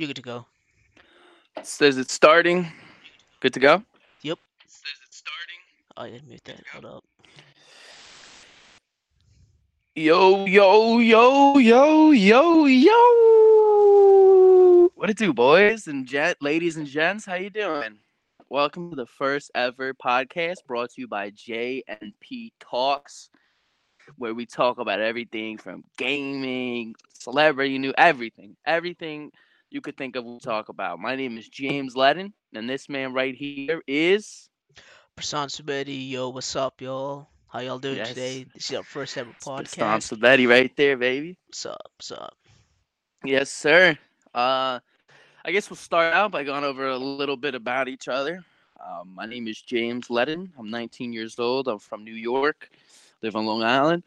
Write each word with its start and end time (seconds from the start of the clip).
You 0.00 0.06
good 0.06 0.16
to 0.16 0.22
go? 0.22 0.46
Says 1.62 1.98
it's 1.98 2.14
starting. 2.14 2.72
Good 3.40 3.52
to 3.52 3.60
go. 3.60 3.82
Yep. 4.22 4.38
Says 4.66 4.98
it's 5.06 5.18
starting. 5.18 5.58
Oh, 5.94 6.04
I 6.04 6.10
didn't 6.10 6.26
mute 6.26 6.40
that. 6.46 6.66
Hold 6.72 6.86
up. 6.86 7.04
Yo, 9.94 10.46
yo, 10.46 11.00
yo, 11.00 11.58
yo, 11.58 12.12
yo, 12.12 12.64
yo. 12.64 12.90
What 14.94 15.10
it 15.10 15.18
do, 15.18 15.34
boys 15.34 15.86
and 15.86 16.06
jet, 16.06 16.38
ladies 16.40 16.78
and 16.78 16.86
gents? 16.86 17.26
How 17.26 17.34
you 17.34 17.50
doing? 17.50 17.98
Welcome 18.48 18.88
to 18.88 18.96
the 18.96 19.04
first 19.04 19.50
ever 19.54 19.92
podcast 19.92 20.64
brought 20.66 20.92
to 20.92 21.02
you 21.02 21.08
by 21.08 21.28
J 21.28 21.82
and 21.86 22.14
P 22.20 22.54
Talks, 22.58 23.28
where 24.16 24.32
we 24.32 24.46
talk 24.46 24.78
about 24.78 25.02
everything 25.02 25.58
from 25.58 25.84
gaming, 25.98 26.94
celebrity 27.12 27.76
news, 27.76 27.92
everything, 27.98 28.56
everything 28.64 29.30
you 29.70 29.80
could 29.80 29.96
think 29.96 30.16
of. 30.16 30.24
We 30.24 30.38
talk 30.40 30.68
about. 30.68 30.98
My 30.98 31.14
name 31.16 31.38
is 31.38 31.48
James 31.48 31.94
Ledden, 31.94 32.32
and 32.54 32.68
this 32.68 32.88
man 32.88 33.12
right 33.12 33.34
here 33.34 33.82
is 33.86 34.48
Prasan 35.16 35.48
Subedi, 35.48 36.10
yo, 36.10 36.30
what's 36.30 36.54
up, 36.56 36.80
y'all? 36.80 37.28
How 37.48 37.60
y'all 37.60 37.78
doing 37.78 37.96
Yes. 37.96 38.08
today? 38.08 38.46
This 38.54 38.70
is 38.70 38.76
our 38.76 38.82
first 38.82 39.16
ever 39.16 39.30
podcast. 39.40 39.76
podcast. 39.78 40.18
Subedi 40.18 40.48
right 40.48 40.74
there, 40.76 40.96
baby. 40.96 41.36
What's 41.46 41.66
up? 41.66 41.90
What's 41.96 42.12
up? 42.12 42.34
Yes, 43.24 43.50
sir. 43.50 43.96
Uh, 44.34 44.80
I 45.44 45.50
guess 45.52 45.70
we'll 45.70 45.76
start 45.76 46.14
out 46.14 46.30
by 46.32 46.44
going 46.44 46.64
over 46.64 46.88
a 46.88 46.98
little 46.98 47.36
bit 47.36 47.54
about 47.54 47.88
each 47.88 48.08
other. 48.08 48.44
Um, 48.84 49.14
my 49.14 49.26
name 49.26 49.46
is 49.46 49.60
James 49.60 50.08
Ledden. 50.08 50.50
I'm 50.58 50.70
19 50.70 51.12
years 51.12 51.38
old. 51.38 51.68
I'm 51.68 51.78
from 51.78 52.02
New 52.04 52.14
York. 52.14 52.70
Live 53.22 53.36
on 53.36 53.46
Long 53.46 53.62
Island. 53.62 54.02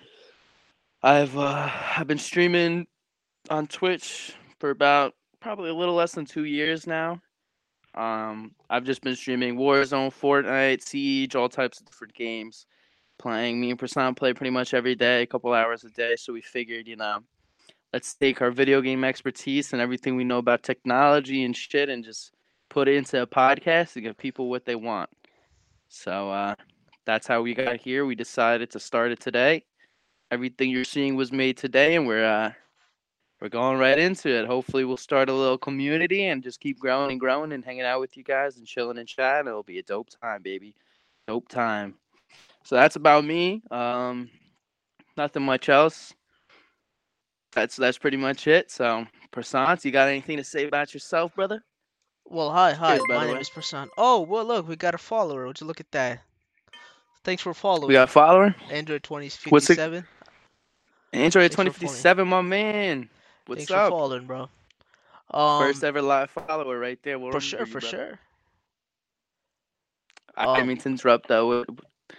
I've 1.03 1.38
uh, 1.38 1.69
I've 1.97 2.07
been 2.07 2.18
streaming 2.18 2.88
on 3.50 3.68
Twitch 3.68 4.34
for 4.59 4.69
about 4.72 5.13
probably 5.43 5.69
a 5.69 5.73
little 5.73 5.93
less 5.93 6.13
than 6.13 6.25
two 6.25 6.45
years 6.45 6.87
now. 6.87 7.21
Um, 7.95 8.55
I've 8.69 8.85
just 8.85 9.01
been 9.01 9.15
streaming 9.15 9.57
Warzone, 9.57 10.09
Fortnite, 10.09 10.81
Siege, 10.81 11.35
all 11.35 11.49
types 11.49 11.79
of 11.79 11.85
different 11.85 12.13
games. 12.13 12.65
Playing 13.19 13.59
me 13.59 13.69
and 13.69 13.77
Prasan 13.77 14.15
play 14.15 14.33
pretty 14.33 14.49
much 14.49 14.73
every 14.73 14.95
day, 14.95 15.21
a 15.21 15.27
couple 15.27 15.53
hours 15.53 15.83
a 15.83 15.89
day. 15.89 16.15
So 16.15 16.31
we 16.33 16.41
figured, 16.41 16.87
you 16.87 16.95
know, 16.95 17.19
let's 17.91 18.15
take 18.15 18.41
our 18.41 18.51
video 18.51 18.81
game 18.81 19.03
expertise 19.03 19.73
and 19.73 19.81
everything 19.81 20.15
we 20.15 20.23
know 20.23 20.37
about 20.37 20.63
technology 20.63 21.43
and 21.43 21.55
shit 21.55 21.89
and 21.89 22.03
just 22.03 22.31
put 22.69 22.87
it 22.87 22.95
into 22.95 23.21
a 23.21 23.27
podcast 23.27 23.93
to 23.93 24.01
give 24.01 24.17
people 24.17 24.49
what 24.49 24.65
they 24.65 24.75
want. 24.75 25.09
So 25.89 26.31
uh, 26.31 26.55
that's 27.05 27.27
how 27.27 27.41
we 27.41 27.53
got 27.53 27.81
here. 27.81 28.05
We 28.05 28.15
decided 28.15 28.71
to 28.71 28.79
start 28.79 29.11
it 29.11 29.19
today. 29.19 29.65
Everything 30.31 30.71
you're 30.71 30.85
seeing 30.85 31.15
was 31.15 31.31
made 31.31 31.57
today, 31.57 31.95
and 31.95 32.07
we're 32.07 32.25
uh, 32.25 32.53
we're 33.43 33.49
going 33.49 33.77
right 33.77 33.99
into 33.99 34.29
it. 34.29 34.47
Hopefully, 34.47 34.85
we'll 34.85 34.95
start 34.95 35.27
a 35.27 35.33
little 35.33 35.57
community 35.57 36.27
and 36.27 36.41
just 36.41 36.61
keep 36.61 36.79
growing 36.79 37.11
and 37.11 37.19
growing 37.19 37.51
and 37.51 37.65
hanging 37.65 37.81
out 37.81 37.99
with 37.99 38.15
you 38.15 38.23
guys 38.23 38.55
and 38.55 38.65
chilling 38.65 38.97
and 38.97 39.05
chatting. 39.05 39.49
It'll 39.49 39.63
be 39.63 39.79
a 39.79 39.83
dope 39.83 40.07
time, 40.21 40.41
baby. 40.41 40.73
Dope 41.27 41.49
time. 41.49 41.95
So 42.63 42.75
that's 42.77 42.95
about 42.95 43.25
me. 43.25 43.61
Um, 43.69 44.29
nothing 45.17 45.43
much 45.43 45.67
else 45.67 46.13
that's 47.51 47.75
that's 47.75 47.97
pretty 47.97 48.15
much 48.15 48.47
it. 48.47 48.71
So, 48.71 49.05
Prasant, 49.33 49.83
you 49.83 49.91
got 49.91 50.07
anything 50.07 50.37
to 50.37 50.43
say 50.45 50.65
about 50.65 50.93
yourself, 50.93 51.35
brother? 51.35 51.61
Well, 52.25 52.49
hi, 52.49 52.71
hi. 52.71 52.95
Cheers, 52.95 53.07
My 53.09 53.25
name 53.25 53.35
way. 53.35 53.41
is 53.41 53.49
Prasan. 53.49 53.89
Oh, 53.97 54.21
well, 54.21 54.45
look, 54.45 54.69
we 54.69 54.77
got 54.77 54.95
a 54.95 54.97
follower. 54.97 55.47
Would 55.47 55.59
you 55.59 55.67
look 55.67 55.81
at 55.81 55.91
that? 55.91 56.21
Thanks 57.25 57.43
for 57.43 57.53
following. 57.53 57.89
We 57.89 57.93
got 57.93 58.07
a 58.07 58.11
follower. 58.11 58.55
Android 58.71 59.05
What's 59.09 59.35
it- 59.69 59.75
2057. 59.75 60.07
Android 61.11 61.31
Thanks 61.31 61.35
for 61.35 61.55
twenty 61.55 61.69
fifty 61.71 61.87
seven, 61.87 62.29
my 62.29 62.41
man. 62.41 63.09
What's 63.45 63.69
Thanks 63.69 63.71
up? 63.71 63.73
for 63.73 63.81
following, 63.81 64.25
bro. 64.27 64.49
Um, 65.31 65.83
First 65.83 65.83
ever 65.83 66.01
live 66.01 66.31
follower 66.31 66.79
right 66.79 66.99
there. 67.03 67.19
We'll 67.19 67.31
for 67.31 67.39
sure, 67.41 67.65
you, 67.65 67.65
for 67.65 67.79
brother. 67.79 67.97
sure. 67.97 68.19
I 70.35 70.45
Um, 70.45 70.55
didn't 70.55 70.67
mean 70.67 70.77
to 70.77 70.89
interrupt 70.89 71.27
though. 71.27 71.65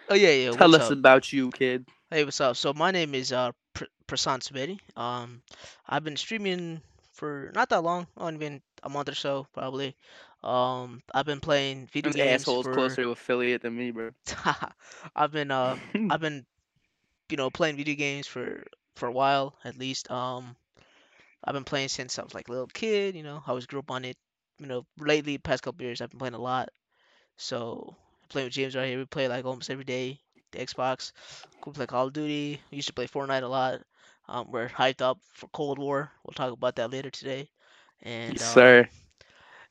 Oh 0.09 0.15
yeah, 0.15 0.31
yeah. 0.31 0.51
Tell 0.51 0.75
us 0.75 0.91
up? 0.91 0.99
about 0.99 1.33
you, 1.33 1.51
kid. 1.53 1.87
Hey, 2.11 2.25
what's 2.25 2.41
up? 2.41 2.57
So 2.57 2.73
my 2.75 2.91
name 2.91 3.15
is 3.15 3.33
uh 3.33 3.53
Pr- 3.75 3.85
Prasan 4.07 4.41
Subedi. 4.41 4.79
Um, 4.97 5.43
I've 5.87 6.05
been 6.05 6.17
streaming 6.17 6.83
for 7.13 7.51
not 7.55 7.69
that 7.71 7.83
long, 7.83 8.07
only 8.17 8.39
been 8.39 8.63
a 8.83 8.89
month 8.89 9.09
or 9.09 9.15
so 9.15 9.47
probably. 9.53 9.97
Um, 10.43 11.03
I've 11.15 11.27
been 11.27 11.41
playing 11.41 11.87
video 11.93 12.13
This 12.13 12.15
games 12.15 12.53
asshole's 12.53 12.67
for. 12.67 12.69
closer 12.69 13.03
to 13.03 13.11
affiliate 13.11 13.63
than 13.63 13.77
me, 13.77 13.91
bro. 13.91 14.11
I've 15.17 15.33
been 15.33 15.51
uh 15.51 15.77
I've 16.09 16.21
been 16.21 16.47
you 17.31 17.37
know 17.37 17.51
playing 17.51 17.77
video 17.77 17.95
games 17.97 18.27
for 18.27 18.65
for 18.95 19.09
a 19.09 19.13
while 19.13 19.57
at 19.65 19.77
least. 19.79 20.11
Um, 20.11 20.57
I've 21.45 21.55
been 21.55 21.65
playing 21.65 21.89
since 21.89 22.19
I 22.19 22.23
was 22.23 22.35
like 22.35 22.49
a 22.49 22.53
little 22.53 22.67
kid. 22.67 23.15
You 23.15 23.23
know, 23.23 23.43
I 23.47 23.53
was 23.53 23.67
grew 23.67 23.81
up 23.81 23.91
on 23.91 24.05
it. 24.05 24.17
You 24.59 24.67
know, 24.67 24.87
lately 24.99 25.39
past 25.39 25.63
couple 25.63 25.85
years 25.85 26.01
I've 26.01 26.11
been 26.11 26.19
playing 26.19 26.35
a 26.35 26.39
lot. 26.39 26.71
So 27.37 27.97
playing 28.29 28.47
with 28.47 28.55
James 28.55 28.77
right 28.77 28.89
here, 28.89 28.99
we 28.99 29.05
play 29.05 29.29
like 29.29 29.45
almost 29.45 29.71
every 29.71 29.85
day. 29.85 30.21
The 30.53 30.59
Xbox, 30.59 31.13
we 31.67 31.73
play 31.73 31.87
Call 31.87 32.07
of 32.07 32.13
Duty. 32.13 32.61
We 32.71 32.77
used 32.77 32.89
to 32.89 32.95
play 32.95 33.09
Fortnite 33.09 33.43
a 33.43 33.47
lot. 33.47 33.81
Um, 34.29 34.51
we're 34.51 34.69
hyped 34.69 35.03
up 35.03 35.19
for 35.33 35.49
Cold 35.49 35.79
War. 35.79 36.11
We'll 36.25 36.35
talk 36.35 36.53
about 36.53 36.77
that 36.77 36.93
later 36.93 37.11
today. 37.11 37.51
And 38.03 38.35
yes, 38.35 38.43
um, 38.43 38.55
sir. 38.55 38.89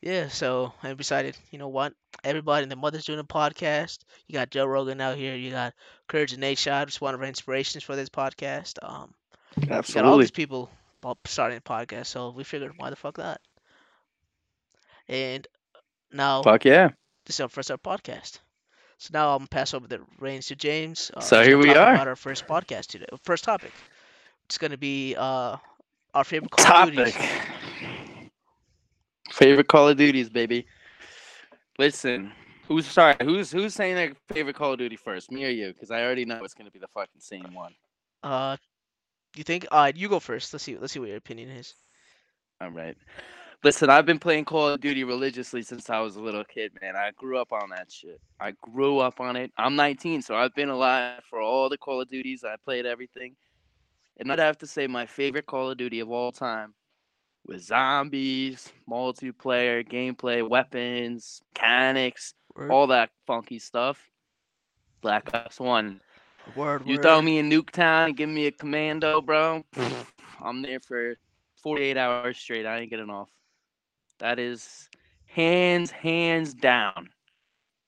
yeah, 0.02 0.28
so 0.28 0.74
I 0.84 0.94
decided, 0.94 1.38
you 1.52 1.58
know 1.58 1.70
what? 1.70 1.94
Everybody 2.24 2.64
and 2.64 2.72
their 2.72 2.78
mother's 2.78 3.06
doing 3.06 3.20
a 3.20 3.24
podcast. 3.24 4.00
You 4.28 4.34
got 4.34 4.50
Joe 4.50 4.66
Rogan 4.66 5.02
out 5.02 5.18
here. 5.18 5.36
You 5.36 5.52
got 5.52 5.74
Courage 6.08 6.34
and 6.34 6.44
Nadeshot, 6.44 6.90
is 6.90 7.02
one 7.02 7.14
of 7.14 7.22
our 7.22 7.28
inspirations 7.28 7.84
for 7.84 7.96
this 7.96 8.10
podcast. 8.10 8.78
Um, 8.84 9.14
you 9.60 9.68
got 9.68 10.06
all 10.06 10.18
these 10.18 10.32
people 10.32 10.70
starting 11.26 11.58
a 11.58 11.62
podcast, 11.62 12.08
so 12.08 12.30
we 12.32 12.44
figured, 12.44 12.74
why 12.78 12.90
the 12.90 12.96
fuck 12.96 13.18
not? 13.18 13.40
And 15.08 15.46
now 16.12 16.42
Fuck 16.44 16.66
yeah. 16.66 16.90
this 17.26 17.36
is 17.36 17.40
our 17.42 17.50
first 17.50 17.72
our 17.72 17.78
podcast. 17.78 18.40
So 18.98 19.10
now 19.14 19.32
I'm 19.34 19.40
gonna 19.40 19.48
pass 19.48 19.74
over 19.74 19.88
the 19.88 20.00
reins 20.20 20.48
to 20.48 20.56
James. 20.56 21.12
Uh, 21.14 21.20
So 21.20 21.44
here 21.44 21.58
we 21.58 21.70
are. 21.72 21.94
About 21.94 22.08
our 22.08 22.16
first 22.16 22.48
podcast 22.48 22.88
today, 22.88 23.06
first 23.24 23.44
topic. 23.44 23.72
It's 24.46 24.58
gonna 24.58 24.78
be 24.78 25.16
uh, 25.18 25.58
our 26.14 26.24
favorite 26.24 26.52
Call 26.52 26.66
of 26.88 26.94
Topic. 26.96 27.14
Duties. 27.14 27.16
Favorite 29.32 29.68
Call 29.68 29.90
of 29.90 29.98
Duties, 29.98 30.30
baby. 30.30 30.66
Listen, 31.78 32.32
who's 32.68 32.86
sorry? 32.86 33.16
Who's 33.22 33.52
who's 33.52 33.74
saying 33.74 33.96
their 33.96 34.14
favorite 34.32 34.56
Call 34.56 34.74
of 34.74 34.78
Duty 34.80 34.96
first? 34.96 35.32
Me 35.32 35.44
or 35.46 35.50
you? 35.50 35.74
Because 35.74 35.92
I 35.92 36.04
already 36.04 36.24
know 36.26 36.44
it's 36.44 36.54
gonna 36.54 36.72
be 36.72 36.80
the 36.80 36.88
fucking 36.88 37.20
same 37.20 37.54
one. 37.54 37.74
Uh, 38.22 38.56
you 39.36 39.44
think? 39.44 39.68
All 39.72 39.82
right, 39.82 39.96
you 39.96 40.10
go 40.10 40.20
first. 40.20 40.54
Let's 40.54 40.64
see. 40.64 40.78
Let's 40.78 40.94
see 40.94 41.00
what 41.00 41.10
your 41.10 41.18
opinion 41.18 41.50
is. 41.50 41.74
All 42.62 42.70
right. 42.70 42.96
Listen, 43.64 43.90
I've 43.90 44.06
been 44.06 44.20
playing 44.20 44.44
Call 44.44 44.68
of 44.68 44.82
Duty 44.82 45.06
religiously 45.06 45.62
since 45.62 45.90
I 45.90 46.00
was 46.02 46.18
a 46.18 46.22
little 46.22 46.44
kid, 46.44 46.74
man. 46.82 46.98
I 46.98 47.12
grew 47.16 47.38
up 47.38 47.54
on 47.54 47.70
that 47.70 47.90
shit. 47.90 48.20
I 48.40 48.52
grew 48.62 49.00
up 49.00 49.22
on 49.22 49.38
it. 49.38 49.52
I'm 49.58 49.78
19, 49.78 50.22
so 50.22 50.36
I've 50.36 50.54
been 50.54 50.68
alive 50.68 51.22
for 51.30 51.40
all 51.40 51.70
the 51.70 51.78
Call 51.78 52.02
of 52.02 52.10
Duties. 52.10 52.44
I 52.44 52.56
played 52.66 52.86
everything. 52.86 53.36
And 54.18 54.30
I'd 54.32 54.40
have 54.40 54.58
to 54.60 54.68
say 54.68 54.86
my 54.86 55.06
favorite 55.06 55.46
Call 55.46 55.72
of 55.72 55.78
Duty 55.78 56.02
of 56.02 56.12
all 56.12 56.34
time 56.34 56.74
was 57.46 57.66
zombies, 57.66 58.72
multiplayer, 58.90 59.88
gameplay, 59.88 60.48
weapons, 60.48 61.42
mechanics, 61.54 62.34
all 62.70 62.88
that 62.88 63.12
funky 63.26 63.60
stuff. 63.60 63.98
Black 65.02 65.34
Ops 65.34 65.60
1. 65.60 66.02
Word, 66.46 66.84
You 66.84 66.98
word. 66.98 67.12
throw 67.12 67.22
me 67.22 67.40
in 67.40 67.50
Nuketown 67.50 68.08
and 68.08 68.18
give 68.18 68.30
me 68.30 68.48
a 68.48 68.52
commando, 68.52 69.22
bro. 69.22 69.64
I'm 70.42 70.62
there 70.62 70.80
for 70.80 71.16
48 71.62 71.98
hours 71.98 72.28
straight. 72.28 72.56
I 72.56 72.70
ain't 72.70 72.80
getting 72.80 73.00
off. 73.00 73.22
That 74.20 74.40
is 74.40 74.90
hands, 75.28 75.92
hands 75.92 76.54
down 76.54 77.10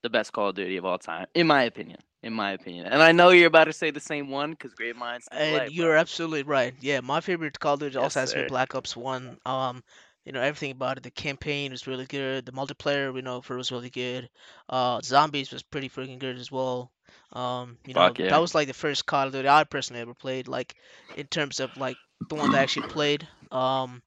the 0.01 0.09
best 0.09 0.33
Call 0.33 0.49
of 0.49 0.55
Duty 0.55 0.77
of 0.77 0.85
all 0.85 0.97
time, 0.97 1.27
in 1.33 1.47
my 1.47 1.63
opinion. 1.63 1.99
In 2.23 2.33
my 2.33 2.51
opinion. 2.51 2.87
And 2.87 3.01
I 3.01 3.11
know 3.11 3.29
you're 3.29 3.47
about 3.47 3.65
to 3.65 3.73
say 3.73 3.91
the 3.91 3.99
same 3.99 4.29
one 4.29 4.51
because 4.51 4.73
great 4.73 4.95
minds. 4.95 5.29
And 5.31 5.67
alike, 5.67 5.73
you're 5.73 5.95
bro. 5.95 5.97
absolutely 5.97 6.43
right. 6.43 6.73
Yeah, 6.79 7.01
my 7.01 7.21
favorite 7.21 7.59
Call 7.59 7.73
of 7.75 7.79
Duty 7.81 7.97
also 7.97 8.19
Yes, 8.19 8.21
has 8.21 8.33
to 8.33 8.39
be. 8.39 8.45
Black 8.45 8.75
Ops 8.75 8.95
One. 8.95 9.37
Um, 9.45 9.83
you 10.25 10.31
know 10.31 10.41
everything 10.41 10.71
about 10.71 10.97
it. 10.97 11.03
The 11.03 11.11
campaign 11.11 11.71
was 11.71 11.87
really 11.87 12.05
good. 12.05 12.45
The 12.45 12.51
multiplayer 12.51 13.13
we 13.13 13.21
know 13.21 13.41
for 13.41 13.55
was 13.57 13.71
really 13.71 13.89
good. 13.89 14.29
Uh, 14.69 15.01
zombies 15.03 15.51
was 15.51 15.63
pretty 15.63 15.89
freaking 15.89 16.19
good 16.19 16.37
as 16.37 16.51
well. 16.51 16.91
Um, 17.33 17.77
you 17.85 17.93
know 17.93 18.13
yeah. 18.17 18.29
that 18.29 18.37
was 18.37 18.55
like 18.55 18.67
the 18.67 18.73
first 18.73 19.05
Call 19.05 19.27
of 19.27 19.33
Duty 19.33 19.47
I 19.47 19.63
personally 19.63 20.01
ever 20.01 20.13
played. 20.13 20.47
Like 20.47 20.75
in 21.15 21.27
terms 21.27 21.59
of 21.59 21.75
like 21.77 21.97
the 22.29 22.35
one 22.35 22.51
that 22.51 22.59
I 22.59 22.63
actually 22.63 22.83
played. 22.83 23.27
Um, 23.51 24.01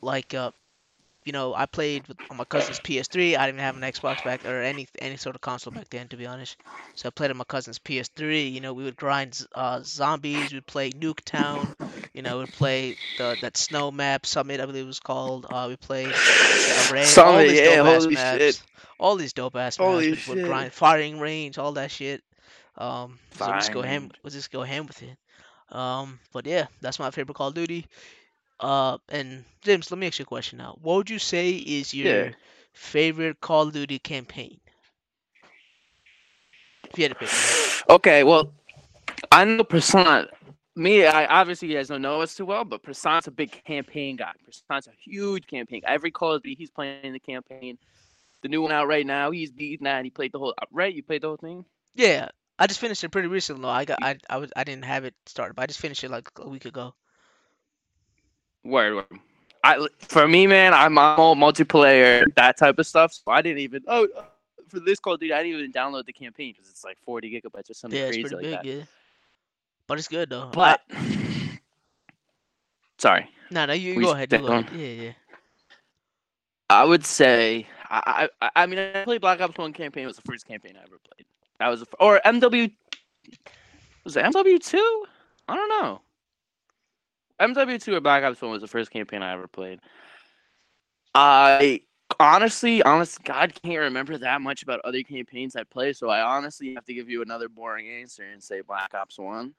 like 0.00 0.34
uh, 0.34 0.50
you 1.24 1.32
know 1.32 1.54
I 1.54 1.66
played 1.66 2.06
with, 2.08 2.18
on 2.30 2.36
my 2.36 2.44
cousin's 2.44 2.80
PS3. 2.80 3.36
I 3.36 3.46
didn't 3.46 3.56
even 3.60 3.64
have 3.64 3.76
an 3.76 3.82
Xbox 3.82 4.22
back 4.24 4.44
or 4.44 4.60
any 4.62 4.86
any 4.98 5.16
sort 5.16 5.34
of 5.34 5.40
console 5.40 5.72
back 5.72 5.88
then, 5.90 6.08
to 6.08 6.16
be 6.16 6.26
honest. 6.26 6.56
So 6.94 7.08
I 7.08 7.10
played 7.10 7.30
on 7.30 7.36
my 7.36 7.44
cousin's 7.44 7.78
PS3. 7.78 8.52
You 8.52 8.60
know, 8.60 8.72
we 8.72 8.84
would 8.84 8.96
grind 8.96 9.46
uh, 9.54 9.80
zombies. 9.82 10.52
We'd 10.52 10.66
play 10.66 10.90
Nuketown. 10.90 11.74
You 12.12 12.22
know, 12.22 12.38
we'd 12.40 12.52
play 12.52 12.96
the 13.18 13.36
that 13.42 13.56
snow 13.56 13.90
map 13.90 14.26
summit, 14.26 14.60
I 14.60 14.66
believe 14.66 14.84
it 14.84 14.86
was 14.86 15.00
called. 15.00 15.46
Uh, 15.50 15.66
we 15.68 15.76
played 15.76 16.08
array. 16.90 17.00
all 17.00 17.04
Summit, 17.06 17.48
these 17.48 17.60
yeah, 17.60 17.76
dope 17.76 17.86
ass 17.86 18.02
holy 18.04 18.14
maps. 18.14 18.38
shit. 18.38 18.62
All 18.98 19.16
these 19.16 19.32
dope 19.32 19.56
ass 19.56 19.76
Holy 19.76 20.10
maps. 20.10 20.22
Shit. 20.22 20.44
grind 20.44 20.72
firing 20.72 21.18
range, 21.20 21.58
all 21.58 21.72
that 21.72 21.90
shit. 21.90 22.22
Um, 22.78 23.18
so 23.32 23.46
we 23.46 23.52
just 23.52 23.72
go 23.72 23.82
ham. 23.82 24.10
We 24.22 24.30
just 24.30 24.50
go 24.52 24.62
ham 24.62 24.86
with 24.86 25.02
it. 25.02 25.16
Um, 25.70 26.20
but 26.32 26.46
yeah, 26.46 26.66
that's 26.80 26.98
my 26.98 27.10
favorite 27.10 27.34
Call 27.34 27.48
of 27.48 27.54
Duty. 27.54 27.86
Uh, 28.60 28.98
and 29.08 29.44
James, 29.62 29.90
let 29.90 29.98
me 29.98 30.06
ask 30.06 30.18
you 30.18 30.24
a 30.24 30.26
question 30.26 30.58
now. 30.58 30.78
What 30.80 30.96
would 30.96 31.10
you 31.10 31.18
say 31.18 31.50
is 31.52 31.92
Yeah. 31.92 32.04
your 32.04 32.32
favorite 32.72 33.40
Call 33.40 33.68
of 33.68 33.72
Duty 33.74 33.98
campaign? 33.98 34.60
If 36.90 36.98
you 36.98 37.04
had 37.04 37.12
to 37.12 37.18
pick 37.18 37.28
one. 37.30 37.96
okay, 37.96 38.22
well, 38.24 38.52
I 39.32 39.44
know 39.44 39.64
Persona. 39.64 40.28
Me, 40.76 41.06
I 41.06 41.26
obviously 41.26 41.68
you 41.68 41.76
guys 41.76 41.88
don't 41.88 42.02
know 42.02 42.20
us 42.20 42.34
too 42.34 42.44
well, 42.46 42.64
but 42.64 42.82
Persona's 42.82 43.26
a 43.28 43.30
big 43.30 43.62
campaign 43.64 44.16
guy. 44.16 44.32
Persona's 44.44 44.88
a 44.88 44.92
huge 45.04 45.46
campaign. 45.46 45.82
guy. 45.84 45.92
Every 45.92 46.10
Call 46.10 46.32
of 46.34 46.42
Duty, 46.42 46.56
he's 46.56 46.70
playing 46.70 47.12
the 47.12 47.20
campaign. 47.20 47.78
The 48.42 48.48
new 48.48 48.60
one 48.60 48.72
out 48.72 48.86
right 48.88 49.06
now, 49.06 49.30
he's 49.30 49.50
beating 49.52 49.84
that. 49.84 50.04
He 50.04 50.10
played 50.10 50.32
the 50.32 50.38
whole. 50.38 50.54
Right, 50.72 50.92
you 50.94 51.02
played 51.02 51.22
the 51.22 51.28
whole 51.28 51.36
thing. 51.36 51.64
Yeah, 51.94 52.28
I 52.58 52.66
just 52.66 52.80
finished 52.80 53.02
it 53.04 53.08
pretty 53.10 53.28
recently. 53.28 53.62
though. 53.62 53.68
I 53.68 53.84
got 53.84 53.98
I 54.02 54.18
I 54.28 54.36
was 54.38 54.50
I 54.56 54.64
didn't 54.64 54.84
have 54.84 55.04
it 55.04 55.14
started, 55.26 55.54
but 55.54 55.62
I 55.62 55.66
just 55.66 55.80
finished 55.80 56.02
it 56.04 56.10
like 56.10 56.28
a 56.36 56.48
week 56.48 56.64
ago. 56.64 56.94
Word, 58.64 58.94
word. 58.94 59.06
I 59.62 59.86
for 60.00 60.28
me, 60.28 60.46
man, 60.46 60.74
I'm 60.74 60.98
all 60.98 61.34
multiplayer, 61.36 62.24
that 62.36 62.58
type 62.58 62.78
of 62.78 62.86
stuff. 62.86 63.12
So 63.12 63.30
I 63.30 63.42
didn't 63.42 63.60
even. 63.60 63.82
Oh, 63.86 64.08
uh, 64.16 64.22
for 64.68 64.80
this 64.80 64.98
Call 64.98 65.16
dude, 65.16 65.32
I 65.32 65.42
didn't 65.42 65.58
even 65.58 65.72
download 65.72 66.06
the 66.06 66.12
campaign 66.12 66.52
because 66.52 66.70
it's 66.70 66.84
like 66.84 66.98
40 67.04 67.30
gigabytes 67.30 67.70
or 67.70 67.74
something 67.74 67.98
Yeah, 67.98 68.06
it's 68.06 68.16
crazy 68.16 68.34
pretty 68.34 68.36
like 68.36 68.42
big. 68.44 68.54
that. 68.54 68.64
Yeah, 68.64 68.82
but 69.86 69.98
it's 69.98 70.08
good 70.08 70.30
though. 70.30 70.50
But 70.52 70.80
sorry. 72.98 73.28
no, 73.50 73.66
no, 73.66 73.72
you, 73.72 73.92
you 73.92 74.00
go 74.02 74.12
ahead. 74.12 74.32
You 74.32 74.38
go 74.38 74.46
ahead. 74.46 74.68
Yeah, 74.74 74.86
yeah. 75.04 75.12
I 76.70 76.84
would 76.84 77.04
say 77.04 77.66
I, 77.90 78.28
I 78.40 78.50
I 78.56 78.66
mean 78.66 78.78
I 78.78 79.04
played 79.04 79.20
Black 79.20 79.40
Ops 79.40 79.58
One 79.58 79.72
campaign. 79.72 80.04
It 80.04 80.08
was 80.08 80.16
the 80.16 80.22
first 80.22 80.46
campaign 80.46 80.74
I 80.76 80.82
ever 80.82 80.98
played. 81.12 81.26
That 81.58 81.68
was 81.68 81.82
f- 81.82 81.94
or 82.00 82.20
MW 82.24 82.72
was 84.04 84.16
it 84.16 84.24
MW 84.24 84.64
two? 84.64 85.04
I 85.48 85.56
don't 85.56 85.68
know. 85.68 86.00
MW 87.40 87.82
two 87.82 87.94
or 87.94 88.00
Black 88.00 88.22
Ops 88.22 88.40
One 88.40 88.50
was 88.50 88.62
the 88.62 88.68
first 88.68 88.90
campaign 88.90 89.22
I 89.22 89.32
ever 89.32 89.48
played. 89.48 89.80
I 91.14 91.80
honestly, 92.20 92.82
honest 92.82 93.22
God, 93.24 93.52
can't 93.62 93.80
remember 93.80 94.18
that 94.18 94.40
much 94.40 94.62
about 94.62 94.80
other 94.84 95.02
campaigns 95.02 95.56
I 95.56 95.64
played. 95.64 95.96
So 95.96 96.08
I 96.08 96.22
honestly 96.22 96.74
have 96.74 96.84
to 96.86 96.94
give 96.94 97.08
you 97.08 97.22
another 97.22 97.48
boring 97.48 97.88
answer 97.88 98.24
and 98.24 98.42
say 98.42 98.60
Black 98.60 98.94
Ops 98.94 99.18
One. 99.18 99.54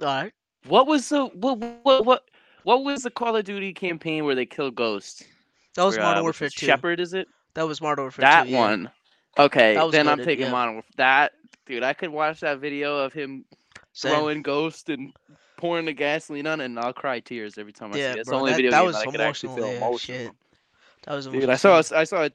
All 0.00 0.06
right. 0.06 0.32
What 0.66 0.86
was 0.86 1.08
the 1.08 1.26
what 1.26 1.58
what 1.58 2.04
what 2.04 2.22
what 2.64 2.84
was 2.84 3.02
the 3.02 3.10
Call 3.10 3.36
of 3.36 3.44
Duty 3.44 3.72
campaign 3.72 4.24
where 4.24 4.34
they 4.34 4.46
kill 4.46 4.70
ghosts? 4.70 5.24
That 5.76 5.84
was 5.84 5.96
Where, 5.96 6.04
Modern 6.04 6.20
uh, 6.20 6.22
Warfare 6.24 6.48
2. 6.48 6.66
Shepard, 6.66 7.00
is 7.00 7.14
it? 7.14 7.28
That 7.54 7.66
was 7.66 7.80
Modern 7.80 8.04
Warfare 8.04 8.22
that 8.22 8.44
2. 8.44 8.50
yeah. 8.50 8.58
one. 8.58 8.90
Okay, 9.38 9.74
That 9.74 9.92
then 9.92 10.08
I'm 10.08 10.18
taking 10.18 10.46
yeah. 10.46 10.52
Modern 10.52 10.74
Warfare. 10.74 10.90
That 10.96 11.32
dude, 11.66 11.84
I 11.84 11.92
could 11.92 12.10
watch 12.10 12.40
that 12.40 12.58
video 12.58 12.98
of 12.98 13.12
him 13.12 13.44
Same. 13.92 14.12
throwing 14.12 14.42
Ghost 14.42 14.88
and 14.88 15.12
pouring 15.58 15.84
the 15.84 15.92
gasoline 15.92 16.46
on 16.46 16.62
it, 16.62 16.64
and 16.66 16.78
I'll 16.78 16.94
cry 16.94 17.20
tears 17.20 17.58
every 17.58 17.72
time 17.74 17.90
I 17.92 17.96
see 17.96 18.00
it. 18.00 18.16
It's 18.20 18.28
bro, 18.30 18.38
the 18.38 18.40
only 18.40 18.52
that- 18.52 18.56
video 18.56 18.70
that 18.70 18.84
was 18.84 18.96
that 18.96 19.08
I 19.08 19.10
could 19.10 19.20
actually 19.20 19.54
feel 19.56 19.66
yeah, 19.66 19.76
emotional. 19.76 19.98
shit. 19.98 20.32
That 21.04 21.14
was 21.14 21.26
Dude, 21.26 21.50
I 21.50 21.56
saw 21.56 21.74
a, 21.76 21.98
I 21.98 22.04
saw 22.04 22.24
a 22.24 22.30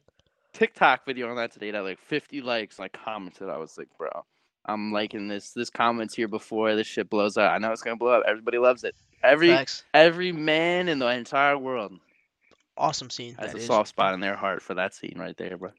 TikTok 0.52 1.04
video 1.04 1.28
on 1.30 1.36
that 1.36 1.50
today 1.52 1.72
that 1.72 1.82
like 1.82 1.98
50 1.98 2.40
likes. 2.42 2.78
And 2.78 2.84
I 2.84 2.88
commented, 2.88 3.48
I 3.48 3.56
was 3.58 3.76
like, 3.76 3.88
bro, 3.98 4.08
I'm 4.66 4.92
liking 4.92 5.26
this. 5.28 5.50
This 5.50 5.68
comments 5.70 6.14
here 6.14 6.28
before 6.28 6.74
this 6.76 6.86
shit 6.86 7.10
blows 7.10 7.36
up. 7.36 7.50
I 7.50 7.58
know 7.58 7.72
it's 7.72 7.82
gonna 7.82 7.96
blow 7.96 8.10
up. 8.10 8.22
Everybody 8.26 8.58
loves 8.58 8.84
it. 8.84 8.94
Every 9.22 9.48
Facts. 9.48 9.84
every 9.94 10.32
man 10.32 10.88
in 10.88 10.98
the 10.98 11.06
entire 11.08 11.58
world 11.58 11.98
Awesome 12.76 13.08
scene. 13.10 13.34
has 13.38 13.52
that 13.52 13.56
a 13.56 13.58
is. 13.60 13.66
soft 13.66 13.88
spot 13.90 14.14
in 14.14 14.20
their 14.20 14.36
heart 14.36 14.60
for 14.62 14.74
that 14.74 14.94
scene 14.94 15.16
right 15.16 15.36
there, 15.36 15.56
bro. 15.56 15.70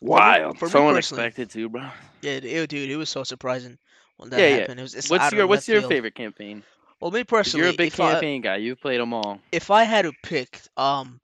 Wild. 0.00 0.58
for 0.58 0.66
me 0.66 0.70
so 0.70 0.78
personally- 0.78 0.88
unexpected 0.92 1.50
too, 1.50 1.68
bro. 1.68 1.88
Yeah, 2.22 2.32
it, 2.32 2.68
dude, 2.68 2.90
it 2.90 2.96
was 2.96 3.08
so 3.08 3.24
surprising 3.24 3.78
when 4.16 4.30
that 4.30 4.40
Yeah, 4.40 4.46
yeah. 4.48 4.72
It 4.72 4.80
was, 4.80 4.94
it's 4.94 5.10
What's 5.10 5.32
your 5.32 5.46
What's 5.46 5.68
your 5.68 5.80
field. 5.80 5.92
favorite 5.92 6.14
campaign? 6.14 6.62
Well, 7.00 7.10
me 7.10 7.24
personally, 7.24 7.64
You're 7.64 7.74
a 7.74 7.76
big 7.76 7.88
if 7.88 8.00
I, 8.00 8.12
campaign 8.12 8.40
guy. 8.42 8.56
You've 8.56 8.80
played 8.80 9.00
them 9.00 9.12
all. 9.12 9.40
if 9.52 9.70
I 9.70 9.84
had 9.84 10.02
to 10.02 10.12
pick, 10.22 10.60
um, 10.76 11.20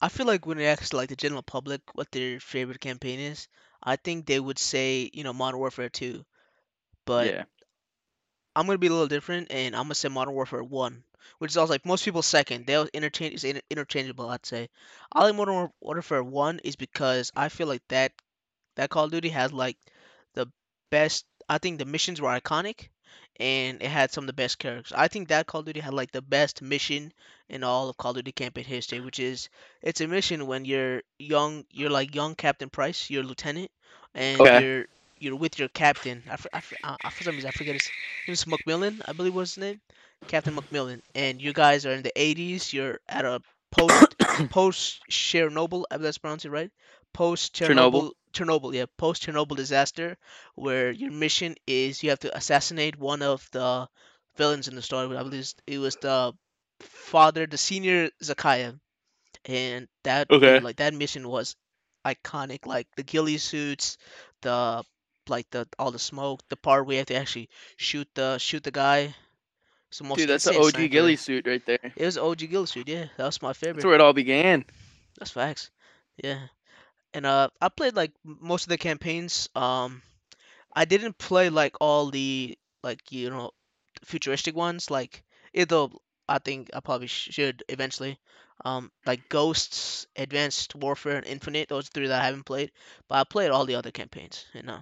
I 0.00 0.08
feel 0.08 0.26
like 0.26 0.46
when 0.46 0.58
they 0.58 0.66
ask 0.66 0.92
like 0.92 1.08
the 1.08 1.16
general 1.16 1.42
public 1.42 1.80
what 1.94 2.10
their 2.12 2.40
favorite 2.40 2.80
campaign 2.80 3.18
is, 3.20 3.48
I 3.82 3.96
think 3.96 4.26
they 4.26 4.40
would 4.40 4.58
say 4.58 5.10
you 5.12 5.24
know 5.24 5.32
Modern 5.32 5.58
Warfare 5.60 5.88
2, 5.88 6.24
but 7.06 7.26
yeah. 7.26 7.44
I'm 8.56 8.66
gonna 8.66 8.78
be 8.78 8.86
a 8.88 8.90
little 8.90 9.08
different, 9.08 9.48
and 9.50 9.74
I'm 9.74 9.84
gonna 9.84 9.94
say 9.94 10.08
Modern 10.08 10.34
Warfare 10.34 10.62
One, 10.62 11.04
which 11.38 11.50
is 11.52 11.56
also 11.56 11.72
like 11.72 11.86
most 11.86 12.04
people 12.04 12.22
second. 12.22 12.66
They'll 12.66 12.88
interchange 12.92 13.34
is 13.34 13.44
inter- 13.44 13.62
interchangeable. 13.70 14.28
I'd 14.28 14.46
say. 14.46 14.68
I 15.12 15.24
like 15.24 15.34
Modern 15.34 15.70
Warfare 15.80 16.22
One 16.22 16.58
is 16.64 16.76
because 16.76 17.32
I 17.36 17.48
feel 17.48 17.66
like 17.66 17.82
that 17.88 18.12
that 18.76 18.90
Call 18.90 19.04
of 19.04 19.10
Duty 19.12 19.30
has 19.30 19.52
like 19.52 19.76
the 20.34 20.46
best. 20.90 21.24
I 21.50 21.58
think 21.58 21.78
the 21.78 21.86
missions 21.86 22.20
were 22.22 22.30
iconic, 22.40 22.88
and 23.40 23.82
it 23.82 23.88
had 23.90 24.12
some 24.12 24.24
of 24.24 24.26
the 24.28 24.32
best 24.34 24.58
characters. 24.58 24.92
I 24.96 25.08
think 25.08 25.28
that 25.28 25.46
Call 25.46 25.60
of 25.60 25.66
Duty 25.66 25.80
had 25.80 25.94
like 25.94 26.12
the 26.12 26.22
best 26.22 26.62
mission 26.62 27.12
in 27.50 27.64
all 27.64 27.90
of 27.90 27.98
Call 27.98 28.12
of 28.12 28.16
Duty 28.16 28.32
campaign 28.32 28.64
history, 28.64 29.00
which 29.00 29.18
is 29.20 29.48
it's 29.82 30.00
a 30.00 30.08
mission 30.08 30.46
when 30.46 30.64
you're 30.64 31.02
young, 31.18 31.64
you're 31.70 31.90
like 31.90 32.14
young 32.14 32.34
Captain 32.36 32.70
Price, 32.70 33.10
you're 33.10 33.22
a 33.24 33.26
lieutenant, 33.26 33.70
and 34.14 34.46
Okay. 34.46 34.60
you're 34.60 34.86
you're 35.18 35.36
with 35.36 35.58
your 35.58 35.68
captain. 35.68 36.24
I, 36.30 36.36
for, 36.36 36.50
I, 36.54 36.60
for- 36.60 36.78
uh, 36.84 37.10
for 37.10 37.24
some 37.24 37.36
reason 37.36 37.48
I 37.48 37.52
forget 37.52 37.74
his 37.74 37.92
it 38.26 38.30
was 38.30 38.44
MacMillan, 38.44 39.00
I 39.06 39.12
believe 39.12 39.34
was 39.34 39.54
his 39.54 39.58
name, 39.62 39.80
Captain 40.28 40.56
MacMillan, 40.56 41.02
and 41.14 41.40
you 41.42 41.52
guys 41.52 41.86
are 41.86 41.92
in 41.92 42.02
the 42.02 42.12
80s. 42.16 42.72
You're 42.72 43.00
at 43.08 43.24
a 43.24 43.42
post 43.72 44.16
post 44.50 45.02
Chernobyl, 45.10 45.84
I 45.90 45.96
believe 45.96 46.04
that's 46.04 46.18
pronounced 46.18 46.44
it 46.46 46.50
right. 46.50 46.70
Post 47.12 47.54
Chernobyl, 47.54 48.12
Chernobyl, 48.32 48.74
yeah, 48.74 48.86
post 48.96 49.22
Chernobyl 49.24 49.56
disaster, 49.56 50.16
where 50.54 50.90
your 50.90 51.10
mission 51.10 51.56
is 51.66 52.02
you 52.02 52.10
have 52.10 52.20
to 52.20 52.36
assassinate 52.36 52.96
one 52.96 53.22
of 53.22 53.48
the 53.52 53.88
villains 54.36 54.68
in 54.68 54.74
the 54.76 54.82
story. 54.82 55.16
I 55.16 55.22
believe 55.22 55.52
it 55.66 55.78
was 55.78 55.96
the 55.96 56.32
father, 56.80 57.46
the 57.46 57.58
senior 57.58 58.10
Zakhaev, 58.22 58.78
and 59.44 59.88
that 60.04 60.30
Okay. 60.30 60.60
like 60.60 60.76
that 60.76 60.94
mission 60.94 61.28
was 61.28 61.56
iconic. 62.04 62.66
Like 62.66 62.86
the 62.96 63.02
ghillie 63.02 63.38
suits, 63.38 63.98
the 64.42 64.84
like 65.28 65.50
the 65.50 65.66
all 65.78 65.90
the 65.90 65.98
smoke, 65.98 66.40
the 66.48 66.56
part 66.56 66.86
where 66.86 66.94
you 66.94 66.98
have 66.98 67.06
to 67.08 67.16
actually 67.16 67.48
shoot 67.76 68.08
the 68.14 68.38
shoot 68.38 68.62
the 68.62 68.70
guy. 68.70 69.14
It's 69.90 70.02
most 70.02 70.18
Dude, 70.18 70.28
that's 70.30 70.44
the 70.44 70.56
OG 70.56 70.70
sniper. 70.70 70.88
ghillie 70.88 71.16
suit 71.16 71.46
right 71.46 71.64
there. 71.66 71.92
It 71.96 72.04
was 72.04 72.16
OG 72.16 72.46
ghillie 72.46 72.66
suit, 72.66 72.88
yeah. 72.88 73.06
That 73.16 73.26
was 73.26 73.42
my 73.42 73.52
favorite. 73.52 73.76
That's 73.76 73.84
where 73.86 73.94
it 73.96 74.00
all 74.00 74.12
began. 74.12 74.64
That's 75.18 75.32
facts. 75.32 75.70
Yeah. 76.22 76.38
And 77.14 77.26
uh 77.26 77.48
I 77.60 77.68
played 77.68 77.94
like 77.96 78.12
most 78.24 78.64
of 78.64 78.68
the 78.70 78.78
campaigns. 78.78 79.48
Um 79.54 80.02
I 80.74 80.84
didn't 80.84 81.18
play 81.18 81.50
like 81.50 81.74
all 81.80 82.10
the 82.10 82.56
like 82.82 83.10
you 83.12 83.30
know 83.30 83.50
futuristic 84.04 84.54
ones 84.56 84.90
like 84.90 85.22
although 85.56 85.90
I 86.28 86.38
think 86.38 86.70
I 86.74 86.80
probably 86.80 87.08
should 87.08 87.64
eventually. 87.68 88.18
Um 88.64 88.90
like 89.06 89.28
Ghosts, 89.28 90.06
Advanced 90.16 90.74
Warfare 90.74 91.16
and 91.16 91.26
Infinite, 91.26 91.68
those 91.68 91.88
three 91.88 92.06
that 92.08 92.20
I 92.22 92.24
haven't 92.24 92.44
played, 92.44 92.70
but 93.08 93.16
I 93.16 93.24
played 93.24 93.50
all 93.50 93.64
the 93.66 93.74
other 93.76 93.90
campaigns, 93.90 94.46
you 94.54 94.62
know. 94.62 94.80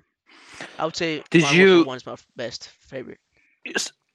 I 0.78 0.84
would 0.84 0.96
say 0.96 1.22
Did 1.30 1.50
you- 1.52 1.84
1's 1.84 2.06
my 2.06 2.16
best 2.36 2.68
favorite. 2.68 3.20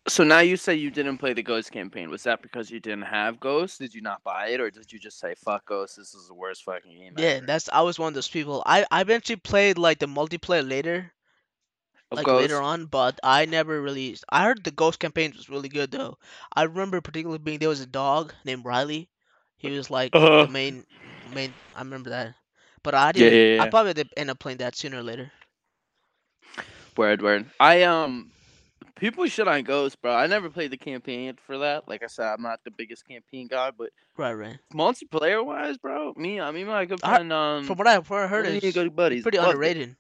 So 0.08 0.24
now 0.24 0.40
you 0.40 0.58
say 0.58 0.76
you 0.76 0.90
didn't 0.92 1.18
play 1.18 1.34
the 1.34 1.44
Ghost 1.44 1.72
campaign. 1.72 2.10
Was 2.10 2.24
that 2.24 2.42
because 2.42 2.70
you 2.72 2.80
didn't 2.80 3.04
have 3.04 3.40
Ghost? 3.40 3.80
Did 3.80 3.94
you 3.94 4.02
not 4.02 4.24
buy 4.24 4.48
it, 4.50 4.60
or 4.60 4.70
did 4.70 4.92
you 4.92 5.00
just 5.00 5.20
say 5.20 5.34
"fuck 5.36 5.66
Ghost"? 5.66 5.98
This 5.98 6.14
is 6.14 6.28
the 6.28 6.34
worst 6.34 6.64
fucking 6.64 6.92
game. 6.98 7.18
Yeah, 7.18 7.40
ever? 7.40 7.42
that's 7.42 7.70
I 7.70 7.82
was 7.82 8.00
one 8.00 8.10
of 8.10 8.14
those 8.14 8.28
people. 8.30 8.64
I 8.66 8.86
I 8.92 9.02
eventually 9.02 9.36
played 9.38 9.78
like 9.78 10.00
the 10.00 10.06
multiplayer 10.08 10.68
later, 10.68 11.14
Of 12.12 12.18
like 12.18 12.24
Ghost? 12.24 12.52
later 12.52 12.62
on, 12.62 12.86
but 12.86 13.20
I 13.24 13.46
never 13.46 13.82
really. 13.82 14.18
I 14.30 14.44
heard 14.44 14.64
the 14.64 14.72
Ghost 14.72 15.00
campaign 15.00 15.34
was 15.36 15.50
really 15.50 15.70
good 15.70 15.92
though. 15.92 16.18
I 16.54 16.64
remember 16.64 17.02
particularly 17.02 17.40
being 17.40 17.60
there 17.60 17.70
was 17.70 17.82
a 17.82 17.88
dog 17.88 18.34
named 18.46 18.66
Riley. 18.66 19.10
He 19.58 19.70
was 19.72 19.90
like 19.90 20.14
Uh-huh. 20.14 20.46
the 20.46 20.48
main 20.48 20.86
main. 21.24 21.56
I 21.74 21.80
remember 21.82 22.10
that, 22.12 22.36
but 22.84 22.94
I 22.96 23.12
didn't. 23.12 23.40
yeah, 23.40 23.56
I 23.58 23.66
yeah. 23.66 23.68
probably 23.68 23.94
did 23.94 24.10
end 24.18 24.30
up 24.30 24.40
playing 24.40 24.58
that 24.60 24.76
sooner 24.76 25.00
or 25.00 25.04
later. 25.04 25.32
Word, 26.98 27.22
word. 27.22 27.46
I 27.60 27.84
um, 27.84 28.32
people 29.04 29.26
shit 29.28 29.48
on 29.48 29.64
Ghost, 29.64 30.02
bro. 30.02 30.16
I 30.16 30.28
never 30.28 30.50
played 30.50 30.72
the 30.72 30.78
campaign 30.78 31.36
for 31.46 31.58
that. 31.58 31.88
Like 31.90 32.04
I 32.04 32.08
said, 32.08 32.26
I'm 32.34 32.42
not 32.42 32.60
the 32.64 32.72
biggest 32.72 33.06
campaign 33.08 33.48
guy, 33.48 33.72
but 33.78 33.90
Right, 34.18 34.34
right. 34.34 34.58
multiplayer 34.74 35.44
wise, 35.46 35.78
bro, 35.78 36.14
me, 36.16 36.40
I 36.40 36.52
mean, 36.52 36.68
my 36.68 36.86
good 36.86 37.02
I- 37.04 37.16
friend, 37.16 37.34
um, 37.34 37.64
From 37.66 37.78
what 37.78 37.88
I've 37.88 38.10
what 38.10 38.22
I 38.22 38.28
heard, 38.28 38.46
it's 38.46 38.74
good 38.74 38.96
buddies, 38.96 39.24
pretty 39.24 39.38
it. 39.40 39.44
underrated. 39.44 39.96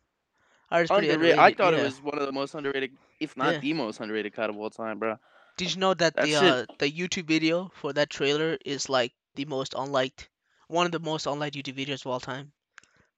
I 0.72 0.86
pretty 0.86 0.93
Underrated. 1.10 1.13
underrated. 1.15 1.39
I 1.39 1.53
thought 1.53 1.74
yeah. 1.74 1.81
it 1.81 1.83
was 1.83 2.01
one 2.01 2.17
of 2.17 2.25
the 2.25 2.31
most 2.31 2.55
underrated, 2.55 2.91
if 3.19 3.36
not 3.36 3.53
Yeah. 3.53 3.60
the 3.60 3.74
most 3.74 4.00
underrated 4.00 4.33
cut 4.33 4.50
of 4.50 4.57
all 4.57 4.69
time, 4.69 5.00
bro. 5.00 5.17
Did 5.57 5.74
you 5.74 5.79
know 5.81 5.93
that 5.93 6.15
That 6.15 6.25
the 6.25 6.36
uh, 6.36 6.65
the 6.79 6.89
YouTube 6.91 7.25
video 7.27 7.72
for 7.75 7.93
that 7.93 8.10
trailer 8.10 8.57
is 8.65 8.89
like 8.89 9.12
the 9.36 9.45
most 9.45 9.75
unliked, 9.77 10.29
one 10.67 10.86
of 10.88 10.91
the 10.91 11.00
most 11.00 11.27
unliked 11.27 11.55
YouTube 11.55 11.77
videos 11.77 12.01
of 12.05 12.07
all 12.07 12.19
time? 12.19 12.53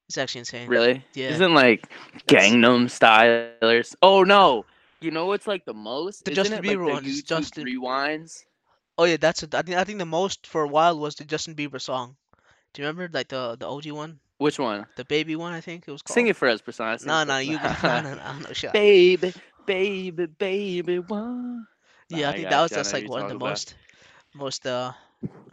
It's 0.10 0.18
actually 0.18 0.40
insane. 0.40 0.68
Really? 0.68 1.06
Yeah. 1.14 1.30
Isn't 1.30 1.54
like 1.54 1.88
Gangnam 2.28 2.90
Style 2.90 3.52
or 3.62 3.84
Oh 4.02 4.24
no. 4.24 4.66
You 5.02 5.12
know 5.12 5.26
what's 5.26 5.48
like 5.48 5.66
the 5.66 5.74
most? 5.74 6.26
The 6.26 6.32
Isn't 6.32 6.44
Justin 6.46 6.66
it, 6.66 6.68
Bieber 6.68 6.86
the 6.88 6.94
one, 6.94 7.06
it's 7.06 7.22
Justin- 7.24 7.66
rewinds. 7.66 8.44
Oh 8.98 9.04
yeah, 9.04 9.18
that's 9.18 9.44
a, 9.44 9.50
I 9.54 9.62
think 9.62 9.78
I 9.78 9.84
think 9.84 10.00
the 10.00 10.06
most 10.06 10.48
for 10.48 10.64
a 10.64 10.68
while 10.68 10.98
was 10.98 11.16
the 11.16 11.26
Justin 11.26 11.56
Bieber 11.56 11.82
song. 11.82 12.16
Do 12.74 12.82
you 12.82 12.88
remember 12.88 13.10
like 13.12 13.28
the 13.28 13.58
the 13.60 13.68
OG 13.68 13.92
one, 13.92 14.20
Which 14.38 14.58
one? 14.58 14.86
the 14.96 15.04
baby 15.06 15.36
one? 15.36 15.54
I 15.54 15.60
think 15.62 15.84
it 15.88 15.92
was 15.92 16.02
called. 16.02 16.16
Sing 16.16 16.28
it 16.28 16.36
for 16.36 16.48
us, 16.48 16.62
Persona. 16.62 16.98
No, 17.06 17.24
no, 17.26 17.38
you. 17.40 17.58
No, 17.84 18.02
no, 18.02 18.16
no, 18.16 18.40
no, 18.40 18.54
shut. 18.54 18.72
baby, 18.72 19.34
baby, 19.66 20.26
baby, 20.28 21.00
one. 21.00 21.68
Yeah, 22.10 22.30
I 22.30 22.34
think 22.34 22.50
that 22.50 22.62
was 22.62 22.72
just 22.72 22.94
like 22.94 23.10
one 23.10 23.24
of 23.24 23.30
the 23.30 23.40
most. 23.40 23.76
most 24.34 24.66
uh 24.66 24.94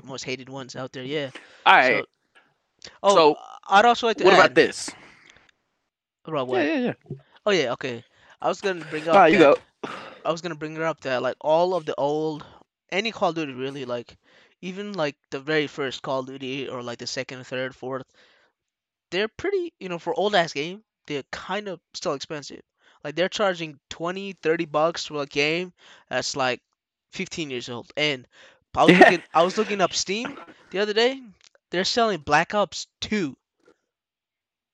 most 0.04 0.24
hated 0.24 0.48
ones 0.48 0.76
out 0.76 0.92
there. 0.92 1.04
Yeah. 1.04 1.30
All 1.66 1.74
right. 1.74 2.04
So, 3.04 3.36
oh, 3.36 3.36
I'd 3.68 3.84
also 3.84 4.06
like 4.06 4.18
to 4.18 4.24
what 4.24 4.34
about 4.34 4.54
this? 4.54 4.90
About 6.24 6.46
what? 6.46 6.64
Yeah, 6.64 6.74
yeah, 6.74 6.78
yeah. 6.78 7.16
Oh 7.46 7.50
yeah. 7.50 7.72
Okay. 7.72 8.04
I 8.42 8.48
was 8.48 8.60
gonna 8.60 8.84
bring 8.84 9.08
up. 9.08 9.14
Ah, 9.16 9.24
you 9.26 9.38
that- 9.38 9.56
go. 9.84 9.90
I 10.24 10.30
was 10.30 10.40
gonna 10.40 10.54
bring 10.54 10.76
it 10.76 10.82
up 10.82 11.00
that 11.02 11.22
like 11.22 11.36
all 11.40 11.74
of 11.74 11.84
the 11.86 11.94
old 11.96 12.44
any 12.90 13.10
Call 13.12 13.30
of 13.30 13.34
Duty 13.36 13.52
really 13.54 13.84
like 13.84 14.16
even 14.60 14.92
like 14.92 15.16
the 15.30 15.40
very 15.40 15.66
first 15.66 16.02
Call 16.02 16.20
of 16.20 16.26
Duty 16.26 16.68
or 16.68 16.82
like 16.82 16.98
the 16.98 17.06
second, 17.06 17.44
third, 17.46 17.74
fourth, 17.74 18.06
they're 19.10 19.28
pretty 19.28 19.72
you 19.80 19.88
know 19.88 19.98
for 19.98 20.14
old 20.14 20.34
ass 20.34 20.52
game 20.52 20.82
they're 21.06 21.24
kind 21.32 21.68
of 21.68 21.80
still 21.94 22.14
expensive. 22.14 22.62
Like 23.02 23.16
they're 23.16 23.28
charging 23.28 23.80
20, 23.90 24.34
30 24.34 24.64
bucks 24.66 25.06
for 25.06 25.22
a 25.22 25.26
game 25.26 25.72
that's 26.08 26.36
like 26.36 26.60
15 27.12 27.50
years 27.50 27.68
old. 27.68 27.90
And 27.96 28.26
I 28.76 28.84
was 28.84 28.92
Yeah. 28.92 28.98
looking 29.00 29.22
I 29.34 29.42
was 29.42 29.58
looking 29.58 29.80
up 29.80 29.92
Steam 29.94 30.38
the 30.70 30.78
other 30.78 30.92
day. 30.92 31.20
They're 31.70 31.84
selling 31.84 32.20
Black 32.20 32.54
Ops 32.54 32.86
2 33.00 33.36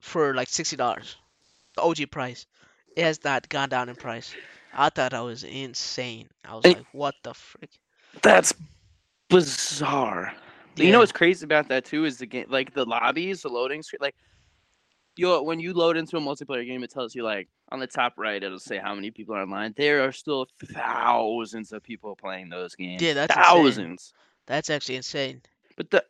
for 0.00 0.34
like 0.34 0.48
sixty 0.48 0.76
dollars, 0.76 1.16
the 1.76 1.82
OG 1.82 2.10
price. 2.10 2.46
It 2.98 3.04
has 3.04 3.22
not 3.22 3.48
gone 3.48 3.68
down 3.68 3.88
in 3.88 3.94
price. 3.94 4.34
I 4.74 4.88
thought 4.88 5.14
I 5.14 5.20
was 5.20 5.44
insane. 5.44 6.26
I 6.44 6.56
was 6.56 6.64
like, 6.64 6.84
what 6.90 7.14
the 7.22 7.32
frick? 7.32 7.70
That's 8.22 8.52
bizarre. 9.30 10.34
You 10.74 10.90
know 10.90 10.98
what's 10.98 11.12
crazy 11.12 11.44
about 11.44 11.68
that 11.68 11.84
too 11.84 12.04
is 12.06 12.18
the 12.18 12.26
game, 12.26 12.46
like 12.48 12.74
the 12.74 12.84
lobbies, 12.84 13.42
the 13.42 13.50
loading 13.50 13.84
screen, 13.84 13.98
like 14.00 14.16
you 15.16 15.40
when 15.44 15.60
you 15.60 15.74
load 15.74 15.96
into 15.96 16.16
a 16.16 16.20
multiplayer 16.20 16.66
game, 16.66 16.82
it 16.82 16.90
tells 16.90 17.14
you 17.14 17.22
like 17.22 17.48
on 17.70 17.78
the 17.78 17.86
top 17.86 18.14
right, 18.16 18.42
it'll 18.42 18.58
say 18.58 18.78
how 18.78 18.96
many 18.96 19.12
people 19.12 19.36
are 19.36 19.42
online. 19.42 19.74
There 19.76 20.04
are 20.04 20.10
still 20.10 20.48
thousands 20.64 21.70
of 21.70 21.84
people 21.84 22.16
playing 22.16 22.48
those 22.48 22.74
games. 22.74 23.00
Yeah, 23.00 23.14
that's 23.14 23.32
insane. 23.32 23.44
thousands. 23.44 24.12
That's 24.48 24.70
actually 24.70 24.96
insane. 24.96 25.42
But 25.76 25.92
the 25.92 26.04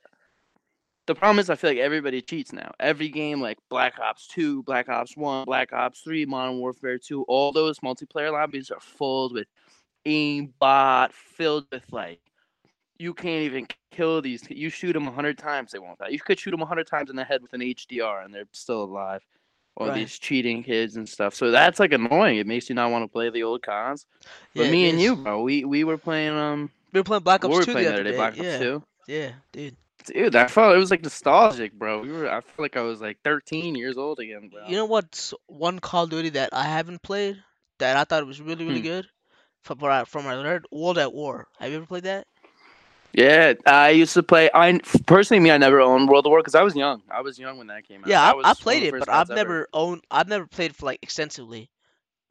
the 1.09 1.15
problem 1.15 1.39
is, 1.41 1.51
I 1.51 1.57
feel 1.57 1.71
like 1.71 1.79
everybody 1.79 2.21
cheats 2.23 2.53
now. 2.53 2.71
Every 2.79 3.09
game, 3.09 3.41
like 3.41 3.59
Black 3.71 3.99
Ops 3.99 4.29
Two, 4.29 4.63
Black 4.63 4.89
Ops 4.89 5.17
One, 5.17 5.45
Black 5.47 5.73
Ops 5.73 6.01
Three, 6.03 6.25
Modern 6.27 6.59
Warfare 6.59 6.99
Two, 6.99 7.23
all 7.25 7.51
those 7.51 7.81
multiplayer 7.81 8.31
lobbies 8.31 8.71
are 8.71 8.79
filled 8.81 9.33
with 9.33 9.49
aimbot, 10.07 11.13
filled 11.13 11.67
with 11.73 11.85
like 11.91 12.21
you 12.99 13.15
can't 13.15 13.43
even 13.43 13.67
kill 13.91 14.21
these. 14.21 14.43
You 14.51 14.69
shoot 14.71 14.93
them 14.93 15.09
a 15.09 15.11
hundred 15.11 15.39
times, 15.39 15.73
they 15.73 15.79
won't 15.79 15.99
die. 15.99 16.09
You 16.09 16.21
could 16.21 16.39
shoot 16.39 16.51
them 16.51 16.63
a 16.63 16.67
hundred 16.67 16.87
times 16.87 17.11
in 17.11 17.17
the 17.17 17.25
head 17.25 17.43
with 17.43 17.53
an 17.55 17.63
HDR, 17.63 18.25
and 18.25 18.33
they're 18.35 18.45
still 18.53 18.85
alive. 18.85 19.23
All 19.77 19.87
Right. 19.87 19.95
these 19.95 20.19
cheating 20.19 20.63
kids 20.63 20.97
and 20.97 21.09
stuff. 21.09 21.35
So 21.35 21.51
that's 21.53 21.79
like 21.81 21.93
annoying. 21.93 22.39
It 22.39 22.47
makes 22.47 22.69
you 22.69 22.75
not 22.75 22.91
want 22.91 23.05
to 23.05 23.09
play 23.09 23.31
the 23.31 23.45
old 23.45 23.63
cons. 23.63 24.07
But 24.55 24.65
Yeah, 24.65 24.71
me 24.73 24.91
and 24.91 25.01
you, 25.01 25.17
bro, 25.17 25.43
we 25.43 25.65
we 25.65 25.85
were 25.85 25.99
playing 25.99 26.35
um. 26.35 26.71
we 26.93 27.01
were 27.01 27.05
playing 27.05 27.23
Black 27.23 27.45
Ops 27.45 27.57
were 27.57 27.65
2 27.65 27.73
playing 27.73 27.87
the 27.87 27.93
the 27.93 27.95
other 27.95 28.05
day? 28.05 28.11
day. 28.11 28.17
Black 28.17 28.33
Ops 28.39 28.59
Two. 28.59 28.83
yeah, 29.07 29.31
dude. 29.53 29.77
Dude, 30.07 30.37
I 30.37 30.47
felt 30.47 30.75
it 30.75 30.79
was 30.79 30.91
like 30.91 31.03
nostalgic, 31.03 31.73
bro. 31.73 32.01
We 32.03 32.11
were. 32.13 32.31
I 32.31 32.41
feel 32.41 32.55
like 32.65 32.77
I 32.77 32.83
was 32.83 33.01
like 33.01 33.19
13 33.25 33.75
years 33.75 33.99
old 33.99 34.21
again, 34.21 34.49
bro. 34.49 34.67
You 34.67 34.77
know 34.77 34.87
what's 34.87 35.35
one 35.47 35.81
Call 35.81 36.05
of 36.05 36.11
Duty 36.11 36.31
that 36.31 36.51
I 36.53 36.65
haven't 36.65 37.03
played 37.03 37.43
that 37.79 37.97
I 37.97 38.05
thought 38.05 38.27
was 38.27 38.41
really 38.41 38.65
really 38.65 38.79
Hmm. 38.81 38.85
good? 38.87 39.09
From 39.63 39.79
what 39.79 39.91
I, 39.91 40.05
from 40.05 40.25
what 40.25 40.35
I 40.37 40.43
heard, 40.43 40.67
World 40.73 40.99
at 40.99 41.13
War. 41.13 41.49
Have 41.59 41.71
you 41.71 41.77
ever 41.79 41.87
played 41.87 42.05
that? 42.05 42.27
Yeah, 43.13 43.55
I 43.67 43.91
used 43.91 44.15
to 44.15 44.23
play. 44.23 44.49
I 44.55 44.79
personally, 45.07 45.41
me, 45.41 45.51
I 45.51 45.59
never 45.59 45.81
owned 45.81 46.09
World 46.09 46.27
of 46.27 46.31
War 46.31 46.41
because 46.41 46.55
I 46.55 46.63
was 46.63 46.77
young. 46.77 47.03
I 47.11 47.21
was 47.23 47.39
young 47.39 47.59
when 47.59 47.67
that 47.67 47.87
came 47.87 48.03
out. 48.03 48.09
Yeah, 48.09 48.23
I, 48.23 48.35
was 48.35 48.47
I 48.47 48.55
played 48.55 48.85
it, 48.85 48.93
but 48.93 49.09
I've 49.09 49.29
CODs 49.29 49.31
ever. 49.31 49.37
never 49.37 49.69
owned. 49.73 50.05
I've 50.11 50.29
never 50.29 50.47
played 50.47 50.77
for 50.77 50.87
like 50.87 51.01
extensively. 51.03 51.71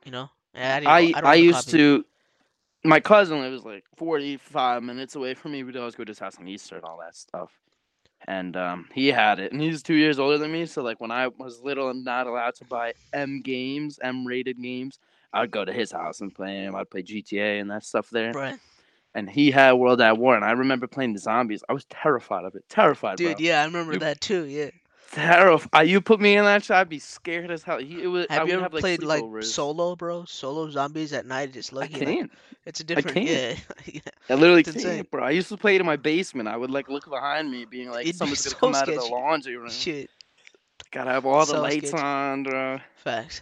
You 0.06 0.12
know, 0.12 0.30
And 0.54 0.86
I 0.88 1.02
didn't- 1.06 1.16
I 1.26 1.32
I 1.32 1.36
used 1.36 1.70
to. 1.72 2.06
My 2.88 3.00
cousin 3.00 3.42
lives 3.42 3.64
like 3.66 3.84
45 3.98 4.82
minutes 4.84 5.16
away 5.16 5.34
from 5.34 5.52
me. 5.52 5.64
We'd 5.64 5.76
always 5.78 5.96
go 5.96 6.04
to 6.04 6.10
his 6.12 6.20
house 6.20 6.38
on 6.40 6.48
Easter 6.48 6.76
and 6.76 6.86
all 6.86 7.00
that 7.00 7.16
stuff. 7.16 7.52
And 8.28 8.58
um, 8.58 8.88
he 8.94 9.08
had 9.10 9.40
it, 9.40 9.52
and 9.52 9.62
he's 9.62 9.84
two 9.84 9.94
years 9.94 10.18
older 10.20 10.38
than 10.40 10.52
me. 10.52 10.66
So 10.66 10.82
like 10.82 11.00
when 11.00 11.12
I 11.12 11.28
was 11.28 11.62
little 11.62 11.90
and 11.90 12.04
not 12.04 12.26
allowed 12.28 12.56
to 12.56 12.66
buy 12.66 12.94
M 13.14 13.42
games, 13.44 14.00
M 14.02 14.26
rated 14.26 14.62
games, 14.62 15.00
I'd 15.34 15.52
go 15.52 15.64
to 15.64 15.72
his 15.72 15.92
house 15.92 16.22
and 16.22 16.34
play 16.34 16.56
him. 16.64 16.76
I'd 16.76 16.90
play 16.90 17.04
GTA 17.04 17.62
and 17.62 17.70
that 17.70 17.84
stuff 17.84 18.10
there. 18.10 18.32
Right. 18.32 18.58
And 19.14 19.30
he 19.30 19.52
had 19.52 19.74
World 19.74 20.02
at 20.02 20.18
War, 20.18 20.36
and 20.36 20.44
I 20.46 20.52
remember 20.52 20.88
playing 20.88 21.14
the 21.14 21.20
zombies. 21.20 21.64
I 21.70 21.74
was 21.74 21.86
terrified 21.86 22.46
of 22.46 22.56
it. 22.56 22.64
Terrified, 22.70 23.18
Dude, 23.18 23.38
bro. 23.38 23.46
yeah, 23.46 23.62
I 23.62 23.66
remember 23.66 23.94
You- 23.94 24.00
that 24.00 24.20
too. 24.22 24.46
Yeah. 24.46 24.70
Terrified. 25.12 25.70
Uh, 25.76 25.82
you 25.82 26.02
put 26.02 26.20
me 26.20 26.36
in 26.36 26.46
that 26.46 26.64
shit, 26.64 26.76
I'd 26.76 26.90
be 26.90 27.00
scared 27.00 27.50
as 27.52 27.64
hell. 27.64 27.80
He, 27.80 28.04
it 28.04 28.08
was, 28.08 28.28
I 28.30 28.34
Have 28.36 28.48
you 28.48 28.56
would 28.56 28.56
ever 28.56 28.64
have, 28.64 28.74
like, 28.74 28.82
played 28.82 29.04
like 29.04 29.24
solo, 29.44 29.96
bro? 29.96 30.26
Solo 30.26 30.70
zombies 30.70 31.14
at 31.14 31.26
night, 31.26 31.54
just 31.54 31.74
I 31.74 31.78
like, 31.78 31.96
you 31.98 32.06
know, 32.06 32.14
can't. 32.14 32.32
it's 32.66 32.80
a 32.80 32.84
different. 32.84 33.16
can't. 33.16 33.28
Yeah. 33.30 33.56
yeah. 33.94 34.02
I 34.30 34.34
literally 34.36 34.62
It's 34.62 34.84
can't, 34.84 35.10
bro. 35.10 35.24
I 35.24 35.32
used 35.32 35.50
to 35.50 35.58
play 35.58 35.76
it 35.76 35.82
in 35.82 35.86
my 35.88 35.96
basement. 35.96 36.50
I 36.50 36.58
would 36.58 36.70
like 36.72 36.90
look 36.90 37.10
behind 37.10 37.50
me, 37.50 37.66
being 37.66 37.90
like, 37.90 38.06
It'd 38.06 38.14
be 38.14 38.18
someone's 38.18 38.42
gonna 38.44 38.52
so 38.52 38.58
come 38.60 38.76
out 38.76 38.90
of 38.90 38.96
the 38.96 39.06
laundry 39.06 39.56
room. 39.58 39.70
Shit. 39.70 40.10
Gotta 40.92 41.12
have 41.12 41.26
all 41.26 41.40
the 41.42 41.46
So 41.54 41.62
lights 41.62 41.90
sketchy. 41.90 42.04
on, 42.04 42.44
bro. 42.44 42.80
Facts. 42.98 43.42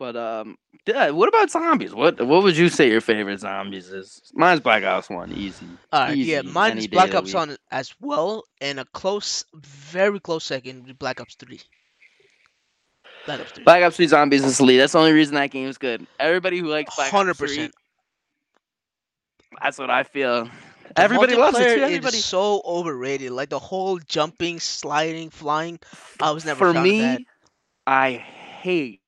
But 0.00 0.16
um, 0.16 0.56
yeah. 0.86 1.10
What 1.10 1.28
about 1.28 1.50
zombies? 1.50 1.94
What 1.94 2.26
What 2.26 2.42
would 2.42 2.56
you 2.56 2.70
say 2.70 2.90
your 2.90 3.02
favorite 3.02 3.38
zombies 3.38 3.90
is? 3.90 4.32
Mine's 4.32 4.60
Black 4.60 4.82
Ops 4.82 5.10
One, 5.10 5.30
easy. 5.30 5.66
All 5.92 6.00
right. 6.00 6.16
Yeah, 6.16 6.40
Easy, 6.40 6.48
mine 6.48 6.70
any 6.70 6.80
is 6.80 6.86
Black 6.86 7.14
Ops 7.14 7.34
One 7.34 7.54
as 7.70 7.94
well, 8.00 8.44
and 8.62 8.80
a 8.80 8.86
close, 8.86 9.44
very 9.54 10.18
close 10.18 10.44
second, 10.44 10.86
be 10.86 10.94
Black 10.94 11.20
Ops 11.20 11.34
Three. 11.34 11.60
Black 13.26 13.40
Ops 13.40 13.52
Three. 13.52 13.64
Black 13.64 13.82
Ops 13.82 13.96
Three 13.96 14.06
Zombies 14.06 14.42
is 14.42 14.58
elite. 14.58 14.78
That's 14.78 14.94
the 14.94 15.00
only 15.00 15.12
reason 15.12 15.34
that 15.34 15.50
game 15.50 15.68
is 15.68 15.76
good. 15.76 16.06
Everybody 16.18 16.60
who 16.60 16.68
likes 16.68 16.96
Black 16.96 17.10
Hundred 17.10 17.32
Ops 17.32 17.38
3, 17.40 17.48
percent. 17.48 17.74
that's 19.62 19.78
what 19.78 19.90
I 19.90 20.04
feel. 20.04 20.48
Everybody 20.96 21.36
loves 21.36 21.58
it 21.58 21.76
too. 21.76 21.82
Everybody. 21.82 22.16
is 22.16 22.24
so 22.24 22.62
overrated. 22.64 23.32
Like 23.32 23.50
the 23.50 23.58
whole 23.58 23.98
jumping, 23.98 24.60
sliding, 24.60 25.28
flying. 25.28 25.78
I 26.22 26.30
was 26.30 26.46
never 26.46 26.58
For 26.58 26.70
a 26.70 26.72
fan 26.72 26.78
of 26.78 26.84
me. 27.18 27.26
I 27.86 28.12
hate 28.12 28.99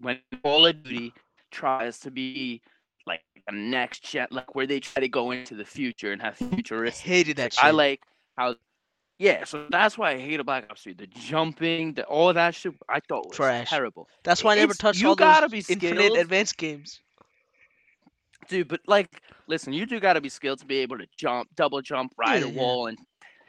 when 0.00 0.20
Call 0.42 0.66
of 0.66 0.82
Duty 0.82 1.12
tries 1.50 1.98
to 2.00 2.10
be 2.10 2.60
like 3.06 3.20
a 3.48 3.52
next 3.52 4.02
gen, 4.04 4.26
like 4.30 4.54
where 4.54 4.66
they 4.66 4.80
try 4.80 5.00
to 5.00 5.08
go 5.08 5.30
into 5.30 5.54
the 5.54 5.64
future 5.64 6.12
and 6.12 6.20
have 6.22 6.36
futuristic. 6.54 7.06
I 7.06 7.08
hated 7.08 7.36
that 7.38 7.52
shit. 7.54 7.64
I 7.64 7.70
like 7.70 8.00
how, 8.36 8.54
yeah. 9.18 9.44
So 9.44 9.66
that's 9.70 9.96
why 9.98 10.12
I 10.12 10.18
hated 10.18 10.44
Black 10.46 10.66
Ops 10.70 10.82
3. 10.82 10.92
The 10.94 11.06
jumping, 11.06 11.94
the 11.94 12.04
all 12.04 12.32
that 12.32 12.54
shit, 12.54 12.74
I 12.88 13.00
thought 13.08 13.26
was 13.28 13.36
Trash. 13.36 13.70
terrible, 13.70 14.06
That's 14.24 14.44
why 14.44 14.52
I 14.52 14.56
never 14.56 14.72
it's- 14.72 14.78
touched 14.78 15.00
you 15.00 15.08
all 15.08 15.16
gotta 15.16 15.48
those 15.48 15.66
be 15.66 15.72
infinite 15.74 15.96
skilled. 15.98 16.18
advanced 16.18 16.56
games. 16.58 17.00
dude. 18.48 18.68
But 18.68 18.80
like, 18.86 19.08
listen, 19.46 19.72
you 19.72 19.86
do 19.86 19.98
gotta 20.00 20.20
be 20.20 20.28
skilled 20.28 20.58
to 20.60 20.66
be 20.66 20.76
able 20.78 20.98
to 20.98 21.06
jump, 21.16 21.48
double 21.56 21.80
jump, 21.82 22.12
ride 22.18 22.42
Yeah, 22.42 22.48
a 22.48 22.52
wall, 22.52 22.86
and 22.86 22.98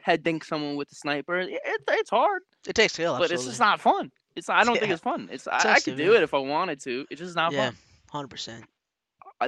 head 0.02 0.22
dink 0.22 0.44
someone 0.44 0.76
with 0.76 0.90
a 0.90 0.94
sniper. 0.94 1.38
It, 1.38 1.50
it- 1.64 1.82
it's 1.88 2.10
hard, 2.10 2.42
It 2.66 2.74
takes 2.74 2.94
skill, 2.94 3.12
but 3.12 3.24
absolutely. 3.24 3.34
it's 3.36 3.44
just 3.46 3.60
not 3.60 3.80
fun. 3.80 4.10
It's 4.40 4.48
I 4.48 4.64
don't 4.64 4.78
think 4.78 4.90
it's 4.92 5.02
fun. 5.02 5.28
It's, 5.30 5.46
It's 5.46 5.64
I, 5.64 5.74
I 5.74 5.80
could 5.80 5.96
do 5.96 6.14
it 6.14 6.22
if 6.22 6.34
I 6.34 6.38
wanted 6.38 6.80
to. 6.80 7.06
It's 7.10 7.20
just 7.20 7.36
not 7.36 7.52
fun. 7.52 7.58
yeah, 7.58 7.70
fun. 7.70 7.76
hundred 8.10 8.28
percent. 8.28 8.64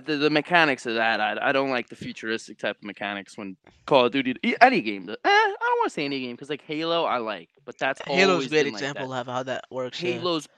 The, 0.06 0.16
the 0.16 0.30
mechanics 0.30 0.86
of 0.86 0.94
that, 0.94 1.20
I, 1.20 1.36
I 1.48 1.52
don't 1.52 1.68
like 1.68 1.88
the 1.90 1.96
futuristic 1.96 2.56
type 2.58 2.76
of 2.78 2.82
mechanics 2.84 3.36
when 3.36 3.56
Call 3.84 4.06
of 4.06 4.12
Duty, 4.12 4.34
any 4.62 4.80
game. 4.80 5.06
Eh, 5.10 5.14
I 5.22 5.56
don't 5.60 5.78
want 5.80 5.90
to 5.90 5.94
say 5.94 6.06
any 6.06 6.20
game 6.20 6.34
because 6.34 6.48
like 6.48 6.62
Halo, 6.62 7.04
I 7.04 7.18
like, 7.18 7.50
but 7.66 7.76
that's 7.76 8.00
Halo's 8.06 8.46
a 8.46 8.48
great 8.48 8.64
been 8.64 8.72
like 8.72 8.82
example 8.82 9.12
of 9.12 9.26
how 9.26 9.42
that 9.42 9.64
works. 9.70 10.02
yeah. 10.02 10.12
Halo's 10.14 10.48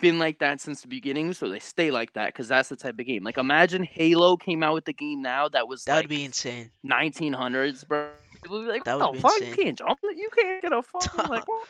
been 0.00 0.18
like 0.18 0.38
that 0.38 0.60
since 0.62 0.80
the 0.80 0.88
beginning, 0.88 1.34
so 1.34 1.50
they 1.50 1.58
stay 1.58 1.90
like 1.90 2.14
that 2.14 2.28
because 2.28 2.48
that's 2.48 2.70
the 2.70 2.76
type 2.76 2.98
of 2.98 3.04
game. 3.04 3.24
Like 3.24 3.36
imagine 3.36 3.82
Halo 3.82 4.38
came 4.38 4.62
out 4.62 4.72
with 4.72 4.86
the 4.86 4.94
game 4.94 5.20
now 5.20 5.48
that 5.50 5.68
was 5.68 5.84
That 5.84 5.96
like 5.96 6.04
would 6.04 6.08
be 6.10 6.24
insane. 6.24 6.70
1900s, 6.86 7.86
bro. 7.86 8.08
People 8.42 8.58
would 8.60 8.66
be 8.66 8.72
like, 8.72 8.84
That 8.84 8.98
what 8.98 9.12
would 9.12 9.18
the 9.18 9.22
be 9.22 9.28
fuck? 9.28 9.32
insane. 9.40 9.48
You 9.50 9.64
can't 9.64 9.78
jump. 9.78 9.98
You 10.02 10.28
can't 10.34 10.62
get 10.62 10.72
a 10.72 10.82
fucking 10.82 11.28
like. 11.30 11.44
What? 11.48 11.68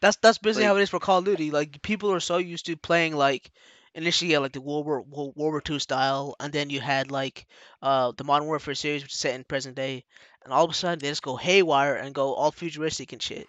That's 0.00 0.16
that's 0.18 0.38
basically 0.38 0.64
how 0.64 0.76
it 0.76 0.82
is 0.82 0.90
for 0.90 0.98
Call 1.00 1.18
of 1.18 1.24
Duty. 1.24 1.50
Like 1.50 1.82
people 1.82 2.12
are 2.12 2.20
so 2.20 2.38
used 2.38 2.66
to 2.66 2.76
playing 2.76 3.16
like 3.16 3.50
initially 3.94 4.32
yeah, 4.32 4.38
like 4.38 4.52
the 4.52 4.60
World 4.60 4.86
War 4.86 5.02
World 5.02 5.32
War 5.36 5.60
Two 5.60 5.78
style, 5.78 6.36
and 6.38 6.52
then 6.52 6.70
you 6.70 6.80
had 6.80 7.10
like 7.10 7.46
uh 7.82 8.12
the 8.16 8.24
Modern 8.24 8.46
Warfare 8.46 8.74
series, 8.74 9.02
which 9.02 9.12
is 9.12 9.18
set 9.18 9.34
in 9.34 9.44
present 9.44 9.74
day, 9.76 10.04
and 10.44 10.52
all 10.52 10.64
of 10.64 10.70
a 10.70 10.74
sudden 10.74 10.98
they 10.98 11.08
just 11.08 11.22
go 11.22 11.36
haywire 11.36 11.94
and 11.96 12.14
go 12.14 12.34
all 12.34 12.52
futuristic 12.52 13.12
and 13.12 13.22
shit. 13.22 13.48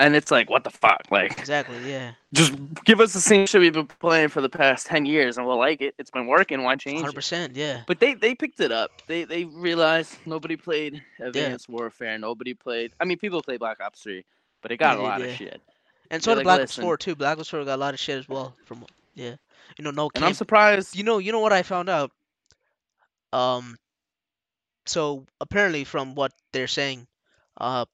And 0.00 0.16
it's 0.16 0.30
like, 0.30 0.48
what 0.48 0.64
the 0.64 0.70
fuck? 0.70 1.02
Like, 1.10 1.38
Exactly. 1.38 1.76
Yeah. 1.86 2.12
just 2.32 2.54
give 2.86 3.00
us 3.00 3.12
the 3.12 3.20
same 3.20 3.46
shit 3.46 3.60
we've 3.60 3.74
been 3.74 3.86
playing 3.86 4.28
for 4.28 4.40
the 4.40 4.48
past 4.48 4.86
10 4.86 5.04
years, 5.04 5.36
and 5.36 5.46
we'll 5.46 5.58
like 5.58 5.82
it. 5.82 5.94
It's 5.98 6.10
been 6.10 6.26
working. 6.26 6.62
Why 6.62 6.74
change? 6.76 7.00
Hundred 7.02 7.14
percent. 7.14 7.54
Yeah. 7.54 7.82
But 7.86 8.00
they 8.00 8.14
they 8.14 8.34
picked 8.34 8.60
it 8.60 8.72
up. 8.72 8.90
They 9.06 9.24
they 9.24 9.44
realized 9.44 10.16
nobody 10.24 10.56
played 10.56 11.02
Advanced 11.18 11.68
Warfare. 11.68 12.18
Nobody 12.18 12.54
played. 12.54 12.92
I 12.98 13.04
mean, 13.04 13.18
people 13.18 13.42
play 13.42 13.58
Black 13.58 13.78
Ops 13.82 14.00
3, 14.00 14.24
but 14.62 14.72
it 14.72 14.76
got 14.78 14.98
Yeah, 14.98 15.02
a 15.02 15.02
lot 15.02 15.20
yeah. 15.20 15.26
of 15.26 15.36
shit. 15.36 15.62
And 16.10 16.22
so 16.22 16.32
did 16.32 16.38
like, 16.38 16.44
Black 16.44 16.60
Ops. 16.62 16.76
Four 16.76 16.96
too. 16.96 17.14
Black 17.14 17.38
Ops 17.38 17.48
Four 17.48 17.64
got 17.64 17.76
a 17.76 17.80
lot 17.80 17.94
of 17.94 18.00
shit 18.00 18.18
as 18.18 18.28
well. 18.28 18.54
From 18.64 18.84
yeah, 19.14 19.36
you 19.78 19.84
know, 19.84 19.90
no 19.90 20.10
And 20.14 20.24
I'm 20.24 20.34
surprised. 20.34 20.96
You 20.96 21.04
know, 21.04 21.18
you 21.18 21.32
know 21.32 21.40
what 21.40 21.52
I 21.52 21.62
found 21.62 21.88
out. 21.88 22.10
Um, 23.32 23.76
so 24.86 25.24
apparently, 25.40 25.84
from 25.84 26.14
what 26.14 26.32
they're 26.52 26.66
saying, 26.66 27.06
uh, 27.58 27.84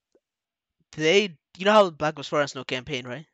they, 0.96 1.36
you 1.58 1.64
know 1.64 1.72
how 1.72 1.90
Black 1.90 2.18
Ops 2.18 2.28
Four 2.28 2.40
has 2.40 2.54
no 2.54 2.64
campaign, 2.64 3.06
right? 3.06 3.26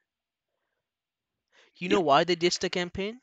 You 1.77 1.89
know 1.89 2.01
why 2.01 2.25
they 2.25 2.35
ditched 2.35 2.61
the 2.61 2.71
campaign? 2.71 3.21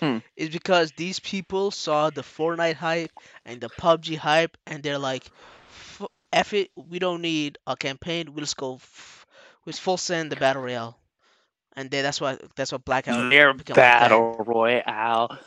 Hmm. 0.00 0.18
is 0.36 0.48
because 0.48 0.90
these 0.96 1.20
people 1.20 1.70
saw 1.70 2.10
the 2.10 2.22
Fortnite 2.22 2.74
hype 2.74 3.12
and 3.44 3.60
the 3.60 3.68
PUBG 3.68 4.16
hype, 4.16 4.56
and 4.66 4.82
they're 4.82 4.98
like, 4.98 5.30
It, 6.32 6.70
we 6.76 6.98
don't 6.98 7.20
need 7.22 7.58
a 7.66 7.76
campaign. 7.76 8.32
We'll 8.32 8.40
just 8.44 8.56
go 8.56 8.74
f- 8.76 9.26
with 9.64 9.78
full 9.78 9.96
send 9.96 10.32
the 10.32 10.36
battle 10.36 10.62
royale." 10.62 10.98
And 11.74 11.90
then 11.90 12.02
that's 12.02 12.20
why 12.20 12.38
that's 12.56 12.72
what 12.72 12.84
Blackout 12.84 13.30
Their 13.30 13.54
become 13.54 13.74
like 13.74 13.76
battle 13.76 14.36
royale 14.46 15.38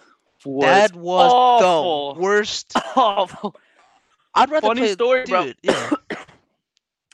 was 0.44 0.66
that 0.66 0.96
was 0.96 1.32
awful. 1.34 2.16
the 2.16 2.22
worst. 2.22 2.74
awful. 2.96 3.56
I'd 4.34 4.50
rather 4.50 4.68
Funny 4.68 4.82
play, 4.82 4.94
story, 4.94 5.24
dude. 5.24 5.30
bro. 5.30 5.52
Yeah, 5.62 5.92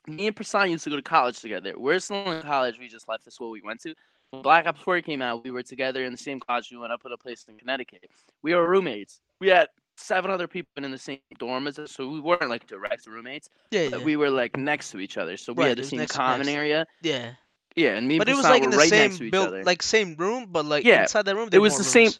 Me 0.08 0.28
and 0.28 0.36
Prasan 0.36 0.72
used 0.72 0.84
to 0.86 0.90
go 0.90 0.96
to 0.96 1.01
college 1.01 1.40
together. 1.40 1.74
We're 1.78 2.00
still 2.00 2.32
in 2.32 2.42
college. 2.42 2.80
We 2.80 2.88
just 2.88 3.08
left 3.08 3.24
the 3.25 3.32
school 3.32 3.51
we 3.51 3.62
went 3.62 3.82
to. 3.82 3.94
When 4.32 4.42
Black 4.42 4.66
Ops 4.66 4.82
4 4.82 5.01
came 5.01 5.22
out, 5.22 5.44
we 5.44 5.51
were 5.51 5.62
together 5.62 6.03
in 6.03 6.12
the 6.12 6.18
same 6.18 6.40
college. 6.40 6.72
We 6.72 6.77
went 6.77 6.92
up 6.92 7.01
at 7.05 7.12
a 7.12 7.18
place 7.18 7.46
in 7.48 7.57
Connecticut. 7.57 8.10
We 8.42 8.55
were 8.55 8.68
roommates. 8.68 9.20
We 9.40 9.50
had 9.50 9.68
seven 10.01 10.31
other 10.31 10.48
people 10.48 10.83
in 10.83 10.92
the 10.92 10.98
same 10.98 11.20
dorm 11.37 11.68
as 11.68 11.79
us, 11.79 11.92
so 11.92 12.07
we 12.07 12.20
weren't 12.20 12.50
like 12.50 12.68
direct 12.68 13.05
roommates. 13.07 13.50
yeah, 13.72 13.81
yeah. 13.90 13.98
we 14.03 14.16
were 14.16 14.29
like 14.29 14.57
next 14.57 14.92
to 14.92 15.00
each 15.00 15.18
other, 15.18 15.37
so 15.37 15.53
we 15.53 15.64
Right, 15.64 15.70
had 15.70 15.77
the 15.77 15.83
same 15.83 16.05
common 16.07 16.50
area. 16.50 16.85
yeah. 17.01 17.31
Yeah, 17.75 17.96
and 17.96 18.07
me 18.07 18.18
But 18.18 18.27
and 18.27 18.33
it 18.33 18.37
was 18.37 18.46
like 18.46 18.64
in 18.64 18.70
the 18.70 18.77
right 18.77 18.90
same 18.90 19.01
next 19.03 19.18
to 19.20 19.24
each 19.25 19.31
build, 19.31 19.66
like 19.66 19.81
same 19.81 20.16
room, 20.16 20.48
but 20.51 20.66
like 20.66 20.85
Yeah, 20.85 21.03
inside 21.03 21.24
that 21.25 21.35
room, 21.35 21.50
it 21.51 21.59
was 21.59 21.77
the 21.77 21.83
same- 21.83 22.11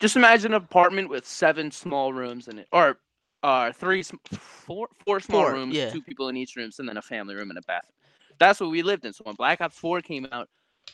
just 0.00 0.16
imagine 0.16 0.52
an 0.52 0.62
apartment 0.62 1.08
with 1.08 1.26
seven 1.26 1.70
small 1.70 2.12
rooms 2.12 2.48
in 2.48 2.58
it, 2.58 2.68
or 2.72 2.98
uh, 3.42 3.72
three, 3.72 4.02
four, 4.02 4.88
four 5.06 5.20
small 5.20 5.42
Four, 5.44 5.52
rooms, 5.54 5.74
yeah. 5.74 5.90
two 5.90 6.02
people 6.02 6.28
in 6.28 6.36
each 6.36 6.54
room, 6.56 6.70
and 6.78 6.88
then 6.88 6.96
a 6.96 7.02
family 7.02 7.34
room 7.34 7.50
and 7.50 7.58
a 7.58 7.62
bathroom. 7.62 7.92
That's 8.38 8.60
what 8.60 8.70
we 8.70 8.82
lived 8.82 9.04
in. 9.04 9.12
So 9.12 9.24
when 9.24 9.34
Black 9.36 9.60
Ops 9.60 9.76
4 9.78 10.00
came 10.02 10.28
out, 10.30 10.48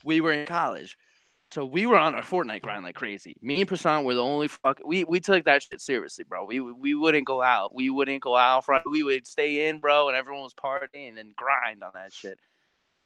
we 0.05 0.21
were 0.21 0.33
in 0.33 0.47
college. 0.47 0.97
So 1.55 1.65
we 1.65 1.87
were 1.87 1.97
on 1.97 2.17
our 2.17 2.23
Fortnite 2.23 2.63
grind 2.63 2.83
like 2.83 2.97
crazy. 2.97 3.37
Me 3.41 3.61
and 3.61 3.71
Prasan 3.71 4.03
were 4.03 4.15
the 4.15 4.21
only 4.25 4.49
fuck. 4.49 4.81
We 4.85 5.05
we 5.05 5.21
took 5.21 5.45
that 5.45 5.63
shit 5.63 5.81
seriously, 5.81 6.25
bro. 6.29 6.45
We 6.45 6.59
we 6.59 6.97
wouldn't 6.97 7.27
go 7.27 7.43
out. 7.43 7.73
We 7.73 7.91
wouldn't 7.91 8.23
go 8.23 8.37
out 8.37 8.65
front. 8.65 8.83
We 8.91 9.05
would 9.05 9.25
stay 9.25 9.69
in, 9.69 9.79
bro, 9.79 10.09
and 10.09 10.17
everyone 10.17 10.43
was 10.43 10.53
partying 10.53 11.17
and 11.17 11.37
grind 11.37 11.85
on 11.85 11.93
that 11.95 12.13
shit. 12.13 12.41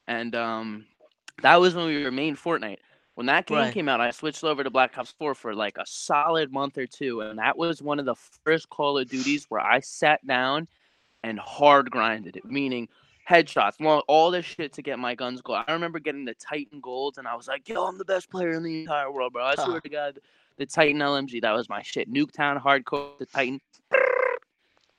And 0.07 0.33
um, 0.33 0.87
that 1.43 1.61
was 1.61 1.75
when 1.75 1.85
we 1.85 2.03
were 2.03 2.09
main 2.09 2.35
Fortnite. 2.35 2.79
When 3.13 3.27
that 3.27 3.45
game 3.45 3.59
Right. 3.59 3.71
came 3.71 3.87
out, 3.87 4.01
I 4.01 4.09
switched 4.09 4.43
over 4.43 4.63
to 4.63 4.71
Black 4.71 4.97
Ops 4.97 5.13
4 5.19 5.35
for 5.35 5.53
like 5.53 5.77
a 5.77 5.85
solid 5.85 6.51
month 6.51 6.79
or 6.79 6.87
two, 6.87 7.21
and 7.21 7.37
that 7.37 7.55
was 7.55 7.83
one 7.83 7.99
of 7.99 8.05
the 8.05 8.15
first 8.43 8.67
Call 8.69 8.97
of 8.97 9.07
Duties 9.09 9.45
where 9.49 9.61
I 9.61 9.79
sat 9.81 10.25
down 10.25 10.67
and 11.23 11.37
hard 11.37 11.91
grinded 11.91 12.35
it, 12.35 12.45
meaning 12.45 12.87
headshots, 13.29 13.73
well, 13.79 14.03
all 14.07 14.31
this 14.31 14.45
shit 14.45 14.73
to 14.73 14.81
get 14.81 14.97
my 14.99 15.15
guns 15.15 15.41
gold. 15.41 15.63
I 15.67 15.71
remember 15.73 15.99
getting 15.99 16.25
the 16.25 16.33
Titan 16.33 16.79
golds, 16.79 17.17
and 17.17 17.27
I 17.27 17.35
was 17.35 17.47
like, 17.47 17.69
"Yo, 17.69 17.83
I'm 17.85 17.97
the 17.97 18.05
best 18.05 18.29
player 18.29 18.51
in 18.51 18.63
the 18.63 18.81
entire 18.81 19.11
world, 19.11 19.33
bro." 19.33 19.43
I 19.43 19.55
Huh. 19.55 19.65
swear 19.65 19.81
to 19.81 19.89
God, 19.89 20.19
the 20.57 20.65
Titan 20.65 21.01
LMG, 21.01 21.41
that 21.41 21.51
was 21.51 21.69
my 21.69 21.81
shit. 21.81 22.11
Nuketown 22.11 22.61
hardcore, 22.61 23.17
the 23.19 23.25
Titan. 23.25 23.61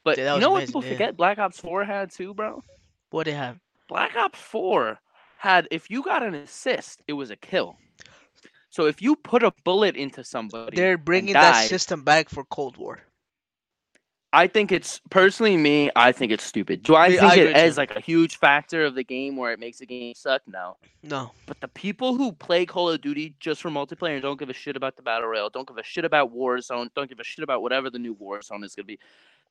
But 0.03 0.17
that 0.17 0.35
you 0.35 0.41
know 0.41 0.51
what 0.51 0.59
amazing, 0.59 0.67
people 0.69 0.85
yeah. 0.85 0.93
forget? 0.93 1.17
Black 1.17 1.39
Ops 1.39 1.61
4 1.61 1.85
had 1.85 2.11
too, 2.11 2.33
bro. 2.33 2.63
What 3.11 3.25
they 3.25 3.33
have? 3.33 3.59
Black 3.89 4.17
Ops 4.17 4.39
4 4.41 4.99
had 5.39 5.69
if 5.71 5.91
you 5.91 6.03
got 6.03 6.23
an 6.23 6.35
assist, 6.35 7.03
it 7.07 7.13
was 7.13 7.31
a 7.31 7.37
kill. 7.37 7.77
So 8.71 8.87
if 8.87 9.03
you 9.03 9.17
put 9.17 9.43
a 9.43 9.53
bullet 9.65 9.97
into 9.97 10.23
somebody, 10.25 10.77
They're 10.77 10.97
bringing 10.97 11.35
that 11.35 11.69
system 11.69 12.05
back 12.05 12.29
for 12.29 12.45
Cold 12.45 12.77
War. 12.77 13.01
I 14.33 14.47
think 14.47 14.71
it's 14.71 15.01
personally 15.11 15.57
me. 15.57 15.91
I 15.97 16.13
think 16.13 16.31
it's 16.31 16.45
stupid. 16.45 16.85
Do 16.85 16.95
I 16.95 17.09
Me- 17.09 17.17
think 17.17 17.33
I 17.33 17.35
it 17.37 17.71
too. 17.71 17.77
like 17.77 17.97
a 17.97 18.01
huge 18.01 18.37
factor 18.39 18.85
of 18.85 18.95
the 18.95 19.03
game 19.03 19.37
where 19.37 19.53
it 19.53 19.59
makes 19.59 19.79
the 19.79 19.87
game 19.87 20.15
suck? 20.15 20.43
No. 20.47 20.77
No, 21.03 21.33
But 21.47 21.61
the 21.61 21.67
people 21.69 22.15
who 22.15 22.31
play 22.33 22.65
Call 22.65 22.91
of 22.91 23.01
Duty 23.01 23.35
just 23.41 23.61
for 23.63 23.71
multiplayer 23.71 24.13
and 24.15 24.23
don't 24.23 24.39
give 24.39 24.49
a 24.51 24.53
shit 24.55 24.77
about 24.77 24.95
the 24.97 25.03
battle 25.03 25.29
royale, 25.29 25.51
don't 25.51 25.67
give 25.67 25.79
a 25.79 25.83
shit 25.83 26.05
about 26.05 26.33
Warzone, 26.33 26.91
don't 26.95 27.09
give 27.09 27.19
a 27.19 27.25
shit 27.25 27.43
about 27.43 27.61
whatever 27.63 27.91
the 27.91 27.99
new 27.99 28.15
Warzone 28.15 28.63
is 28.65 28.75
gonna 28.77 28.85
be. 28.87 28.99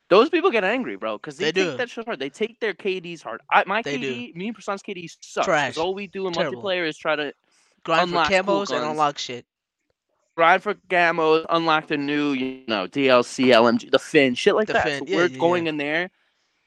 Those 0.09 0.29
people 0.29 0.49
get 0.49 0.63
angry, 0.63 0.95
bro, 0.95 1.17
because 1.17 1.37
they, 1.37 1.45
They 1.51 1.61
take 1.63 1.71
do. 1.71 1.77
that 1.77 1.89
shit 1.89 2.05
hard. 2.05 2.19
They 2.19 2.29
take 2.29 2.59
their 2.59 2.73
KDs 2.73 3.21
hard. 3.21 3.41
I, 3.51 3.63
my 3.67 3.81
They 3.81 3.97
do. 3.97 4.11
KD, 4.13 4.35
me 4.35 4.47
and 4.47 4.57
Prasan's 4.57 4.81
KD 4.81 5.09
sucks. 5.21 5.77
All 5.77 5.93
we 5.93 6.07
do 6.07 6.25
in 6.27 6.33
Terrible. 6.33 6.61
multiplayer 6.63 6.87
is 6.87 6.97
try 6.97 7.15
to 7.15 7.33
grind 7.83 8.09
for 8.09 8.15
Unlock 8.17 8.29
cool 8.29 8.37
camos 8.65 8.71
and 8.75 8.85
unlock 8.85 9.17
shit. 9.17 9.45
Grind 10.39 10.63
for 10.63 10.73
camos, 10.89 11.45
unlock 11.49 11.87
the 11.87 11.97
new, 11.97 12.31
you 12.31 12.63
know, 12.69 12.87
DLC, 12.87 13.47
LMG, 13.47 13.91
the 13.91 13.99
Finn, 13.99 14.35
shit 14.35 14.55
like 14.55 14.67
The 14.67 14.73
that. 14.73 14.83
Finn, 14.85 14.99
So 14.99 15.05
yeah, 15.05 15.17
we're 15.17 15.27
yeah, 15.27 15.37
going 15.37 15.65
yeah. 15.65 15.69
in 15.71 15.77
there, 15.77 16.09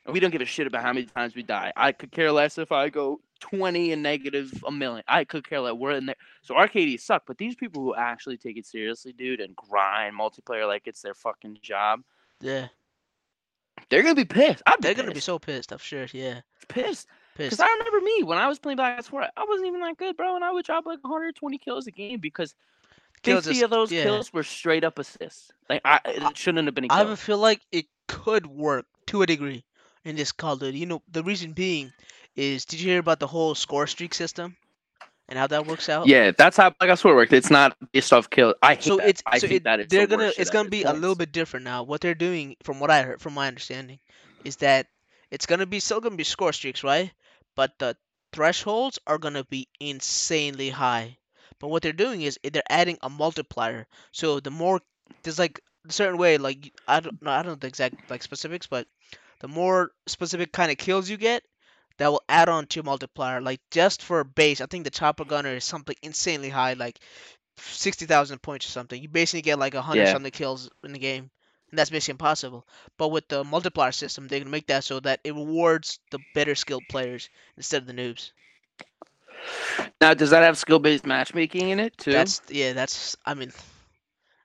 and 0.04 0.12
we 0.12 0.20
don't 0.20 0.30
give 0.30 0.42
a 0.42 0.44
shit 0.44 0.66
about 0.66 0.82
how 0.82 0.92
many 0.92 1.06
times 1.06 1.34
we 1.34 1.42
die. 1.42 1.72
I 1.74 1.92
could 1.92 2.12
care 2.12 2.30
less 2.30 2.58
if 2.58 2.70
I 2.70 2.90
go 2.90 3.20
20 3.40 3.92
and 3.92 4.02
negative 4.02 4.52
a 4.66 4.70
million. 4.70 5.02
I 5.08 5.24
could 5.24 5.48
care 5.48 5.60
less. 5.60 5.72
We're 5.72 5.92
in 5.92 6.04
there. 6.04 6.16
So 6.42 6.54
RKD 6.54 7.00
suck, 7.00 7.22
but 7.26 7.38
these 7.38 7.54
people 7.54 7.82
who 7.82 7.94
actually 7.94 8.36
take 8.36 8.58
it 8.58 8.66
seriously, 8.66 9.14
dude, 9.14 9.40
and 9.40 9.56
grind 9.56 10.14
multiplayer 10.20 10.66
like 10.66 10.82
it's 10.86 11.00
their 11.00 11.14
fucking 11.14 11.56
job, 11.62 12.02
Yeah, 12.40 12.68
they're 13.88 14.02
gonna 14.02 14.14
be 14.14 14.26
pissed. 14.26 14.62
Be 14.66 14.72
they're 14.80 14.94
gonna 14.94 15.12
be 15.12 15.20
so 15.20 15.38
pissed. 15.38 15.72
I'm 15.72 15.78
sure. 15.78 16.06
Yeah, 16.12 16.40
pissed. 16.68 17.08
pissed. 17.34 17.56
Because 17.56 17.60
I 17.60 17.68
remember 17.78 18.02
me 18.02 18.22
when 18.22 18.36
I 18.36 18.48
was 18.48 18.58
playing 18.58 18.76
Black 18.76 18.98
Ops 18.98 19.08
4, 19.08 19.22
I 19.22 19.44
wasn't 19.48 19.68
even 19.68 19.80
that 19.80 19.96
good, 19.96 20.14
bro, 20.18 20.34
and 20.36 20.44
I 20.44 20.52
would 20.52 20.66
drop 20.66 20.84
like 20.84 20.98
120 21.02 21.56
kills 21.56 21.86
a 21.86 21.90
game 21.90 22.20
because 22.20 22.54
Kills 23.22 23.46
50 23.46 23.62
of 23.62 23.70
those 23.70 23.92
yeah. 23.92 24.02
kills 24.04 24.32
were 24.32 24.42
straight 24.44 24.84
up 24.84 24.98
assists. 24.98 25.50
Like 25.68 25.82
I, 25.84 26.00
it 26.06 26.36
shouldn't 26.36 26.66
have 26.66 26.74
been 26.74 26.84
a 26.84 26.88
kill. 26.88 26.98
I 26.98 27.02
even 27.02 27.16
feel 27.16 27.38
like 27.38 27.62
it 27.72 27.86
could 28.08 28.46
work 28.46 28.86
to 29.08 29.22
a 29.22 29.26
degree 29.26 29.64
in 30.04 30.16
this 30.16 30.32
Call 30.32 30.54
of 30.54 30.60
Duty. 30.60 30.78
You 30.78 30.86
know, 30.86 31.02
the 31.10 31.22
reason 31.22 31.52
being 31.52 31.92
is, 32.36 32.64
did 32.66 32.80
you 32.80 32.90
hear 32.90 33.00
about 33.00 33.20
the 33.20 33.26
whole 33.28 33.54
score 33.54 33.86
streak 33.86 34.14
system 34.14 34.56
and 35.28 35.38
how 35.38 35.46
that 35.48 35.66
works 35.66 35.88
out? 35.88 36.08
Yeah, 36.08 36.32
that's 36.36 36.56
how 36.56 36.70
Black 36.70 36.90
Ops 36.90 37.02
4 37.02 37.14
worked. 37.14 37.32
It's 37.32 37.50
not 37.50 37.76
based 37.92 38.12
off 38.12 38.30
kill. 38.30 38.54
I 38.62 38.74
hate 38.76 38.84
So 38.84 38.96
that. 38.96 39.08
it's 39.08 39.22
I 39.26 39.38
so 39.38 39.48
think 39.48 39.52
it, 39.52 39.64
that 39.64 39.80
it's 39.80 39.94
they're 39.94 40.06
the 40.06 40.06
gonna 40.06 40.32
it's 40.36 40.50
gonna 40.50 40.68
ever. 40.68 40.70
be 40.70 40.82
a 40.84 40.92
little 40.92 41.16
bit 41.16 41.32
different 41.32 41.64
now. 41.64 41.82
What 41.84 42.00
they're 42.00 42.14
doing, 42.14 42.56
from 42.62 42.80
what 42.80 42.90
I 42.90 43.02
heard, 43.02 43.20
from 43.20 43.34
my 43.34 43.48
understanding, 43.48 44.00
is 44.44 44.56
that 44.58 44.86
it's 45.30 45.46
gonna 45.46 45.66
be 45.66 45.80
still 45.80 46.00
gonna 46.00 46.16
be 46.16 46.24
score 46.24 46.52
streaks, 46.52 46.84
right? 46.84 47.12
But 47.56 47.78
the 47.78 47.96
thresholds 48.32 48.98
are 49.06 49.18
gonna 49.18 49.44
be 49.44 49.68
insanely 49.80 50.70
high. 50.70 51.18
But 51.62 51.70
what 51.70 51.82
they're 51.82 51.94
doing 51.94 52.22
is 52.22 52.38
eh, 52.44 52.50
they're 52.52 52.62
adding 52.70 52.98
a 53.02 53.10
multiplier. 53.10 53.88
So 54.12 54.40
the 54.40 54.50
more 54.52 54.82
there's 55.24 55.40
like 55.40 55.62
a 55.88 55.92
certain 55.94 56.18
way, 56.18 56.38
like 56.38 56.74
I 56.88 57.00
don't 57.00 57.22
know, 57.22 57.32
I 57.32 57.42
don't 57.42 57.52
know 57.52 57.56
the 57.56 57.68
exact 57.68 57.96
like 58.10 58.22
specifics, 58.24 58.68
but 58.68 58.88
the 59.40 59.48
more 59.48 59.92
specific 60.06 60.52
kind 60.52 60.72
of 60.72 60.78
kills 60.78 61.10
you 61.10 61.18
get, 61.18 61.44
that 61.98 62.08
will 62.08 62.22
add 62.28 62.48
on 62.50 62.66
to 62.68 62.76
your 62.78 62.84
multiplier. 62.84 63.40
Like 63.40 63.60
just 63.70 64.02
for 64.02 64.24
base, 64.24 64.60
I 64.60 64.66
think 64.66 64.84
the 64.84 64.90
chopper 64.90 65.24
gunner 65.26 65.54
is 65.56 65.64
something 65.64 65.96
insanely 66.02 66.50
high, 66.50 66.74
like 66.74 67.00
sixty 67.58 68.06
thousand 68.06 68.42
points 68.42 68.66
or 68.66 68.70
something. 68.70 69.00
You 69.02 69.08
basically 69.08 69.42
get 69.42 69.58
like 69.58 69.74
a 69.74 69.82
hundred 69.82 70.06
Yeah. 70.06 70.08
something 70.08 70.32
kills 70.32 70.68
in 70.84 70.92
the 70.92 70.98
game, 70.98 71.30
and 71.70 71.78
that's 71.78 71.90
basically 71.90 72.12
impossible. 72.12 72.66
But 72.98 73.08
with 73.08 73.28
the 73.28 73.44
multiplier 73.44 73.92
system, 73.92 74.28
they 74.28 74.40
can 74.40 74.50
make 74.50 74.66
that 74.68 74.84
so 74.84 75.00
that 75.00 75.20
it 75.24 75.34
rewards 75.34 75.98
the 76.10 76.20
better 76.34 76.54
skilled 76.54 76.88
players 76.88 77.30
instead 77.56 77.82
of 77.82 77.86
the 77.86 77.94
noobs. 77.94 78.32
Now, 80.00 80.14
does 80.14 80.30
that 80.30 80.42
have 80.42 80.58
skill 80.58 80.78
based 80.78 81.06
matchmaking 81.06 81.70
in 81.70 81.80
it 81.80 81.96
too? 81.98 82.12
That's 82.12 82.40
yeah, 82.48 82.72
that's 82.72 83.16
I 83.24 83.34
mean, 83.34 83.52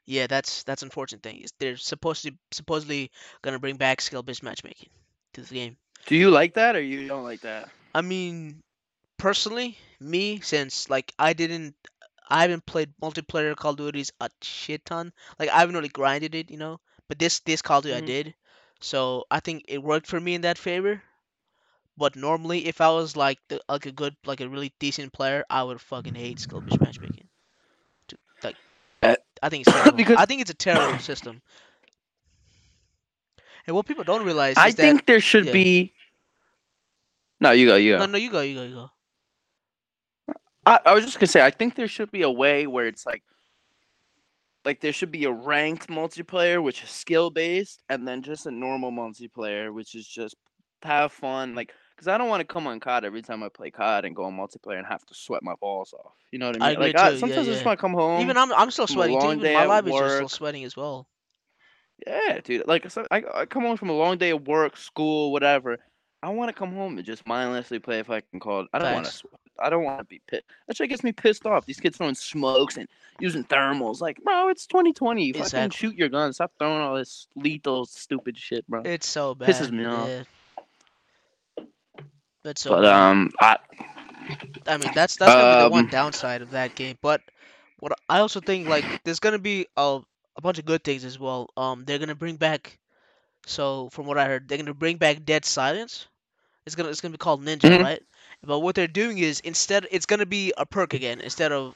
yeah, 0.05 0.27
that's 0.27 0.63
that's 0.63 0.83
unfortunate 0.83 1.23
thing. 1.23 1.45
They're 1.59 1.77
supposed 1.77 2.23
to 2.23 2.31
supposedly 2.51 3.11
gonna 3.41 3.59
bring 3.59 3.77
back 3.77 4.01
skill 4.01 4.23
based 4.23 4.43
matchmaking 4.43 4.89
to 5.33 5.41
the 5.41 5.53
game. 5.53 5.77
Do 6.05 6.15
you 6.15 6.29
like 6.31 6.53
that 6.55 6.75
or 6.75 6.81
you 6.81 7.07
don't 7.07 7.23
like 7.23 7.41
that? 7.41 7.69
I 7.93 8.01
mean, 8.01 8.61
personally, 9.17 9.77
me 9.99 10.39
since 10.41 10.89
like 10.89 11.13
I 11.19 11.33
didn't, 11.33 11.75
I 12.29 12.41
haven't 12.41 12.65
played 12.65 12.93
multiplayer 13.01 13.55
Call 13.55 13.71
of 13.71 13.77
Duties 13.77 14.11
a 14.19 14.29
shit 14.41 14.85
ton. 14.85 15.13
Like 15.39 15.49
I 15.49 15.59
haven't 15.59 15.75
really 15.75 15.89
grinded 15.89 16.35
it, 16.35 16.49
you 16.51 16.57
know. 16.57 16.79
But 17.07 17.19
this 17.19 17.39
this 17.41 17.61
Call 17.61 17.79
of 17.79 17.83
Duty 17.85 17.95
Mhm. 17.95 17.97
I 17.97 18.01
did, 18.01 18.35
so 18.81 19.25
I 19.31 19.39
think 19.39 19.65
it 19.67 19.81
worked 19.83 20.07
for 20.07 20.19
me 20.19 20.35
in 20.35 20.41
that 20.41 20.57
favor. 20.57 21.01
But 21.97 22.15
normally, 22.15 22.67
if 22.67 22.79
I 22.79 22.89
was 22.91 23.17
like 23.17 23.39
the 23.47 23.59
like 23.67 23.85
a 23.87 23.91
good 23.91 24.15
like 24.25 24.39
a 24.39 24.47
really 24.47 24.71
decent 24.79 25.11
player, 25.13 25.43
I 25.49 25.63
would 25.63 25.81
fucking 25.81 26.13
hate 26.13 26.39
skill 26.39 26.61
based 26.61 26.79
matchmaking. 26.79 27.27
Like, 28.43 28.55
Uh, 29.01 29.15
I 29.41 29.49
think 29.49 29.65
it's 29.67 29.75
terrible. 29.75 29.97
because- 30.03 30.17
I 30.17 30.25
think 30.25 30.41
it's 30.41 30.51
a 30.51 30.55
terrible 30.55 30.99
system. 30.99 31.41
And 33.65 33.75
what 33.75 33.85
people 33.85 34.03
don't 34.03 34.23
realize 34.23 34.51
is 34.53 34.57
I 34.57 34.69
that 34.69 34.77
think 34.77 35.05
there 35.07 35.19
should 35.19 35.47
yeah. 35.47 35.51
be. 35.51 35.93
No, 37.41 37.51
you 37.51 37.67
go. 37.67 37.75
You 37.75 37.93
go. 37.93 37.99
no, 37.99 38.05
no, 38.05 38.17
you 38.17 38.31
go, 38.31 38.41
you 38.41 38.55
go, 38.55 38.63
you 38.63 38.73
go. 38.75 38.89
I, 40.65 40.79
I 40.85 40.93
was 40.93 41.03
just 41.03 41.19
gonna 41.19 41.27
say, 41.27 41.41
I 41.45 41.51
think 41.51 41.75
there 41.75 41.87
should 41.87 42.11
be 42.11 42.21
a 42.21 42.29
way 42.31 42.67
where 42.67 42.87
it's 42.87 43.05
like, 43.05 43.23
like 44.65 44.81
there 44.81 44.93
should 44.93 45.11
be 45.11 45.25
a 45.25 45.31
ranked 45.31 45.87
multiplayer 45.87 46.61
which 46.63 46.83
is 46.83 46.89
skill 46.89 47.29
based, 47.29 47.81
and 47.89 48.07
then 48.07 48.21
just 48.21 48.45
a 48.45 48.51
normal 48.51 48.91
multiplayer 48.91 49.73
which 49.73 49.95
is 49.95 50.07
just 50.07 50.35
have 50.83 51.11
fun. 51.11 51.55
Like, 51.55 51.73
because 51.97 52.07
I 52.07 52.19
don't 52.19 52.29
want 52.29 52.41
to 52.41 52.45
come 52.45 52.67
on 52.67 52.79
COD 52.79 53.05
every 53.05 53.23
time 53.23 53.41
I 53.41 53.49
play 53.49 53.71
COD 53.71 54.05
and 54.05 54.15
go 54.15 54.25
on 54.25 54.37
multiplayer 54.37 54.77
and 54.77 54.85
have 54.85 55.03
to 55.07 55.15
sweat 55.15 55.41
my 55.41 55.55
balls 55.59 55.93
off. 55.93 56.13
You 56.31 56.37
know 56.37 56.47
what 56.47 56.61
I 56.61 56.65
I 56.65 56.69
mean? 56.69 56.77
agree 56.77 56.85
like, 56.93 56.95
I, 56.95 57.07
too, 57.09 57.13
yeah, 57.15 57.19
sometimes 57.19 57.47
I 57.47 57.51
just 57.51 57.61
yeah. 57.61 57.65
want 57.65 57.79
to 57.79 57.81
come 57.81 57.93
home. 57.93 58.21
Even 58.21 58.37
I'm, 58.37 58.53
I'm 58.53 58.69
still 58.69 58.85
sweating. 58.85 59.19
too. 59.19 59.25
long 59.25 59.39
Even 59.39 59.53
my 59.53 59.65
live 59.65 59.87
is 59.87 59.93
just 59.93 60.15
still 60.15 60.29
sweating 60.29 60.63
as 60.63 60.77
well. 60.77 61.07
Yeah, 62.05 62.39
dude. 62.43 62.67
Like 62.67 62.91
so 62.91 63.07
I, 63.09 63.23
I 63.33 63.45
come 63.47 63.63
home 63.63 63.77
from 63.77 63.89
a 63.89 63.93
long 63.93 64.19
day 64.19 64.29
of 64.29 64.45
work, 64.47 64.77
school, 64.77 65.31
whatever. 65.31 65.79
I 66.21 66.29
want 66.29 66.49
to 66.49 66.53
come 66.53 66.73
home 66.73 66.97
and 66.97 67.05
just 67.05 67.25
mindlessly 67.25 67.79
play 67.79 67.99
if 67.99 68.11
I 68.11 68.21
can 68.21 68.39
call 68.39 68.61
it. 68.61 68.67
I 68.73 68.79
don't 68.79 68.93
want 68.93 69.05
to 69.07 69.11
sweat. 69.11 69.33
I 69.59 69.71
don't 69.71 69.83
want 69.83 69.99
to 69.99 70.05
be 70.05 70.21
pissed. 70.27 70.43
That 70.67 70.77
shit 70.77 70.89
gets 70.89 71.03
me 71.03 71.11
pissed 71.11 71.47
off. 71.47 71.65
These 71.65 71.79
kids 71.79 71.97
throwing 71.97 72.13
smokes 72.13 72.77
and 72.77 72.87
using 73.19 73.43
thermals. 73.43 74.01
Like, 74.01 74.23
bro, 74.23 74.49
it's 74.49 74.67
2020. 74.67 75.33
Fucking 75.33 75.41
Exactly. 75.41 75.75
shoot 75.75 75.95
your 75.95 76.09
gun. 76.09 76.31
Stop 76.33 76.51
throwing 76.59 76.79
all 76.79 76.95
this 76.95 77.27
lethal, 77.35 77.87
stupid 77.87 78.37
shit, 78.37 78.67
bro. 78.67 78.83
It's 78.85 79.07
so 79.07 79.33
bad. 79.33 79.49
Pisses 79.49 79.71
me 79.71 79.85
off. 79.85 80.07
Yeah. 80.07 80.23
It's 82.47 82.61
so 82.61 82.75
But 82.75 82.85
um, 82.85 83.31
I 83.39 83.57
I 84.67 84.77
mean, 84.77 84.91
that's 84.93 85.15
that's 85.17 85.35
gonna 85.35 85.47
be 85.49 85.55
the 85.55 85.65
one 85.65 85.85
Um, 85.85 85.89
downside 85.89 86.41
of 86.41 86.51
that 86.51 86.75
game. 86.75 86.97
But 87.01 87.21
what 87.79 87.93
I 88.09 88.19
also 88.19 88.39
think, 88.41 88.67
like, 88.67 88.87
there's 89.03 89.19
gonna 89.19 89.39
be 89.39 89.67
a 89.77 89.99
a 90.35 90.41
bunch 90.41 90.59
of 90.59 90.65
good 90.65 90.83
things 90.83 91.03
as 91.05 91.17
well. 91.19 91.49
Um, 91.57 91.85
they're 91.85 91.99
gonna 91.99 92.15
bring 92.15 92.37
back. 92.37 92.77
So 93.45 93.89
from 93.91 94.05
what 94.07 94.17
I 94.17 94.25
heard, 94.25 94.47
they're 94.47 94.57
gonna 94.57 94.73
bring 94.73 94.97
back 94.97 95.23
Dead 95.25 95.45
Silence. 95.45 96.07
It's 96.65 96.75
gonna 96.75 96.89
it's 96.89 97.01
gonna 97.01 97.13
be 97.13 97.17
called 97.17 97.43
Ninja, 97.43 97.75
Mhm. 97.75 97.79
right? 97.79 98.01
But 98.43 98.59
what 98.59 98.75
they're 98.75 98.87
doing 98.87 99.17
is 99.19 99.39
instead 99.41 99.87
it's 99.91 100.05
gonna 100.05 100.25
be 100.25 100.53
a 100.57 100.65
perk 100.65 100.93
again 100.93 101.21
instead 101.21 101.51
of 101.51 101.75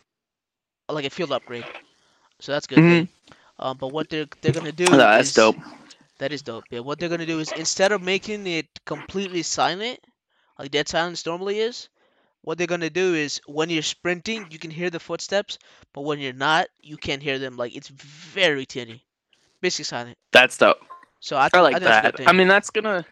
like 0.89 1.05
a 1.05 1.09
field 1.09 1.31
upgrade. 1.31 1.67
So 2.39 2.51
that's 2.51 2.67
good. 2.67 2.83
Mhm. 2.83 3.07
Um, 3.59 3.77
but 3.77 3.89
what 3.89 4.09
they're 4.09 4.27
they're 4.41 4.53
gonna 4.53 4.71
do 4.71 4.91
no, 4.91 4.97
that's 4.97 5.33
is 5.33 5.33
dope. 5.33 5.55
that 6.19 6.31
is 6.31 6.41
dope. 6.43 6.65
Yeah, 6.71 6.79
what 6.79 6.99
they're 6.99 7.09
gonna 7.09 7.25
do 7.25 7.39
is 7.39 7.51
instead 7.51 7.91
of 7.91 8.01
making 8.01 8.45
it 8.47 8.67
completely 8.85 9.43
silent, 9.43 9.99
like 10.61 10.71
Dead 10.71 10.89
Silence 10.89 11.25
normally 11.25 11.59
is, 11.59 11.89
what 12.41 12.57
they're 12.57 12.67
gonna 12.67 12.89
do 12.89 13.15
is 13.15 13.41
when 13.47 13.69
you're 13.69 13.83
sprinting, 13.83 14.47
you 14.51 14.59
can 14.59 14.71
hear 14.71 14.89
the 14.89 14.99
footsteps, 14.99 15.59
but 15.93 16.01
when 16.01 16.19
you're 16.19 16.33
not, 16.33 16.67
you 16.81 16.97
can't 16.97 17.23
hear 17.23 17.39
them. 17.39 17.57
Like 17.57 17.75
it's 17.75 17.89
very 17.89 18.65
tinny, 18.65 19.05
basically 19.61 19.85
silent. 19.85 20.17
That's 20.31 20.57
dope. 20.57 20.79
So 21.19 21.37
I, 21.37 21.45
I 21.45 21.49
th- 21.49 21.63
like 21.63 21.73
think 21.75 21.85
that. 21.85 22.15
good 22.17 22.27
I 22.27 22.33
mean, 22.33 22.47
that's 22.47 22.69
gonna 22.71 23.05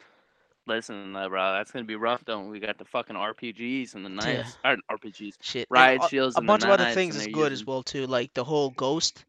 listen, 0.67 1.15
uh, 1.15 1.29
bro. 1.29 1.53
That's 1.53 1.71
gonna 1.71 1.85
be 1.85 1.95
rough. 1.95 2.25
Don't 2.25 2.49
we 2.49 2.59
got 2.59 2.77
the 2.77 2.85
fucking 2.85 3.15
RPGs 3.15 3.95
and 3.95 4.05
the 4.05 4.09
knives? 4.09 4.57
Or 4.65 4.77
RPGs. 4.91 5.35
shit. 5.41 5.67
riot 5.69 6.03
a- 6.03 6.07
shields 6.07 6.37
A 6.37 6.41
and 6.41 6.47
the 6.47 6.47
bunch 6.47 6.63
of 6.63 6.69
other 6.69 6.85
things 6.93 7.15
and 7.15 7.21
is 7.21 7.27
they're 7.27 7.33
good 7.33 7.51
as 7.53 7.65
well 7.65 7.83
too, 7.83 8.07
like 8.07 8.33
the 8.33 8.43
whole 8.43 8.69
ghost. 8.71 9.25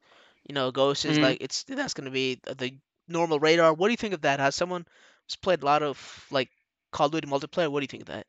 You 0.49 0.55
know, 0.55 0.71
ghost 0.73 1.05
is 1.05 1.19
Mhm. 1.19 1.23
like 1.23 1.39
it's 1.41 1.65
that's 1.65 1.95
gonna 1.95 2.11
be 2.11 2.41
the 2.45 2.77
normal 3.09 3.41
radar. 3.41 3.73
What 3.75 3.89
do 3.89 3.93
you 3.93 3.97
think 3.97 4.15
of 4.15 4.23
that? 4.23 4.41
Has 4.41 4.55
someone 4.57 4.87
who's 5.27 5.37
played 5.37 5.63
a 5.63 5.67
lot 5.67 5.83
of 5.83 6.27
like 6.31 6.51
Call 6.93 7.07
of 7.07 7.13
Duty 7.13 7.29
multiplayer? 7.29 7.71
What 7.71 7.81
do 7.81 7.85
you 7.85 7.89
think 7.89 8.03
of 8.03 8.09
that? 8.09 8.27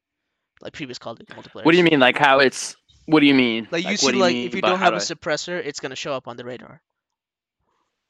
Like 0.61 0.73
previous 0.73 0.97
Call 0.97 1.13
of 1.13 1.19
Duty 1.19 1.33
multiplayer. 1.33 1.65
What 1.65 1.71
do 1.71 1.77
you 1.77 1.83
mean? 1.83 1.99
Like 1.99 2.17
how 2.17 2.39
it's? 2.39 2.75
What 3.05 3.19
do 3.21 3.25
you 3.25 3.33
mean? 3.33 3.67
Like 3.71 3.87
you 3.87 3.97
see, 3.97 4.11
like 4.11 4.33
mean 4.33 4.47
if 4.47 4.55
you 4.55 4.61
don't 4.61 4.79
have 4.79 4.93
a 4.93 4.99
do 4.99 5.03
I- 5.03 5.05
suppressor, 5.05 5.61
it's 5.63 5.79
gonna 5.79 5.95
show 5.95 6.13
up 6.13 6.27
on 6.27 6.37
the 6.37 6.45
radar. 6.45 6.81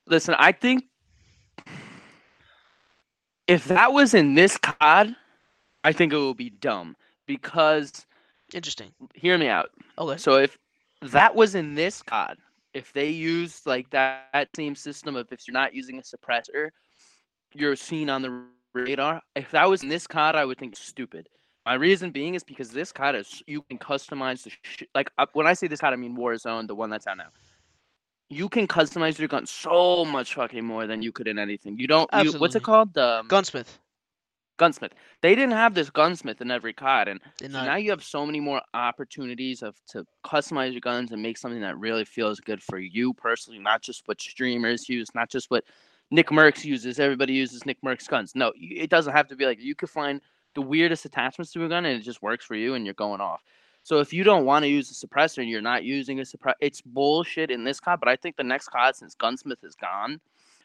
Listen, 0.07 0.35
I 0.37 0.51
think 0.51 0.83
if 3.47 3.65
that 3.65 3.93
was 3.93 4.13
in 4.13 4.35
this 4.35 4.57
COD, 4.57 5.15
I 5.83 5.91
think 5.91 6.13
it 6.13 6.17
would 6.17 6.37
be 6.37 6.49
dumb 6.49 6.95
because 7.25 8.05
Interesting. 8.53 8.91
hear 9.15 9.37
me 9.37 9.47
out. 9.47 9.69
Okay. 9.97 10.17
So 10.17 10.35
if 10.35 10.57
that 11.01 11.35
was 11.35 11.55
in 11.55 11.75
this 11.75 12.01
COD, 12.01 12.37
if 12.73 12.91
they 12.93 13.09
used 13.09 13.65
like 13.65 13.89
that, 13.91 14.29
that 14.33 14.49
same 14.55 14.75
system 14.75 15.15
of 15.15 15.31
if 15.31 15.47
you're 15.47 15.53
not 15.53 15.73
using 15.73 15.99
a 15.99 16.01
suppressor, 16.01 16.69
you're 17.53 17.75
seen 17.75 18.09
on 18.09 18.21
the 18.21 18.43
radar. 18.73 19.21
If 19.35 19.51
that 19.51 19.69
was 19.69 19.83
in 19.83 19.89
this 19.89 20.07
COD, 20.07 20.35
I 20.35 20.45
would 20.45 20.57
think 20.57 20.73
it's 20.73 20.85
stupid. 20.85 21.29
My 21.65 21.75
reason 21.75 22.11
being 22.11 22.35
is 22.35 22.43
because 22.43 22.71
this 22.71 22.91
COD 22.91 23.15
is 23.15 23.43
you 23.45 23.61
can 23.63 23.77
customize 23.77 24.43
the 24.43 24.51
sh- 24.63 24.83
like 24.95 25.11
uh, 25.17 25.27
when 25.33 25.45
I 25.47 25.53
say 25.53 25.67
this 25.67 25.79
COD, 25.79 25.93
I 25.93 25.95
mean 25.95 26.17
Warzone, 26.17 26.67
the 26.67 26.75
one 26.75 26.89
that's 26.89 27.07
out 27.07 27.17
now. 27.17 27.27
You 28.29 28.49
can 28.49 28.67
customize 28.67 29.19
your 29.19 29.27
gun 29.27 29.45
so 29.45 30.05
much 30.05 30.35
fucking 30.35 30.65
more 30.65 30.87
than 30.87 31.01
you 31.01 31.11
could 31.11 31.27
in 31.27 31.37
anything. 31.37 31.77
You 31.77 31.87
don't. 31.87 32.09
You, 32.23 32.31
what's 32.39 32.55
it 32.55 32.63
called? 32.63 32.93
The 32.93 33.19
um, 33.19 33.27
Gunsmith. 33.27 33.77
gunsmith. 34.57 34.93
They 35.21 35.35
didn't 35.35 35.51
have 35.51 35.73
this 35.75 35.89
gunsmith 35.89 36.41
in 36.41 36.49
every 36.49 36.73
COD, 36.73 37.09
and 37.09 37.19
so 37.41 37.47
now 37.49 37.75
you 37.75 37.91
have 37.91 38.03
so 38.03 38.25
many 38.25 38.39
more 38.39 38.61
opportunities 38.73 39.61
of 39.61 39.75
to 39.89 40.05
customize 40.25 40.71
your 40.71 40.81
guns 40.81 41.11
and 41.11 41.21
make 41.21 41.37
something 41.37 41.61
that 41.61 41.77
really 41.77 42.05
feels 42.05 42.39
good 42.39 42.63
for 42.63 42.79
you 42.79 43.13
personally, 43.13 43.59
not 43.59 43.81
just 43.81 44.07
what 44.07 44.21
streamers 44.21 44.87
use, 44.87 45.09
not 45.13 45.29
just 45.29 45.51
what 45.51 45.63
NickMercs 46.13 46.65
uses. 46.65 46.99
Everybody 46.99 47.33
uses 47.33 47.63
NickMercs 47.63 48.07
guns. 48.07 48.33
No, 48.35 48.51
it 48.55 48.89
doesn't 48.89 49.13
have 49.13 49.27
to 49.29 49.35
be 49.35 49.45
like 49.45 49.61
you 49.61 49.75
could 49.75 49.89
find 49.89 50.21
the 50.55 50.61
weirdest 50.61 51.05
attachments 51.05 51.51
to 51.53 51.63
a 51.65 51.69
gun 51.69 51.85
and 51.85 51.99
it 51.99 52.03
just 52.03 52.21
works 52.21 52.45
for 52.45 52.55
you 52.55 52.73
and 52.73 52.85
you're 52.85 52.93
going 52.95 53.21
off. 53.21 53.41
So 53.83 53.99
if 53.99 54.13
you 54.13 54.23
don't 54.23 54.45
want 54.45 54.63
to 54.63 54.69
use 54.69 54.91
a 54.91 55.07
suppressor 55.07 55.39
and 55.39 55.49
you're 55.49 55.61
not 55.61 55.83
using 55.83 56.19
a 56.19 56.23
suppressor, 56.23 56.53
it's 56.59 56.81
bullshit 56.81 57.49
in 57.49 57.63
this 57.63 57.79
COD. 57.79 57.99
But 57.99 58.09
I 58.09 58.15
think 58.15 58.35
the 58.35 58.43
next 58.43 58.67
COD, 58.67 58.95
since 58.95 59.15
Gunsmith 59.15 59.63
is 59.63 59.73
gone, 59.75 60.19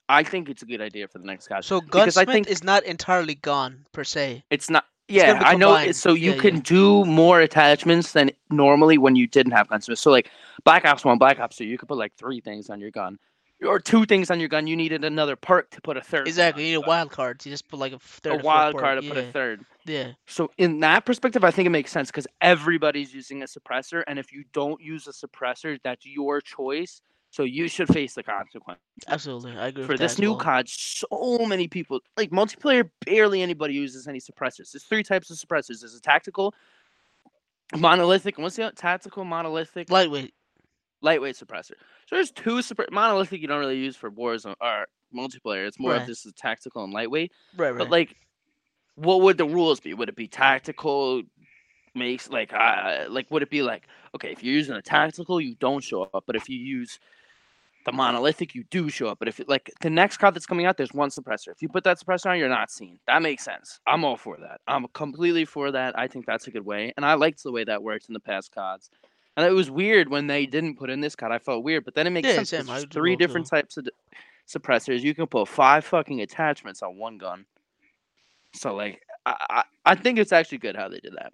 I 0.09 0.23
think 0.23 0.49
it's 0.51 0.63
a 0.63 0.67
good 0.67 0.81
idea 0.81 1.09
for 1.09 1.19
the 1.19 1.25
next 1.25 1.49
COD. 1.49 1.65
So 1.65 1.81
because 1.81 2.17
I 2.17 2.25
gunsmith 2.25 2.47
think- 2.47 2.49
is 2.49 2.63
not 2.65 2.83
entirely 2.85 3.37
gone 3.37 3.87
per 3.93 4.05
se. 4.05 4.45
It's 4.51 4.69
not. 4.69 4.85
Yeah, 5.09 5.41
I 5.45 5.55
know. 5.55 5.93
So 5.93 6.15
you 6.15 6.33
Yeah, 6.33 6.41
can 6.41 6.57
yeah. 6.57 6.63
do 6.65 7.05
more 7.05 7.41
attachments 7.41 8.11
than 8.13 8.33
normally 8.51 8.99
when 8.99 9.15
you 9.15 9.29
didn't 9.29 9.53
have 9.53 9.69
gunsmith. 9.69 10.01
So 10.01 10.11
like 10.11 10.31
Black 10.65 10.85
Ops 10.85 11.05
One, 11.05 11.17
Black 11.17 11.39
Ops 11.39 11.57
Two, 11.57 11.65
you 11.65 11.79
could 11.79 11.89
put 11.89 11.97
like 11.97 12.13
three 12.17 12.41
things 12.41 12.71
on 12.71 12.81
your 12.81 12.91
gun, 12.91 13.19
or 13.65 13.79
two 13.79 14.05
things 14.05 14.31
on 14.31 14.41
your 14.41 14.49
gun. 14.49 14.67
You 14.67 14.77
needed 14.77 15.05
another 15.05 15.37
perk 15.37 15.71
to 15.71 15.81
put 15.81 15.97
a 15.97 16.01
third. 16.01 16.29
Exactly. 16.29 16.65
You 16.65 16.79
need 16.79 16.85
a 16.85 16.89
wild 16.89 17.11
card. 17.11 17.45
You 17.45 17.51
just 17.51 17.69
put 17.69 17.79
like 17.79 17.93
a 17.93 17.99
third. 17.99 18.41
a 18.41 18.45
wild 18.45 18.77
card 18.77 19.01
to 19.01 19.07
yeah. 19.07 19.13
put 19.13 19.25
a 19.25 19.33
third. 19.33 19.65
Yeah. 19.85 20.13
So 20.27 20.51
in 20.59 20.81
that 20.81 21.07
perspective, 21.07 21.45
I 21.45 21.51
think 21.51 21.67
it 21.67 21.71
makes 21.71 21.91
sense 21.91 22.11
because 22.11 22.27
everybody's 22.41 23.15
using 23.15 23.43
a 23.43 23.47
suppressor, 23.47 24.03
and 24.07 24.19
if 24.19 24.33
you 24.33 24.45
don't 24.53 24.81
use 24.81 25.07
a 25.07 25.13
suppressor, 25.13 25.79
that's 25.83 26.05
your 26.05 26.41
choice. 26.41 27.01
So 27.31 27.43
you 27.43 27.69
should 27.69 27.89
face 27.89 28.15
the 28.15 28.23
consequence. 28.23 28.81
Absolutely. 29.09 29.53
I 29.59 29.69
agree 29.69 29.85
For 29.85 29.93
with 29.93 30.01
this 30.01 30.19
new 30.19 30.31
well. 30.31 30.41
COD, 30.41 30.69
so 30.69 31.45
many 31.47 31.69
people 31.69 32.01
like 32.17 32.31
multiplayer. 32.31 32.89
Barely 33.05 33.43
anybody 33.43 33.75
uses 33.75 34.07
any 34.07 34.21
suppressors. 34.21 34.73
There's 34.73 34.85
three 34.85 35.03
types 35.03 35.31
of 35.31 35.37
suppressors. 35.37 35.81
There's 35.81 35.95
a 35.95 36.01
tactical, 36.01 36.55
monolithic, 37.77 38.39
what's 38.39 38.57
the 38.57 38.65
other? 38.65 38.75
tactical, 38.75 39.25
monolithic, 39.25 39.91
Lightweight. 39.91 40.33
Lightweight 41.03 41.37
suppressor. 41.37 41.73
So 42.07 42.17
there's 42.17 42.31
two 42.31 42.57
suppre- 42.57 42.91
monolithic 42.91 43.41
you 43.41 43.49
don't 43.49 43.61
really 43.61 43.79
use 43.79 43.97
for 43.97 44.11
wars 44.11 44.47
or 44.47 44.87
multiplayer. 45.15 45.67
It's 45.67 45.79
more 45.79 45.93
Right. 45.93 46.01
of 46.01 46.07
this 46.07 46.27
is 46.27 46.33
tactical 46.35 46.85
and 46.85 46.93
lightweight. 46.93 47.33
Right. 47.57 47.71
Right. 47.71 47.79
But 47.79 47.91
like, 47.91 48.17
what 48.97 49.21
would 49.23 49.39
the 49.39 49.45
rules 49.47 49.81
be? 49.81 49.95
Would 49.95 50.09
it 50.09 50.17
be 50.17 50.29
tactical? 50.29 51.23
Makes 51.95 52.29
like 52.29 52.53
uh 52.53 53.07
like 53.09 53.31
would 53.31 53.43
it 53.43 53.49
be 53.49 53.63
like 53.63 53.89
okay 54.15 54.31
if 54.31 54.45
you're 54.45 54.53
using 54.53 54.75
a 54.77 54.83
tactical 54.83 55.41
you 55.41 55.55
don't 55.55 55.83
show 55.83 56.03
up 56.13 56.25
but 56.27 56.37
if 56.37 56.47
you 56.47 56.59
use 56.59 57.01
the 57.87 57.93
monolithic 57.93 58.55
you 58.55 58.65
do 58.65 58.91
show 58.91 59.09
up 59.09 59.19
but 59.19 59.29
if 59.29 59.41
it, 59.41 59.49
like 59.49 59.71
the 59.81 59.89
next 59.89 60.19
card 60.19 60.35
that's 60.35 60.45
coming 60.45 60.67
out 60.67 60.77
there's 60.77 60.93
one 60.93 61.09
suppressor 61.09 61.49
if 61.49 61.63
you 61.63 61.71
put 61.71 61.85
that 61.85 61.99
suppressor 61.99 62.27
on 62.31 62.39
you're 62.39 62.51
not 62.51 62.71
seen 62.71 62.99
that 63.07 63.23
makes 63.23 63.43
sense 63.43 63.81
I'm 63.87 64.05
all 64.05 64.19
for 64.19 64.37
that 64.37 64.61
I'm 64.67 64.87
completely 64.89 65.47
for 65.47 65.71
that 65.71 65.99
I 65.99 66.07
think 66.07 66.27
that's 66.27 66.47
a 66.49 66.51
good 66.51 66.67
way 66.67 66.93
and 66.99 67.07
I 67.07 67.15
liked 67.15 67.43
the 67.43 67.51
way 67.51 67.65
that 67.65 67.83
worked 67.83 68.09
in 68.09 68.13
the 68.13 68.21
past 68.21 68.53
cards 68.55 68.91
and 69.37 69.47
it 69.47 69.53
was 69.53 69.71
weird 69.71 70.09
when 70.09 70.27
they 70.27 70.47
didn't 70.47 70.77
put 70.77 70.91
in 70.91 71.01
this 71.01 71.17
card 71.17 71.33
I 71.33 71.39
felt 71.39 71.65
weird 71.65 71.85
but 71.85 71.95
then 71.95 72.07
it 72.07 72.11
makes 72.11 72.29
Yeah, 72.29 72.35
sense 72.35 72.51
there's 72.51 72.85
three 72.93 73.17
different 73.17 73.47
too. 73.47 73.57
types 73.57 73.77
of 73.77 73.85
d- 73.85 73.91
suppressors 74.49 75.01
you 75.03 75.15
can 75.15 75.27
put 75.27 75.49
five 75.49 75.85
fucking 75.85 76.21
attachments 76.21 76.83
on 76.83 76.97
one 76.99 77.19
gun 77.19 77.47
so 78.53 78.75
like 78.75 79.03
I, 79.25 79.35
I 79.51 79.63
I 79.85 79.95
think 79.95 80.19
it's 80.19 80.33
actually 80.33 80.59
good 80.59 80.77
how 80.77 80.89
they 80.89 81.01
did 81.01 81.15
that. 81.15 81.33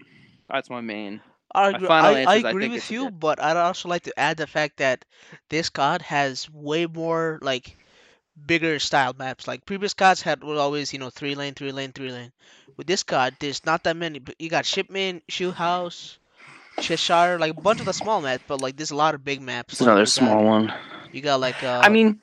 That's 0.48 0.70
my 0.70 0.80
main. 0.80 1.20
I 1.54 1.70
agree, 1.70 1.86
final 1.88 2.14
I, 2.14 2.20
answer 2.20 2.30
I 2.30 2.36
agree 2.36 2.68
with 2.68 2.90
you, 2.90 3.04
good- 3.06 3.20
but 3.20 3.40
I'd 3.42 3.56
also 3.56 3.88
like 3.88 4.02
to 4.04 4.18
add 4.18 4.36
the 4.38 4.46
fact 4.46 4.78
that 4.78 5.04
this 5.48 5.68
COD 5.70 6.02
has 6.02 6.50
way 6.50 6.86
more 6.86 7.38
like 7.42 7.76
bigger 8.46 8.78
style 8.78 9.14
maps. 9.18 9.46
Like 9.48 9.66
previous 9.66 9.94
CODs 9.94 10.22
had 10.22 10.42
were 10.44 10.56
always 10.58 10.92
you 10.92 10.98
know 10.98 11.10
three 11.10 11.34
lane, 11.34 11.54
three 11.54 11.72
lane, 11.72 11.92
three 11.92 12.10
lane. 12.12 12.32
With 12.76 12.86
this 12.86 13.02
COD, 13.04 13.36
there's 13.40 13.64
not 13.66 13.84
that 13.84 13.96
many. 13.96 14.18
But 14.18 14.36
you 14.40 14.48
got 14.50 14.66
Shipment, 14.66 15.24
Shoe 15.28 15.52
House, 15.52 16.18
Cheshire, 16.82 17.38
like 17.38 17.52
a 17.56 17.60
bunch 17.60 17.80
of 17.80 17.86
the 17.86 17.92
small 17.92 18.20
maps, 18.20 18.44
but 18.46 18.60
like 18.60 18.76
there's 18.76 18.90
a 18.90 18.96
lot 18.96 19.14
of 19.14 19.24
big 19.24 19.40
maps. 19.40 19.74
It's 19.74 19.80
Like, 19.80 19.86
another 19.88 20.00
you 20.00 20.04
got- 20.06 20.10
small 20.10 20.44
one. 20.44 20.72
You 21.12 21.20
got 21.22 21.40
like 21.40 21.62
uh, 21.62 21.80
I 21.84 21.88
mean, 21.88 22.20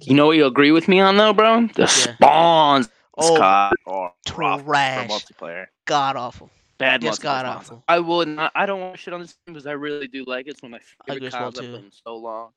you 0.00 0.14
know 0.14 0.26
what 0.26 0.36
you 0.36 0.46
agree 0.46 0.72
with 0.72 0.88
me 0.88 1.00
on 1.00 1.16
though, 1.16 1.32
bro? 1.32 1.66
The 1.74 1.86
spawns 1.86 2.88
oh, 3.18 3.40
are 3.40 3.72
rough 3.86 4.64
trash. 4.64 5.10
multiplayer. 5.10 5.66
god 5.84 6.16
awful. 6.16 6.50
Bad 6.78 7.02
Yes, 7.02 7.18
god 7.18 7.44
awful. 7.44 7.84
I 7.88 7.98
would 7.98 8.28
not. 8.28 8.52
I 8.54 8.64
don't 8.64 8.80
want 8.80 8.98
shit 8.98 9.12
on 9.12 9.20
this 9.20 9.36
game 9.46 9.52
because 9.52 9.66
I 9.66 9.72
really 9.72 10.08
do 10.08 10.24
like 10.26 10.46
it. 10.46 10.50
It's 10.52 10.62
one 10.62 10.72
of 10.72 10.80
my 10.80 11.14
favorite 11.14 11.30
CODs 11.30 11.58
I've 11.58 11.64
played 11.66 11.84
in 11.84 11.90
so 11.92 12.16
long. 12.16 12.50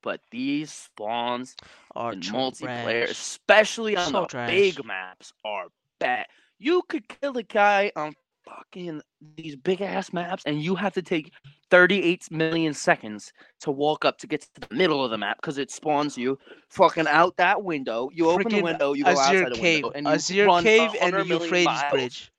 But 0.00 0.20
these 0.30 0.72
spawns 0.72 1.56
Are 1.96 2.12
multiplayer, 2.14 3.10
especially 3.10 3.96
on 3.96 4.12
So 4.12 4.20
the 4.20 4.26
trash. 4.28 4.48
big 4.50 4.84
maps, 4.84 5.32
are 5.44 5.66
bad. 5.98 6.26
You 6.60 6.82
could 6.88 7.08
kill 7.08 7.36
a 7.36 7.42
guy 7.42 7.90
on 7.96 8.14
fucking 8.48 9.00
these 9.36 9.56
big 9.56 9.80
ass 9.80 10.12
maps, 10.12 10.42
and 10.46 10.62
you 10.62 10.74
have 10.74 10.94
to 10.94 11.02
take 11.02 11.32
38 11.70 12.30
million 12.30 12.74
seconds 12.74 13.32
to 13.60 13.70
walk 13.70 14.04
up 14.04 14.18
to 14.18 14.26
get 14.26 14.42
to 14.42 14.68
the 14.68 14.74
middle 14.74 15.04
of 15.04 15.10
the 15.10 15.18
map 15.18 15.38
because 15.40 15.58
it 15.58 15.70
spawns 15.70 16.16
you 16.16 16.38
fucking 16.68 17.06
out 17.06 17.36
that 17.36 17.62
window. 17.62 18.10
You 18.12 18.30
open 18.30 18.48
the 18.48 18.62
window, 18.62 18.92
you 18.92 19.04
go 19.04 19.14
Azhir 19.14 19.16
outside 19.16 19.52
the 19.52 19.56
Cave, 19.56 19.84
window, 19.84 19.92
and 19.96 20.06
you 20.06 20.12
Azhir 20.12 20.46
run 20.46 20.62
Cave, 20.62 20.90
and 21.00 21.14
the 21.14 21.26
Euphrates 21.26 21.66
miles. 21.66 21.92
Bridge. 21.92 22.32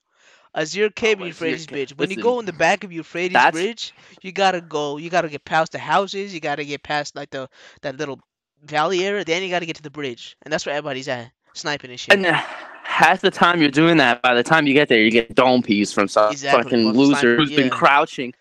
Azhir 0.56 0.88
oh, 0.88 0.90
Cave 0.96 1.20
and 1.20 1.28
Euphrates 1.28 1.66
Cave. 1.66 1.74
Bridge. 1.74 1.98
When 1.98 2.10
you 2.10 2.22
go 2.22 2.40
in 2.40 2.46
the 2.46 2.54
back 2.54 2.84
of 2.84 2.92
Euphrates 2.92 3.34
that's- 3.34 3.54
Bridge, 3.54 3.94
you 4.22 4.32
gotta 4.32 4.62
go. 4.62 4.98
You 4.98 5.10
gotta 5.10 5.30
get 5.30 5.46
past 5.46 5.72
the 5.72 5.80
houses. 5.80 6.34
You 6.34 6.40
gotta 6.40 6.66
get 6.66 6.84
past 6.84 7.16
like 7.16 7.30
the 7.30 7.50
that 7.82 7.98
little 7.98 8.20
valley 8.64 9.06
area. 9.06 9.24
Then 9.24 9.44
you 9.44 9.50
gotta 9.50 9.66
get 9.66 9.76
to 9.76 9.84
the 9.84 9.92
bridge, 9.92 10.36
and 10.42 10.52
that's 10.52 10.66
where 10.66 10.76
everybody's 10.76 11.08
at, 11.08 11.32
sniping 11.60 11.92
and 11.92 12.00
shit. 12.00 12.14
And 12.14 12.26
uh, 12.26 12.42
half 12.84 13.22
the 13.22 13.32
time 13.32 13.62
you're 13.62 13.70
doing 13.72 13.98
that, 13.98 14.22
by 14.22 14.34
the 14.34 14.44
time 14.44 14.68
you 14.68 14.74
get 14.74 14.90
there, 14.90 15.02
you 15.02 15.12
get 15.12 15.36
dome 15.36 15.62
piece 15.62 15.92
from 15.92 16.08
some 16.08 16.32
Exactly, 16.32 16.64
fucking 16.64 16.90
from 16.90 16.98
loser 16.98 17.36
who's 17.36 17.52
been 17.52 17.70
crouching, 17.70 18.34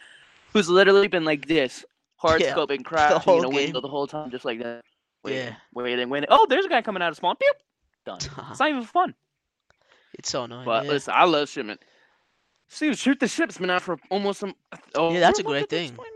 who's 0.52 0.68
literally 0.68 1.08
been 1.08 1.24
like 1.24 1.46
this, 1.46 1.84
hard 2.16 2.40
Yeah, 2.40 2.54
scoping, 2.54 2.84
crouching 2.84 3.38
in 3.38 3.44
a 3.44 3.48
window 3.48 3.80
the 3.80 3.88
whole 3.88 4.06
time, 4.06 4.30
just 4.30 4.44
like 4.44 4.62
that. 4.62 4.82
Waiting, 5.24 5.46
Yeah. 5.46 5.54
waiting, 5.74 6.08
waiting. 6.08 6.28
Oh, 6.30 6.46
there's 6.48 6.64
a 6.64 6.68
guy 6.68 6.82
coming 6.82 7.02
out 7.02 7.10
of 7.10 7.16
spawn. 7.16 7.36
Pew! 7.36 7.52
Done. 8.06 8.18
It's 8.50 8.60
not 8.60 8.70
even 8.70 8.84
fun. 8.84 9.14
It's 10.14 10.30
so 10.30 10.44
annoying. 10.44 10.64
But 10.64 10.84
yeah. 10.84 10.90
listen, 10.90 11.14
I 11.16 11.24
love 11.24 11.48
shipment. 11.48 11.80
See, 12.68 12.94
shoot 12.94 13.18
the 13.20 13.28
ship's 13.28 13.58
been 13.58 13.70
out 13.70 13.82
for 13.82 13.98
almost 14.10 14.40
some. 14.40 14.54
Oh, 14.94 15.12
Yeah, 15.12 15.20
that's 15.20 15.38
a 15.38 15.42
great 15.42 15.68
thing. 15.68 15.90
point? 15.94 16.08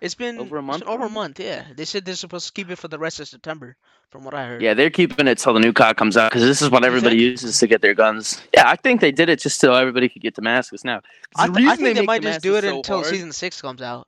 It's 0.00 0.14
been 0.14 0.38
Over 0.38 0.58
a 0.58 0.62
month 0.62 0.84
over 0.84 1.06
a 1.06 1.10
month. 1.10 1.40
Yeah, 1.40 1.64
they 1.76 1.84
said 1.84 2.04
they're 2.04 2.14
supposed 2.14 2.46
to 2.46 2.52
keep 2.52 2.70
it 2.70 2.76
for 2.76 2.88
the 2.88 2.98
rest 2.98 3.18
of 3.20 3.26
September, 3.28 3.76
from 4.10 4.24
what 4.24 4.32
I 4.34 4.46
heard. 4.46 4.62
Yeah, 4.62 4.74
they're 4.74 4.90
keeping 4.90 5.26
it 5.26 5.38
till 5.38 5.52
the 5.54 5.60
new 5.60 5.72
COD 5.72 5.96
comes 5.96 6.16
out 6.16 6.30
because 6.30 6.42
this 6.44 6.62
is 6.62 6.70
what 6.70 6.84
everybody 6.84 7.16
uses 7.16 7.58
to 7.58 7.66
get 7.66 7.82
their 7.82 7.94
guns. 7.94 8.40
Yeah, 8.54 8.68
I 8.68 8.76
think 8.76 9.00
they 9.00 9.10
did 9.10 9.28
it 9.28 9.40
just 9.40 9.58
so 9.58 9.74
everybody 9.74 10.08
could 10.08 10.22
get 10.22 10.34
Damascus 10.34 10.84
now. 10.84 11.00
I, 11.34 11.48
the 11.48 11.54
th- 11.54 11.68
I 11.68 11.76
think 11.76 11.94
they 11.94 12.00
make 12.02 12.06
might 12.06 12.22
just 12.22 12.42
do 12.42 12.56
it 12.56 12.62
so 12.62 12.76
until 12.76 12.96
hard- 12.98 13.08
season 13.08 13.32
six 13.32 13.60
comes 13.60 13.82
out. 13.82 14.06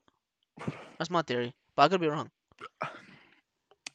That's 0.98 1.11
my 1.11 1.22
theory, 1.22 1.55
but 1.74 1.83
I 1.83 1.88
could 1.88 2.00
be 2.00 2.09
wrong. 2.09 2.31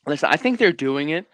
Listen, 0.08 0.30
I 0.32 0.36
think 0.38 0.60
they're 0.60 0.72
doing 0.74 1.10
it 1.10 1.26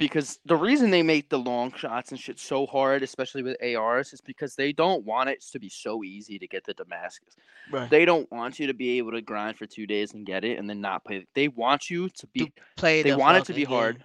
because 0.00 0.40
the 0.46 0.56
reason 0.56 0.90
they 0.90 1.02
make 1.02 1.28
the 1.28 1.38
long 1.38 1.72
shots 1.74 2.10
and 2.10 2.18
shit 2.18 2.40
so 2.40 2.66
hard, 2.66 3.02
especially 3.02 3.42
with 3.42 3.62
ARs, 3.62 4.14
is 4.14 4.22
because 4.22 4.54
they 4.54 4.72
don't 4.72 5.04
want 5.04 5.28
it 5.28 5.44
to 5.52 5.60
be 5.60 5.68
so 5.68 6.02
easy 6.02 6.38
to 6.38 6.48
get 6.48 6.64
the 6.64 6.72
Damascus. 6.72 7.36
Right. 7.70 7.88
They 7.90 8.06
don't 8.06 8.28
want 8.32 8.58
you 8.58 8.66
to 8.68 8.74
be 8.74 8.96
able 8.96 9.12
to 9.12 9.20
grind 9.20 9.58
for 9.58 9.66
two 9.66 9.86
days 9.86 10.14
and 10.14 10.24
get 10.24 10.42
it 10.42 10.58
and 10.58 10.68
then 10.68 10.80
not 10.80 11.04
play. 11.04 11.26
They 11.34 11.48
want 11.48 11.90
you 11.90 12.08
to 12.08 12.26
be. 12.28 12.46
To 12.46 12.52
play 12.78 13.02
they 13.02 13.10
the 13.10 13.18
want 13.18 13.36
it 13.36 13.44
to 13.44 13.52
be 13.52 13.64
fucking 13.64 13.76
hard. 13.76 13.96
game. 13.98 14.04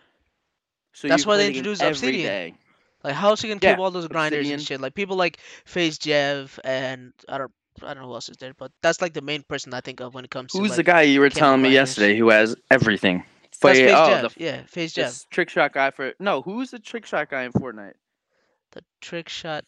So 0.94 1.08
That's 1.08 1.26
why 1.26 1.38
they 1.38 1.46
the 1.48 1.52
game 1.54 1.58
introduced 1.60 1.82
Obsidian. 1.82 2.26
day. 2.28 2.54
Like, 3.02 3.14
how 3.14 3.30
else 3.30 3.42
you 3.42 3.50
gonna 3.50 3.60
Yeah, 3.64 3.72
keep 3.74 3.80
all 3.80 3.90
those 3.92 4.08
grinders 4.10 4.40
Obsidian. 4.40 4.60
and 4.60 4.68
shit? 4.68 4.82
Like 4.82 4.96
people 4.96 5.16
like 5.16 5.38
FaZe 5.64 5.98
Jev 5.98 6.60
and 6.66 7.14
I 7.30 7.38
don't 7.38 7.52
I 7.82 7.94
don't 7.94 8.04
know 8.04 8.10
who 8.10 8.16
else 8.16 8.28
is 8.30 8.38
there, 8.38 8.54
but 8.58 8.72
that's 8.82 9.02
like 9.02 9.14
the 9.14 9.22
main 9.22 9.44
person 9.44 9.74
I 9.74 9.80
think 9.82 10.02
of 10.02 10.14
when 10.14 10.26
it 10.26 10.30
comes 10.32 10.52
to 10.52 10.58
Who's 10.60 10.72
like, 10.72 10.78
the 10.78 10.84
guy 10.84 11.02
you 11.04 11.22
were 11.22 11.30
telling 11.30 11.62
me 11.62 11.70
yesterday 11.72 12.18
who 12.18 12.30
has 12.30 12.56
everything? 12.70 13.24
That's 13.66 13.80
Fa- 13.80 13.86
FaZe 13.86 13.94
oh, 13.96 14.28
Jev. 14.28 14.34
the 14.34 14.44
yeah, 14.44 14.62
FaZe. 14.68 14.94
This 14.94 15.26
trick 15.30 15.50
shot 15.50 15.74
guy 15.74 15.92
for 15.92 16.14
no, 16.20 16.42
who's 16.42 16.72
the 16.72 16.80
trick 16.80 17.06
shot 17.06 17.30
guy 17.30 17.44
in 17.44 17.52
Fortnite? 17.54 17.94
The 18.72 18.84
trick 19.02 19.30
shot. 19.30 19.66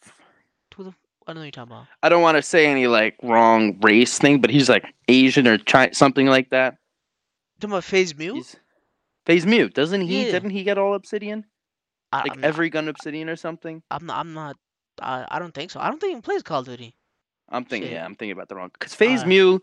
Who 0.75 0.83
the? 0.85 0.93
I 1.25 1.33
don't 1.33 1.35
know 1.35 1.41
what 1.41 1.45
you're 1.45 1.51
talking 1.51 1.71
about. 1.73 1.87
I 2.03 2.09
don't 2.09 2.21
want 2.21 2.37
to 2.37 2.41
say 2.41 2.67
any 2.67 2.87
like 2.87 3.15
wrong 3.21 3.79
race 3.81 4.17
thing, 4.17 4.39
but 4.39 4.49
he's 4.49 4.69
like 4.69 4.85
Asian 5.07 5.47
or 5.47 5.57
Chi- 5.57 5.91
something 5.91 6.27
like 6.27 6.49
that. 6.51 6.77
talking 7.59 7.73
about 7.73 7.83
FaZe 7.83 8.15
Mew? 8.15 8.35
He's 8.35 8.55
FaZe 9.25 9.45
Mew 9.45 9.69
doesn't 9.69 10.01
he? 10.01 10.25
Yeah. 10.25 10.31
Didn't 10.31 10.51
he 10.51 10.63
get 10.63 10.77
all 10.77 10.93
obsidian? 10.93 11.45
I, 12.13 12.21
Like 12.21 12.31
I'm, 12.33 12.43
every 12.45 12.69
gun 12.69 12.87
obsidian 12.87 13.27
or 13.29 13.35
something? 13.35 13.83
I'm 13.91 14.05
not. 14.05 14.19
I'm 14.19 14.33
not. 14.33 14.55
I, 15.01 15.25
I 15.29 15.39
don't 15.39 15.53
think 15.53 15.71
so. 15.71 15.79
I 15.79 15.89
don't 15.89 15.99
think 15.99 16.15
he 16.15 16.21
plays 16.21 16.43
Call 16.43 16.61
of 16.61 16.65
Duty. 16.67 16.95
I'm 17.49 17.65
thinking, 17.65 17.89
Shit. 17.89 17.95
yeah, 17.95 18.05
I'm 18.05 18.15
thinking 18.15 18.31
about 18.33 18.49
the 18.49 18.55
wrong. 18.55 18.69
Because 18.73 18.93
FaZe 18.93 19.19
Alright. 19.19 19.27
Mew, 19.27 19.61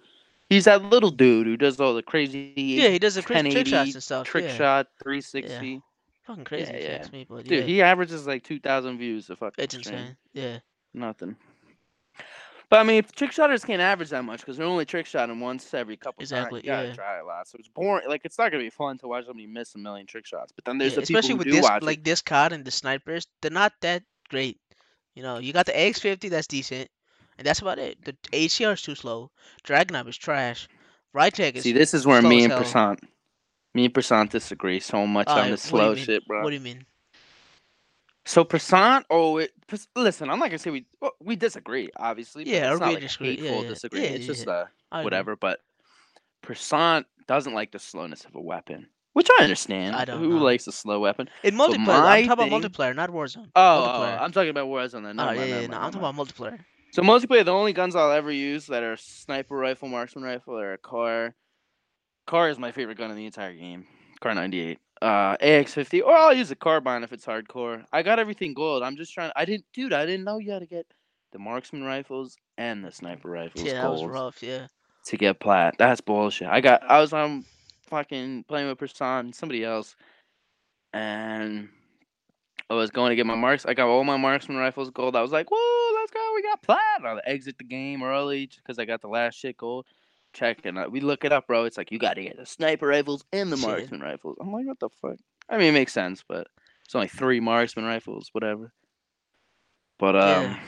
he's 0.54 0.64
that 0.64 0.82
little 0.82 1.10
dude 1.10 1.46
who 1.46 1.56
does 1.56 1.78
all 1.80 1.94
the 1.94 2.02
crazy 2.02 2.52
Yeah, 2.56 2.88
he 2.88 2.98
does 2.98 3.14
the 3.16 3.22
cra- 3.22 3.42
trick 3.42 3.66
shots 3.66 3.94
and 3.94 4.02
stuff. 4.02 4.26
trick 4.26 4.44
yeah. 4.44 4.54
shot 4.56 4.86
360. 5.02 5.82
Fucking 6.26 6.44
crazy. 6.44 6.72
you 6.72 6.78
yeah. 6.80 7.06
me, 7.12 7.26
but 7.28 7.44
Dude, 7.44 7.58
yeah, 7.58 7.64
he 7.64 7.82
averages 7.82 8.26
like 8.26 8.44
2,000 8.44 8.96
views 8.96 9.28
a 9.28 9.36
fucking 9.36 9.62
it's 9.62 9.74
insane. 9.74 10.16
Yeah. 10.32 10.58
Nothing. 10.94 11.36
But 12.70 12.80
I 12.80 12.82
mean, 12.84 12.96
if 12.96 13.12
trick 13.12 13.30
shotters 13.30 13.64
can't 13.64 13.82
average 13.82 14.08
that 14.10 14.24
much 14.24 14.40
because 14.40 14.56
they're 14.56 14.66
only 14.66 14.86
trick 14.86 15.06
shotting 15.06 15.38
once 15.38 15.74
every 15.74 15.96
couple 15.96 16.22
Exactly, 16.22 16.60
times. 16.60 16.64
You 16.64 16.70
gotta 16.72 16.88
yeah. 16.88 16.94
try 16.94 17.18
a 17.18 17.24
lot, 17.24 17.46
so 17.46 17.56
it's 17.58 17.68
boring. 17.68 18.08
Like 18.08 18.22
it's 18.24 18.38
not 18.38 18.50
gonna 18.50 18.62
be 18.64 18.70
fun 18.70 18.96
to 18.98 19.08
watch 19.08 19.26
somebody 19.26 19.46
miss 19.46 19.74
a 19.74 19.78
million 19.78 20.06
trick 20.06 20.26
shots. 20.26 20.50
But 20.50 20.64
then 20.64 20.78
there's 20.78 20.92
yeah, 20.92 21.00
the 21.00 21.06
people 21.06 21.18
especially 21.18 21.32
who 21.34 21.38
with 21.38 21.52
this 21.52 21.62
watch 21.62 21.82
like 21.82 21.98
it. 21.98 22.04
this 22.04 22.22
card 22.22 22.52
and 22.52 22.64
the 22.64 22.70
snipers, 22.70 23.26
they're 23.42 23.50
not 23.50 23.74
that 23.82 24.02
great. 24.30 24.58
You 25.14 25.22
know, 25.22 25.38
you 25.38 25.52
got 25.52 25.66
the 25.66 25.72
X50 25.72 26.30
that's 26.30 26.46
decent, 26.46 26.88
and 27.38 27.46
that's 27.46 27.60
about 27.60 27.78
it. 27.78 28.04
The 28.04 28.12
HDR 28.32 28.74
is 28.74 28.82
too 28.82 28.94
slow. 28.94 29.30
Dragunov 29.64 30.08
is 30.08 30.16
trash. 30.16 30.68
Rytec 31.14 31.56
is. 31.56 31.62
See, 31.62 31.72
this 31.72 31.94
is 31.94 32.06
where 32.06 32.22
me 32.22 32.44
and. 32.44 32.52
Prasant, 32.52 33.00
me 33.74 33.86
and 33.86 33.94
Prasant 33.94 34.30
disagree 34.30 34.80
so 34.80 35.06
much 35.06 35.28
on 35.28 35.50
this 35.50 35.62
slow 35.62 35.94
shit, 35.94 36.26
bro. 36.26 36.42
What 36.42 36.50
do 36.50 36.56
you 36.56 36.60
mean? 36.60 36.86
So 38.26 38.42
Prasant, 38.44 39.04
oh, 39.10 39.38
it, 39.38 39.52
listen, 39.94 40.30
I'm 40.30 40.38
not 40.38 40.46
gonna 40.46 40.58
say 40.58 40.70
we 40.70 40.86
well, 41.00 41.12
we 41.20 41.36
disagree, 41.36 41.90
obviously. 41.96 42.44
Yeah, 42.48 42.72
it's 42.72 42.80
not 42.80 42.94
like 42.94 43.02
disagree. 43.02 43.38
Yeah, 43.38 43.60
yeah. 43.60 43.68
disagreement. 43.68 44.10
Yeah, 44.10 44.16
it's 44.16 44.26
yeah, 44.26 44.32
just 44.32 44.46
yeah. 44.46 44.64
uh, 44.92 45.02
whatever. 45.02 45.36
But 45.36 45.60
Prasant 46.42 47.04
doesn't 47.26 47.52
like 47.52 47.72
the 47.72 47.78
slowness 47.78 48.24
of 48.24 48.34
a 48.34 48.40
weapon, 48.40 48.88
which 49.12 49.28
I 49.38 49.42
understand. 49.42 49.94
I 49.94 50.06
don't 50.06 50.20
Who 50.20 50.30
know. 50.30 50.44
likes 50.44 50.66
a 50.66 50.72
slow 50.72 51.00
weapon? 51.00 51.28
In 51.42 51.54
multiplayer, 51.54 51.88
I'm 51.88 52.26
talking 52.26 52.50
thing- 52.50 52.52
about 52.54 52.72
multiplayer, 52.72 52.96
not 52.96 53.10
Warzone. 53.10 53.50
Oh, 53.54 53.84
oh. 53.84 54.02
I'm 54.02 54.32
talking 54.32 54.50
about 54.50 54.68
Warzone. 54.68 55.04
Then. 55.04 55.20
Oh, 55.20 55.30
yeah, 55.30 55.36
mind, 55.36 55.50
yeah, 55.50 55.60
never 55.60 55.68
no, 55.68 55.78
I'm 55.78 55.92
talking 55.92 56.08
about 56.08 56.14
multiplayer. 56.14 56.60
So 56.94 57.02
multiplayer, 57.02 57.44
the 57.44 57.50
only 57.50 57.72
guns 57.72 57.96
I'll 57.96 58.12
ever 58.12 58.30
use 58.30 58.68
that 58.68 58.84
are 58.84 58.96
sniper 58.96 59.56
rifle, 59.56 59.88
marksman 59.88 60.22
rifle, 60.22 60.56
or 60.56 60.74
a 60.74 60.78
car. 60.78 61.34
Car 62.24 62.48
is 62.50 62.56
my 62.56 62.70
favorite 62.70 62.98
gun 62.98 63.10
in 63.10 63.16
the 63.16 63.26
entire 63.26 63.52
game. 63.52 63.84
Kar 64.20 64.32
98. 64.32 64.78
Uh, 65.02 65.36
AX50, 65.38 66.04
or 66.04 66.14
I'll 66.14 66.32
use 66.32 66.52
a 66.52 66.54
carbine 66.54 67.02
if 67.02 67.12
it's 67.12 67.26
hardcore. 67.26 67.82
I 67.92 68.04
got 68.04 68.20
everything 68.20 68.54
gold. 68.54 68.84
I'm 68.84 68.96
just 68.96 69.12
trying. 69.12 69.32
I 69.34 69.44
didn't, 69.44 69.64
dude. 69.74 69.92
I 69.92 70.06
didn't 70.06 70.24
know 70.24 70.38
you 70.38 70.52
had 70.52 70.60
to 70.60 70.66
get 70.66 70.86
the 71.32 71.40
marksman 71.40 71.82
rifles 71.82 72.36
and 72.58 72.84
the 72.84 72.92
sniper 72.92 73.28
rifles 73.28 73.64
Yeah, 73.64 73.82
that 73.82 73.90
was 73.90 74.00
gold 74.02 74.12
rough. 74.12 74.40
Yeah. 74.40 74.68
to 75.06 75.16
get 75.16 75.40
plat. 75.40 75.74
That's 75.76 76.00
bullshit. 76.00 76.46
I 76.46 76.60
got. 76.60 76.88
I 76.88 77.00
was 77.00 77.12
on 77.12 77.44
fucking 77.88 78.44
playing 78.46 78.68
with 78.68 78.78
Person, 78.78 79.32
somebody 79.32 79.64
else, 79.64 79.96
and 80.92 81.70
I 82.70 82.74
was 82.74 82.90
going 82.90 83.10
to 83.10 83.16
get 83.16 83.26
my 83.26 83.34
marks. 83.34 83.66
I 83.66 83.74
got 83.74 83.88
all 83.88 84.04
my 84.04 84.16
marksman 84.16 84.56
rifles 84.56 84.90
gold. 84.90 85.16
I 85.16 85.22
was 85.22 85.32
like, 85.32 85.50
"Whoa, 85.50 85.94
let's 86.00 86.10
go! 86.12 86.32
We 86.34 86.42
got 86.42 86.62
plat!" 86.62 86.80
I'll 87.04 87.20
exit 87.26 87.58
the 87.58 87.64
game 87.64 88.02
early 88.02 88.48
because 88.56 88.78
I 88.78 88.84
got 88.84 89.00
the 89.02 89.08
last 89.08 89.38
shit 89.38 89.56
gold. 89.56 89.86
Check 90.32 90.64
and 90.64 90.78
uh, 90.78 90.88
we 90.90 91.00
look 91.00 91.24
it 91.24 91.32
up, 91.32 91.46
bro. 91.46 91.64
It's 91.64 91.76
like 91.76 91.92
you 91.92 91.98
got 91.98 92.14
to 92.14 92.22
get 92.24 92.36
the 92.36 92.46
sniper 92.46 92.86
rifles 92.88 93.24
and 93.32 93.52
the 93.52 93.56
Shit. 93.58 93.66
marksman 93.68 94.00
rifles. 94.00 94.36
I'm 94.40 94.52
like, 94.52 94.66
what 94.66 94.80
the 94.80 94.88
fuck? 95.00 95.16
I 95.48 95.58
mean, 95.58 95.68
it 95.68 95.72
makes 95.72 95.92
sense, 95.92 96.24
but 96.26 96.48
it's 96.84 96.94
only 96.94 97.08
three 97.08 97.40
marksman 97.40 97.84
rifles, 97.84 98.30
whatever. 98.32 98.72
But 99.98 100.16
um. 100.16 100.42
Yeah. 100.42 100.58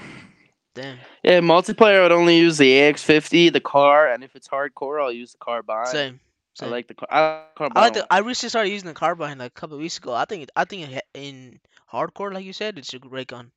Damn. 0.74 0.98
Yeah, 1.22 1.40
multiplayer 1.40 2.00
I 2.00 2.02
would 2.02 2.12
only 2.12 2.36
use 2.36 2.58
the 2.58 2.70
AX50, 2.70 3.50
the 3.50 3.60
car, 3.60 4.12
and 4.12 4.22
if 4.22 4.36
it's 4.36 4.46
hardcore, 4.46 5.02
I'll 5.02 5.10
use 5.10 5.32
the 5.32 5.38
carbine. 5.38 5.86
Same. 5.86 6.20
I 6.60 6.66
like 6.66 6.86
the 6.86 6.94
car. 6.94 7.08
I 7.10 7.20
like 7.20 7.54
carbine. 7.54 7.76
I 7.76 7.80
like 7.80 7.94
the, 7.94 8.06
I 8.10 8.18
recently 8.18 8.50
started 8.50 8.70
using 8.70 8.88
the 8.88 8.94
carbine 8.94 9.38
like 9.38 9.52
a 9.52 9.60
couple 9.60 9.76
of 9.76 9.80
weeks 9.80 9.96
ago. 9.98 10.12
I 10.14 10.26
think 10.26 10.48
I 10.54 10.64
think 10.64 10.90
in, 10.90 11.00
in 11.14 11.60
hardcore, 11.96 12.34
like 12.34 12.44
you 12.46 12.54
said, 12.54 12.78
it's 12.78 12.94
a 12.94 13.00
great 13.00 13.28
gun. 13.28 13.52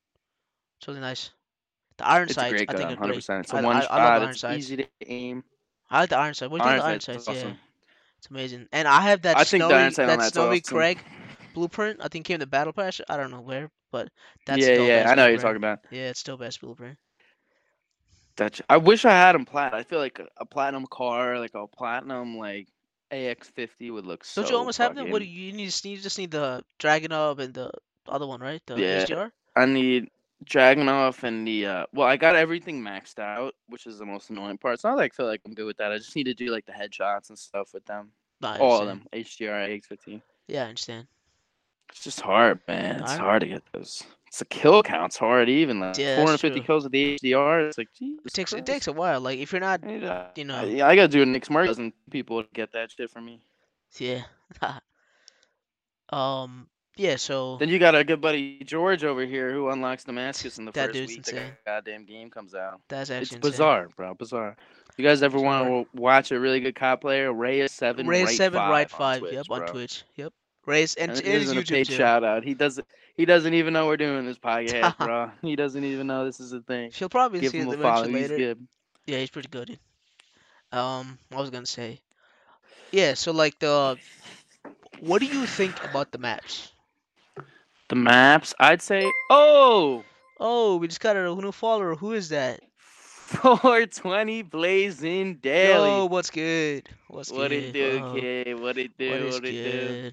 It's 0.78 0.88
really 0.88 1.00
nice. 1.00 1.30
The 1.98 2.06
iron 2.08 2.28
it's 2.28 2.38
a 2.38 2.44
sights, 2.44 2.46
great 2.46 2.68
I 2.68 2.74
think, 2.74 2.90
are 2.90 2.96
hundred 2.96 3.14
great. 3.14 3.16
percent. 3.16 3.40
It's 3.44 3.54
I- 3.54 3.60
a 3.60 3.60
I- 3.60 3.62
one 3.62 3.80
I 3.90 4.00
shot. 4.00 4.22
iron 4.22 4.36
It's 4.36 4.40
sights. 4.40 4.72
easy 4.72 4.76
to 4.78 4.88
aim. 4.88 5.44
I 5.90 6.00
like 6.00 6.10
the 6.10 6.16
iron 6.16 6.34
sight. 6.34 6.50
What 6.50 6.62
do 6.62 6.68
you 6.68 6.72
think 6.72 6.84
iron 6.84 6.84
Iron 6.84 7.00
sights? 7.00 7.24
sight's 7.24 7.26
Yeah, 7.26 7.54
it's 8.18 8.28
amazing. 8.30 8.68
And 8.72 8.86
I 8.88 9.02
have 9.02 9.22
that 9.22 9.36
I 9.36 9.44
snowy, 9.44 9.90
that 9.90 10.04
that's 10.04 10.26
snowy 10.26 10.60
awesome. 10.60 10.62
Craig 10.62 11.04
blueprint. 11.54 12.00
I 12.02 12.08
think 12.08 12.26
came 12.26 12.34
in 12.34 12.40
the 12.40 12.46
battle 12.46 12.72
pass. 12.72 13.00
I 13.08 13.16
don't 13.16 13.30
know 13.30 13.40
where, 13.40 13.70
but 13.90 14.10
that's 14.46 14.66
yeah, 14.66 14.66
still 14.68 14.88
yeah, 14.88 15.02
best 15.02 15.10
I 15.10 15.14
know 15.14 15.24
what 15.24 15.30
you're 15.30 15.38
talking 15.38 15.56
about. 15.56 15.80
Yeah, 15.90 16.10
it's 16.10 16.20
still 16.20 16.36
best 16.38 16.60
blueprint. 16.60 16.98
That 18.36 18.60
I 18.68 18.76
wish 18.78 19.04
I 19.04 19.10
had 19.10 19.34
them 19.34 19.44
plat. 19.46 19.74
I 19.74 19.82
feel 19.84 19.98
like 19.98 20.18
a, 20.18 20.26
a 20.38 20.46
platinum 20.46 20.86
car, 20.86 21.38
like 21.38 21.54
a 21.54 21.66
platinum 21.66 22.36
like 22.38 22.68
AX50 23.10 23.90
would 23.90 24.04
look 24.06 24.24
so. 24.24 24.42
Don't 24.42 24.50
you 24.50 24.56
almost 24.56 24.78
have 24.78 24.94
them? 24.94 25.10
What 25.10 25.20
do 25.20 25.26
you, 25.26 25.46
you 25.46 25.52
need? 25.52 25.84
You 25.84 25.98
just 25.98 26.18
need 26.18 26.30
the 26.30 26.64
Dragunov 26.78 27.38
and 27.38 27.54
the 27.54 27.70
other 28.10 28.26
one, 28.26 28.40
right? 28.40 28.60
The 28.66 28.78
Yeah. 28.80 29.04
HDR. 29.04 29.30
I 29.56 29.66
need 29.66 30.10
Dragunov 30.44 31.22
and 31.22 31.46
the 31.46 31.66
uh 31.66 31.86
well, 31.92 32.06
I 32.08 32.16
got 32.16 32.34
everything 32.36 32.82
maxed 32.82 33.18
out, 33.18 33.54
which 33.68 33.86
is 33.86 33.98
the 33.98 34.06
most 34.06 34.30
annoying 34.30 34.58
part. 34.58 34.74
It's 34.74 34.84
not 34.84 34.96
like 34.96 35.12
I 35.12 35.16
feel 35.16 35.26
like 35.26 35.42
I'm 35.44 35.54
good 35.54 35.66
with 35.66 35.76
that. 35.78 35.92
I 35.92 35.98
just 35.98 36.16
need 36.16 36.24
to 36.24 36.34
do 36.34 36.46
like 36.50 36.64
the 36.66 36.72
headshots 36.72 37.28
and 37.28 37.38
stuff 37.38 37.74
with 37.74 37.84
them. 37.86 38.12
All 38.42 38.80
of 38.80 38.86
them. 38.86 39.06
HDR, 39.12 39.68
AX15. 39.68 40.22
Yeah, 40.48 40.64
I 40.64 40.68
understand. 40.68 41.06
It's 41.90 42.02
just 42.04 42.20
hard, 42.22 42.60
man. 42.68 42.94
It's 42.94 43.02
Alright. 43.02 43.18
hard 43.18 43.40
to 43.42 43.48
get 43.48 43.62
those. 43.72 44.02
It's 44.28 44.38
the 44.38 44.44
kill 44.46 44.82
count's 44.82 45.16
hard 45.18 45.48
even. 45.50 45.80
Like 45.80 45.98
Yeah, 45.98 46.16
450 46.16 46.60
true. 46.60 46.66
kills 46.66 46.84
with 46.84 46.92
the 46.92 47.18
HDR. 47.18 47.66
It's 47.68 47.76
like, 47.76 47.88
Jesus 47.98 48.20
It 48.24 48.32
takes 48.32 48.52
it 48.54 48.64
takes 48.64 48.86
a 48.86 48.92
while. 48.92 49.20
Like 49.20 49.40
if 49.40 49.50
you're 49.52 49.60
not, 49.60 49.84
I 49.84 49.96
uh, 49.96 50.28
you 50.36 50.44
know. 50.44 50.56
I- 50.56 50.64
yeah, 50.64 50.86
I 50.86 50.94
gotta 50.96 51.08
do 51.08 51.20
a 51.20 51.26
Nick 51.26 51.44
Smart 51.44 51.66
doesn't 51.66 51.92
people 52.10 52.42
get 52.54 52.72
that 52.72 52.92
shit 52.92 53.10
from 53.10 53.26
me. 53.26 53.40
yeah. 53.98 54.22
um. 56.10 56.69
Yeah. 56.96 57.16
So 57.16 57.56
Then 57.56 57.68
you 57.68 57.78
got 57.78 57.94
our 57.94 58.04
good 58.04 58.20
buddy 58.20 58.58
George 58.64 59.04
over 59.04 59.24
here 59.24 59.52
who 59.52 59.68
unlocks 59.68 60.04
Damascus 60.04 60.58
in 60.58 60.64
the 60.66 60.72
That 60.72 60.86
first 60.88 60.94
dude's 60.94 61.12
week 61.16 61.24
the 61.24 61.42
goddamn 61.66 62.04
game 62.04 62.30
comes 62.30 62.54
out. 62.54 62.80
that's 62.88 63.10
It's 63.10 63.32
actually 63.32 63.36
insane. 63.36 63.50
bizarre, 63.50 63.88
bro. 63.96 64.14
Bizarre. 64.14 64.56
You 64.96 65.04
guys 65.04 65.22
ever 65.22 65.38
want 65.40 65.66
to 65.68 65.98
watch 65.98 66.30
a 66.30 66.38
really 66.38 66.60
good 66.60 66.74
cop 66.74 67.00
player? 67.00 67.32
Ray 67.32 67.60
is 67.60 67.72
seven. 67.72 68.06
Ray 68.06 68.24
right 68.24 68.36
seven, 68.36 68.58
five 68.58 68.70
right 68.70 68.90
five. 68.90 69.22
Yep, 69.32 69.46
bro. 69.46 69.56
on 69.60 69.66
Twitch. 69.68 70.02
Yep. 70.16 70.32
Ray's 70.66 70.94
and, 70.94 71.10
And 71.12 71.20
and 71.20 71.26
his 71.28 71.42
isn't 71.44 71.56
a 71.58 71.60
YouTube 71.62 71.68
paid 71.70 71.86
shout 71.86 72.22
out. 72.22 72.44
He 72.44 72.52
doesn't. 72.54 72.86
He 73.16 73.24
doesn't 73.24 73.52
even 73.54 73.72
know 73.72 73.86
we're 73.86 73.96
doing 73.96 74.26
this 74.26 74.38
podcast, 74.38 74.96
bro. 74.98 75.30
He 75.42 75.56
doesn't 75.56 75.84
even 75.84 76.06
know 76.06 76.24
this 76.26 76.38
is 76.40 76.52
a 76.52 76.60
thing. 76.60 76.90
She'll 76.90 77.08
probably 77.08 77.40
Give 77.40 77.50
see 77.52 77.58
him 77.58 77.68
it 77.70 77.78
a 77.78 77.82
follow. 77.82 78.02
eventually 78.04 78.20
He's 78.20 78.30
later. 78.30 78.54
good. 78.54 78.66
Yeah, 79.06 79.18
he's 79.18 79.30
pretty 79.30 79.48
good. 79.48 79.78
Um, 80.72 81.18
what 81.30 81.40
was 81.40 81.50
gonna 81.50 81.66
say? 81.66 82.00
Yeah, 82.92 83.14
so 83.14 83.32
like 83.32 83.58
the, 83.58 83.96
what 85.00 85.20
do 85.20 85.26
you 85.26 85.46
think 85.46 85.82
about 85.84 86.12
the 86.12 86.18
maps? 86.18 86.72
The 87.90 87.96
maps, 87.96 88.54
I'd 88.60 88.80
say. 88.80 89.10
Oh, 89.30 90.04
Oh, 90.38 90.76
we 90.76 90.86
just 90.86 91.00
got 91.00 91.16
a 91.16 91.34
new 91.34 91.50
follower. 91.50 91.96
Who 91.96 92.12
is 92.12 92.28
that? 92.28 92.60
420 92.78 94.42
Blazing 94.42 95.38
Daily. 95.38 95.88
Yo, 95.88 96.06
what's 96.06 96.30
good? 96.30 96.88
What's 97.08 97.32
good? 97.32 97.38
what 97.38 97.48
good? 97.48 97.64
it 97.64 97.72
do, 97.72 98.00
Oh, 98.00 98.14
kid? 98.14 98.60
What 98.60 98.78
it 98.78 98.96
do? 98.96 99.10
What 99.10 99.20
is 99.22 99.34
What, 99.34 99.44
it 99.44 99.50
do? 99.72 100.12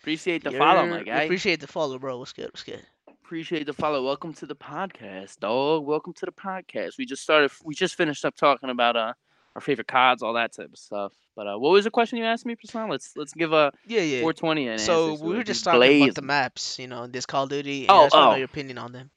Appreciate 0.00 0.42
the 0.42 0.50
follow, 0.50 0.86
my 0.88 1.04
guy. 1.04 1.22
Appreciate 1.22 1.60
the 1.60 1.68
follow, 1.68 2.00
bro. 2.00 2.18
What's 2.18 2.32
good? 2.32 2.46
What's 2.46 2.64
good? 2.64 2.84
Appreciate 3.06 3.66
the 3.66 3.72
follow. 3.72 4.04
Welcome 4.04 4.34
to 4.34 4.46
the 4.46 4.56
podcast, 4.56 5.38
dog. 5.38 5.84
Welcome 5.86 6.14
to 6.14 6.26
the 6.26 6.32
podcast. 6.32 6.98
We 6.98 7.06
just 7.06 7.22
started. 7.22 7.52
We 7.62 7.76
just 7.76 7.94
finished 7.94 8.24
up 8.24 8.34
talking 8.34 8.70
about 8.70 8.96
uh 8.96 9.12
our 9.54 9.60
favorite 9.60 9.88
cards, 9.88 10.22
all 10.22 10.34
that 10.34 10.52
type 10.54 10.70
of 10.72 10.78
stuff. 10.78 11.12
But 11.36 11.46
uh, 11.46 11.58
what 11.58 11.70
was 11.70 11.84
the 11.84 11.90
question 11.90 12.18
you 12.18 12.24
asked 12.24 12.46
me, 12.46 12.56
Prasan? 12.56 12.90
Let's 12.90 13.12
let's 13.16 13.32
give 13.32 13.52
a 13.52 13.72
Yeah, 13.86 14.00
yeah. 14.02 14.20
420 14.20 14.68
an 14.68 14.78
So 14.78 15.14
we 15.14 15.34
were 15.34 15.44
just 15.44 15.64
talking 15.64 16.02
about 16.02 16.14
the 16.14 16.22
maps, 16.22 16.78
you 16.78 16.86
know, 16.86 17.06
this 17.06 17.26
Call 17.26 17.44
of 17.44 17.50
Duty. 17.50 17.82
And 17.82 17.90
Oh, 17.90 18.00
I 18.00 18.04
just 18.06 18.14
oh. 18.16 18.30
know 18.30 18.36
your 18.36 18.44
opinion 18.46 18.78
on 18.78 18.92
them. 18.92 19.10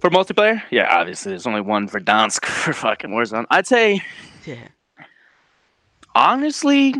For 0.00 0.10
multiplayer, 0.10 0.62
yeah, 0.70 0.94
obviously 0.94 1.30
there's 1.30 1.46
only 1.46 1.62
one 1.62 1.88
Verdansk 1.88 2.44
for 2.46 2.72
fucking 2.72 3.10
Warzone. 3.10 3.46
I'd 3.50 3.66
say 3.66 4.02
Yeah. 4.44 4.68
honestly, 6.14 6.94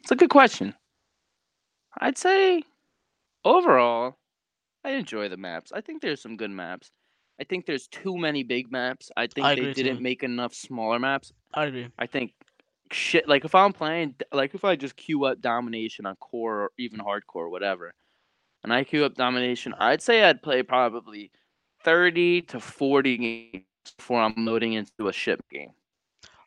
it's 0.00 0.10
a 0.10 0.16
good 0.16 0.30
question. 0.30 0.74
I'd 2.00 2.18
say 2.18 2.62
overall, 3.44 4.16
I 4.84 4.90
enjoy 4.92 5.28
the 5.28 5.36
maps. 5.36 5.72
I 5.72 5.80
think 5.80 6.00
there's 6.02 6.22
some 6.22 6.36
good 6.36 6.50
maps. 6.50 6.90
I 7.40 7.44
think 7.44 7.66
there's 7.66 7.86
too 7.86 8.16
many 8.16 8.42
big 8.42 8.70
maps. 8.72 9.10
I 9.16 9.26
think 9.28 9.46
I 9.46 9.54
they 9.54 9.72
didn't 9.72 10.02
make 10.02 10.22
enough 10.22 10.54
smaller 10.54 10.98
maps. 10.98 11.32
I 11.54 11.66
agree. 11.66 11.88
I 11.98 12.06
think 12.06 12.32
shit 12.90 13.28
like 13.28 13.44
if 13.44 13.54
I'm 13.54 13.72
playing 13.72 14.14
like 14.32 14.54
if 14.54 14.64
I 14.64 14.74
just 14.76 14.96
queue 14.96 15.24
up 15.24 15.40
domination 15.40 16.06
on 16.06 16.16
core 16.16 16.62
or 16.62 16.70
even 16.78 17.00
hardcore 17.00 17.50
whatever, 17.50 17.94
and 18.64 18.72
I 18.72 18.84
queue 18.84 19.04
up 19.04 19.14
domination, 19.14 19.74
I'd 19.78 20.02
say 20.02 20.24
I'd 20.24 20.42
play 20.42 20.62
probably 20.62 21.30
thirty 21.84 22.42
to 22.42 22.58
forty 22.60 23.16
games 23.16 23.64
before 23.96 24.20
I'm 24.20 24.34
loading 24.44 24.72
into 24.72 25.08
a 25.08 25.12
ship 25.12 25.40
game. 25.50 25.70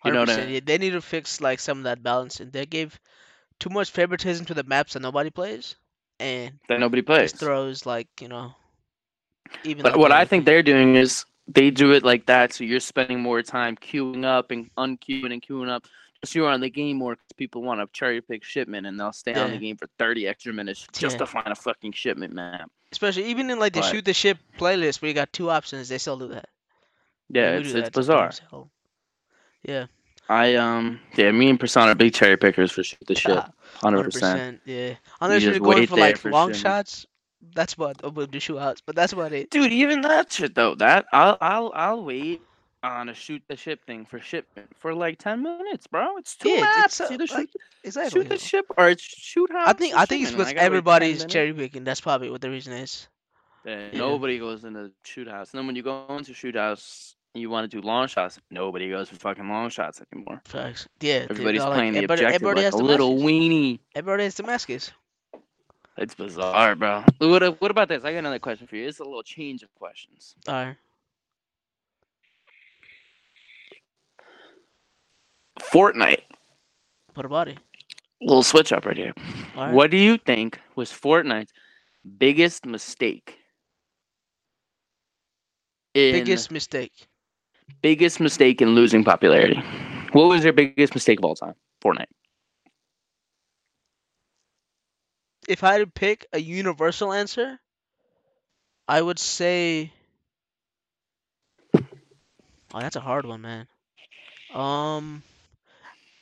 You 0.03 0.11
know 0.11 0.21
what 0.21 0.29
I 0.29 0.41
100%. 0.41 0.51
Yeah, 0.51 0.59
they 0.65 0.77
need 0.77 0.91
to 0.91 1.01
fix 1.01 1.39
like 1.41 1.59
some 1.59 1.77
of 1.79 1.83
that 1.85 2.01
balance, 2.03 2.39
and 2.39 2.51
they 2.51 2.65
gave 2.65 2.99
too 3.59 3.69
much 3.69 3.91
favoritism 3.91 4.45
to 4.47 4.53
the 4.55 4.63
maps 4.63 4.93
that 4.93 5.01
nobody 5.01 5.29
plays, 5.29 5.75
and 6.19 6.59
That 6.67 6.79
nobody 6.79 7.01
plays. 7.03 7.31
just 7.31 7.41
throws 7.41 7.85
like 7.85 8.07
you 8.19 8.27
know. 8.27 8.55
Even 9.63 9.83
But 9.83 9.97
what 9.97 10.11
I 10.11 10.25
think 10.25 10.45
they're 10.45 10.63
doing 10.63 10.95
is 10.95 11.25
they 11.47 11.69
do 11.71 11.91
it 11.91 12.03
like 12.03 12.25
that, 12.27 12.53
so 12.53 12.63
you're 12.63 12.79
spending 12.79 13.19
more 13.21 13.41
time 13.41 13.75
queuing 13.75 14.25
up 14.25 14.51
and 14.51 14.69
unqueuing 14.77 15.33
and 15.33 15.41
queuing 15.41 15.69
up. 15.69 15.85
So 16.23 16.39
you're 16.39 16.49
on 16.49 16.61
the 16.61 16.69
game 16.69 16.97
more 16.97 17.15
because 17.15 17.33
people 17.35 17.63
want 17.63 17.81
to 17.81 17.87
cherry 17.97 18.21
pick 18.21 18.43
shipment 18.43 18.85
and 18.85 18.99
they'll 18.99 19.11
stay 19.11 19.33
on 19.33 19.49
the 19.51 19.57
game 19.57 19.75
for 19.75 19.87
30 19.97 20.27
extra 20.27 20.53
minutes 20.53 20.87
just 20.93 21.15
Yeah. 21.15 21.19
to 21.19 21.25
find 21.25 21.47
a 21.47 21.55
fucking 21.55 21.93
shipment 21.93 22.33
map. 22.33 22.69
especially 22.91 23.23
even 23.25 23.49
in 23.49 23.57
like 23.57 23.73
the 23.73 23.79
But- 23.79 23.89
shoot 23.91 24.05
the 24.05 24.13
ship 24.13 24.37
playlist 24.59 25.01
where 25.01 25.09
you 25.09 25.15
got 25.15 25.31
two 25.33 25.49
options, 25.49 25.89
they 25.89 25.97
still 25.97 26.17
do 26.19 26.27
that. 26.27 26.49
Yeah, 27.29 27.51
we 27.55 27.61
it's 27.61 27.71
it's 27.71 27.85
that 27.85 27.93
bizarre. 27.93 28.31
Yeah. 29.63 29.85
I 30.29 30.55
um 30.55 30.99
yeah, 31.15 31.31
me 31.31 31.49
and 31.49 31.59
Persona 31.59 31.91
are 31.91 31.95
big 31.95 32.13
cherry 32.13 32.37
pickers 32.37 32.71
for 32.71 32.83
shoot 32.83 32.99
the 33.07 33.15
shit. 33.15 33.39
Hundred 33.81 34.03
percent. 34.03 34.57
100%. 34.57 34.59
Yeah. 34.65 34.95
Unless 35.21 35.41
just 35.43 35.51
you're 35.55 35.63
going 35.63 35.87
for 35.87 35.97
like 35.97 36.23
long 36.25 36.49
shit. 36.53 36.61
shots, 36.61 37.05
that's 37.53 37.73
about 37.73 38.13
with 38.13 38.31
the 38.31 38.37
shootouts, 38.39 38.81
but 38.85 38.95
that's 38.95 39.13
about 39.13 39.33
it. 39.33 39.49
Dude, 39.49 39.71
even 39.71 40.01
that 40.01 40.31
shit 40.31 40.55
though, 40.55 40.75
that 40.75 41.05
I'll 41.11 41.37
I'll 41.41 41.71
I'll 41.75 42.03
wait 42.03 42.41
on 42.83 43.09
a 43.09 43.13
shoot 43.13 43.41
the 43.47 43.55
ship 43.55 43.85
thing 43.85 44.05
for 44.05 44.19
shipment 44.19 44.67
for 44.77 44.93
like 44.93 45.19
ten 45.19 45.43
minutes, 45.43 45.87
bro. 45.87 46.17
It's 46.17 46.35
two 46.35 46.49
Yeah, 46.49 46.61
maps. 46.61 46.99
it's, 46.99 47.11
Either 47.11 47.27
shoot, 47.27 47.35
like, 47.37 47.49
Exactly. 47.83 48.21
shoot 48.21 48.29
the 48.29 48.37
ship 48.37 48.65
or 48.77 48.89
it's 48.89 49.03
shoot 49.03 49.51
house. 49.51 49.67
I 49.67 49.73
think 49.73 49.95
I 49.95 50.05
think 50.05 50.23
it's 50.23 50.31
because 50.31 50.47
I 50.47 50.53
gotta 50.53 50.57
wait 50.57 50.59
10 50.61 50.65
everybody's 50.65 51.25
cherry 51.25 51.53
picking. 51.53 51.83
That's 51.83 52.01
probably 52.01 52.29
what 52.29 52.41
the 52.41 52.49
reason 52.49 52.73
is. 52.73 53.07
Yeah, 53.65 53.89
Yeah. 53.91 53.99
Nobody 53.99 54.39
goes 54.39 54.63
into 54.63 54.91
shoot 55.03 55.27
house. 55.27 55.51
And 55.51 55.59
then 55.59 55.67
when 55.67 55.75
you 55.75 55.83
go 55.83 56.05
into 56.09 56.33
shoot 56.33 56.55
house 56.55 57.15
you 57.33 57.49
want 57.49 57.69
to 57.69 57.81
do 57.81 57.85
long 57.85 58.07
shots, 58.07 58.39
nobody 58.49 58.89
goes 58.89 59.07
for 59.09 59.15
fucking 59.15 59.47
long 59.47 59.69
shots 59.69 60.01
anymore. 60.13 60.41
Facts. 60.45 60.87
Yeah. 60.99 61.27
Everybody's 61.29 61.61
no, 61.61 61.69
like, 61.69 61.75
playing 61.77 61.93
the 61.93 61.99
everybody, 61.99 62.23
objective 62.23 62.35
everybody 62.43 62.61
like 62.65 62.73
has 62.73 62.73
a 62.73 62.83
little 62.83 63.15
weenie. 63.17 63.79
Everybody 63.95 64.23
has 64.23 64.35
Damascus. 64.35 64.91
It's 65.97 66.15
bizarre, 66.15 66.75
bro. 66.75 67.03
What, 67.17 67.43
uh, 67.43 67.51
what 67.59 67.71
about 67.71 67.89
this? 67.89 68.03
I 68.03 68.13
got 68.13 68.19
another 68.19 68.39
question 68.39 68.67
for 68.67 68.75
you. 68.75 68.87
It's 68.87 68.99
a 68.99 69.03
little 69.03 69.23
change 69.23 69.61
of 69.61 69.73
questions. 69.75 70.35
All 70.47 70.53
right. 70.53 70.75
Fortnite. 75.59 76.23
What 77.13 77.25
about 77.25 77.47
it? 77.49 77.59
Little 78.21 78.43
switch 78.43 78.71
up 78.71 78.85
right 78.85 78.97
here. 78.97 79.13
All 79.55 79.65
right. 79.65 79.73
What 79.73 79.91
do 79.91 79.97
you 79.97 80.17
think 80.17 80.59
was 80.75 80.91
Fortnite's 80.91 81.51
biggest 82.17 82.65
mistake? 82.65 83.37
In 85.93 86.13
biggest 86.13 86.51
mistake? 86.51 87.07
biggest 87.81 88.19
mistake 88.19 88.61
in 88.61 88.69
losing 88.69 89.03
popularity. 89.03 89.61
What 90.11 90.27
was 90.27 90.43
their 90.43 90.53
biggest 90.53 90.93
mistake 90.93 91.19
of 91.19 91.25
all 91.25 91.35
time? 91.35 91.55
Fortnite. 91.83 92.05
If 95.47 95.63
I 95.63 95.73
had 95.73 95.77
to 95.79 95.87
pick 95.87 96.25
a 96.33 96.39
universal 96.39 97.13
answer, 97.13 97.59
I 98.87 99.01
would 99.01 99.17
say. 99.17 99.91
Oh, 102.73 102.79
that's 102.79 102.95
a 102.95 103.01
hard 103.01 103.25
one, 103.25 103.41
man. 103.41 103.67
Um, 104.53 105.23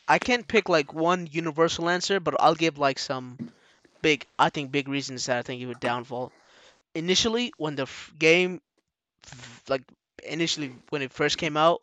I 0.10 0.20
can't 0.20 0.46
pick 0.46 0.68
like 0.68 0.94
one 0.94 1.28
universal 1.32 1.88
answer, 1.90 2.20
but 2.20 2.36
I'll 2.42 2.54
give 2.56 2.78
like 2.78 3.00
some 3.00 3.40
big, 4.02 4.26
I 4.40 4.50
think, 4.50 4.72
big 4.72 4.88
reasons 4.90 5.26
that 5.28 5.38
I 5.40 5.42
think 5.44 5.62
it 5.62 5.68
would 5.68 5.80
downfall. 5.80 6.32
Initially, 6.96 7.54
when 7.58 7.76
the 7.76 7.84
f- 7.84 8.14
game, 8.20 8.62
like 9.68 9.84
initially 10.24 10.74
when 10.90 11.02
it 11.02 11.14
first 11.14 11.38
came 11.38 11.58
out, 11.58 11.82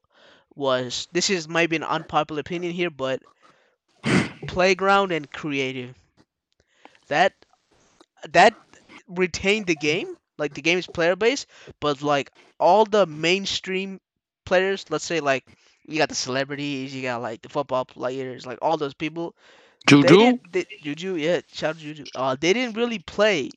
was 0.55 1.09
this 1.13 1.31
is 1.31 1.49
maybe 1.49 1.77
an 1.77 1.85
unpopular 1.85 2.41
opinion 2.41 2.73
here, 2.73 2.91
but 2.91 3.23
playground 4.49 5.13
and 5.13 5.31
creative. 5.31 5.95
That 7.09 7.35
that 8.31 8.55
retained 9.09 9.67
the 9.67 9.77
game, 9.77 10.15
like 10.39 10.55
the 10.55 10.63
game's 10.63 10.87
player 10.87 11.17
base, 11.17 11.47
but 11.81 12.03
like 12.03 12.31
all 12.59 12.85
the 12.85 13.07
mainstream 13.07 14.01
players, 14.45 14.85
let's 14.91 15.05
say 15.05 15.21
like 15.21 15.45
you 15.87 15.99
got 15.99 16.09
the 16.09 16.15
celebrities, 16.15 16.95
you 16.95 17.03
got 17.03 17.23
like 17.23 17.43
the 17.43 17.49
football 17.49 17.85
players, 17.85 18.47
like 18.47 18.59
all 18.63 18.77
those 18.77 18.95
people. 18.95 19.35
They 20.01 20.17
Juju? 20.17 20.17
didn't, 20.17 20.53
they, 20.53 20.67
Juju, 20.83 21.17
yeah, 21.17 21.41
shout 21.53 21.77
out 21.77 21.81
Juju. 21.81 22.07
Uh, 22.15 22.37
they 22.39 22.53
didn't 22.53 22.77
really 22.77 22.99
play 22.99 23.51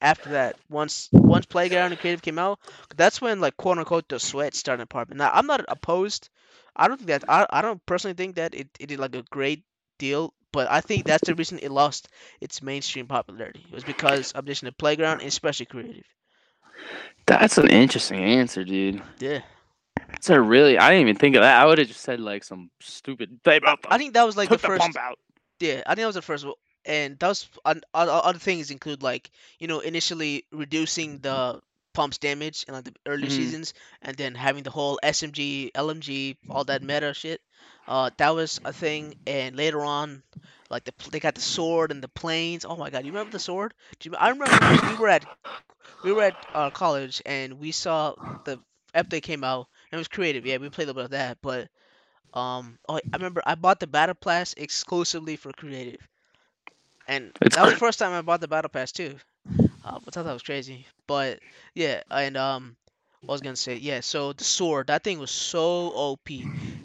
after 0.00 0.30
that. 0.30 0.56
Once 0.68 1.10
once 1.26 1.46
Playground 1.46 1.92
and 1.92 2.00
Creative 2.00 2.22
came 2.22 2.38
out, 2.38 2.58
that's 2.96 3.20
when 3.20 3.40
like 3.40 3.56
quote 3.56 3.78
unquote 3.78 4.08
the 4.08 4.18
sweat 4.18 4.54
started 4.54 4.88
popping. 4.88 5.16
Now 5.18 5.30
I'm 5.32 5.46
not 5.46 5.64
opposed. 5.68 6.28
I 6.76 6.88
don't 6.88 6.96
think 6.98 7.08
that 7.08 7.24
I, 7.28 7.46
I 7.50 7.62
don't 7.62 7.84
personally 7.86 8.14
think 8.14 8.36
that 8.36 8.54
it, 8.54 8.68
it 8.80 8.86
did 8.88 8.98
like 9.00 9.14
a 9.14 9.22
great 9.30 9.64
deal, 9.98 10.32
but 10.52 10.70
I 10.70 10.80
think 10.80 11.06
that's 11.06 11.26
the 11.26 11.34
reason 11.34 11.58
it 11.60 11.70
lost 11.70 12.08
its 12.40 12.62
mainstream 12.62 13.06
popularity. 13.06 13.64
It 13.68 13.74
was 13.74 13.84
because 13.84 14.32
of 14.32 14.44
addition 14.44 14.66
to 14.66 14.72
Playground 14.72 15.20
and 15.20 15.28
especially 15.28 15.66
Creative. 15.66 16.04
That's 17.26 17.58
an 17.58 17.68
interesting 17.70 18.22
answer, 18.22 18.64
dude. 18.64 19.02
Yeah, 19.18 19.40
That's 20.08 20.30
a 20.30 20.40
really. 20.40 20.78
I 20.78 20.90
didn't 20.90 21.02
even 21.02 21.16
think 21.16 21.36
of 21.36 21.42
that. 21.42 21.60
I 21.60 21.66
would 21.66 21.78
have 21.78 21.88
just 21.88 22.00
said 22.00 22.20
like 22.20 22.44
some 22.44 22.70
stupid. 22.80 23.40
They 23.44 23.60
to 23.60 23.76
I 23.88 23.98
think 23.98 24.14
that 24.14 24.24
was 24.24 24.36
like 24.36 24.50
the 24.50 24.56
the 24.58 24.58
first. 24.58 24.80
pump 24.80 24.96
out. 24.96 25.18
Yeah, 25.60 25.82
I 25.86 25.90
think 25.94 26.02
that 26.02 26.06
was 26.06 26.14
the 26.14 26.22
first 26.22 26.44
one. 26.44 26.54
And 26.84 27.18
that 27.18 27.28
was 27.28 27.48
on, 27.64 27.82
other 27.94 28.38
things 28.38 28.70
include 28.70 29.02
like 29.02 29.30
you 29.58 29.66
know 29.68 29.80
initially 29.80 30.44
reducing 30.52 31.18
the 31.18 31.60
pump's 31.98 32.18
damage 32.18 32.64
in 32.68 32.74
like 32.74 32.84
the 32.84 32.94
early 33.06 33.28
Mhm. 33.28 33.30
seasons, 33.30 33.74
and 34.02 34.16
then 34.16 34.34
having 34.34 34.62
the 34.64 34.70
whole 34.70 34.98
SMG, 35.02 35.70
LMG, 35.74 36.38
all 36.48 36.64
that 36.64 36.82
meta 36.82 37.12
shit. 37.14 37.40
Uh, 37.88 38.10
that 38.18 38.34
was 38.34 38.60
a 38.64 38.72
thing. 38.72 39.14
And 39.26 39.56
later 39.56 39.84
on, 39.84 40.22
like 40.70 40.84
the 40.84 40.94
they 41.10 41.20
got 41.20 41.34
the 41.34 41.42
sword 41.42 41.90
and 41.92 42.02
the 42.02 42.08
planes. 42.08 42.64
Oh 42.64 42.76
my 42.76 42.90
god, 42.90 43.04
you 43.06 43.12
remember 43.12 43.32
the 43.32 43.40
sword? 43.40 43.74
Do 44.00 44.10
you, 44.10 44.16
I 44.16 44.30
remember 44.30 44.58
we 44.84 44.94
were 44.94 45.08
at 45.08 45.26
we 46.02 46.12
were 46.12 46.22
at 46.22 46.46
uh, 46.54 46.70
college 46.70 47.22
and 47.26 47.54
we 47.58 47.72
saw 47.72 48.14
the 48.44 48.58
update 48.94 49.22
came 49.22 49.44
out 49.44 49.68
and 49.90 49.98
it 49.98 50.00
was 50.00 50.08
creative. 50.08 50.46
Yeah, 50.46 50.58
we 50.58 50.70
played 50.70 50.84
a 50.84 50.92
little 50.92 51.02
bit 51.02 51.04
of 51.06 51.10
that, 51.12 51.38
but 51.42 51.68
um, 52.34 52.78
oh, 52.88 52.96
I 52.96 53.16
remember 53.16 53.42
I 53.46 53.54
bought 53.56 53.80
the 53.80 53.86
battle 53.88 54.14
pass 54.14 54.54
exclusively 54.56 55.36
for 55.36 55.52
creative, 55.52 56.00
and 57.06 57.32
It's 57.42 57.56
that 57.56 57.62
was 57.64 57.72
the 57.72 57.78
first 57.78 57.98
time 57.98 58.12
I 58.12 58.22
bought 58.22 58.40
the 58.40 58.48
battle 58.48 58.68
pass 58.68 58.92
too. 58.92 59.18
Uh, 59.84 59.98
I 60.06 60.10
thought 60.10 60.24
that 60.24 60.32
was 60.32 60.42
crazy, 60.42 60.86
but 61.08 61.40
yeah, 61.74 62.02
and 62.10 62.36
um, 62.36 62.76
what 63.22 63.32
was 63.32 63.40
gonna 63.40 63.56
say? 63.56 63.74
Yeah, 63.76 63.98
so 64.00 64.32
the 64.32 64.44
sword, 64.44 64.86
that 64.86 65.02
thing 65.02 65.18
was 65.18 65.32
so 65.32 65.88
OP. 65.94 66.28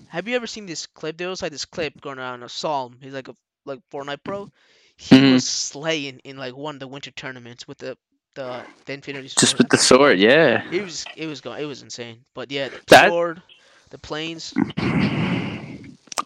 Have 0.08 0.28
you 0.28 0.36
ever 0.36 0.48
seen 0.48 0.66
this 0.66 0.88
clip? 0.88 1.18
There 1.18 1.30
was 1.30 1.44
like 1.44 1.52
this 1.52 1.66
clip 1.66 2.02
going 2.02 2.18
around 2.18 2.42
of 2.42 2.52
Psalm. 2.52 2.98
He's 3.02 3.14
like 3.14 3.28
a 3.28 3.36
like 3.66 3.80
Fortnite 3.92 4.24
pro. 4.24 4.50
He 4.98 5.16
Mhm. 5.18 5.34
was 5.34 5.48
slaying 5.48 6.20
in 6.24 6.38
like 6.38 6.56
one 6.56 6.76
of 6.76 6.80
the 6.80 6.88
winter 6.88 7.12
tournaments 7.12 7.68
with 7.68 7.78
the 7.78 7.96
the, 8.36 8.64
the 8.86 8.94
Infinity 8.94 9.28
Sword. 9.28 9.40
Just 9.42 9.58
with 9.60 9.70
the 9.70 9.78
sword, 9.78 10.18
yeah. 10.18 10.64
It 10.72 10.82
was 10.84 11.06
it 11.16 11.28
was 11.28 11.42
going 11.42 11.62
it 11.62 11.66
was 11.66 11.84
insane. 11.84 12.26
But 12.34 12.50
yeah, 12.52 12.70
the 12.70 12.80
That- 12.88 13.10
sword, 13.10 13.42
the 13.92 14.00
planes. 14.00 14.54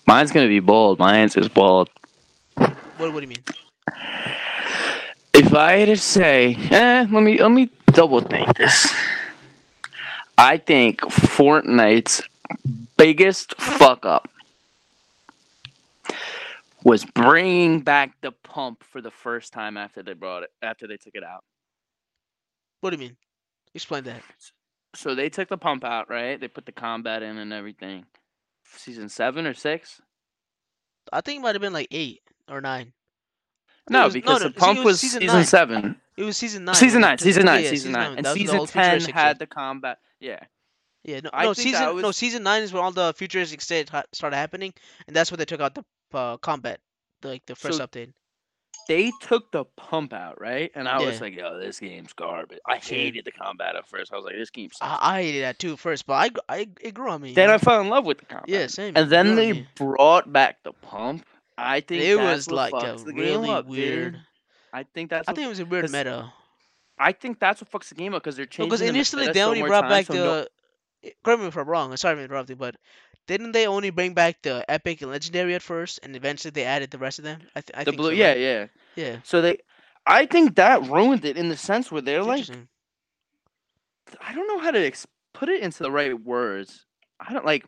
Mine's 0.06 0.32
gonna 0.32 0.48
be 0.48 0.62
bold. 0.62 1.00
My 1.00 1.22
is 1.24 1.50
bold. 1.50 1.90
What 2.56 2.78
what 2.98 3.14
do 3.16 3.22
you 3.22 3.28
mean? 3.28 3.44
If 5.34 5.54
I 5.54 5.74
had 5.74 5.86
to 5.90 5.98
say, 5.98 6.56
eh, 6.72 7.06
let 7.12 7.24
me 7.24 7.42
let 7.42 7.52
me 7.52 7.70
double 7.98 8.22
think 8.22 8.56
this. 8.58 8.94
I 10.38 10.58
think 10.58 11.02
Fortnite's 11.02 12.22
biggest 12.96 13.60
fuck 13.60 14.06
up 14.06 14.30
was 16.84 17.04
bringing 17.04 17.82
back 17.82 18.12
the 18.22 18.32
pump 18.32 18.84
for 18.84 19.02
the 19.02 19.10
first 19.10 19.52
time 19.52 19.78
after 19.78 20.04
they 20.04 20.14
brought 20.14 20.44
it 20.44 20.52
after 20.62 20.86
they 20.86 20.98
took 20.98 21.16
it 21.16 21.24
out. 21.24 21.44
What 22.82 22.92
do 22.92 22.98
you 22.98 23.00
mean? 23.02 23.18
Explain 23.74 24.04
that. 24.04 24.22
So 24.96 25.16
they 25.16 25.30
took 25.30 25.50
the 25.50 25.58
pump 25.58 25.84
out, 25.84 26.08
right? 26.08 26.40
They 26.40 26.48
put 26.48 26.68
the 26.68 26.72
combat 26.72 27.24
in 27.24 27.40
and 27.40 27.52
everything. 27.52 28.06
Season 28.76 29.10
seven 29.10 29.48
or 29.48 29.56
six? 29.56 30.00
I 31.12 31.22
think 31.22 31.40
it 31.40 31.42
might 31.42 31.56
have 31.56 31.62
been 31.64 31.74
like 31.74 31.88
eight 31.90 32.22
or 32.48 32.62
nine. 32.62 32.94
I 33.88 33.90
think 33.90 33.90
it 33.90 33.94
No, 33.94 34.06
was- 34.06 34.14
because 34.14 34.42
no, 34.44 34.50
the 34.50 34.54
see, 34.54 34.60
pump 34.60 34.78
was 34.80 34.86
was 34.86 35.00
season 35.00 35.22
season, 35.22 35.44
seven. 35.46 35.96
It 36.18 36.24
was 36.24 36.36
season 36.38 36.66
nine. 36.66 36.76
Season 36.76 37.02
when 37.02 37.02
they 37.02 37.08
nine, 37.10 37.18
took- 37.18 37.24
season 37.26 37.46
yeah, 37.46 37.52
nine, 37.54 37.64
season 37.66 37.92
nine, 37.92 38.18
and 38.18 38.26
That 38.26 38.38
was 38.38 38.48
the 38.50 38.58
whole 38.58 38.68
season 38.68 39.00
ten 39.00 39.14
had 39.14 39.40
the 39.40 39.46
combat. 39.48 40.00
Yeah, 40.20 40.40
Yeah, 41.04 41.20
no, 41.24 41.30
I 41.32 41.46
no 41.46 41.54
season 41.54 42.02
no 42.02 42.12
season 42.12 42.44
nine 42.44 42.64
is 42.64 42.74
when 42.74 42.84
all 42.84 42.92
the 42.92 43.14
futuristic 43.16 43.62
shit 43.62 43.90
ha- 43.90 44.04
started 44.14 44.36
happening, 44.38 44.74
and 45.08 45.16
that's 45.16 45.32
when 45.32 45.38
they 45.38 45.46
took 45.46 45.62
out 45.62 45.76
the 45.76 45.84
uh, 46.18 46.38
combat, 46.38 46.80
the, 47.22 47.28
like 47.30 47.46
the 47.46 47.56
first 47.56 47.78
So- 47.78 47.86
update. 47.88 48.12
they 48.88 49.12
took 49.22 49.52
the 49.52 49.66
pump 49.76 50.14
out, 50.14 50.40
right? 50.40 50.72
And 50.74 50.88
I 50.88 51.00
was 51.04 51.20
like, 51.22 51.36
"Yo, 51.36 51.60
this 51.60 51.80
game's 51.80 52.14
garbage." 52.14 52.60
I 52.66 52.78
hated 52.78 53.26
the 53.26 53.32
combat 53.32 53.76
at 53.76 53.88
first. 53.88 54.12
I 54.14 54.16
was 54.16 54.24
like, 54.26 54.36
"This 54.36 54.50
game 54.50 54.70
sucks." 54.72 54.90
I, 55.02 55.18
I 55.18 55.22
hated 55.24 55.44
that 55.44 55.60
too 55.60 55.76
first, 55.78 56.08
but 56.08 56.14
I, 56.50 56.56
I 56.58 56.68
it 56.82 56.94
grew 56.94 57.10
on 57.12 57.22
me. 57.22 57.34
then? 57.34 57.50
I 57.50 57.58
fell 57.58 57.82
in 57.82 57.90
love 57.90 58.06
with 58.06 58.20
the 58.20 58.26
combat. 58.26 58.48
yeah, 58.50 58.68
same. 58.68 58.94
And 58.96 59.10
then 59.10 59.36
they 59.36 59.68
brought 59.76 60.32
back 60.32 60.64
the 60.64 60.72
pump. 60.74 61.26
I 61.58 61.82
think 61.82 62.04
it 62.04 62.16
was 62.18 62.50
like 62.50 62.72
a 62.74 62.78
fucks 62.78 63.04
the 63.06 63.14
game 63.14 63.24
really 63.42 63.50
up, 63.50 63.70
dude. 63.70 64.20
I 64.74 64.84
think 64.84 65.10
that's. 65.10 65.28
I 65.28 65.32
what, 65.32 65.36
think 65.36 65.46
it 65.46 65.50
was 65.50 65.60
a 65.60 65.66
weird 65.66 65.92
meta. 65.92 66.32
I 67.00 67.12
think 67.12 67.40
that's 67.40 67.62
what 67.62 67.72
fucks 67.72 67.90
the 67.90 67.96
game 67.96 68.14
up 68.14 68.24
because 68.24 68.36
they're 68.36 68.46
changing. 68.46 68.70
Because 68.70 68.80
the 68.80 68.88
initially 68.88 69.22
meta 69.24 69.34
they 69.34 69.40
so 69.40 69.48
only 69.48 69.60
more 69.60 69.68
brought 69.70 69.82
times, 69.82 69.92
back 69.94 70.06
so 70.08 70.14
no- 70.14 70.24
the. 70.42 70.50
eh, 71.04 71.10
Correct 71.24 71.42
me 71.42 71.48
if 71.48 71.58
I'm 71.58 71.68
wrong. 71.68 71.96
Sorry 71.98 72.16
for 72.16 72.22
interrupting, 72.24 72.58
but 72.58 72.76
didn't 73.28 73.52
they 73.52 73.68
only 73.68 73.90
bring 73.92 74.14
back 74.14 74.42
the 74.42 74.66
epic 74.70 75.02
and 75.02 75.12
legendary 75.12 75.54
at 75.56 75.62
first, 75.62 76.00
and 76.04 76.16
eventually 76.16 76.52
they 76.52 76.64
added 76.64 76.92
the 76.92 76.98
rest 76.98 77.20
of 77.20 77.26
them? 77.26 77.40
I, 77.56 77.62
th- 77.62 77.72
I 77.76 77.84
the 77.84 77.92
think 77.92 77.98
blue. 77.98 78.10
so, 78.10 78.14
yeah, 78.16 78.30
right? 78.30 78.40
yeah. 78.40 78.66
yeah. 78.96 79.18
So 79.24 79.42
they, 79.42 79.58
I 80.06 80.26
think 80.26 80.56
that 80.56 80.84
ruined 80.90 81.26
it 81.26 81.38
in 81.38 81.50
the 81.50 81.58
sense 81.58 81.92
where 81.92 82.02
they're 82.02 82.24
like, 82.24 82.46
I 84.22 84.34
don't 84.34 84.48
know 84.48 84.60
how 84.60 84.72
to 84.72 84.80
ex- 84.86 85.08
put 85.34 85.50
it 85.50 85.62
into 85.62 85.84
the 85.84 85.92
right 85.92 86.20
words. 86.20 86.86
I 87.20 87.34
don't 87.34 87.46
like. 87.46 87.66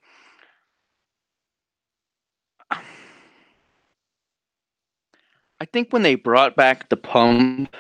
I 5.62 5.66
think 5.66 5.92
when 5.92 6.04
they 6.04 6.16
brought 6.16 6.56
back 6.56 6.90
the 6.90 6.98
pump, 6.98 7.76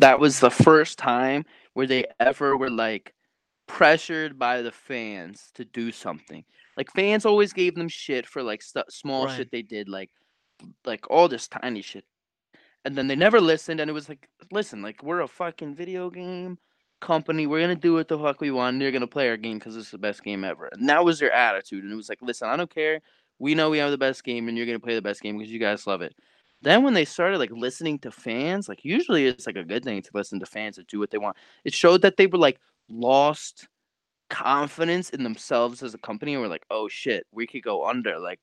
that 0.00 0.18
was 0.18 0.40
the 0.40 0.50
first 0.50 0.98
time 0.98 1.44
where 1.74 1.86
they 1.86 2.04
ever 2.20 2.56
were 2.56 2.70
like 2.70 3.14
pressured 3.66 4.38
by 4.38 4.62
the 4.62 4.72
fans 4.72 5.50
to 5.54 5.64
do 5.64 5.92
something. 5.92 6.44
Like 6.76 6.90
fans 6.92 7.24
always 7.26 7.52
gave 7.52 7.74
them 7.74 7.88
shit 7.88 8.26
for 8.26 8.42
like 8.42 8.62
stu- 8.62 8.82
small 8.88 9.26
Right. 9.26 9.36
shit 9.36 9.50
they 9.50 9.62
did, 9.62 9.88
like 9.88 10.10
like 10.84 11.08
all 11.10 11.28
this 11.28 11.46
tiny 11.46 11.82
shit, 11.82 12.04
and 12.84 12.96
then 12.96 13.06
they 13.06 13.14
never 13.16 13.40
listened. 13.40 13.78
And 13.80 13.88
it 13.88 13.94
was 13.94 14.08
like, 14.08 14.28
listen, 14.50 14.82
like 14.82 15.02
we're 15.02 15.20
a 15.20 15.28
fucking 15.28 15.76
video 15.76 16.10
game 16.10 16.58
company. 17.00 17.46
We're 17.46 17.60
gonna 17.60 17.76
do 17.76 17.94
what 17.94 18.08
the 18.08 18.18
fuck 18.18 18.40
we 18.40 18.50
want. 18.50 18.74
And 18.74 18.82
you're 18.82 18.90
gonna 18.92 19.06
play 19.06 19.28
our 19.28 19.36
game 19.36 19.58
because 19.58 19.76
it's 19.76 19.90
the 19.92 19.98
best 19.98 20.24
game 20.24 20.42
ever. 20.44 20.66
And 20.72 20.88
that 20.88 21.04
was 21.04 21.20
their 21.20 21.32
attitude. 21.32 21.84
And 21.84 21.92
it 21.92 21.96
was 21.96 22.08
like, 22.08 22.22
listen, 22.22 22.48
I 22.48 22.56
don't 22.56 22.72
care. 22.74 23.00
We 23.38 23.54
know 23.54 23.70
we 23.70 23.78
have 23.78 23.92
the 23.92 23.98
best 23.98 24.24
game, 24.24 24.48
and 24.48 24.56
you're 24.56 24.66
gonna 24.66 24.80
play 24.80 24.96
the 24.96 25.02
best 25.02 25.20
game 25.22 25.38
because 25.38 25.52
you 25.52 25.60
guys 25.60 25.86
love 25.86 26.02
it. 26.02 26.14
Then 26.62 26.82
when 26.82 26.94
they 26.94 27.04
started 27.04 27.38
like 27.38 27.50
listening 27.52 27.98
to 28.00 28.10
fans, 28.10 28.68
like 28.68 28.84
usually 28.84 29.26
it's 29.26 29.46
like 29.46 29.56
a 29.56 29.64
good 29.64 29.84
thing 29.84 30.02
to 30.02 30.10
listen 30.14 30.40
to 30.40 30.46
fans 30.46 30.78
and 30.78 30.86
do 30.86 30.98
what 30.98 31.10
they 31.10 31.18
want. 31.18 31.36
It 31.64 31.72
showed 31.72 32.02
that 32.02 32.16
they 32.16 32.26
were 32.26 32.38
like 32.38 32.58
lost 32.88 33.68
confidence 34.30 35.10
in 35.10 35.22
themselves 35.22 35.82
as 35.82 35.94
a 35.94 35.98
company 35.98 36.34
and 36.34 36.42
were 36.42 36.48
like, 36.48 36.66
oh 36.70 36.88
shit, 36.88 37.26
we 37.32 37.46
could 37.46 37.62
go 37.62 37.86
under. 37.86 38.18
Like 38.18 38.40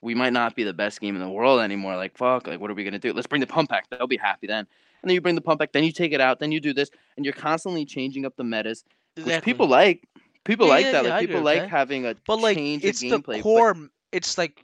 we 0.00 0.14
might 0.14 0.32
not 0.32 0.56
be 0.56 0.64
the 0.64 0.72
best 0.72 1.00
game 1.00 1.14
in 1.14 1.22
the 1.22 1.28
world 1.28 1.60
anymore. 1.60 1.96
Like 1.96 2.16
fuck, 2.16 2.46
like 2.46 2.60
what 2.60 2.70
are 2.70 2.74
we 2.74 2.84
gonna 2.84 2.98
do? 2.98 3.12
Let's 3.12 3.26
bring 3.26 3.40
the 3.40 3.46
pump 3.46 3.70
back. 3.70 3.88
They'll 3.90 4.06
be 4.06 4.16
happy 4.16 4.46
then. 4.46 4.66
And 5.02 5.08
then 5.08 5.14
you 5.14 5.20
bring 5.20 5.34
the 5.34 5.40
pump 5.40 5.58
back, 5.58 5.72
then 5.72 5.84
you 5.84 5.92
take 5.92 6.12
it 6.12 6.20
out, 6.20 6.38
then 6.38 6.52
you 6.52 6.60
do 6.60 6.72
this, 6.72 6.90
and 7.16 7.24
you're 7.24 7.32
constantly 7.34 7.84
changing 7.84 8.24
up 8.24 8.36
the 8.36 8.44
metas, 8.44 8.84
which 9.22 9.42
people 9.42 9.66
like. 9.66 10.08
People 10.44 10.66
Yeah, 10.66 10.72
like 10.72 10.84
yeah, 10.86 10.92
that. 10.92 11.04
yeah, 11.04 11.10
Like 11.10 11.22
I 11.22 11.26
people 11.26 11.42
like 11.42 11.66
having 11.68 12.06
a 12.06 12.14
But 12.26 12.40
like, 12.40 12.56
change 12.56 12.84
it's 12.84 13.02
of 13.02 13.08
the 13.10 13.16
gameplay. 13.18 13.26
but- 13.36 13.42
core. 13.42 13.70
m- 13.70 13.90
It's 14.12 14.36
like 14.38 14.62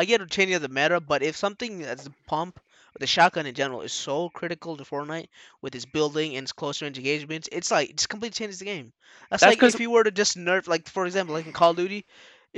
I 0.00 0.04
get 0.06 0.22
a 0.22 0.26
changing 0.26 0.56
of 0.56 0.62
the 0.62 0.68
meta, 0.68 1.00
but 1.00 1.22
if 1.22 1.36
something 1.36 1.82
as 1.82 2.04
the 2.04 2.14
pump, 2.26 2.60
the 2.98 3.06
shotgun 3.06 3.46
in 3.46 3.54
general, 3.54 3.82
is 3.82 3.92
so 3.92 4.30
critical 4.30 4.76
to 4.76 4.84
Fortnite 4.84 5.28
with 5.62 5.74
its 5.74 5.86
building 5.86 6.36
and 6.36 6.44
its 6.44 6.52
close 6.52 6.82
range 6.82 6.98
engagements, 6.98 7.48
it's 7.52 7.70
like 7.70 7.90
it's 7.90 8.06
completely 8.06 8.34
changes 8.34 8.58
the 8.60 8.64
game. 8.66 8.92
That's, 9.30 9.42
That's 9.42 9.62
like 9.62 9.62
if 9.62 9.80
you 9.80 9.90
were 9.90 10.04
to 10.04 10.10
just 10.12 10.36
nerf, 10.38 10.66
like 10.68 10.88
for 10.88 11.06
example, 11.06 11.34
like 11.34 11.46
in 11.46 11.52
Call 11.52 11.70
of 11.72 11.76
Duty, 11.76 12.06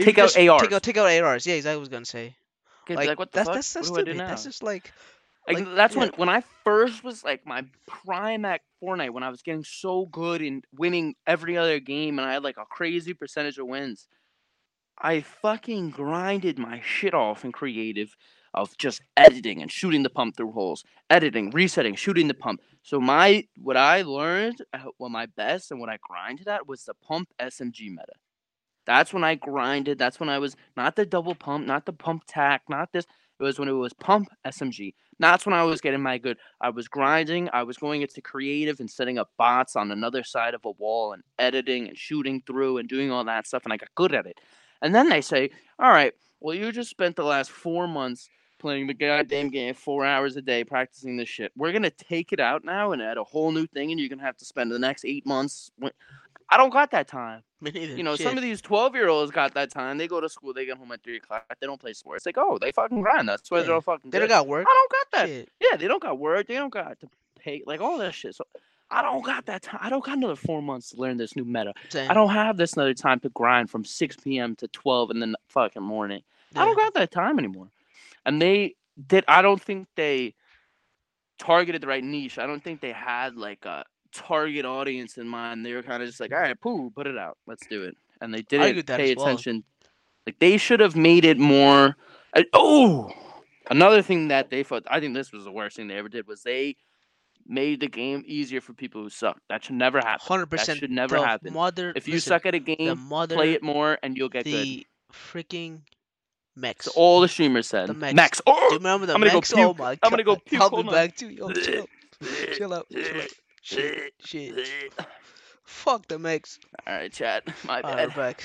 Take 0.01 0.19
out 0.19 0.35
just 0.35 0.37
Take 0.37 0.49
ARs. 0.49 0.63
out, 0.73 0.83
take 0.83 0.97
out 0.99 1.07
ARs. 1.11 1.47
Yeah, 1.47 1.55
exactly. 1.55 1.77
what 1.77 1.79
I 1.79 1.81
was 1.81 1.89
gonna 1.89 2.05
say. 2.07 2.37
Like, 2.95 3.09
like, 3.09 3.19
what 3.19 3.33
the 3.33 3.41
that's 3.41 3.49
fuck? 3.49 3.55
that's 3.55 3.73
that's 3.73 3.91
what 3.91 3.99
do 3.99 4.01
I 4.01 4.05
do 4.05 4.13
stupid. 4.13 4.27
That's 4.27 4.45
just 4.45 4.63
like 4.63 4.93
Like, 5.47 5.65
Like, 5.67 5.75
that's 5.75 5.95
yeah. 5.95 6.01
when 6.01 6.11
when 6.17 6.29
I 6.29 6.43
first 6.65 7.05
was 7.05 7.25
like 7.25 7.47
my 7.47 7.65
prime 7.87 8.45
at 8.45 8.61
Fortnite 8.83 9.11
when 9.11 9.23
I 9.25 9.31
was 9.31 9.43
getting 9.43 9.65
so 9.65 10.07
good 10.07 10.43
and 10.43 10.65
winning 10.77 11.15
every 11.27 11.57
other 11.57 11.81
game 11.81 12.19
and 12.19 12.29
I 12.29 12.35
had 12.35 12.43
like 12.45 12.59
a 12.59 12.67
crazy 12.67 13.15
percentage 13.15 13.59
of 13.59 13.67
wins. 13.67 14.09
I 14.99 15.21
fucking 15.21 15.91
grinded 15.91 16.59
my 16.59 16.81
shit 16.85 17.15
off 17.15 17.45
in 17.45 17.53
creative 17.53 18.17
of 18.55 18.77
just 18.77 19.01
editing 19.17 19.63
and 19.63 19.71
shooting 19.71 20.03
the 20.03 20.11
pump 20.11 20.37
through 20.37 20.53
holes, 20.53 20.85
editing, 21.09 21.51
resetting, 21.51 21.95
shooting 21.95 22.29
the 22.29 22.35
pump. 22.35 22.61
So 22.83 23.01
my 23.01 23.47
what 23.57 23.77
I 23.77 24.03
learned, 24.03 24.63
uh, 24.73 24.91
well, 24.99 25.09
my 25.09 25.27
best 25.27 25.71
and 25.71 25.81
what 25.81 25.89
I 25.89 25.99
grinded 26.03 26.49
at 26.49 26.69
was 26.69 26.85
the 26.85 26.95
pump 26.95 27.29
SMG 27.41 27.89
meta. 27.89 28.13
That's 28.85 29.15
when 29.15 29.25
I 29.25 29.37
grinded. 29.37 29.99
That's 29.99 30.21
when 30.21 30.29
I 30.29 30.39
was 30.39 30.57
not 30.77 30.97
the 30.97 31.07
double 31.07 31.35
pump, 31.35 31.67
not 31.67 31.87
the 31.87 31.93
pump 31.93 32.25
tack, 32.27 32.63
not 32.69 32.93
this. 32.93 33.07
It 33.41 33.45
was 33.45 33.59
when 33.59 33.69
it 33.69 33.73
was 33.73 33.93
pump 33.93 34.29
SMG. 34.47 34.95
That's 35.19 35.47
when 35.47 35.55
I 35.55 35.65
was 35.65 35.81
getting 35.81 36.03
my 36.03 36.19
good. 36.19 36.37
I 36.61 36.71
was 36.71 36.89
grinding. 36.89 37.49
I 37.53 37.63
was 37.63 37.77
going 37.77 38.03
into 38.03 38.21
creative 38.21 38.81
and 38.81 38.91
setting 38.91 39.19
up 39.19 39.31
bots 39.39 39.77
on 39.77 39.91
another 39.91 40.25
side 40.25 40.55
of 40.55 40.65
a 40.65 40.71
wall 40.73 41.13
and 41.13 41.23
editing 41.39 41.89
and 41.89 41.97
shooting 41.97 42.43
through 42.47 42.79
and 42.79 42.89
doing 42.89 43.11
all 43.11 43.25
that 43.25 43.47
stuff. 43.47 43.65
And 43.65 43.73
I 43.73 43.77
got 43.77 43.89
good 43.95 44.15
at 44.15 44.27
it. 44.27 44.39
And 44.83 44.95
then 44.95 45.09
they 45.09 45.21
say, 45.21 45.51
all 45.79 45.91
right, 45.91 46.13
well, 46.41 46.55
you 46.55 46.73
just 46.73 46.91
spent 46.91 47.17
the 47.17 47.25
last 47.25 47.51
four 47.51 47.87
months 47.89 48.29
playing 48.59 48.87
the 48.89 48.95
goddamn 48.95 49.49
game 49.49 49.75
four 49.75 50.05
hours 50.05 50.37
a 50.37 50.43
day 50.43 50.65
practicing 50.65 51.17
this 51.17 51.29
shit. 51.29 51.53
We're 51.57 51.73
going 51.73 51.83
to 51.85 51.91
take 51.91 52.33
it 52.33 52.41
out 52.41 52.65
now 52.65 52.93
and 52.93 53.01
add 53.01 53.17
a 53.17 53.25
whole 53.25 53.53
new 53.53 53.67
thing. 53.67 53.91
And 53.91 53.99
you're 53.99 54.09
going 54.09 54.19
to 54.19 54.25
have 54.25 54.37
to 54.39 54.45
spend 54.45 54.71
the 54.71 54.79
next 54.79 55.05
eight 55.05 55.25
months. 55.25 55.71
I 56.51 56.57
don't 56.57 56.71
got 56.73 56.91
that 56.91 57.09
time. 57.09 57.43
me 57.61 57.71
neither. 57.71 57.97
You 57.97 58.03
know, 58.03 58.15
Shit. 58.15 58.27
some 58.27 58.37
of 58.37 58.43
these 58.43 58.61
12 58.61 58.95
year 58.95 59.09
olds 59.09 59.31
got 59.31 59.55
that 59.55 59.71
time. 59.71 59.99
They 59.99 60.07
go 60.07 60.21
to 60.21 60.29
school, 60.29 60.53
they 60.53 60.67
get 60.67 60.77
home 60.77 60.93
at 60.93 61.03
3 61.03 61.17
o'clock, 61.17 61.45
they 61.61 61.67
don't 61.67 61.81
play 61.81 61.95
sports. 61.95 62.25
They 62.25 62.33
go, 62.33 62.53
oh, 62.53 62.59
they 62.59 62.73
fucking 62.73 63.01
grind. 63.01 63.29
That's 63.29 63.51
why 63.51 63.63
they're 63.63 63.75
all 63.75 63.81
fucking 63.81 64.11
they 64.11 64.19
don't 64.19 64.29
got 64.29 64.47
work. 64.47 64.67
I 64.69 64.75
don't 64.75 64.91
got 64.91 65.19
that. 65.19 65.29
Shit. 65.29 65.49
Yeah, 65.61 65.77
they 65.77 65.89
don't 65.89 66.03
got 66.03 66.19
work. 66.19 66.47
They 66.47 66.55
don't 66.55 66.73
got 66.73 67.01
to 67.01 67.09
pay, 67.39 67.63
like 67.67 67.81
all 67.81 67.99
that 67.99 68.15
shit. 68.15 68.35
So 68.35 68.45
I 68.93 69.03
don't 69.03 69.25
got 69.25 69.47
that 69.47 69.63
time. 69.63 69.81
I 69.83 69.89
don't 69.89 70.05
got 70.05 70.19
another 70.19 70.37
four 70.37 70.63
months 70.63 70.91
to 70.91 71.01
learn 71.01 71.17
this 71.17 71.35
new 71.35 71.45
meta. 71.45 71.73
Same. 71.89 72.11
I 72.11 72.15
don't 72.15 72.31
have 72.31 72.57
this 72.57 72.75
another 72.75 72.95
time 72.95 73.21
to 73.21 73.31
grind 73.31 73.71
from 73.71 73.85
6 73.85 74.17
p.m. 74.23 74.55
to 74.57 74.69
12 74.69 75.11
in 75.13 75.21
the 75.21 75.35
fucking 75.49 75.83
morning. 75.83 76.21
I 76.55 76.67
don't 76.67 76.77
got 76.77 76.93
that 76.95 77.11
time 77.11 77.39
anymore. 77.39 77.69
And 78.27 78.41
they 78.41 78.75
did, 79.07 79.25
I 79.27 79.41
don't 79.41 79.61
think 79.61 79.89
they 79.97 80.35
targeted 81.39 81.81
the 81.83 81.87
right 81.87 82.05
niche. 82.05 82.39
I 82.39 82.47
don't 82.47 82.63
think 82.63 82.81
they 82.81 82.93
had 82.93 83.37
like 83.37 83.65
a 83.65 83.85
target 84.13 84.67
audience 84.67 85.17
in 85.17 85.27
mind. 85.27 85.65
They 85.65 85.73
were 85.73 85.83
kind 85.83 86.03
of 86.03 86.09
just 86.09 86.21
like, 86.21 86.33
all 86.33 86.41
right, 86.41 86.61
poo, 86.61 86.91
put 86.91 87.07
it 87.07 87.17
out. 87.17 87.39
Let's 87.47 87.67
do 87.67 87.85
it. 87.85 87.97
And 88.21 88.33
they 88.33 88.43
didn't 88.43 88.87
pay 88.87 89.13
as 89.13 89.17
well. 89.17 89.27
attention. 89.27 89.65
Like 90.27 90.39
they 90.39 90.57
should 90.57 90.81
have 90.81 90.95
made 90.95 91.25
it 91.25 91.39
more. 91.39 91.97
oh, 92.53 93.11
another 93.71 94.03
thing 94.03 94.29
that 94.29 94.51
they 94.51 94.63
thought, 94.63 94.85
I 94.87 95.01
think 95.01 95.15
this 95.15 95.33
was 95.33 95.45
the 95.45 95.51
worst 95.51 95.77
thing 95.77 95.89
they 95.89 95.97
ever 95.97 96.09
did 96.09 96.27
was 96.27 96.43
they 96.43 96.77
made 97.47 97.81
the 97.81 97.89
game 97.89 98.23
easier 98.27 98.61
for 98.61 98.73
people 98.73 99.03
who 99.03 99.09
suck. 99.11 99.41
That 99.49 99.65
should 99.65 99.75
never 99.77 99.99
happen. 99.99 100.21
Hundred 100.27 100.47
percent. 100.47 100.79
should 100.79 100.91
never 100.91 101.17
happen. 101.17 101.53
Mother, 101.53 101.93
If 101.97 102.07
you 102.09 102.15
listen, 102.15 102.31
suck 102.31 102.47
at 102.47 102.55
a 102.55 102.59
game, 102.59 102.99
mother, 103.09 103.35
play 103.37 103.53
it 103.53 103.63
more 103.63 103.99
and 104.03 104.17
you'll 104.17 104.29
get 104.29 104.45
good. 104.45 104.53
the 104.53 104.87
freaking 105.13 105.81
mechs. 106.57 106.87
So 106.87 106.93
all 106.97 107.21
the 107.21 107.29
streamers 107.29 107.67
said. 107.69 107.89
The 107.89 107.95
mechs. 107.95 108.15
Max. 108.15 108.43
Oh, 108.47 108.53
Do 108.55 108.61
you 108.61 108.67
Oh, 108.71 108.75
remember 108.77 109.07
the 109.07 109.15
I'm 109.15 109.21
gonna 109.21 109.33
go? 109.33 109.41
Oh 109.57 109.75
my 109.75 109.95
god. 109.95 109.99
I'm 110.03 110.11
gonna 110.11 110.25
go 110.25 110.37
puke. 110.37 110.61
I'll 110.61 110.71
be 110.71 110.75
Hold 110.77 110.89
on. 110.89 110.93
back 110.95 111.17
too. 111.17 111.29
Yo, 111.31 111.51
chill, 111.51 111.87
chill 112.55 112.73
out, 112.75 112.87
chill 112.91 113.21
out. 113.21 113.29
Shit, 113.63 114.13
shit. 114.25 114.55
Fuck 115.65 116.09
the 116.09 116.19
mechs. 116.19 116.59
All 116.87 116.95
right, 116.95 117.13
chat. 117.13 117.45
My 117.65 117.81
bad. 117.83 118.15
back. 118.15 118.45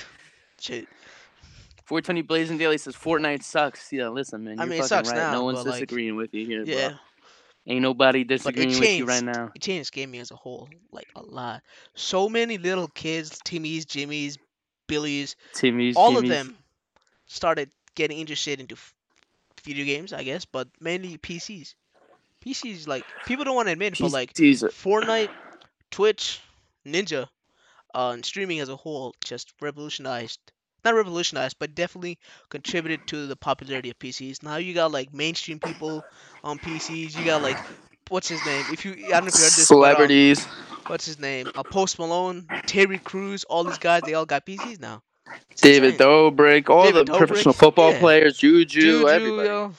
Shit. 0.60 0.86
420 1.84 2.22
Blazing 2.22 2.58
Daily 2.58 2.76
says 2.78 2.94
Fortnite 2.94 3.42
sucks. 3.42 3.92
Yeah, 3.92 4.08
listen, 4.08 4.44
man. 4.44 4.60
I 4.60 4.66
mean, 4.66 4.80
it 4.80 4.84
sucks 4.84 5.08
right. 5.08 5.16
now, 5.16 5.32
no 5.32 5.44
one's 5.44 5.58
but, 5.60 5.66
like, 5.70 5.74
disagreeing 5.80 6.16
with 6.16 6.34
you 6.34 6.44
here, 6.46 6.62
Yeah. 6.64 6.88
bro. 6.90 6.96
Ain't 7.68 7.82
nobody 7.82 8.24
disagreeing 8.24 8.80
with 8.80 8.98
you 8.98 9.04
right 9.04 9.22
now. 9.22 9.50
It 9.54 9.60
changed 9.60 9.92
gaming 9.92 10.20
as 10.20 10.30
a 10.30 10.36
whole, 10.36 10.70
like 10.90 11.08
a 11.14 11.22
lot. 11.22 11.62
So 11.94 12.28
many 12.28 12.56
little 12.56 12.88
kids, 12.88 13.38
Timmy's, 13.44 13.84
Jimmy's, 13.84 14.38
Billy's, 14.86 15.36
Timmy's, 15.52 15.94
all 15.94 16.14
Jimmy's. 16.14 16.30
of 16.30 16.36
them 16.36 16.56
started 17.26 17.70
getting 17.94 18.18
interested 18.18 18.58
into 18.58 18.76
video 19.62 19.84
games, 19.84 20.14
I 20.14 20.22
guess, 20.22 20.46
but 20.46 20.68
mainly 20.80 21.18
PCs. 21.18 21.74
PC's 22.42 22.88
like 22.88 23.04
people 23.26 23.44
don't 23.44 23.54
want 23.54 23.68
to 23.68 23.72
admit, 23.72 23.94
it, 23.94 23.98
but 24.00 24.12
like. 24.12 24.32
Fortnite, 24.32 25.28
Twitch, 25.90 26.40
Ninja, 26.86 27.28
uh, 27.94 28.10
and 28.14 28.24
streaming 28.24 28.60
as 28.60 28.70
a 28.70 28.76
whole 28.76 29.14
just 29.22 29.52
revolutionized. 29.60 30.40
Not 30.88 30.96
revolutionized, 30.96 31.56
but 31.58 31.74
definitely 31.74 32.18
contributed 32.50 33.06
to 33.08 33.26
the 33.26 33.36
popularity 33.36 33.90
of 33.90 33.98
PCs. 33.98 34.42
Now 34.42 34.56
you 34.56 34.74
got 34.74 34.92
like 34.92 35.12
mainstream 35.12 35.60
people 35.60 36.06
on 36.42 36.58
PCs. 36.58 37.14
You 37.14 37.24
got 37.24 37.42
like 37.42 37.60
what's 38.08 38.28
his 38.28 38.44
name? 38.44 38.66
If 38.68 38.84
you 38.84 38.92
I 38.92 39.10
don't 39.20 39.24
know 39.24 39.28
if 39.28 39.34
you 39.36 39.42
heard 39.42 39.56
this. 39.56 39.72
but, 39.72 39.92
um, 39.92 40.14
Celebrities. 40.14 40.48
what's 40.86 41.04
his 41.06 41.18
name? 41.18 41.50
Uh, 41.54 41.64
Post 41.64 41.98
Malone, 41.98 42.50
Terry 42.66 42.98
Crews, 42.98 43.44
all 43.44 43.64
these 43.64 43.78
guys, 43.78 44.02
they 44.04 44.14
all 44.14 44.26
got 44.26 44.46
PCs 44.46 44.80
now. 44.80 45.02
It's 45.52 45.62
David. 45.62 45.98
Dobrik, 45.98 46.68
all 46.70 46.84
David 46.84 47.06
the 47.06 47.12
professional 47.12 47.52
football 47.54 47.92
yeah. 47.92 48.00
players, 48.00 48.38
Juju, 48.38 48.66
Juju, 48.80 49.08
everybody. 49.08 49.48
yo. 49.48 49.72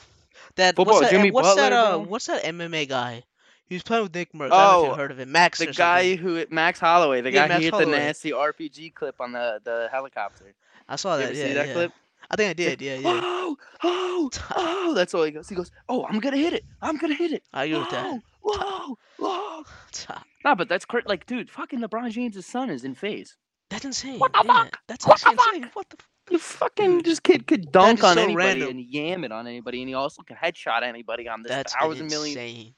That 0.55 0.76
Football, 0.76 0.95
what's 0.95 0.99
that, 0.99 1.12
Jimmy 1.12 1.32
what's 1.32 1.55
that 1.55 1.72
Butler, 1.72 1.95
uh 1.95 1.99
what's 1.99 2.26
that 2.28 2.43
MMA 2.43 2.86
guy? 2.88 3.24
He 3.68 3.76
was 3.76 3.84
playing 3.84 4.03
with 4.03 4.12
NickMercs. 4.14 4.57
I 4.57 4.64
don't 4.64 4.70
know 4.70 4.74
if 4.74 4.84
Oh, 4.84 4.84
you 4.84 4.93
heard 4.93 5.12
of 5.12 5.20
him. 5.20 5.32
Max 5.32 5.60
The 5.60 5.68
guy 5.68 6.16
who 6.16 6.45
Max 6.49 6.80
Holloway, 6.80 7.22
the 7.22 7.32
Yeah, 7.32 7.41
guy 7.41 7.47
Max 7.47 7.60
who 7.60 7.66
hit 7.66 7.72
Holloway. 7.72 7.91
the 7.91 7.97
nasty 7.99 8.32
RPG 8.32 8.89
clip 8.91 9.22
on 9.22 9.32
the, 9.34 9.60
the 9.64 9.89
helicopter. 9.91 10.53
I 10.90 10.96
saw 10.98 11.18
that. 11.18 11.34
yeah, 11.36 11.46
see 11.48 11.54
that 11.54 11.68
yeah. 11.68 11.74
clip? 11.74 11.92
I 12.32 12.36
think 12.36 12.50
I 12.50 12.54
did. 12.54 12.82
Yeah, 12.82 12.96
yeah. 12.96 13.22
Oh, 13.24 13.58
oh, 13.84 14.30
oh! 14.56 14.94
That's 14.94 15.14
all 15.14 15.24
he 15.24 15.32
goes. 15.32 15.48
He 15.48 15.56
goes, 15.56 15.72
"Oh, 15.88 16.06
I'm 16.10 16.20
gonna 16.20 16.38
hit 16.38 16.54
it. 16.54 16.66
I'm 16.82 16.98
gonna 16.98 17.16
hit 17.16 17.32
it." 17.32 17.44
I 17.54 17.66
agree 17.66 17.80
with 17.80 17.90
that. 17.92 18.22
Whoa, 18.42 18.58
whoa, 18.60 18.98
whoa! 19.18 19.64
Ah. 20.10 20.24
Nah, 20.46 20.56
but 20.56 20.70
that's 20.70 20.86
cr- 20.86 21.00
like, 21.06 21.26
dude, 21.26 21.50
fucking 21.50 21.80
LeBron 21.80 22.10
James' 22.12 22.46
son 22.46 22.70
is 22.70 22.84
in 22.84 22.96
FaZe. 22.96 23.36
That's 23.70 23.86
insane. 23.86 24.20
What 24.20 24.34
the 24.34 24.44
yeah, 24.46 24.54
fuck? 24.64 24.80
That's 24.88 25.06
What 25.06 25.20
the 25.22 25.32
insane. 25.32 25.70
What 25.74 25.90
the? 25.90 25.98
F- 26.00 26.08
You 26.32 26.40
fucking 26.40 27.02
this 27.04 27.20
kid 27.20 27.48
could 27.48 27.72
dunk 27.72 28.04
on 28.04 28.16
so 28.16 28.24
anybody 28.24 28.36
random. 28.62 28.70
and 28.70 28.80
yam 28.82 29.24
it 29.24 29.32
on 29.32 29.48
anybody, 29.48 29.82
and 29.82 29.90
he 29.90 29.96
also 29.96 30.22
can 30.24 30.36
headshot 30.38 30.84
anybody 30.84 31.28
on 31.28 31.42
this 31.44 31.52
that's 31.52 31.74
thousand 31.76 32.08
million. 32.08 32.74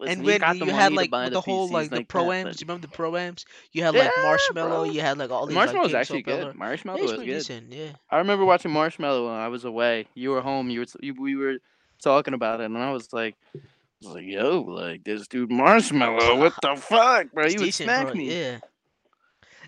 Listen, 0.00 0.18
and 0.18 0.24
when 0.26 0.40
got 0.40 0.56
you 0.56 0.66
had 0.66 0.92
like 0.92 1.10
with 1.10 1.32
the 1.32 1.40
whole 1.40 1.68
like 1.68 1.90
the 1.90 1.96
like 1.96 2.08
pro 2.08 2.30
ams, 2.32 2.44
but- 2.50 2.60
you 2.60 2.64
remember 2.66 2.86
the 2.86 2.92
pro 2.92 3.16
ams? 3.16 3.44
You 3.72 3.82
had 3.82 3.94
like 3.94 4.10
Yeah, 4.16 4.22
Marshmello. 4.24 4.52
bro. 4.68 4.84
You 4.84 5.00
had 5.00 5.18
like 5.18 5.30
all 5.30 5.46
these 5.46 5.56
Marshmello 5.56 5.82
was 5.82 5.94
actually 5.94 6.22
good. 6.22 6.38
Pillar. 6.40 6.52
Marshmello 6.54 6.96
Yeah, 6.96 7.02
was 7.02 7.12
good. 7.14 7.24
decent. 7.26 7.72
Yeah. 7.72 7.90
I 8.10 8.18
remember 8.18 8.44
watching 8.44 8.70
Marshmello 8.70 9.26
when 9.26 9.34
I 9.34 9.48
was 9.48 9.64
away. 9.64 10.06
You 10.14 10.30
were 10.30 10.40
home. 10.40 10.70
You 10.70 10.80
were 10.80 10.86
you, 11.00 11.14
we 11.20 11.34
were 11.36 11.56
talking 12.02 12.34
about 12.34 12.60
it, 12.60 12.64
and 12.66 12.78
I 12.78 12.92
was 12.92 13.12
like, 13.12 13.34
I 13.56 13.58
was 14.02 14.14
like, 14.14 14.24
yo, 14.26 14.60
like 14.60 15.02
this 15.04 15.26
dude 15.26 15.50
Marshmello, 15.50 16.38
what 16.38 16.54
the 16.62 16.76
fuck, 16.76 17.32
bro? 17.32 17.44
It's 17.44 17.54
You 17.54 17.60
would 17.60 17.66
decent, 17.66 17.86
smack 17.88 18.06
bro. 18.06 18.14
me. 18.14 18.30
Yeah. 18.40 18.58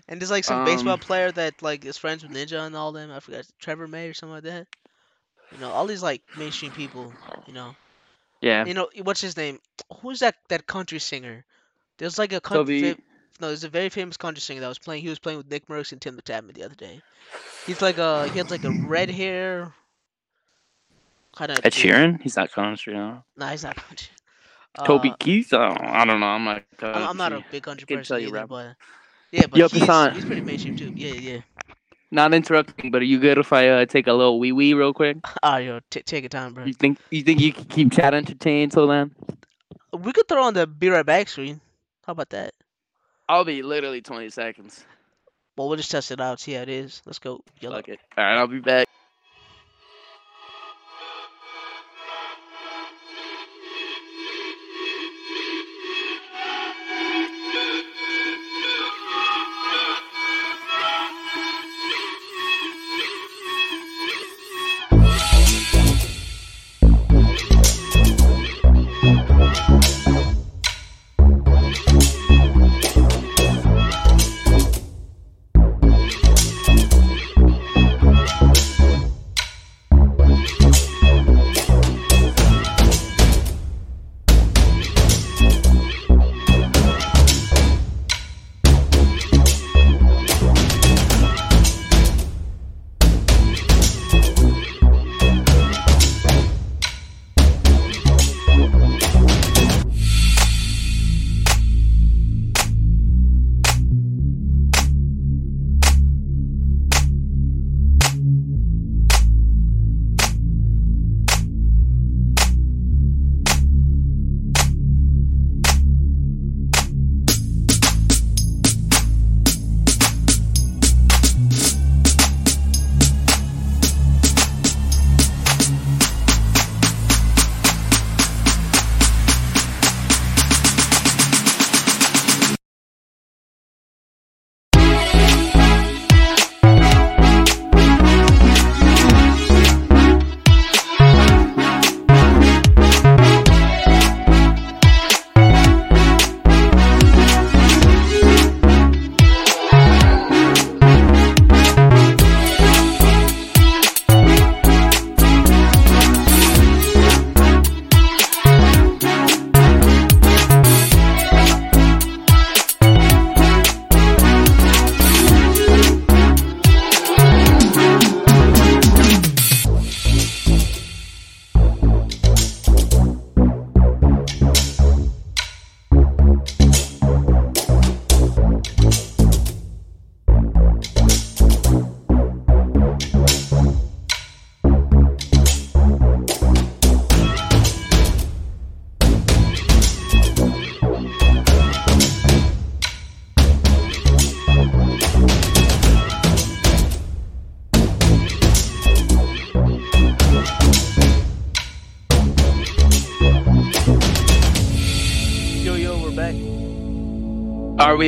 And 0.07 0.19
there's 0.19 0.31
like 0.31 0.43
some 0.43 0.65
baseball 0.65 0.93
Um, 0.93 0.99
player 0.99 1.31
that 1.33 1.61
like 1.61 1.85
is 1.85 1.97
friends 1.97 2.23
with 2.23 2.31
Ninja 2.31 2.65
and 2.65 2.75
all 2.75 2.91
them. 2.91 3.11
I 3.11 3.19
forgot 3.19 3.45
Trevor 3.59 3.87
May 3.87 4.07
or 4.07 4.13
something 4.13 4.33
like 4.35 4.43
that. 4.43 4.67
You 5.51 5.57
know, 5.59 5.69
all 5.71 5.85
these 5.87 6.01
like 6.03 6.21
mainstream 6.37 6.71
people. 6.71 7.13
You 7.47 7.53
know, 7.53 7.75
Yeah. 8.41 8.65
you 8.65 8.73
know 8.73 8.89
what's 9.03 9.21
his 9.21 9.37
name? 9.37 9.59
Who's 10.01 10.19
that 10.19 10.35
that 10.49 10.67
country 10.67 10.99
singer? 10.99 11.45
There's 11.97 12.19
like 12.19 12.33
a 12.33 12.41
country. 12.41 12.81
Toby. 12.81 12.97
no, 13.41 13.47
there's 13.47 13.63
a 13.63 13.69
very 13.69 13.89
famous 13.89 14.17
country 14.17 14.41
singer 14.41 14.61
that 14.61 14.67
was 14.69 14.79
playing. 14.79 15.03
He 15.03 15.09
was 15.09 15.19
playing 15.19 15.37
with 15.39 15.49
NickMercs 15.49 15.91
and 15.93 16.01
TimTheTatman 16.01 16.53
the 16.55 16.63
other 16.63 16.75
day. 16.75 17.01
He's 17.65 17.81
like 17.81 17.97
a 17.97 18.27
he 18.29 18.37
has 18.39 18.51
like 18.51 18.63
a 18.65 18.71
red 18.71 19.09
hair. 19.09 19.73
Kind 21.35 21.51
of. 21.51 21.59
Ed 21.63 21.73
Sheeran? 21.73 22.21
He's 22.21 22.35
not 22.37 22.51
country, 22.51 22.93
no. 22.93 23.23
Nah, 23.37 23.49
he's 23.51 23.63
not 23.63 23.75
country. 23.77 24.09
Toby 24.83 25.11
Uh, 25.11 25.15
Keith? 25.19 25.53
I 25.53 25.67
don't, 25.69 25.81
I 25.81 26.05
don't 26.05 26.19
know. 26.19 26.27
I'm 26.27 26.43
not. 26.45 26.63
I'm, 26.81 27.03
I'm 27.09 27.17
not 27.17 27.33
a 27.33 27.43
big 27.51 27.63
country 27.63 27.87
can 27.87 27.97
person 27.97 28.03
tell 28.03 28.19
you 28.19 28.29
either, 28.29 28.31
rap. 28.31 28.49
but 28.49 28.75
yeah, 29.31 29.47
but 29.49 29.57
Yo, 29.57 29.67
he's, 29.69 29.87
Hassan. 29.87 30.13
he's 30.13 30.25
pretty 30.25 30.41
mainstream 30.41 30.75
too. 30.75 30.91
Yeah, 30.95 31.13
yeah. 31.13 31.41
Not 32.13 32.33
interrupting, 32.33 32.91
but 32.91 33.01
are 33.01 33.05
you 33.05 33.19
good 33.19 33.37
if 33.37 33.53
I 33.53 33.69
uh, 33.69 33.85
take 33.85 34.07
a 34.07 34.13
little 34.13 34.37
wee 34.37 34.51
wee 34.51 34.73
real 34.73 34.93
quick? 34.93 35.17
Ah, 35.41 35.57
yo, 35.57 35.79
t- 35.89 36.01
take 36.03 36.23
your 36.23 36.29
time, 36.29 36.53
bro. 36.53 36.65
You 36.65 36.73
think 36.73 36.99
you 37.09 37.23
think 37.23 37.39
you 37.39 37.53
can 37.53 37.63
keep 37.65 37.93
chat 37.93 38.13
entertained 38.13 38.73
till 38.73 38.87
then? 38.87 39.15
We 39.93 40.11
could 40.11 40.27
throw 40.27 40.43
on 40.43 40.53
the 40.53 40.67
be 40.67 40.89
right 40.89 41.05
back 41.05 41.29
screen. 41.29 41.61
How 42.05 42.11
about 42.11 42.29
that? 42.31 42.53
I'll 43.29 43.45
be 43.45 43.61
literally 43.61 44.01
20 44.01 44.29
seconds. 44.29 44.83
Well, 45.55 45.69
we'll 45.69 45.77
just 45.77 45.91
test 45.91 46.11
it 46.11 46.19
out, 46.19 46.41
see 46.41 46.53
how 46.53 46.63
it 46.63 46.69
is. 46.69 47.01
Let's 47.05 47.19
go. 47.19 47.43
Yellow. 47.61 47.77
It. 47.77 47.99
All 48.17 48.23
right, 48.23 48.37
I'll 48.37 48.47
be 48.47 48.59
back. 48.59 48.87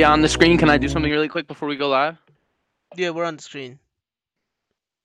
We 0.04 0.08
on 0.08 0.22
the 0.22 0.28
screen? 0.28 0.58
Can 0.58 0.70
I 0.70 0.78
do 0.78 0.90
something 0.90 1.10
really 1.10 1.30
quick 1.30 1.48
before 1.48 1.70
we 1.70 1.78
go 1.78 1.88
live? 1.88 2.18
Yeah, 2.98 3.12
we're 3.12 3.24
on 3.24 3.38
the 3.38 3.42
screen. 3.42 3.80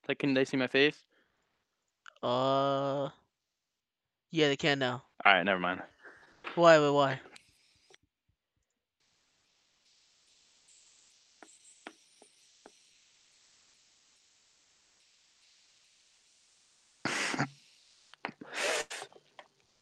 Like, 0.08 0.18
can 0.18 0.34
they 0.34 0.44
see 0.44 0.56
my 0.56 0.66
face? 0.66 1.04
Uh, 2.20 3.10
yeah, 4.32 4.48
they 4.48 4.56
can 4.56 4.80
now. 4.80 5.04
All 5.24 5.32
right, 5.32 5.44
never 5.44 5.60
mind. 5.60 5.82
Why? 6.56 6.80
Why? 6.80 6.90
Why? 6.90 7.20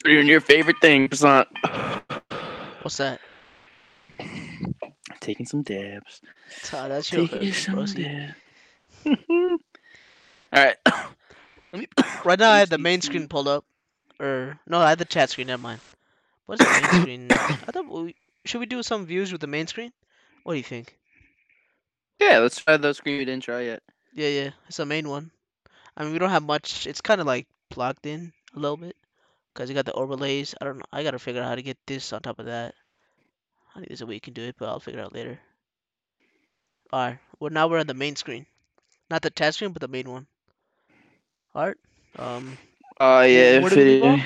Doing 0.04 0.26
your 0.26 0.42
favorite 0.42 0.76
thing. 0.82 1.08
What's 1.08 1.22
that? 2.98 3.20
Taking 5.20 5.46
some 5.46 5.62
dabs. 5.62 6.20
Ah, 6.72 6.88
that's 6.88 7.10
your 7.12 7.26
Taking 7.28 7.52
favorite, 7.52 7.54
some 7.54 7.74
broski. 7.76 8.04
dabs. 8.04 8.34
All 10.52 10.64
right. 10.64 10.76
Let 11.72 11.80
me. 11.80 11.86
Right 12.24 12.38
now, 12.38 12.50
I 12.50 12.58
have 12.60 12.70
the 12.70 12.78
main 12.78 13.02
screen 13.02 13.28
pulled 13.28 13.48
up. 13.48 13.64
Or 14.18 14.58
no, 14.66 14.78
I 14.78 14.90
have 14.90 14.98
the 14.98 15.04
chat 15.04 15.30
screen. 15.30 15.48
Never 15.48 15.62
mind. 15.62 15.80
What's 16.46 16.62
the 16.64 16.70
main 16.70 17.02
screen? 17.02 17.26
I 17.30 17.70
thought 17.72 17.88
we, 17.88 18.14
should 18.44 18.58
we 18.60 18.66
do 18.66 18.82
some 18.82 19.06
views 19.06 19.32
with 19.32 19.40
the 19.40 19.46
main 19.46 19.66
screen? 19.66 19.92
What 20.44 20.54
do 20.54 20.58
you 20.58 20.64
think? 20.64 20.96
Yeah, 22.20 22.38
let's 22.38 22.58
try 22.62 22.76
the 22.76 22.94
screen 22.94 23.18
we 23.18 23.24
didn't 23.24 23.42
try 23.44 23.62
yet. 23.62 23.82
Yeah, 24.14 24.28
yeah, 24.28 24.50
it's 24.68 24.78
the 24.78 24.86
main 24.86 25.08
one. 25.08 25.30
I 25.96 26.04
mean, 26.04 26.12
we 26.12 26.18
don't 26.18 26.30
have 26.30 26.42
much. 26.42 26.86
It's 26.86 27.00
kind 27.00 27.20
of 27.20 27.26
like 27.26 27.46
plugged 27.70 28.06
in 28.06 28.32
a 28.54 28.58
little 28.58 28.76
bit 28.76 28.96
because 29.52 29.68
you 29.68 29.74
got 29.74 29.84
the 29.86 29.92
overlays. 29.92 30.54
I 30.60 30.64
don't 30.64 30.78
know. 30.78 30.84
I 30.92 31.02
gotta 31.02 31.18
figure 31.18 31.42
out 31.42 31.48
how 31.48 31.54
to 31.56 31.62
get 31.62 31.78
this 31.86 32.12
on 32.12 32.22
top 32.22 32.38
of 32.38 32.46
that. 32.46 32.74
I 33.76 33.80
think 33.80 33.90
there's 33.90 34.02
a 34.02 34.06
way 34.06 34.14
you 34.16 34.20
can 34.20 34.34
do 34.34 34.44
it, 34.44 34.56
but 34.58 34.68
I'll 34.68 34.80
figure 34.80 35.00
it 35.00 35.04
out 35.04 35.14
later. 35.14 35.40
All 36.92 37.06
right. 37.06 37.18
Well, 37.40 37.50
now 37.52 37.68
we're 37.68 37.80
on 37.80 37.86
the 37.86 37.94
main 37.94 38.16
screen, 38.16 38.46
not 39.10 39.22
the 39.22 39.30
chat 39.30 39.54
screen, 39.54 39.72
but 39.72 39.82
the 39.82 39.88
main 39.88 40.10
one. 40.10 40.26
All 41.54 41.66
right. 41.66 41.76
Um, 42.18 42.58
Oh 43.00 43.22
yeah, 43.22 43.60
we 43.60 43.70
leave 43.70 44.04
it- 44.04 44.20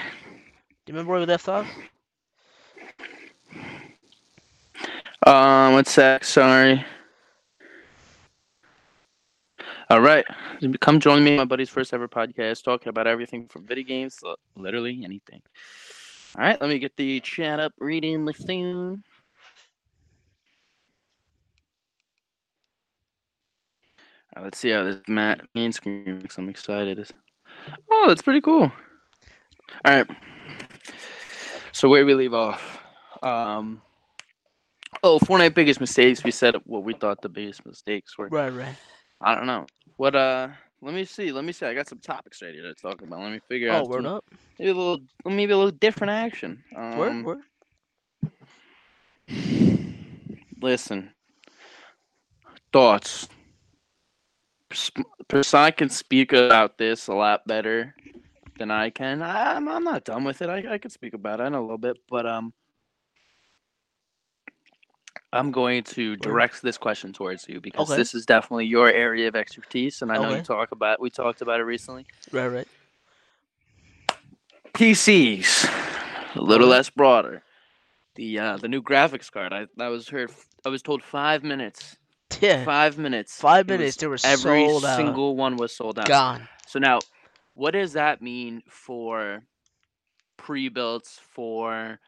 do 0.87 0.93
you 0.93 0.95
remember 0.95 1.13
where 1.13 1.21
we 1.21 1.27
left 1.27 1.49
off? 1.49 1.69
Um, 5.27 5.75
one 5.75 5.85
sec. 5.85 6.25
Sorry. 6.25 6.85
All 9.91 10.01
right, 10.01 10.25
come 10.81 11.01
join 11.01 11.25
me 11.25 11.33
on 11.33 11.37
my 11.39 11.45
buddy's 11.45 11.69
first 11.69 11.93
ever 11.93 12.09
podcast, 12.09 12.63
talking 12.65 12.89
about 12.89 13.07
everything 13.07 13.49
from 13.49 13.67
video 13.67 13.85
games 13.85 14.17
to 14.17 14.37
literally 14.57 15.03
anything. 15.05 15.43
All 16.37 16.45
right, 16.45 16.61
let 16.61 16.71
me 16.71 16.79
get 16.79 16.97
the 16.97 17.21
chat 17.21 17.59
up, 17.59 17.73
reading 17.79 18.25
the 18.25 18.33
thing. 18.33 19.03
Right, 24.37 24.45
let's 24.45 24.59
see 24.59 24.71
how 24.71 24.85
this 24.85 25.01
Matt 25.09 25.43
main 25.55 25.73
screen 25.73 26.21
looks. 26.21 26.39
I'm 26.39 26.49
excited. 26.49 27.09
Oh, 27.91 28.05
that's 28.09 28.23
pretty 28.23 28.41
cool. 28.41 28.71
All 29.85 29.95
right. 29.95 30.07
So 31.73 31.89
where 31.89 32.05
we 32.05 32.15
leave 32.15 32.35
off? 32.35 32.79
Um. 33.23 33.83
Oh, 35.03 35.19
Fortnite 35.21 35.55
biggest 35.55 35.81
mistakes. 35.81 36.25
We 36.25 36.31
said 36.31 36.57
what 36.65 36.85
we 36.85 36.93
thought 36.95 37.23
the 37.23 37.29
biggest 37.29 37.65
mistakes 37.65 38.19
were. 38.19 38.29
Right, 38.29 38.51
right. 38.53 38.75
I 39.21 39.35
don't 39.35 39.47
know. 39.47 39.67
What 39.97 40.15
uh 40.17 40.49
let 40.83 40.95
me 40.95 41.05
see. 41.05 41.31
Let 41.33 41.45
me 41.45 41.53
see. 41.53 41.67
I 41.67 41.75
got 41.75 41.89
some 41.89 41.99
topics 41.99 42.43
ready 42.43 42.61
to 42.61 42.75
talk 42.75 43.03
about. 43.03 43.21
Let 43.21 43.33
me 43.33 43.41
figure 43.49 43.71
Oh, 43.71 43.77
out 43.77 43.89
word 43.89 44.05
some- 44.05 44.15
up. 44.15 44.25
maybe 44.59 44.71
a 44.71 44.75
little 44.75 44.99
maybe 45.25 45.53
a 45.53 45.57
little 45.57 45.71
different 45.71 46.11
action. 46.11 46.63
Um, 46.77 46.97
Word, 46.97 47.25
word. 47.25 47.39
Listen. 50.61 51.13
Thoughts. 52.73 53.29
Persai 54.73 55.77
can 55.77 55.91
speak 55.91 56.33
about 56.33 56.79
this 56.79 57.09
a 57.09 57.15
lot 57.15 57.47
better 57.47 57.95
than 58.59 58.71
I 58.71 58.91
can. 58.91 59.23
I, 59.23 59.55
I'm 59.57 59.69
I'm 59.69 59.85
not 59.85 60.05
done 60.05 60.25
with 60.25 60.43
it. 60.43 60.49
I 60.49 60.75
I 60.75 60.79
can 60.79 60.91
speak 60.91 61.15
about 61.15 61.41
it. 61.41 61.45
I 61.45 61.49
know 61.49 61.61
a 61.61 61.63
little 61.63 61.79
bit, 61.79 61.99
but 62.09 62.27
um 62.27 62.53
I'm 65.33 65.53
going 65.53 65.85
to 65.85 66.17
direct 66.17 66.63
this 66.63 66.77
question 66.77 67.13
towards 67.13 67.49
you 67.49 67.61
because 67.61 67.89
Okay. 67.89 67.97
this 67.97 68.15
is 68.15 68.27
definitely 68.27 68.67
your 68.67 68.91
area 68.91 69.29
of 69.29 69.37
expertise, 69.37 70.03
and 70.03 70.11
I 70.11 70.17
know 70.17 70.25
Okay. 70.25 70.39
you 70.39 70.43
talk 70.45 70.73
about. 70.73 71.01
We 71.01 71.11
talked 71.11 71.41
about 71.41 71.61
it 71.61 71.65
recently. 71.65 72.07
Right, 72.33 72.49
right. 72.49 72.69
PCs, 74.75 76.37
a 76.37 76.41
little 76.41 76.67
Okay. 76.67 76.77
less 76.77 76.91
broader. 76.91 77.43
The 78.17 78.39
uh, 78.39 78.57
the 78.57 78.69
new 78.69 78.83
graphics 78.83 79.31
card. 79.31 79.53
I 79.53 79.67
I 79.79 79.89
was 79.89 80.09
heard. 80.09 80.31
I 80.65 80.69
was 80.69 80.83
told 80.83 81.03
five 81.03 81.45
minutes. 81.45 81.97
Yeah. 82.41 82.65
Five 82.65 82.99
minutes. 82.99 83.37
Five 83.41 83.69
It 83.69 83.73
was- 83.73 83.79
minutes. 83.79 83.97
They 83.97 84.07
were 84.07 84.19
Every 84.25 84.67
sold 84.69 84.85
out. 84.85 84.97
single 84.97 85.37
one 85.37 85.57
was 85.57 85.75
sold 85.75 85.99
out. 85.99 86.07
Gone. 86.07 86.49
So 86.67 86.79
now, 86.79 87.01
what 87.55 87.73
does 87.73 87.95
that 87.95 88.23
mean 88.23 88.63
for 88.69 89.43
pre-builds 90.37 91.19
for 91.33 91.99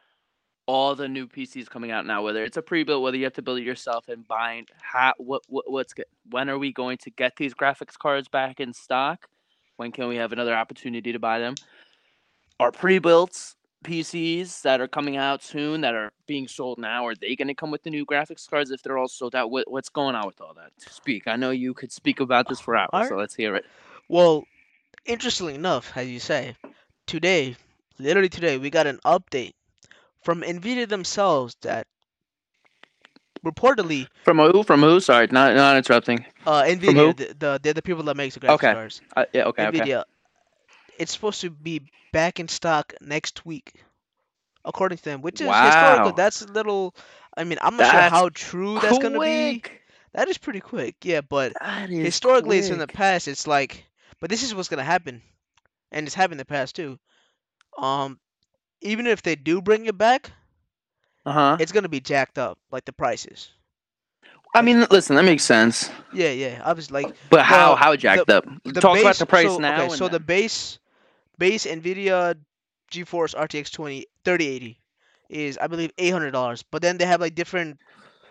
all 0.65 0.95
the 0.95 1.07
new 1.07 1.27
PCs 1.27 1.69
coming 1.69 1.91
out 1.91 2.05
now? 2.05 2.23
Whether 2.23 2.43
it's 2.43 2.57
a 2.57 2.61
pre-built, 2.61 3.03
whether 3.03 3.17
you 3.17 3.25
have 3.25 3.33
to 3.33 3.41
build 3.41 3.59
it 3.59 3.63
yourself 3.63 4.07
and 4.07 4.27
buying, 4.27 4.65
how, 4.81 5.13
what, 5.17 5.41
what, 5.47 5.69
what's 5.69 5.93
good? 5.93 6.05
When 6.29 6.49
are 6.49 6.57
we 6.57 6.71
going 6.71 6.97
to 6.99 7.09
get 7.11 7.35
these 7.35 7.53
graphics 7.53 7.97
cards 7.97 8.27
back 8.27 8.59
in 8.59 8.73
stock? 8.73 9.27
When 9.77 9.91
can 9.91 10.07
we 10.07 10.15
have 10.17 10.31
another 10.31 10.53
opportunity 10.55 11.11
to 11.11 11.19
buy 11.19 11.39
them? 11.39 11.55
Are 12.59 12.71
pre-built 12.71 13.55
PCs 13.83 14.61
that 14.63 14.81
are 14.81 14.87
coming 14.87 15.17
out 15.17 15.43
soon 15.43 15.81
that 15.81 15.93
are 15.93 16.11
being 16.27 16.47
sold 16.47 16.79
now 16.79 17.05
are 17.05 17.15
they 17.15 17.35
going 17.35 17.47
to 17.49 17.53
come 17.53 17.71
with 17.71 17.83
the 17.83 17.89
new 17.89 18.05
graphics 18.05 18.49
cards 18.49 18.71
if 18.71 18.81
they're 18.81 18.97
all 18.97 19.07
sold 19.07 19.35
out? 19.35 19.51
What, 19.51 19.69
what's 19.69 19.89
going 19.89 20.15
on 20.15 20.25
with 20.25 20.41
all 20.41 20.53
that? 20.55 20.71
Speak. 20.77 21.27
I 21.27 21.35
know 21.35 21.51
you 21.51 21.73
could 21.73 21.91
speak 21.91 22.19
about 22.19 22.47
this 22.49 22.59
for 22.59 22.75
hours, 22.75 22.89
Alright. 22.93 23.09
so 23.09 23.15
let's 23.15 23.35
hear 23.35 23.55
it. 23.55 23.65
Well, 24.09 24.45
interestingly 25.05 25.55
enough, 25.55 25.91
as 25.95 26.07
you 26.09 26.19
say, 26.19 26.55
today, 27.07 27.55
literally 27.99 28.29
today, 28.29 28.57
we 28.57 28.69
got 28.69 28.87
an 28.87 28.99
update 29.05 29.53
from 30.23 30.41
Nvidia 30.41 30.87
themselves 30.87 31.55
that 31.61 31.87
reportedly, 33.45 34.07
From 34.23 34.39
who? 34.39 34.63
From 34.63 34.81
who? 34.81 34.99
Sorry, 34.99 35.27
not 35.31 35.55
not 35.55 35.75
interrupting. 35.77 36.25
uh? 36.47 36.63
Nvidia, 36.63 37.15
the, 37.15 37.35
the 37.37 37.59
they're 37.61 37.73
the 37.73 37.81
people 37.81 38.03
that 38.03 38.15
makes 38.15 38.35
the 38.35 38.39
graphics 38.39 38.53
Okay. 38.53 38.73
cards, 38.73 39.01
Uh, 39.15 39.25
yeah. 39.33 39.43
Okay. 39.45 39.67
Okay. 39.67 40.03
It's 40.97 41.11
supposed 41.13 41.41
to 41.41 41.49
be 41.49 41.81
back 42.11 42.39
in 42.39 42.47
stock 42.47 42.93
next 43.01 43.45
week, 43.45 43.73
according 44.65 44.97
to 44.99 45.03
them, 45.03 45.21
which 45.21 45.41
is 45.41 45.47
Wow. 45.47 45.59
historical. 45.59 46.11
That's 46.11 46.41
a 46.41 46.47
little. 46.47 46.95
I 47.35 47.43
mean, 47.43 47.59
I'm 47.61 47.77
not 47.77 47.85
sure 47.85 48.01
how 48.01 48.29
true 48.29 48.79
that's 48.79 48.97
gonna 48.97 49.19
be. 49.21 49.61
That 50.13 50.27
is 50.29 50.37
pretty 50.37 50.59
quick, 50.59 50.95
yeah, 51.03 51.21
but 51.21 51.53
historically 51.99 52.57
it's 52.57 52.69
in 52.71 52.77
the 52.79 52.87
past 52.87 53.27
it's 53.27 53.47
like 53.47 53.85
but 54.19 54.29
this 54.29 54.43
is 54.43 54.53
what's 54.55 54.69
gonna 54.69 54.83
happen 54.83 55.21
and 55.91 56.05
it's 56.07 56.15
happened 56.15 56.33
in 56.33 56.37
the 56.37 56.45
past 56.45 56.75
too 56.75 56.99
um 57.77 58.19
even 58.81 59.07
if 59.07 59.21
they 59.21 59.35
do 59.35 59.61
bring 59.61 59.85
it 59.85 59.97
back 59.97 60.31
Uh-huh. 61.25 61.57
it's 61.57 61.71
gonna 61.71 61.89
be 61.89 61.99
jacked 61.99 62.37
up 62.37 62.57
like 62.71 62.85
the 62.85 62.93
prices 62.93 63.51
I 64.53 64.61
mean, 64.61 64.85
listen, 64.91 65.15
that 65.15 65.23
makes 65.25 65.43
sense. 65.43 65.89
yeah 66.11 66.31
yeah 66.31 66.61
obviously 66.63 66.93
like 67.03 67.13
But 67.29 67.45
how 67.45 67.75
Well, 67.75 67.75
how 67.75 67.95
jacked 67.95 68.29
up? 68.29 68.45
the 68.65 68.81
Talk 68.81 68.93
base 68.93 69.03
about 69.03 69.17
the 69.17 69.25
price 69.25 69.53
so, 69.53 69.59
now. 69.59 69.87
okay 69.87 69.89
so 69.89 70.07
the 70.09 70.19
base 70.19 70.79
base 71.37 71.65
nvidia 71.65 72.35
geforce 72.91 73.33
rtx 73.35 73.71
20 73.71 74.05
3080 74.25 74.79
is 75.29 75.57
i 75.57 75.67
believe 75.67 75.91
$800 75.97 76.63
but 76.71 76.81
then 76.81 76.97
they 76.97 77.05
have 77.05 77.21
like 77.21 77.35
different 77.35 77.79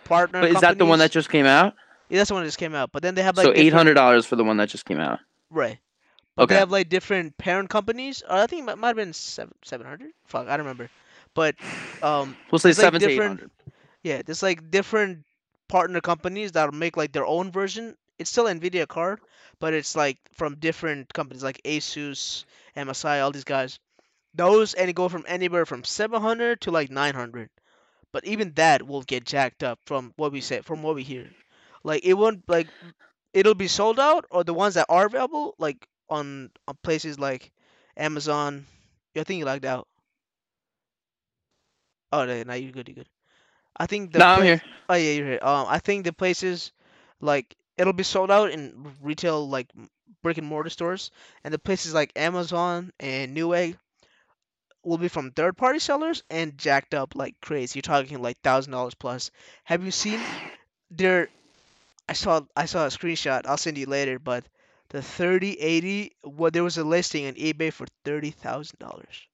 partner 0.04 0.40
But 0.42 0.50
is 0.52 0.60
that 0.60 0.78
the 0.78 0.86
one 0.86 0.98
that 1.00 1.10
just 1.10 1.28
came 1.30 1.46
out? 1.46 1.74
yeah, 2.08 2.18
that's 2.18 2.28
the 2.28 2.34
one 2.34 2.42
that 2.42 2.48
just 2.48 2.58
came 2.58 2.74
out 2.74 2.92
but 2.92 3.02
then 3.02 3.14
they 3.14 3.22
have 3.22 3.36
like 3.36 3.46
so 3.46 3.52
eight 3.54 3.72
hundred 3.72 3.94
dollars 3.94 4.26
for 4.26 4.36
the 4.36 4.44
one 4.44 4.56
that 4.58 4.68
just 4.68 4.84
came 4.84 4.98
out. 5.00 5.20
Right. 5.50 5.78
But 6.36 6.44
Okay. 6.44 6.54
they 6.54 6.58
have 6.60 6.70
like 6.70 6.88
different 6.88 7.36
parent 7.36 7.68
companies. 7.68 8.22
Or 8.22 8.36
I 8.38 8.46
think 8.46 8.66
it 8.68 8.78
might, 8.78 8.86
have 8.88 8.96
been 8.96 9.12
seven 9.12 9.52
seven 9.62 9.86
hundred. 9.86 10.12
Fuck, 10.24 10.48
I 10.48 10.56
don't 10.56 10.64
remember. 10.66 10.88
But 11.34 11.56
um, 12.02 12.36
We'll 12.50 12.58
say 12.58 12.70
like 12.70 12.76
seven 12.76 13.00
to 13.00 13.06
eight 13.06 13.16
different- 13.18 13.52
yeah, 14.02 14.22
there's 14.24 14.42
like 14.42 14.70
different 14.70 15.24
partner 15.68 16.00
companies 16.00 16.52
that'll 16.52 16.74
make 16.74 16.96
like 16.96 17.12
their 17.12 17.26
own 17.26 17.50
version. 17.52 17.96
It's 18.18 18.30
still 18.30 18.44
Nvidia 18.46 18.88
card, 18.88 19.20
but 19.62 19.74
it's 19.74 19.96
like 19.96 20.18
from 20.34 20.56
different 20.56 21.14
companies 21.14 21.44
like 21.44 21.62
Asus, 21.64 22.44
MSI, 22.76 23.22
all 23.22 23.32
these 23.32 23.44
guys. 23.46 23.80
Those 24.34 24.74
and 24.74 24.90
it 24.90 24.94
go 24.94 25.08
from 25.08 25.24
anywhere 25.28 25.66
from 25.66 25.84
seven 25.84 26.20
hundred 26.22 26.62
to 26.62 26.72
like 26.72 26.90
nine 26.90 27.14
hundred. 27.14 27.50
But 28.12 28.26
even 28.26 28.52
that 28.54 28.86
will 28.86 29.02
get 29.02 29.24
jacked 29.24 29.62
up 29.64 29.80
from 29.86 30.12
what 30.16 30.32
we 30.32 30.40
say, 30.42 30.62
from 30.62 30.82
what 30.82 30.96
we 30.96 31.04
hear. 31.04 31.30
Like 31.84 32.04
it 32.04 32.14
won't 32.14 32.44
like 32.48 32.68
it'll 33.34 33.54
be 33.54 33.68
sold 33.68 34.00
out, 34.00 34.26
or 34.30 34.44
the 34.44 34.54
ones 34.54 34.74
that 34.74 34.86
are 34.90 35.06
available, 35.06 35.54
like 35.58 35.86
on, 36.10 36.50
on 36.68 36.76
places 36.82 37.18
like 37.18 37.52
Amazon. 37.96 38.66
I 39.16 39.24
think 39.24 39.38
you 39.38 39.46
lagged 39.46 39.66
out. 39.66 39.88
Oh, 42.12 42.24
no, 42.26 42.42
now 42.42 42.54
you're 42.54 42.72
good. 42.72 42.88
You're 42.88 42.96
good. 42.96 43.08
I 43.76 43.86
think 43.86 44.12
the 44.12 44.18
No, 44.20 44.26
I'm 44.26 44.42
here. 44.42 44.62
Oh 44.88 44.94
yeah, 44.94 45.12
you're 45.12 45.26
here. 45.26 45.40
Um, 45.42 45.66
I 45.68 45.78
think 45.78 46.04
the 46.04 46.12
places 46.12 46.72
like 47.20 47.56
it'll 47.76 47.92
be 47.92 48.02
sold 48.02 48.30
out 48.30 48.50
in 48.50 48.94
retail 49.00 49.48
like 49.48 49.68
brick 50.22 50.38
and 50.38 50.46
mortar 50.46 50.70
stores, 50.70 51.10
and 51.44 51.52
the 51.52 51.58
places 51.58 51.94
like 51.94 52.12
Amazon 52.16 52.92
and 53.00 53.36
Newegg 53.36 53.76
will 54.84 54.98
be 54.98 55.08
from 55.08 55.30
third 55.30 55.56
party 55.56 55.78
sellers 55.78 56.22
and 56.30 56.58
jacked 56.58 56.94
up 56.94 57.14
like 57.14 57.34
crazy. 57.40 57.78
You're 57.78 57.82
talking 57.82 58.20
like 58.22 58.40
thousand 58.40 58.72
dollars 58.72 58.94
plus. 58.94 59.30
Have 59.64 59.84
you 59.84 59.90
seen 59.90 60.20
their? 60.90 61.28
I 62.08 62.14
saw 62.14 62.42
I 62.56 62.66
saw 62.66 62.84
a 62.86 62.88
screenshot. 62.88 63.46
I'll 63.46 63.56
send 63.56 63.78
you 63.78 63.86
later, 63.86 64.18
but 64.18 64.44
the 64.90 65.00
3080, 65.02 66.12
well, 66.24 66.50
there 66.50 66.64
was 66.64 66.76
a 66.76 66.84
listing 66.84 67.26
on 67.26 67.34
eBay 67.34 67.72
for 67.72 67.86
thirty 68.04 68.30
thousand 68.30 68.78
dollars. 68.78 69.26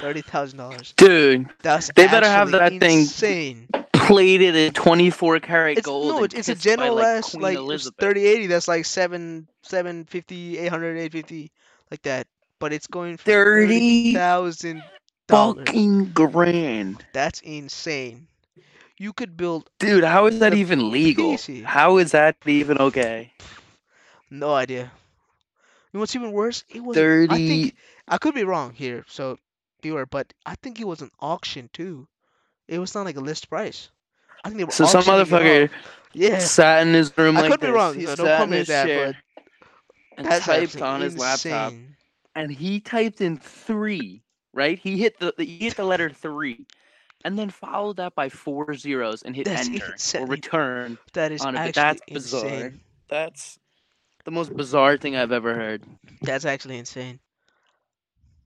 Thirty 0.00 0.22
thousand 0.22 0.58
dollars. 0.58 0.94
Dude, 0.96 1.48
That's 1.62 1.90
They 1.94 2.06
better 2.06 2.26
have 2.26 2.50
that 2.52 2.80
thing 2.80 3.00
insane. 3.00 3.68
Plated 4.10 4.56
in 4.56 4.72
24 4.72 5.40
karat 5.40 5.78
It's 5.78 5.86
gold. 5.86 6.08
no, 6.08 6.24
it's, 6.24 6.34
a 6.34 6.54
kissed 6.54 6.76
by, 6.76 6.86
general 6.86 6.94
like, 6.96 7.24
Queen 7.24 7.42
like 7.42 7.56
Elizabeth. 7.56 7.98
thirty 7.98 8.26
eighty. 8.26 8.46
That's 8.46 8.68
like 8.68 8.84
seven 8.84 9.48
seven 9.62 10.04
fifty, 10.04 10.58
eight 10.58 10.68
hundred, 10.68 10.98
eight 10.98 11.12
fifty, 11.12 11.52
like 11.90 12.02
that. 12.02 12.26
But 12.58 12.72
it's 12.72 12.86
going 12.86 13.16
for 13.16 13.24
Thirty 13.24 14.12
thirty 14.12 14.14
thousand 14.14 14.82
dollars. 15.28 15.56
fucking 15.66 16.12
grand. 16.12 17.04
That's 17.12 17.40
insane. 17.40 18.26
You 18.98 19.12
could 19.14 19.36
build 19.36 19.70
Dude, 19.78 20.04
how 20.04 20.26
is 20.26 20.40
that 20.40 20.52
even 20.54 20.90
legal? 20.90 21.32
PC. 21.34 21.64
How 21.64 21.96
is 21.98 22.12
that 22.12 22.36
even 22.46 22.78
okay? 22.78 23.32
no 24.30 24.54
idea. 24.54 24.90
You 25.92 25.96
know 25.98 26.00
what's 26.00 26.14
even 26.16 26.32
worse? 26.32 26.64
It 26.68 26.84
was. 26.84 26.96
I 26.96 27.00
30 27.00 27.48
think 27.48 27.76
I 28.08 28.18
could 28.18 28.34
be 28.34 28.44
wrong 28.44 28.72
here, 28.74 29.04
so 29.08 29.38
beware. 29.82 30.06
But 30.06 30.32
I 30.44 30.54
think 30.56 30.80
it 30.80 30.86
was 30.86 31.00
an 31.00 31.10
auction 31.20 31.70
too. 31.72 32.06
It 32.68 32.78
was 32.78 32.94
not 32.94 33.06
like 33.06 33.16
a 33.16 33.20
list 33.20 33.48
price. 33.48 33.90
I 34.44 34.48
think 34.48 34.58
they 34.58 34.64
were 34.64 34.70
So 34.70 34.86
some 34.86 35.02
motherfucker. 35.04 35.70
Yeah, 36.12 36.38
sat 36.38 36.86
in 36.86 36.92
his 36.94 37.16
room 37.16 37.36
I 37.36 37.42
like 37.42 37.50
could 37.52 37.60
be 37.60 37.66
this. 37.68 37.74
wrong, 37.74 37.94
He 37.94 38.06
so 38.06 38.16
don't 38.16 38.26
sat 38.26 38.42
in 38.42 38.52
his 38.52 38.68
that, 38.68 38.86
chair 38.86 39.16
and 40.16 40.26
that's 40.26 40.44
typed 40.44 40.80
on 40.82 41.00
his 41.00 41.16
laptop. 41.16 41.72
And 42.34 42.50
he 42.50 42.80
typed 42.80 43.20
in 43.20 43.36
three, 43.38 44.22
right? 44.52 44.78
He 44.78 44.98
hit 44.98 45.18
the 45.18 45.32
he 45.38 45.58
hit 45.58 45.76
the 45.76 45.84
letter 45.84 46.10
three, 46.10 46.66
and 47.24 47.38
then 47.38 47.50
followed 47.50 47.96
that 47.96 48.14
by 48.14 48.28
four 48.28 48.74
zeros 48.74 49.22
and 49.22 49.34
hit 49.34 49.46
That's 49.46 49.68
enter 49.68 49.92
insane. 49.92 50.22
or 50.22 50.26
return. 50.26 50.98
That 51.14 51.32
is 51.32 51.42
on 51.42 51.56
actually 51.56 51.72
that's 51.82 52.00
bizarre. 52.10 52.44
insane. 52.46 52.80
That's 53.08 53.58
the 54.24 54.30
most 54.30 54.54
bizarre 54.56 54.96
thing 54.96 55.16
I've 55.16 55.32
ever 55.32 55.54
heard. 55.54 55.84
That's 56.22 56.44
actually 56.44 56.78
insane. 56.78 57.18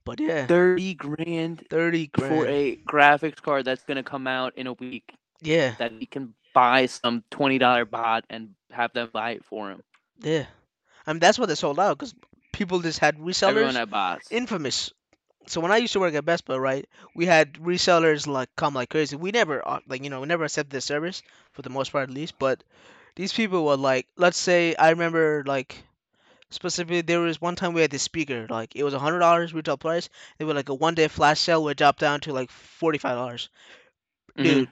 But 0.04 0.20
yeah, 0.20 0.46
Thirty 0.46 0.94
grand 0.94 1.66
thirty 1.70 2.08
grand. 2.08 2.34
for 2.34 2.46
a 2.46 2.76
graphics 2.88 3.40
card 3.40 3.64
that's 3.64 3.84
gonna 3.84 4.02
come 4.02 4.26
out 4.26 4.52
in 4.56 4.66
a 4.66 4.74
week 4.74 5.12
yeah, 5.44 5.74
that 5.78 5.92
he 5.98 6.06
can 6.06 6.34
buy 6.54 6.86
some 6.86 7.22
twenty 7.30 7.58
dollar 7.58 7.84
bot 7.84 8.24
and 8.30 8.50
have 8.70 8.92
them 8.92 9.10
buy 9.12 9.32
it 9.32 9.44
for 9.44 9.70
him. 9.70 9.82
yeah. 10.20 10.46
I 11.06 11.12
mean 11.12 11.20
that's 11.20 11.38
what 11.38 11.48
they 11.48 11.54
sold 11.54 11.78
out 11.78 11.98
because 11.98 12.14
people 12.52 12.80
just 12.80 12.98
had 12.98 13.18
resellers. 13.18 13.48
Everyone 13.50 13.74
had 13.74 13.90
bots. 13.90 14.32
infamous. 14.32 14.92
So 15.46 15.60
when 15.60 15.70
I 15.70 15.76
used 15.76 15.92
to 15.92 16.00
work 16.00 16.14
at 16.14 16.24
Best 16.24 16.46
Buy, 16.46 16.56
right, 16.56 16.88
we 17.14 17.26
had 17.26 17.54
resellers 17.54 18.26
like 18.26 18.48
come 18.56 18.72
like 18.74 18.88
crazy. 18.88 19.14
We 19.16 19.30
never 19.30 19.66
uh, 19.68 19.80
like 19.86 20.02
you 20.02 20.08
know 20.10 20.20
we 20.22 20.26
never 20.26 20.44
accepted 20.44 20.72
the 20.72 20.80
service 20.80 21.22
for 21.52 21.60
the 21.62 21.68
most 21.70 21.92
part 21.92 22.08
at 22.08 22.14
least. 22.14 22.38
But 22.38 22.64
these 23.16 23.32
people 23.34 23.64
were 23.66 23.76
like, 23.76 24.06
let's 24.16 24.38
say 24.38 24.74
I 24.76 24.90
remember 24.90 25.44
like 25.46 25.84
specifically 26.50 27.02
there 27.02 27.20
was 27.20 27.40
one 27.40 27.56
time 27.56 27.74
we 27.74 27.82
had 27.82 27.90
this 27.90 28.02
speaker 28.02 28.46
like 28.48 28.74
it 28.76 28.84
was 28.84 28.94
a 28.94 28.98
hundred 28.98 29.18
dollars 29.18 29.52
retail 29.52 29.76
price. 29.76 30.08
It 30.38 30.44
was 30.44 30.54
like 30.54 30.70
a 30.70 30.74
one 30.74 30.94
day 30.94 31.08
flash 31.08 31.40
sale 31.40 31.62
would 31.64 31.76
drop 31.76 31.98
down 31.98 32.20
to 32.20 32.32
like 32.32 32.50
forty 32.50 32.96
five 32.98 33.16
dollars. 33.16 33.50
Mhm. 34.38 34.42
Dude, 34.44 34.68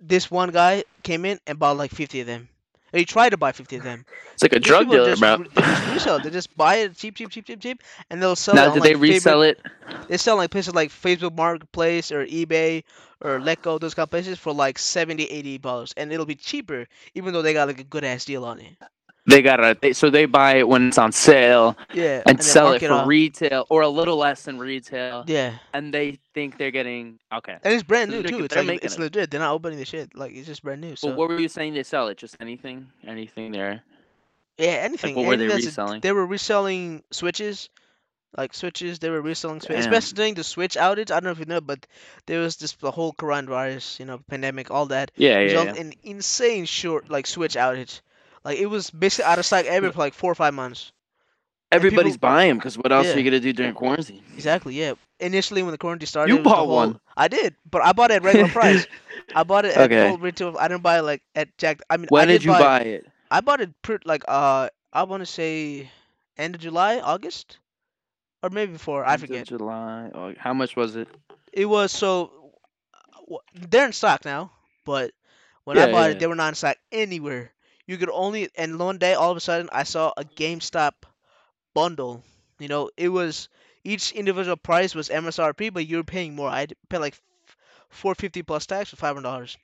this 0.00 0.30
one 0.30 0.50
guy 0.50 0.84
came 1.02 1.24
in 1.24 1.38
and 1.46 1.58
bought 1.58 1.76
like 1.76 1.90
fifty 1.90 2.20
of 2.20 2.26
them. 2.26 2.48
Or 2.92 2.98
he 2.98 3.04
tried 3.04 3.30
to 3.30 3.36
buy 3.36 3.52
fifty 3.52 3.76
of 3.76 3.82
them. 3.82 4.04
It's 4.32 4.42
like 4.42 4.52
a 4.52 4.58
These 4.58 4.66
drug 4.66 4.90
dealer, 4.90 5.10
just, 5.10 5.20
bro. 5.20 5.38
They 5.38 5.62
just 5.62 5.92
resell. 5.92 6.20
They 6.20 6.30
just 6.30 6.56
buy 6.56 6.76
it 6.76 6.96
cheap, 6.96 7.16
cheap, 7.16 7.30
cheap, 7.30 7.46
cheap, 7.46 7.60
cheap, 7.60 7.82
and 8.10 8.22
they'll 8.22 8.36
sell 8.36 8.54
it. 8.54 8.58
Now, 8.58 8.68
on, 8.68 8.74
did 8.74 8.80
like, 8.80 8.88
they 8.90 8.94
resell 8.96 9.42
it? 9.42 9.60
they 10.08 10.16
sell 10.16 10.36
like 10.36 10.50
places 10.50 10.74
like 10.74 10.90
Facebook 10.90 11.36
Marketplace 11.36 12.12
or 12.12 12.24
eBay 12.26 12.84
or 13.20 13.38
Letgo, 13.40 13.80
those 13.80 13.94
kind 13.94 14.04
of 14.04 14.10
places 14.10 14.38
for 14.38 14.52
like 14.52 14.78
70 14.78 15.24
80 15.24 15.58
dollars, 15.58 15.94
and 15.96 16.12
it'll 16.12 16.26
be 16.26 16.34
cheaper 16.34 16.86
even 17.14 17.32
though 17.32 17.42
they 17.42 17.52
got 17.52 17.68
like 17.68 17.80
a 17.80 17.84
good 17.84 18.04
ass 18.04 18.24
deal 18.24 18.44
on 18.44 18.60
it. 18.60 18.76
They 19.26 19.40
got 19.40 19.60
it. 19.60 19.80
They, 19.80 19.92
so 19.94 20.10
they 20.10 20.26
buy 20.26 20.56
it 20.56 20.68
when 20.68 20.88
it's 20.88 20.98
on 20.98 21.10
sale 21.12 21.76
Yeah, 21.94 22.22
and, 22.26 22.38
then 22.38 22.44
sell 22.44 22.72
it 22.72 22.80
for 22.80 22.92
off. 22.92 23.06
retail 23.08 23.66
or 23.70 23.80
a 23.80 23.88
little 23.88 24.16
less 24.16 24.42
than 24.42 24.58
retail, 24.58 25.24
Yeah, 25.26 25.54
and 25.72 25.94
they 25.94 26.18
think 26.34 26.58
they're 26.58 26.70
getting 26.70 27.18
okay. 27.32 27.56
and 27.62 27.72
it's 27.72 27.82
brand 27.82 28.10
new 28.10 28.22
too. 28.22 28.44
It's 28.44 28.54
like 28.54 28.84
it's 28.84 28.96
it. 28.96 29.00
legit. 29.00 29.30
They're 29.30 29.40
not 29.40 29.52
opening 29.52 29.78
the 29.78 29.86
shit. 29.86 30.14
Like 30.14 30.32
it's 30.34 30.46
just 30.46 30.62
brand 30.62 30.82
new. 30.82 30.94
So 30.96 31.08
But 31.08 31.16
what 31.16 31.28
were 31.30 31.38
you 31.40 31.48
saying? 31.48 31.72
They 31.72 31.84
sell 31.84 32.08
it? 32.08 32.18
Just 32.18 32.36
anything? 32.40 32.88
Anything 33.06 33.52
there? 33.52 33.82
yeah, 34.58 34.66
anything. 34.84 35.14
what 35.14 35.26
were 35.26 35.36
they 35.36 35.44
anything 35.44 35.62
a- 35.62 35.66
reselling? 35.68 36.00
they 36.00 36.12
were 36.12 36.26
reselling 36.26 37.02
switches. 37.10 37.70
Like 38.36 38.52
switches, 38.52 38.98
they 38.98 39.10
were 39.10 39.22
reselling 39.22 39.60
switches, 39.60 39.86
especially 39.86 40.16
during 40.16 40.34
the 40.34 40.42
switch 40.42 40.74
outage. 40.74 41.12
I 41.12 41.20
don't 41.20 41.24
know 41.24 41.30
if 41.30 41.38
you 41.38 41.44
know, 41.44 41.60
but 41.60 41.86
there 42.26 42.40
was 42.40 42.56
this 42.56 42.72
the 42.72 42.90
whole 42.90 43.12
coronavirus, 43.12 44.00
you 44.00 44.06
know, 44.06 44.18
pandemic, 44.28 44.72
all 44.72 44.86
that. 44.86 45.12
Yeah, 45.16 45.38
yeah, 45.38 45.62
yeah. 45.62 45.74
in 45.74 45.94
insane 46.02 46.64
short 46.64 47.08
like 47.10 47.28
switch 47.28 47.54
outage. 47.54 48.00
Like 48.44 48.58
it 48.58 48.66
was 48.66 48.90
basically 48.90 49.24
out 49.30 49.38
of 49.38 49.46
stock 49.46 49.64
every 49.66 49.90
for 49.92 49.98
like 49.98 50.14
four 50.14 50.30
or 50.30 50.34
five 50.34 50.54
months. 50.54 50.92
Everybody's 51.72 52.14
people- 52.14 52.28
buying 52.28 52.54
because 52.56 52.76
what 52.78 52.92
else 52.92 53.06
Yeah. 53.06 53.14
are 53.14 53.18
you 53.18 53.24
gonna 53.24 53.40
do 53.40 53.52
during 53.52 53.74
quarantine? 53.74 54.22
Exactly, 54.34 54.74
yeah. 54.74 54.94
Initially 55.18 55.62
when 55.62 55.72
the 55.72 55.78
quarantine 55.78 56.06
started, 56.06 56.30
You 56.30 56.36
it 56.36 56.38
was 56.40 56.44
the 56.44 56.50
bought 56.50 56.66
whole- 56.66 56.76
one. 56.76 57.00
I 57.16 57.28
did, 57.28 57.56
but 57.70 57.82
I 57.82 57.92
bought 57.92 58.10
it 58.10 58.14
at 58.16 58.22
regular 58.22 58.48
price. 58.60 58.86
I 59.34 59.42
bought 59.44 59.64
it 59.64 59.76
at 59.76 59.90
Okay. 59.90 60.08
full 60.10 60.18
retail. 60.18 60.56
I 60.58 60.68
didn't 60.68 60.82
buy 60.82 60.98
it 60.98 61.02
like 61.02 61.22
at 61.34 61.56
Jack. 61.58 61.80
I 61.90 61.96
mean, 61.96 62.06
when 62.10 62.28
I 62.28 62.32
did 62.32 62.44
you 62.44 62.52
buy 62.52 62.80
it? 62.80 63.06
I 63.30 63.40
bought 63.40 63.60
it 63.60 63.70
pr- 63.82 63.96
like 64.04 64.22
uh, 64.28 64.68
I 64.92 65.02
want 65.04 65.22
to 65.22 65.26
say 65.26 65.90
end 66.36 66.54
of 66.54 66.60
July, 66.60 67.00
August, 67.00 67.58
or 68.42 68.50
maybe 68.50 68.72
before. 68.72 69.04
I 69.04 69.14
End 69.14 69.22
of 69.22 69.28
forget. 69.28 69.46
July. 69.48 70.10
Oh, 70.14 70.34
how 70.38 70.52
much 70.54 70.76
was 70.76 70.94
it? 70.94 71.08
It 71.52 71.64
was 71.66 71.90
so 71.90 72.52
they're 73.54 73.86
in 73.86 73.92
stock 73.92 74.24
now, 74.24 74.52
but 74.84 75.12
when 75.64 75.76
Yeah, 75.76 75.84
I 75.86 75.92
bought 75.92 76.04
yeah. 76.04 76.10
it, 76.10 76.18
they 76.20 76.26
were 76.26 76.34
not 76.36 76.48
in 76.50 76.54
stock 76.54 76.76
anywhere. 76.92 77.50
You 77.86 77.96
could 77.98 78.10
only 78.10 78.48
and 78.56 78.78
one 78.78 78.98
day 78.98 79.14
all 79.14 79.30
of 79.30 79.36
a 79.36 79.40
sudden 79.40 79.68
I 79.72 79.84
saw 79.84 80.12
a 80.16 80.24
GameStop 80.24 80.92
bundle. 81.74 82.22
You 82.58 82.68
know, 82.68 82.90
it 82.96 83.08
was 83.08 83.48
each 83.84 84.12
individual 84.12 84.56
price 84.56 84.94
was 84.94 85.08
MSRP, 85.08 85.72
but 85.72 85.86
you 85.86 85.98
were 85.98 86.04
paying 86.04 86.34
more. 86.34 86.48
I 86.48 86.66
paid 86.88 86.98
like 86.98 87.16
four 87.90 88.14
fifty 88.14 88.42
plus 88.42 88.66
tax 88.66 88.90
for 88.90 88.96
five 88.96 89.14
hundred 89.16 89.28
dollars. 89.28 89.56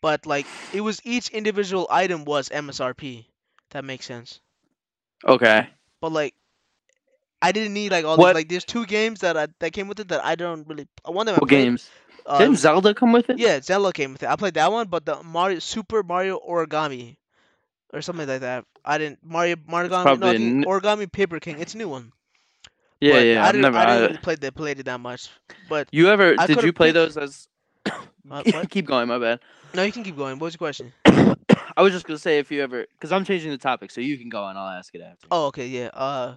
But 0.00 0.26
like 0.26 0.46
it 0.72 0.80
was 0.80 1.00
each 1.04 1.28
individual 1.30 1.86
item 1.90 2.24
was 2.24 2.48
MSRP. 2.48 3.26
That 3.70 3.84
makes 3.84 4.06
sense. 4.06 4.40
Okay. 5.26 5.68
But 6.00 6.12
like 6.12 6.34
I 7.42 7.52
didn't 7.52 7.74
need 7.74 7.92
like 7.92 8.04
all 8.04 8.16
What- 8.16 8.28
these 8.28 8.34
like 8.34 8.48
there's 8.48 8.64
two 8.64 8.86
games 8.86 9.20
that 9.20 9.36
I, 9.36 9.48
that 9.60 9.72
came 9.72 9.88
with 9.88 10.00
it 10.00 10.08
that 10.08 10.24
I 10.24 10.34
don't 10.36 10.66
really 10.68 10.86
one 11.04 11.28
of 11.28 11.34
them 11.34 11.40
What 11.40 11.48
played, 11.48 11.64
games? 11.64 11.90
Uh, 12.24 12.38
Didn't 12.38 12.56
Zelda 12.58 12.94
come 12.94 13.12
with 13.12 13.28
it? 13.30 13.38
yeah, 13.38 13.60
Zelda 13.60 13.92
came 13.92 14.12
with 14.12 14.22
it. 14.22 14.28
I 14.28 14.36
played 14.36 14.54
that 14.54 14.70
one, 14.70 14.88
but 14.88 15.04
the 15.04 15.22
Mario 15.22 15.58
Super 15.58 16.02
Mario 16.02 16.38
Origami 16.38 17.16
or 17.92 18.02
something 18.02 18.26
like 18.26 18.40
that. 18.40 18.64
I 18.84 18.98
didn't 18.98 19.18
Mario 19.22 19.56
Mario 19.66 19.90
no, 19.90 19.96
I 19.96 20.02
probably 20.02 20.38
think 20.38 20.40
n- 20.40 20.64
Origami 20.64 21.10
Paper 21.10 21.40
King. 21.40 21.60
It's 21.60 21.74
a 21.74 21.78
new 21.78 21.88
one. 21.88 22.12
Yeah, 23.00 23.12
but 23.14 23.26
yeah. 23.26 23.42
I 23.42 23.46
didn't, 23.52 23.62
never. 23.62 23.78
I 23.78 23.86
didn't 23.86 24.02
I- 24.02 24.06
really 24.06 24.18
play 24.18 24.34
that 24.36 24.54
played 24.54 24.78
it 24.80 24.86
that 24.86 25.00
much. 25.00 25.28
But 25.68 25.88
you 25.92 26.08
ever? 26.08 26.34
I 26.38 26.46
did 26.46 26.62
you 26.62 26.72
play 26.72 26.92
those 26.92 27.16
as? 27.16 27.48
uh? 28.30 28.42
Keep 28.70 28.86
going. 28.86 29.08
My 29.08 29.18
bad. 29.18 29.40
No, 29.74 29.82
you 29.82 29.92
can 29.92 30.02
keep 30.04 30.16
going. 30.16 30.38
What 30.38 30.46
was 30.46 30.54
your 30.54 30.58
question? 30.58 30.92
I 31.76 31.80
was 31.82 31.92
just 31.92 32.06
gonna 32.06 32.18
say 32.18 32.38
if 32.38 32.50
you 32.50 32.62
ever, 32.62 32.84
because 32.92 33.10
I'm 33.10 33.24
changing 33.24 33.50
the 33.50 33.58
topic, 33.58 33.90
so 33.90 34.02
you 34.02 34.18
can 34.18 34.28
go 34.28 34.46
and 34.46 34.58
I'll 34.58 34.68
ask 34.68 34.94
it 34.94 35.00
after. 35.00 35.26
Oh, 35.30 35.46
okay, 35.46 35.66
yeah. 35.66 35.88
Uh, 35.94 36.36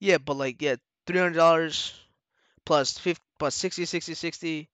yeah, 0.00 0.16
but 0.18 0.36
like 0.36 0.62
yeah, 0.62 0.76
three 1.06 1.18
hundred 1.18 1.34
dollars 1.36 1.92
plus 2.64 2.96
fifty 2.96 3.22
plus 3.38 3.54
60, 3.56 3.84
60, 3.86 4.14
60, 4.14 4.68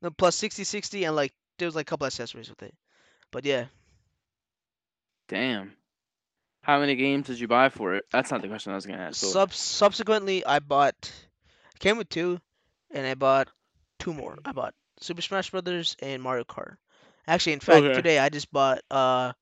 no 0.00 0.10
plus 0.10 0.34
60, 0.36 0.64
60, 0.64 1.04
and 1.04 1.14
like 1.14 1.32
there 1.58 1.66
was 1.66 1.74
like 1.74 1.82
a 1.82 1.90
couple 1.90 2.06
accessories 2.06 2.48
with 2.48 2.62
it. 2.62 2.74
But 3.30 3.44
yeah, 3.44 3.66
Damn. 5.28 5.72
How 6.62 6.80
many 6.80 6.94
games 6.96 7.26
did 7.26 7.38
you 7.38 7.46
buy 7.48 7.68
for 7.68 7.94
it? 7.94 8.04
That's 8.10 8.30
not 8.30 8.40
the 8.42 8.48
question 8.48 8.72
I 8.72 8.76
was 8.76 8.86
gonna 8.86 9.02
ask. 9.02 9.16
so- 9.20 9.28
Sub- 9.28 9.52
subsequently, 9.52 10.44
I 10.46 10.58
bought 10.60 11.12
came 11.78 11.98
with 11.98 12.08
two, 12.08 12.40
and 12.90 13.06
I 13.06 13.14
bought 13.14 13.48
two 13.98 14.14
more. 14.14 14.38
I 14.44 14.52
bought 14.52 14.74
Super 15.00 15.20
Smash 15.22 15.50
Brothers 15.50 15.96
and 16.00 16.22
Mario 16.22 16.44
Kart. 16.44 16.76
Actually, 17.26 17.54
in 17.54 17.60
fact, 17.60 17.84
Okay. 17.84 17.94
today 17.94 18.18
I 18.18 18.28
just 18.28 18.50
bought 18.52 18.80
uh 18.90 19.32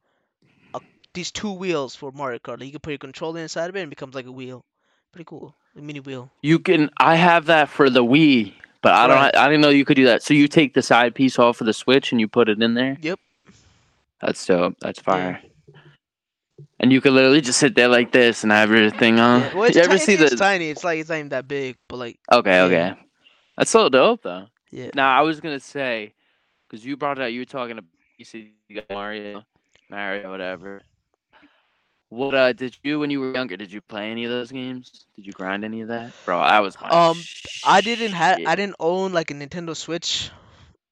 a, 0.75 0.81
these 1.15 1.31
two 1.31 1.53
wheels 1.53 1.95
for 1.95 2.11
Mario 2.13 2.39
Kart. 2.39 2.59
Like, 2.59 2.67
you 2.67 2.73
can 2.73 2.81
put 2.81 2.91
your 2.91 2.99
controller 2.99 3.41
inside 3.41 3.69
of 3.71 3.77
it 3.77 3.81
and 3.81 3.89
it 3.89 3.91
becomes 3.91 4.15
like 4.15 4.27
a 4.27 4.33
wheel. 4.33 4.65
Pretty 5.13 5.25
cool, 5.27 5.55
a 5.77 5.81
mini 5.83 6.01
wheel. 6.01 6.31
You 6.43 6.59
can. 6.59 6.91
I 6.97 7.17
have 7.17 7.47
that 7.47 7.69
for 7.69 7.91
the 7.91 8.03
Wii, 8.03 8.55
but 8.81 8.95
I 8.95 9.07
don't. 9.07 9.17
Right. 9.17 9.37
I 9.37 9.47
didn't 9.47 9.61
know 9.61 9.69
you 9.69 9.85
could 9.85 9.97
do 9.97 10.07
that. 10.07 10.23
So 10.23 10.33
you 10.35 10.49
take 10.49 10.73
the 10.75 10.83
side 10.83 11.15
piece 11.15 11.39
off 11.39 11.61
of 11.61 11.67
the 11.67 11.75
Switch 11.75 12.11
and 12.13 12.21
you 12.21 12.27
put 12.29 12.49
it 12.49 12.61
in 12.63 12.75
there. 12.75 12.97
Yep. 13.01 13.21
That's 14.23 14.45
dope. 14.47 14.77
That's 14.81 15.01
fire. 15.01 15.41
And 16.81 16.93
you 16.93 17.01
could 17.01 17.13
literally 17.13 17.41
just 17.41 17.59
sit 17.59 17.75
there 17.75 17.89
like 17.89 18.13
this 18.13 18.43
and 18.43 18.53
have 18.53 18.71
your 18.71 18.91
thing 18.91 19.19
on. 19.21 19.41
Yeah, 19.41 19.55
well, 19.55 19.65
it's, 19.65 19.77
you 19.77 19.83
ever 19.83 19.99
it's, 19.99 20.15
see 20.15 20.17
it's 20.17 20.35
the? 20.35 20.35
tiny. 20.35 20.71
It's 20.71 20.85
like 20.85 21.01
it's 21.01 21.09
not 21.09 21.17
even 21.19 21.29
that 21.31 21.49
big, 21.49 21.77
but 21.89 21.97
like 21.97 22.21
Okay, 22.33 22.61
yeah. 22.61 22.95
okay. 22.95 22.95
That's 23.57 23.71
so 23.71 23.89
dope 23.89 24.23
though. 24.23 24.47
yeah. 24.71 24.91
Now 24.95 25.19
I 25.19 25.23
was 25.23 25.41
gonna 25.41 25.61
say, 25.61 26.15
because 26.69 26.85
you 26.85 26.97
brought 26.97 27.19
it 27.19 27.23
out, 27.23 27.33
you 27.33 27.41
were 27.41 27.45
talking 27.47 27.79
about 27.79 27.91
you 28.19 28.25
said 28.25 28.41
you 28.41 28.77
got 28.77 28.91
Mario, 28.91 29.45
Mario, 29.91 30.31
whatever. 30.31 30.83
What 32.11 32.35
uh 32.35 32.53
did 32.53 32.79
you 32.83 33.01
when 33.01 33.11
you 33.11 33.21
were 33.21 33.33
younger? 33.33 33.57
Did 33.57 33.73
you 33.73 33.81
play 33.81 34.11
any 34.11 34.25
of 34.25 34.31
those 34.31 34.51
games? 34.53 35.07
Did 35.17 35.27
you 35.27 35.33
grind 35.33 35.65
any 35.65 35.81
of 35.81 35.89
that, 35.89 36.13
bro? 36.25 36.39
I 36.39 36.61
was. 36.61 36.79
My 36.81 36.91
Um, 36.91 37.27
I 37.63 37.81
didn't 37.81 38.13
have. 38.13 38.39
I 38.45 38.55
didn't 38.57 38.77
own 38.79 39.13
like 39.13 39.31
a 39.31 39.35
Nintendo 39.35 39.77
Switch, 39.77 40.31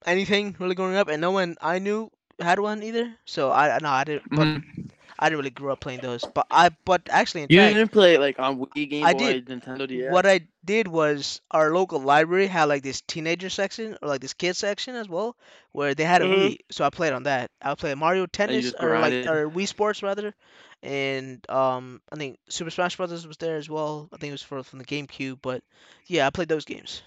anything 0.07 0.57
really 0.59 0.75
growing 0.75 0.97
up, 0.97 1.09
and 1.09 1.21
no 1.21 1.31
one 1.31 1.57
I 1.61 1.79
knew 1.79 2.11
had 2.41 2.59
one 2.61 2.83
either. 2.83 3.17
So 3.27 3.53
I 3.53 3.79
no 3.81 3.91
I 3.91 4.05
didn't. 4.05 4.25
But 4.35 4.49
Mhm. 4.49 4.80
I 5.21 5.29
didn't 5.29 5.39
really 5.39 5.51
grow 5.51 5.73
up 5.75 5.81
playing 5.81 6.01
those. 6.01 6.25
But 6.25 6.47
I 6.51 6.71
but 6.87 7.03
actually 7.11 7.47
You 7.51 7.61
fact 7.61 7.75
didn't 7.75 7.93
play 7.93 8.19
like 8.19 8.39
on 8.41 8.59
Wii, 8.59 8.91
Game 8.91 9.05
I 9.07 9.13
Boy, 9.13 9.19
did. 9.19 9.47
Nintendo 9.47 9.87
DS. 9.87 10.13
what 10.13 10.27
I 10.27 10.41
did 10.65 10.89
was 10.89 11.41
our 11.51 11.71
local 11.73 12.01
library 12.01 12.47
had 12.49 12.65
like 12.65 12.83
this 12.83 13.03
teenager 13.03 13.51
section 13.51 13.97
or 14.03 14.09
like 14.09 14.21
this 14.23 14.33
kid 14.35 14.57
section 14.57 14.97
as 14.97 15.09
well, 15.09 15.37
where 15.73 15.95
they 15.95 16.05
had 16.05 16.23
a 16.23 16.27
Mhm. 16.27 16.35
Wii. 16.37 16.59
So 16.71 16.85
I 16.85 16.91
played 16.91 17.13
on 17.13 17.25
that. 17.25 17.51
I 17.63 17.75
played 17.75 17.99
Mario 17.99 18.27
Tennis 18.27 18.73
or 18.81 18.99
like 18.99 19.27
or 19.27 19.49
Wii 19.51 19.69
Sports 19.69 20.03
rather, 20.03 20.35
and 20.83 21.45
um 21.51 22.01
I 22.13 22.17
think 22.17 22.39
Super 22.49 22.71
Smash 22.71 22.97
Brothers 22.97 23.27
was 23.27 23.37
there 23.37 23.57
as 23.57 23.69
well. 23.69 24.09
I 24.13 24.17
think 24.17 24.31
it 24.31 24.33
was 24.33 24.43
for 24.43 24.63
from 24.63 24.79
the 24.81 24.87
GameCube, 24.87 25.39
but 25.43 25.63
yeah, 26.07 26.27
I 26.27 26.31
played 26.31 26.49
those 26.49 26.65
games. 26.65 27.03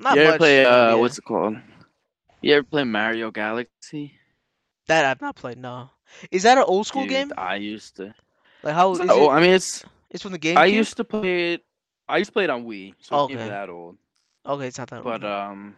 Not 0.00 0.16
you 0.16 0.22
ever 0.22 0.30
much. 0.32 0.38
play 0.38 0.64
uh 0.64 0.88
yeah. 0.88 0.94
what's 0.94 1.18
it 1.18 1.24
called? 1.24 1.56
You 2.40 2.54
ever 2.54 2.64
play 2.64 2.84
Mario 2.84 3.30
Galaxy? 3.30 4.18
that 4.88 5.04
I've 5.04 5.20
not 5.20 5.36
played. 5.36 5.58
No, 5.58 5.90
is 6.30 6.42
that 6.44 6.58
an 6.58 6.64
old 6.66 6.86
school 6.86 7.02
Dude, 7.02 7.10
game? 7.10 7.32
I 7.36 7.56
used 7.56 7.96
to. 7.96 8.14
Like 8.62 8.74
how 8.74 8.90
It's 8.92 9.00
not 9.00 9.10
old. 9.10 9.30
it? 9.32 9.34
I 9.34 9.40
mean, 9.40 9.50
it's. 9.50 9.84
It's 10.10 10.22
from 10.22 10.32
the 10.32 10.38
game. 10.38 10.58
I 10.58 10.66
used 10.66 10.96
to 10.98 11.04
play 11.04 11.54
it. 11.54 11.64
I 12.08 12.18
used 12.18 12.28
to 12.28 12.32
play 12.32 12.44
it 12.44 12.50
on 12.50 12.64
Wii, 12.64 12.94
so 12.98 13.00
it's 13.00 13.10
not 13.10 13.20
Okay. 13.24 13.34
even 13.34 13.48
that 13.48 13.68
old. 13.70 13.96
Okay, 14.44 14.66
it's 14.66 14.78
not 14.78 14.90
that. 14.90 15.02
But 15.02 15.12
old. 15.14 15.20
But 15.22 15.26
um, 15.30 15.74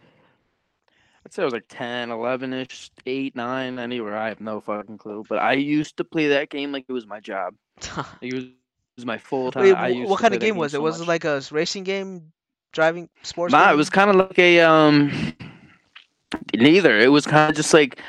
I'd 1.25 1.33
say 1.33 1.43
I 1.43 1.45
was 1.45 1.55
like 1.55 1.67
10, 1.69 2.11
11 2.11 2.53
ish, 2.53 2.91
8, 3.07 3.37
9, 3.37 3.79
anywhere. 3.79 4.17
I 4.17 4.29
have 4.29 4.41
no 4.41 4.61
fucking 4.61 4.99
clue. 4.99 5.25
But 5.29 5.39
I 5.39 5.53
used 5.55 5.97
to 5.99 6.05
play 6.05 6.29
that 6.29 6.51
game 6.51 6.73
like 6.73 6.85
it 6.89 6.93
was 6.93 7.07
my 7.07 7.21
job. 7.21 7.55
It 8.21 8.35
was, 8.35 8.45
it 8.45 8.53
was 8.97 9.07
my 9.07 9.19
full 9.19 9.51
time. 9.53 9.63
Wait, 9.65 9.75
I 9.75 9.91
wh- 9.93 9.97
used 9.97 10.11
what 10.11 10.21
kind 10.21 10.35
of 10.35 10.41
game 10.41 10.57
was 10.57 10.75
it? 10.75 10.79
so 10.79 10.83
Was 10.83 11.01
it 11.01 11.09
like 11.09 11.25
a 11.25 11.43
racing 11.51 11.85
game, 11.85 12.33
driving 12.73 13.09
sports? 13.23 13.53
Nah, 13.53 13.67
game? 13.67 13.75
it 13.75 13.77
was 13.77 13.91
kind 13.91 14.11
of 14.11 14.17
like 14.17 14.39
a 14.39 14.61
um. 14.61 15.11
Neither. 16.55 16.99
It 16.99 17.11
was 17.13 17.27
kind 17.27 17.51
of 17.51 17.57
just 17.57 17.73
like, 17.75 18.01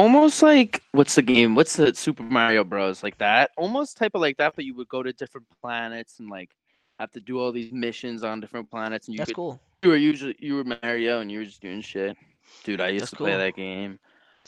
almost 0.00 0.42
like 0.42 0.82
what's 0.92 1.14
the 1.14 1.22
game? 1.22 1.54
What's 1.54 1.76
the 1.76 1.94
Super 1.94 2.22
Mario 2.22 2.64
Bros. 2.64 3.02
Like 3.02 3.18
that? 3.18 3.50
Almost 3.56 3.96
type 3.96 4.12
of 4.14 4.20
like 4.20 4.36
that, 4.38 4.54
but 4.56 4.64
you 4.64 4.74
would 4.74 4.88
go 4.88 5.02
to 5.02 5.12
different 5.12 5.46
planets 5.60 6.18
and 6.20 6.28
like 6.30 6.50
have 6.98 7.10
to 7.12 7.20
do 7.20 7.38
all 7.38 7.52
these 7.52 7.72
missions 7.72 8.24
on 8.24 8.40
different 8.40 8.70
planets, 8.70 9.06
and 9.08 9.14
you 9.14 9.18
That's 9.18 9.28
could. 9.30 9.36
cool. 9.36 9.60
You 9.82 9.90
were 9.90 9.96
usually 9.96 10.36
you 10.38 10.54
were 10.56 10.64
Mario, 10.64 11.20
and 11.20 11.30
you 11.30 11.38
were 11.40 11.44
just 11.44 11.60
doing 11.62 11.80
shit. 11.80 12.16
Dude, 12.64 12.80
I 12.80 12.88
used 12.88 13.02
That's 13.02 13.10
to 13.12 13.16
play 13.16 13.36
that 13.36 13.54
game 13.54 13.98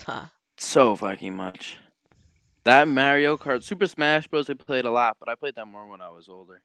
Huh. 0.05 0.25
so 0.59 0.97
fucking 0.97 1.35
much. 1.37 1.77
That 2.65 2.89
Mario 2.89 3.37
Kart, 3.37 3.63
Super 3.63 3.87
Smash 3.87 4.27
Bros. 4.29 4.49
I 4.51 4.55
played 4.55 4.85
a 4.85 4.91
lot, 4.91 5.17
but 5.21 5.29
I 5.29 5.35
played 5.35 5.55
that 5.57 5.67
more 5.67 5.87
when 5.89 6.01
I 6.01 6.09
was 6.11 6.29
older. 6.29 6.63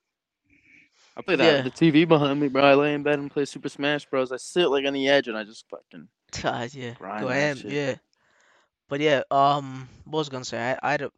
I 1.16 1.22
played 1.22 1.40
that 1.40 1.56
Yeah. 1.56 1.62
the 1.62 1.72
TV 1.72 2.08
behind 2.08 2.40
me, 2.40 2.48
bro. 2.48 2.64
I 2.64 2.74
lay 2.76 2.94
in 2.94 3.02
bed 3.04 3.18
and 3.20 3.32
play 3.32 3.46
Super 3.46 3.70
Smash 3.70 4.06
Bros. 4.06 4.32
I 4.32 4.38
sit 4.38 4.68
like 4.68 4.86
on 4.86 4.94
the 4.94 5.08
edge 5.08 5.28
and 5.28 5.38
I 5.38 5.44
just 5.44 5.66
fucking 5.70 6.08
God, 6.44 6.74
yeah. 6.74 6.94
Grind 6.94 7.22
Go 7.24 7.30
ahead. 7.30 7.58
Yeah. 7.64 7.96
But 8.90 9.00
yeah, 9.02 9.24
um, 9.32 9.90
what 10.06 10.20
was 10.20 10.30
I 10.30 10.32
gonna 10.32 10.46
say? 10.46 10.60
I, 10.82 10.94
I 10.94 10.98
don't. 10.98 11.14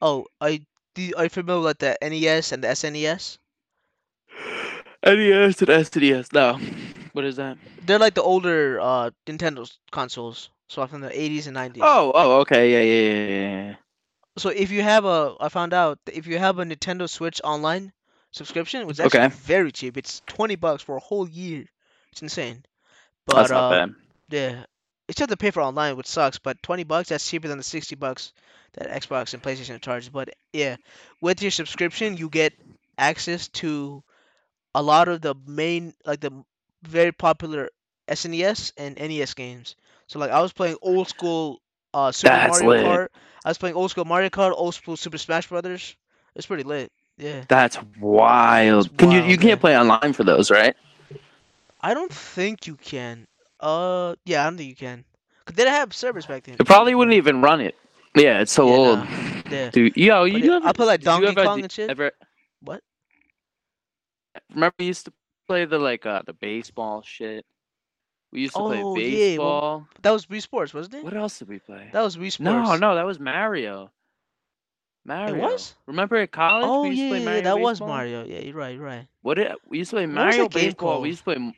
Oh, 0.00 0.26
I 0.40 0.66
do. 0.94 1.12
Are 1.16 1.24
you 1.24 1.30
familiar 1.30 1.62
with 1.64 1.78
the 1.78 1.96
NES 2.02 2.52
and 2.52 2.62
the 2.64 2.68
SNES? 2.68 3.38
NES 5.02 5.60
and 5.62 5.70
SNES. 5.70 6.32
No, 6.32 6.58
what 7.12 7.24
is 7.24 7.36
that? 7.36 7.58
They're 7.80 7.98
like 7.98 8.14
the 8.14 8.22
older 8.22 8.80
uh 8.80 9.10
Nintendo 9.26 9.70
consoles, 9.90 10.50
so 10.68 10.86
from 10.86 11.00
the 11.00 11.10
80s 11.20 11.46
and 11.46 11.54
90s. 11.54 11.98
Oh, 11.98 12.12
oh, 12.14 12.40
okay, 12.40 12.72
yeah, 12.72 12.80
yeah, 12.80 13.24
yeah, 13.24 13.68
yeah. 13.68 13.74
So 14.38 14.48
if 14.50 14.70
you 14.70 14.82
have 14.82 15.04
a, 15.04 15.34
I 15.40 15.48
found 15.48 15.72
out 15.74 15.98
that 16.04 16.16
if 16.16 16.26
you 16.26 16.38
have 16.38 16.58
a 16.58 16.64
Nintendo 16.64 17.08
Switch 17.08 17.40
online 17.44 17.92
subscription, 18.32 18.80
it 18.80 18.86
was 18.86 19.00
actually 19.00 19.26
Okay. 19.26 19.28
very 19.28 19.72
cheap. 19.72 19.96
It's 19.96 20.20
20 20.26 20.56
bucks 20.56 20.82
for 20.82 20.96
a 20.96 21.00
whole 21.00 21.28
year. 21.28 21.66
It's 22.12 22.22
insane. 22.22 22.64
But 23.26 23.36
That's 23.36 23.52
not 23.52 23.68
uh, 23.72 23.76
bad. 23.86 23.94
Yeah, 24.28 24.64
it's 25.08 25.18
just 25.18 25.30
to 25.30 25.36
pay 25.36 25.50
for 25.50 25.62
online, 25.62 25.96
which 25.96 26.06
sucks. 26.06 26.38
But 26.38 26.62
twenty 26.62 26.84
bucks, 26.84 27.08
that's 27.08 27.28
cheaper 27.28 27.48
than 27.48 27.58
the 27.58 27.64
sixty 27.64 27.94
bucks 27.94 28.32
that 28.74 28.90
Xbox 28.90 29.34
and 29.34 29.42
PlayStation 29.42 29.80
charge. 29.80 30.12
But 30.12 30.30
yeah, 30.52 30.76
with 31.20 31.42
your 31.42 31.50
subscription, 31.50 32.16
you 32.16 32.28
get 32.28 32.52
access 32.98 33.48
to 33.48 34.02
a 34.74 34.82
lot 34.82 35.08
of 35.08 35.20
the 35.20 35.34
main, 35.46 35.94
like 36.04 36.20
the 36.20 36.32
very 36.82 37.12
popular 37.12 37.70
SNES 38.08 38.72
and 38.76 38.96
NES 38.96 39.34
games. 39.34 39.76
So 40.06 40.18
like 40.18 40.30
I 40.30 40.40
was 40.40 40.52
playing 40.52 40.76
old 40.82 41.08
school 41.08 41.60
uh 41.94 42.12
Super 42.12 42.32
That's 42.34 42.62
Mario 42.62 42.68
lit. 42.68 42.86
Kart. 42.86 43.08
I 43.44 43.48
was 43.48 43.58
playing 43.58 43.76
old 43.76 43.90
school 43.90 44.04
Mario 44.04 44.28
Kart, 44.28 44.52
old 44.54 44.74
school 44.74 44.96
Super 44.96 45.18
Smash 45.18 45.48
Brothers. 45.48 45.96
It's 46.34 46.46
pretty 46.46 46.64
lit. 46.64 46.92
Yeah. 47.16 47.44
That's 47.48 47.78
wild. 48.00 48.86
It's 48.86 48.94
Can 48.96 49.10
you 49.10 49.18
wild, 49.20 49.30
you 49.30 49.36
yeah. 49.36 49.42
can't 49.42 49.60
play 49.60 49.78
online 49.78 50.12
for 50.12 50.24
those, 50.24 50.50
right? 50.50 50.76
I 51.80 51.94
don't 51.94 52.12
think 52.12 52.66
you 52.66 52.76
can. 52.76 53.26
Uh, 53.60 54.14
yeah, 54.24 54.42
I 54.42 54.44
don't 54.44 54.56
think 54.56 54.68
you 54.70 54.76
can. 54.76 55.04
Cause 55.46 55.54
they 55.56 55.62
didn't 55.64 55.74
have 55.74 55.94
servers 55.94 56.26
back 56.26 56.44
then. 56.44 56.56
It 56.58 56.66
probably 56.66 56.94
wouldn't 56.94 57.14
even 57.16 57.40
run 57.40 57.60
it. 57.60 57.76
Yeah, 58.16 58.40
it's 58.40 58.52
so 58.52 58.66
Yeah, 58.66 58.74
old. 58.74 58.98
nah. 58.98 59.06
Yeah. 59.50 59.70
Dude, 59.70 59.96
yo, 59.96 60.24
you 60.24 60.38
it- 60.38 60.44
ever, 60.56 60.66
I 60.66 60.72
put 60.72 60.86
like, 60.86 61.00
Donkey 61.02 61.28
ever- 61.28 61.44
Kong 61.44 61.62
and 61.62 61.70
shit. 61.70 61.88
Ever, 61.90 62.10
What? 62.62 62.82
remember 64.54 64.74
we 64.78 64.86
used 64.86 65.04
to 65.06 65.12
play 65.46 65.64
the 65.64 65.78
like 65.78 66.04
uh 66.06 66.22
the 66.26 66.32
baseball 66.32 67.02
shit. 67.02 67.44
We 68.32 68.40
used 68.42 68.54
to 68.56 68.60
play 68.62 68.82
Oh, 68.82 68.96
yeah, 68.96 69.38
well, 69.38 69.78
baseball. 69.78 69.88
That 70.02 70.10
was 70.10 70.26
Wii 70.26 70.42
Sports, 70.42 70.74
wasn't 70.74 70.96
it? 70.96 71.04
What 71.04 71.14
else 71.16 71.38
did 71.38 71.48
we 71.48 71.58
play? 71.60 71.88
That 71.92 72.02
was 72.02 72.16
Wii 72.16 72.32
Sports. 72.32 72.40
No, 72.40 72.76
no, 72.76 72.94
that 72.96 73.06
was 73.06 73.20
Mario. 73.20 73.90
Mario. 75.04 75.34
It 75.36 75.40
was? 75.40 75.74
Remember 75.86 76.16
at 76.16 76.32
college? 76.32 76.66
Oh 76.66 76.82
we 76.82 76.88
used 76.88 77.00
yeah, 77.02 77.04
to 77.18 77.24
play 77.24 77.34
yeah, 77.36 77.40
that 77.42 77.58
was? 77.60 77.80
Mario. 77.80 78.24
Yeah, 78.24 78.40
you're 78.40 78.54
right, 78.56 78.74
you're 78.74 78.84
right. 78.84 79.06
What 79.22 79.34
did 79.34 79.52
we 79.68 79.78
used 79.78 79.90
to 79.90 79.96
play 79.96 80.06
Mario 80.06 80.48
baseball? 80.48 81.00
We 81.02 81.10
used 81.10 81.20
to 81.20 81.24
play 81.24 81.54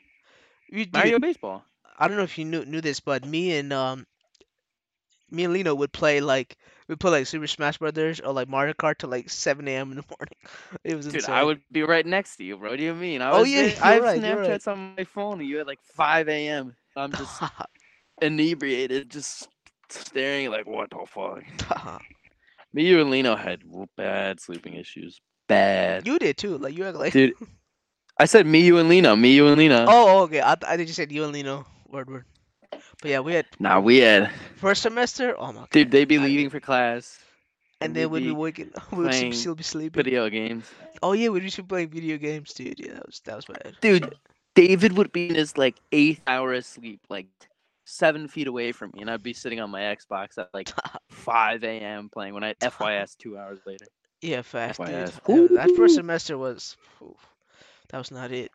You, 0.71 0.87
Mario 0.93 1.19
baseball. 1.19 1.65
I 1.99 2.09
don't 2.09 2.17
know 2.17 2.23
if 2.23 2.39
you 2.39 2.45
knew 2.45 2.65
knew 2.65 2.81
this, 2.81 3.01
but 3.01 3.25
me 3.25 3.57
and 3.57 3.73
um, 3.73 4.07
me 5.31 5.45
and 5.45 5.53
Lino 5.53 5.75
would 5.75 5.93
play 5.93 6.21
like 6.21 6.57
we 6.89 6.97
play 6.97 7.11
like 7.11 7.27
Super 7.27 7.47
Smash 7.47 7.79
Brothers 7.79 8.21
or 8.21 8.33
like 8.33 8.49
Mario 8.49 8.73
Kart 8.73 8.99
till 8.99 9.11
like 9.11 9.29
7 9.29 9.69
a.m. 9.69 9.91
in 9.91 9.97
the 9.99 10.05
morning. 10.19 10.37
It 10.85 10.95
was 10.97 11.07
Dude, 11.07 11.17
insane. 11.17 11.35
I 11.35 11.45
would 11.45 11.61
be 11.71 11.83
right 11.83 12.07
next 12.07 12.37
to 12.37 12.45
you, 12.45 12.57
bro. 12.57 12.71
What 12.71 12.79
do 12.79 12.85
you 12.85 12.95
mean? 12.95 13.21
I 13.23 13.31
Oh, 13.33 13.41
was 13.41 13.51
yeah, 13.51 13.63
you're 13.67 13.83
I 13.83 13.93
have 13.95 14.03
right, 14.03 14.23
you're 14.23 14.39
right. 14.41 14.51
Snapchats 14.51 14.69
on 14.69 14.95
my 14.97 15.05
phone, 15.05 15.41
and 15.41 15.49
you 15.49 15.61
at 15.61 15.67
like 15.67 15.81
5 15.95 16.49
a.m. 16.49 16.75
I'm 16.97 17.13
just 17.13 17.43
inebriated, 18.23 19.11
just 19.11 19.49
staring 19.91 20.51
like, 20.51 20.67
what 20.67 20.91
the 20.91 21.05
fuck? 21.07 21.43
Me, 22.73 22.85
you, 22.87 23.01
and 23.01 23.11
Lino 23.11 23.35
had 23.37 23.63
bad 23.97 24.41
sleeping 24.41 24.75
issues. 24.75 25.21
Bad. 25.49 26.07
you 26.07 26.19
did 26.19 26.37
too. 26.37 26.59
Like 26.59 26.77
you 26.77 26.85
act 26.85 26.97
like. 26.99 27.13
Dude, 27.13 27.35
I 28.19 28.27
said 28.27 28.47
me, 28.47 28.61
you, 28.61 28.79
and 28.79 28.89
Lino. 28.89 29.17
Me, 29.17 29.33
you, 29.35 29.47
and 29.47 29.57
Lino. 29.57 29.87
Oh, 29.89 30.23
okay. 30.25 30.41
I, 30.41 30.55
th- 30.55 30.71
I 30.71 30.77
think 30.77 30.89
you 30.89 30.95
said 30.95 31.11
you 31.13 31.25
and 31.25 31.33
Lino. 31.33 31.67
Word, 31.89 32.11
word. 32.11 32.25
But 32.71 33.11
yeah, 33.11 33.21
we 33.21 33.35
had 33.35 33.47
Nah, 33.59 33.81
we 33.81 33.99
had. 33.99 34.31
first 34.57 34.83
semester. 34.83 35.35
Oh 35.39 35.53
my. 35.53 35.61
God. 35.61 35.71
Dude, 35.71 35.91
they'd 35.91 36.05
be 36.09 36.19
leaving 36.19 36.51
for 36.51 36.61
class. 36.61 37.19
And 37.81 37.95
then 37.95 38.11
we'd 38.11 38.25
be 38.25 38.31
waking. 38.33 38.73
We 38.91 38.99
would 38.99 39.11
playing 39.11 39.33
still 39.33 39.55
be 39.55 39.63
sleeping. 39.63 40.03
Video 40.03 40.29
games. 40.29 40.67
Oh 41.03 41.13
yeah, 41.13 41.29
we'd 41.29 41.43
just 41.45 41.57
be 41.57 41.63
playing 41.63 41.91
video 41.91 42.19
games, 42.19 42.53
dude. 42.53 42.75
Yeah, 42.79 42.95
that 42.95 43.07
was 43.07 43.21
that 43.25 43.37
was 43.37 43.45
bad. 43.47 43.77
Dude, 43.81 44.15
David 44.55 44.97
would 44.97 45.13
be 45.13 45.29
in 45.29 45.37
his 45.37 45.57
like 45.57 45.77
eighth 45.93 46.21
hour 46.27 46.53
of 46.55 46.65
sleep, 46.67 47.01
like 47.09 47.29
seven 47.85 48.27
feet 48.29 48.49
away 48.49 48.73
from 48.73 48.91
me, 48.95 49.01
and 49.03 49.11
I'd 49.11 49.23
be 49.23 49.33
sitting 49.33 49.61
on 49.61 49.71
my 49.71 49.81
Xbox 49.81 50.37
at 50.39 50.49
like 50.53 50.71
5 51.09 51.63
a.m. 51.65 52.11
playing 52.13 52.35
when 52.35 52.43
I 52.45 52.49
had 52.49 52.59
FYS 52.61 53.17
two 53.17 53.39
hours 53.39 53.61
later. 53.65 53.87
Yeah, 54.21 54.43
fast, 54.43 54.79
dude. 54.81 54.89
FYS. 54.89 55.13
That, 55.25 55.55
that 55.69 55.77
first 55.77 55.95
semester 55.95 56.37
was. 56.37 56.77
oof, 57.01 57.15
that 57.91 57.99
was 57.99 58.11
not 58.11 58.33
it. 58.33 58.51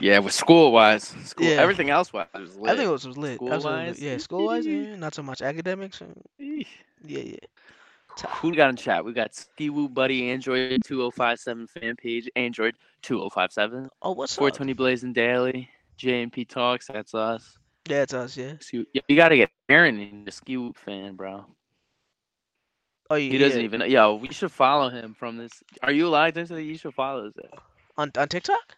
Yeah, 0.00 0.18
with 0.20 0.32
school 0.32 0.72
wise, 0.72 1.14
school, 1.24 1.46
Yeah. 1.46 1.60
everything 1.60 1.90
else 1.90 2.12
wise 2.12 2.26
was 2.34 2.56
lit. 2.56 2.70
I 2.72 2.76
think 2.76 2.88
it 2.88 2.92
was, 2.92 3.06
was 3.06 3.18
lit. 3.18 3.36
School-wise? 3.36 4.00
Yeah, 4.00 4.16
school 4.18 4.46
wise, 4.46 4.66
yeah, 4.66 4.96
not 4.96 5.14
so 5.14 5.22
much 5.22 5.42
academics. 5.42 6.00
Uh, 6.02 6.06
yeah, 6.38 6.64
yeah. 7.02 7.36
Who 8.40 8.50
we 8.50 8.56
got 8.56 8.70
in 8.70 8.76
chat? 8.76 9.04
We 9.04 9.12
got 9.12 9.32
Skiwoo 9.32 9.92
Buddy, 9.92 10.30
Android 10.30 10.82
2057 10.84 11.66
fan 11.68 11.96
page, 11.96 12.28
Android 12.34 12.74
2057, 13.02 13.88
Oh, 14.02 14.12
what's 14.12 14.32
up? 14.32 14.38
420 14.38 14.72
Blazing 14.72 15.12
Daily, 15.12 15.68
JMP 15.98 16.48
Talks, 16.48 16.86
that's 16.88 17.14
us. 17.14 17.56
Yeah, 17.88 18.02
it's 18.02 18.14
us. 18.14 18.36
Yeah. 18.36 18.54
You 18.72 19.16
gotta 19.16 19.36
get 19.36 19.50
Aaron 19.68 19.98
in 19.98 20.24
the 20.24 20.30
Skiwoo 20.30 20.76
fan, 20.76 21.14
bro. 21.14 21.46
Oh, 23.08 23.16
yeah. 23.16 23.32
He 23.32 23.38
doesn't 23.38 23.62
even. 23.62 23.80
Yo, 23.90 24.14
we 24.14 24.28
should 24.32 24.52
follow 24.52 24.88
him 24.88 25.14
from 25.14 25.36
this. 25.36 25.50
Are 25.82 25.90
you 25.90 26.08
live? 26.08 26.36
Into 26.36 26.62
you 26.62 26.78
should 26.78 26.94
follow 26.94 27.26
us. 27.26 27.32
on 27.96 28.12
on 28.16 28.28
TikTok. 28.28 28.76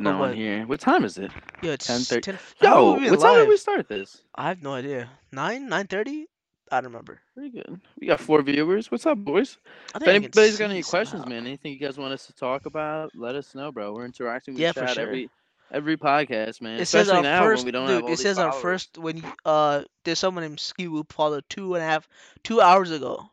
No, 0.00 0.18
what? 0.18 0.30
on 0.30 0.34
here. 0.36 0.66
What 0.66 0.80
time 0.80 1.04
is 1.04 1.18
it? 1.18 1.30
Yeah, 1.62 1.72
it's 1.72 1.86
10:30. 1.86 2.22
10. 2.22 2.38
Yo, 2.62 2.92
what 3.10 3.20
time 3.20 3.36
did 3.36 3.48
we 3.48 3.56
start 3.56 3.86
this? 3.88 4.22
I 4.34 4.48
have 4.48 4.62
no 4.62 4.74
idea. 4.74 5.10
Nine, 5.30 5.68
nine 5.68 5.86
thirty. 5.86 6.26
I 6.72 6.76
don't 6.76 6.92
remember. 6.92 7.20
Pretty 7.34 7.50
good. 7.50 7.80
We 8.00 8.06
got 8.06 8.20
four 8.20 8.40
viewers. 8.42 8.90
What's 8.90 9.04
up, 9.04 9.18
boys? 9.18 9.58
If 9.88 9.92
think 9.94 10.02
I 10.02 10.04
can 10.12 10.14
anybody's 10.24 10.56
got 10.58 10.70
any 10.70 10.82
questions, 10.82 11.26
man, 11.26 11.46
anything 11.46 11.72
you 11.72 11.78
guys 11.80 11.98
want 11.98 12.12
us 12.12 12.26
to 12.26 12.32
talk 12.32 12.64
about, 12.66 13.10
let 13.16 13.34
us 13.34 13.54
know, 13.54 13.72
bro. 13.72 13.92
We're 13.92 14.04
interacting 14.04 14.54
with 14.54 14.60
Yeah, 14.60 14.72
chat 14.72 14.90
sure. 14.90 15.02
every 15.02 15.30
every 15.72 15.96
podcast, 15.96 16.60
man. 16.60 16.80
It 16.80 16.86
says 16.86 17.08
Especially 17.08 17.16
our 17.16 17.22
now 17.22 17.42
first. 17.42 17.60
when 17.60 17.66
we 17.66 17.72
don't 17.72 17.86
dude, 17.88 17.94
have 17.96 18.04
all 18.04 18.12
it 18.12 18.18
says 18.18 18.38
our 18.38 18.52
first 18.52 18.98
when 18.98 19.22
uh 19.44 19.82
there's 20.04 20.18
someone 20.20 20.44
named 20.44 20.58
Skiwoo 20.58 21.10
followed 21.12 21.44
two 21.50 21.74
and 21.74 21.82
a 21.82 21.86
half 21.86 22.08
two 22.44 22.60
hours 22.60 22.90
ago. 22.92 23.28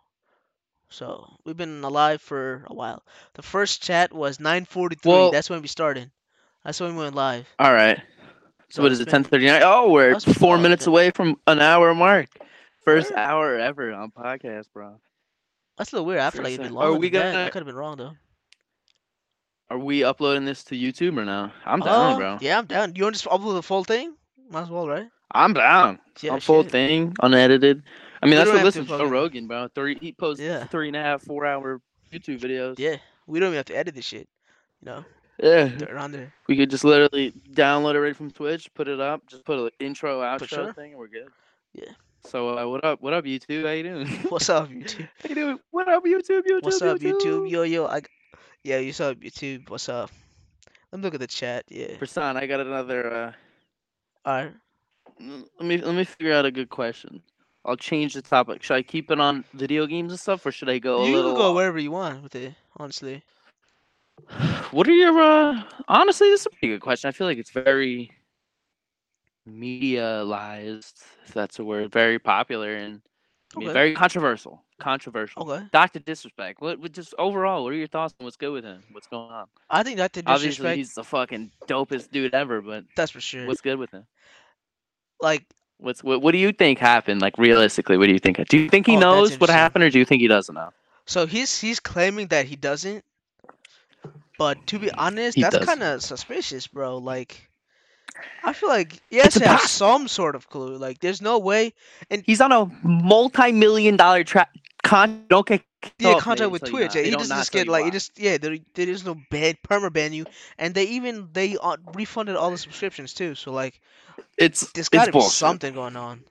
So 0.90 1.28
we've 1.46 1.58
been 1.58 1.84
alive 1.84 2.22
for 2.22 2.66
a 2.68 2.74
while. 2.74 3.04
The 3.36 3.42
first 3.42 3.84
chat 3.84 4.12
was 4.14 4.40
9:43. 4.40 4.98
Well- 5.06 5.32
That's 5.32 5.50
when 5.50 5.62
we 5.62 5.68
started. 5.68 6.12
That's 6.68 6.82
when 6.82 6.98
we 6.98 7.04
went 7.04 7.16
live. 7.16 7.48
All 7.60 7.72
right. 7.74 7.98
So 7.98 8.04
So 8.70 8.84
what 8.84 8.92
is 8.92 9.00
it? 9.00 9.06
been- 9.06 9.12
Ten 9.14 9.24
thirty 9.24 9.46
nine. 9.46 9.62
Oh, 9.64 9.90
we're 9.90 10.20
four 10.20 10.58
minutes 10.58 10.86
away 10.86 11.12
from 11.12 11.38
an 11.48 11.62
hour 11.62 11.96
mark. 11.96 12.28
First 12.84 13.12
Word? 13.12 13.18
hour 13.20 13.56
ever 13.58 13.94
on 13.94 14.12
podcast, 14.12 14.66
bro. 14.74 15.00
That's 15.78 15.94
a 15.94 15.96
little 15.96 16.06
weird. 16.08 16.20
I 16.20 16.30
feel 16.30 16.44
like 16.44 16.54
it'd 16.56 16.64
be 16.64 16.68
time. 16.68 16.78
Are 16.78 16.92
we 16.94 17.10
gonna- 17.10 17.46
I 17.46 17.50
could 17.52 17.60
have 17.60 17.68
been 17.68 17.76
wrong 17.78 17.96
though. 17.96 18.12
Are 19.70 19.78
we 19.80 20.04
uploading 20.04 20.44
this 20.44 20.64
to 20.66 20.76
YouTube 20.76 21.18
or 21.18 21.24
no? 21.24 21.52
I'm 21.66 21.80
down, 21.80 22.14
Uh, 22.14 22.18
bro. 22.18 22.38
Yeah, 22.42 22.58
I'm 22.58 22.66
down. 22.66 22.96
You 22.96 23.04
want 23.04 23.16
to 23.16 23.24
just 23.24 23.34
upload 23.34 23.54
the 23.56 23.64
full 23.64 23.86
thing? 23.86 24.16
Might 24.50 24.64
as 24.64 24.70
well, 24.70 24.88
right? 24.90 25.08
I'm 25.32 25.54
down. 25.54 26.00
Yeah, 26.22 26.34
on 26.34 26.40
full 26.42 26.64
thing, 26.64 27.16
unedited. 27.22 27.84
I 28.22 28.26
mean, 28.26 28.32
We 28.32 28.36
that's 28.38 28.50
what 28.52 28.64
listen 28.64 28.86
to 28.88 28.98
Joe 28.98 29.06
Rogan, 29.06 29.48
bro. 29.48 29.70
Three, 29.74 29.98
he 30.02 30.12
posts 30.12 30.42
Yeah. 30.42 30.66
three 30.66 30.88
and 30.88 30.96
a 30.98 31.02
half, 31.02 31.22
four 31.22 31.46
hour 31.46 31.82
YouTube 32.12 32.40
videos. 32.40 32.76
Yeah, 32.78 32.98
we 33.26 33.40
don't 33.40 33.48
even 33.48 33.58
have 33.58 33.66
to 33.68 33.76
edit 33.78 33.96
this 33.96 34.06
shit. 34.06 34.28
You 34.82 34.86
know, 34.86 35.06
Yeah. 35.40 35.66
it 35.66 35.96
on 35.96 36.12
there. 36.12 36.34
We 36.48 36.58
could 36.58 36.70
just 36.70 36.84
literally 36.84 37.34
download 37.52 37.96
it 37.96 38.00
right 38.00 38.16
from 38.16 38.32
Twitch, 38.32 38.74
put 38.74 38.88
it 38.88 39.00
up, 39.00 39.26
just 39.28 39.46
put 39.46 39.60
an 39.60 39.70
intro, 39.80 40.22
outro 40.22 40.48
sure. 40.48 40.74
thing, 40.74 40.92
and 40.92 41.00
we're 41.00 41.08
good. 41.08 41.28
Yeah. 41.74 41.92
So 42.26 42.58
uh, 42.58 42.68
what 42.68 42.84
up? 42.84 43.02
What 43.02 43.14
up, 43.14 43.26
YouTube? 43.26 43.66
How 43.66 43.72
you 43.72 43.84
doing? 43.84 44.08
What's 44.30 44.50
up, 44.50 44.70
YouTube? 44.70 45.08
How 45.22 45.30
you 45.30 45.36
doing? 45.36 45.60
What 45.72 45.88
up, 45.88 46.04
YouTube? 46.04 46.44
YouTube. 46.50 46.64
What's 46.64 46.82
up, 46.82 47.00
YouTube? 47.00 47.50
Yo, 47.50 47.64
yo, 47.64 47.86
I. 47.86 48.02
Yeah, 48.64 48.80
you 48.80 48.92
saw 48.92 49.14
YouTube. 49.14 49.70
What's 49.70 49.88
up? 49.88 50.12
Let 50.92 51.00
me 51.00 51.04
look 51.04 51.14
at 51.14 51.20
the 51.20 51.28
chat. 51.28 51.66
Yeah. 51.70 51.96
Prasan, 51.98 52.36
I 52.36 52.48
got 52.48 52.60
another. 52.60 53.14
Uh, 53.14 53.32
All 54.26 54.44
right. 54.44 54.54
let 55.20 55.68
me 55.68 55.78
let 55.78 55.96
me 55.96 56.04
figure 56.04 56.34
out 56.34 56.46
a 56.46 56.52
good 56.52 56.70
question. 56.70 57.22
I'll 57.64 57.78
change 57.78 58.14
the 58.14 58.22
topic. 58.22 58.64
Should 58.64 58.76
I 58.76 58.82
keep 58.82 59.12
it 59.12 59.20
on 59.20 59.44
video 59.54 59.86
games 59.86 60.12
and 60.12 60.20
stuff, 60.20 60.46
or 60.46 60.52
should 60.52 60.70
I 60.70 60.80
go 60.80 61.04
a 61.04 61.08
You 61.08 61.22
can 61.22 61.36
go 61.36 61.54
wherever 61.54 61.78
you 61.78 61.92
want 61.92 62.24
with 62.24 62.36
it. 62.36 62.54
Honestly. 62.78 63.24
What 64.72 64.88
are 64.88 64.92
your 64.92 65.18
uh 65.20 65.64
honestly 65.88 66.30
this 66.30 66.42
is 66.42 66.46
a 66.48 66.50
pretty 66.50 66.68
good 66.70 66.82
question. 66.82 67.08
I 67.08 67.12
feel 67.12 67.28
like 67.28 67.38
it's 67.38 67.52
very 67.52 68.12
medialized, 69.48 71.04
if 71.26 71.34
that's 71.34 71.60
a 71.60 71.64
word, 71.64 71.92
very 71.92 72.20
popular 72.20 72.76
and 72.76 73.02
I 73.56 73.60
mean, 73.60 73.68
Okay. 73.70 73.74
very 73.74 73.96
controversial. 73.96 74.64
Controversial. 74.80 75.50
Okay. 75.50 75.66
Doctor 75.72 76.00
Disrespect. 76.00 76.62
What, 76.62 76.80
what 76.80 76.92
just 76.92 77.14
overall, 77.18 77.64
what 77.64 77.74
are 77.74 77.78
your 77.78 77.88
thoughts 77.88 78.14
on 78.20 78.26
what's 78.26 78.36
good 78.36 78.52
with 78.52 78.64
him? 78.66 78.84
What's 78.92 79.08
going 79.08 79.32
on? 79.32 79.48
I 79.70 79.84
think 79.84 79.98
that 79.98 80.14
the 80.14 80.24
Obviously 80.26 80.76
he's 80.76 80.94
the 80.94 81.04
fucking 81.04 81.52
dopest 81.68 82.12
dude 82.12 82.34
ever, 82.34 82.62
but 82.62 82.84
That's 82.96 83.12
for 83.12 83.22
sure. 83.22 83.48
what's 83.48 83.62
good 83.62 83.80
with 83.80 83.92
him? 83.92 84.06
like, 85.22 85.44
What's 85.80 86.04
what 86.04 86.22
what 86.22 86.32
do 86.32 86.40
you 86.40 86.52
think 86.52 86.80
happened? 86.80 87.22
Like 87.22 87.38
realistically, 87.38 87.98
what 87.98 88.08
do 88.08 88.14
you 88.14 88.20
think? 88.20 88.38
Do 88.48 88.58
you 88.58 88.68
think 88.70 88.86
he 88.88 88.96
Oh, 88.96 89.00
knows 89.00 89.40
what 89.40 89.50
happened 89.50 89.84
or 89.84 89.90
do 89.90 90.00
you 90.00 90.06
think 90.06 90.22
he 90.22 90.28
doesn't 90.28 90.54
know? 90.56 90.72
so 91.06 91.26
he's 91.26 91.60
he's 91.62 91.80
claiming 91.80 92.28
that 92.28 92.46
he 92.48 92.56
doesn't. 92.56 93.04
But 94.38 94.66
to 94.68 94.80
be 94.80 94.92
honest, 94.92 95.38
He 95.38 95.42
that's 95.42 95.58
kind 95.58 95.84
of 95.84 96.02
suspicious, 96.04 96.68
bro. 96.68 96.98
Like, 96.98 97.50
I 98.44 98.54
feel 98.54 98.70
like 98.70 99.02
yes, 99.10 99.38
he 99.38 99.46
has 99.46 99.62
impossible. 99.62 99.64
some 99.64 100.08
sort 100.08 100.36
of 100.36 100.50
clue. 100.50 100.78
Like, 100.78 101.00
there's 101.00 101.22
no 101.22 101.40
way. 101.40 101.74
And 102.10 102.24
he's 102.26 102.42
on 102.42 102.52
a 102.52 102.66
multi-million 102.84 103.98
dollar 103.98 104.24
trap 104.24 104.50
con 104.84 105.26
don't 105.30 105.48
get 105.48 105.64
Yeah, 106.00 106.16
off, 106.16 106.16
contact 106.16 106.50
mate, 106.50 106.52
with 106.52 106.64
Twitch. 106.64 106.96
yeah, 106.96 107.02
he 107.04 107.16
just, 107.16 107.34
just 107.36 107.52
get 107.52 107.68
like 107.68 107.86
it 107.86 107.92
just 107.92 108.18
yeah. 108.20 108.38
There, 108.38 108.58
there 108.74 108.90
is 108.90 109.06
no 109.06 109.16
ban 109.30 109.56
perma 109.68 109.92
ban 109.92 110.14
you, 110.14 110.26
and 110.58 110.74
they 110.74 110.84
even 110.86 111.30
they 111.34 111.58
uh, 111.62 111.78
refunded 111.94 112.36
all 112.36 112.52
the 112.52 112.58
subscriptions 112.58 113.14
too. 113.14 113.36
So 113.36 113.52
like, 113.52 113.80
it's 114.38 114.74
there's 114.74 114.90
it's 114.92 115.06
got 115.06 115.06
to 115.06 115.14
be 115.14 115.22
bullshit. 115.22 115.22
something 115.22 115.74
going 115.74 115.96
on. 115.96 116.24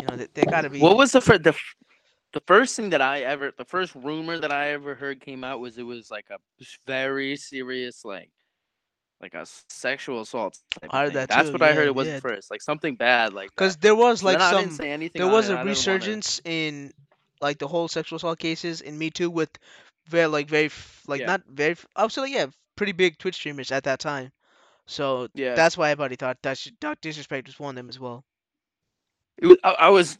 You 0.00 0.06
know, 0.08 0.16
there, 0.16 0.28
there 0.34 0.46
got 0.46 0.62
to 0.62 0.70
be. 0.70 0.88
What 0.88 0.96
was 0.96 1.12
the 1.12 1.20
fir- 1.20 1.38
the 1.38 1.54
the 2.32 2.40
first 2.46 2.76
thing 2.76 2.90
that 2.90 3.00
I 3.02 3.20
ever 3.20 3.52
the 3.56 3.64
first 3.64 3.94
rumor 3.94 4.38
that 4.38 4.52
I 4.52 4.70
ever 4.70 4.94
heard 4.94 5.20
came 5.20 5.42
out 5.44 5.60
was 5.60 5.78
it 5.78 5.82
was 5.82 6.10
like 6.10 6.26
a 6.30 6.38
very 6.86 7.36
serious 7.36 8.04
like 8.04 8.30
like 9.20 9.34
a 9.34 9.44
sexual 9.68 10.22
assault. 10.22 10.58
I 10.90 11.02
heard 11.04 11.12
that 11.14 11.28
That's 11.28 11.48
too, 11.48 11.52
what 11.52 11.62
I 11.62 11.72
heard 11.74 11.86
it 11.88 11.94
was 11.94 12.08
yeah. 12.08 12.14
at 12.14 12.22
first, 12.22 12.50
like 12.50 12.62
something 12.62 12.96
bad, 12.96 13.34
like 13.34 13.50
Because 13.50 13.76
there 13.76 13.94
was 13.94 14.22
like 14.22 14.40
some 14.40 14.62
didn't 14.64 14.76
say 14.76 14.90
anything 14.90 15.20
there 15.20 15.30
was 15.30 15.46
a 15.46 15.48
didn't 15.48 15.58
wanna- 15.58 15.70
resurgence 15.70 16.40
in 16.44 16.92
like 17.42 17.58
the 17.58 17.68
whole 17.68 17.88
sexual 17.88 18.16
assault 18.16 18.38
cases 18.38 18.80
in 18.80 18.96
Me 18.98 19.10
Too 19.10 19.28
with 19.30 19.50
very 20.06 20.26
like 20.26 20.48
very 20.48 20.70
like 21.06 21.20
Yeah. 21.20 21.26
not 21.26 21.42
very 21.48 21.72
f- 21.72 21.86
I 21.96 22.02
would 22.04 22.12
say 22.12 22.22
like, 22.22 22.32
yeah 22.32 22.46
pretty 22.76 22.92
big 22.92 23.18
Twitch 23.18 23.34
streamers 23.34 23.70
at 23.72 23.84
that 23.84 23.98
time. 24.00 24.32
So 24.86 25.28
Yeah, 25.34 25.54
that's 25.54 25.76
why 25.76 25.90
everybody 25.90 26.16
thought 26.16 26.38
that 26.42 26.56
should, 26.56 26.80
Dark 26.80 27.00
Disrespect 27.02 27.46
was 27.46 27.58
one 27.60 27.70
of 27.70 27.76
them 27.76 27.88
as 27.90 28.00
well. 28.00 28.24
it 29.36 29.46
was, 29.46 29.58
I, 29.62 29.70
I 29.72 29.88
was 29.90 30.18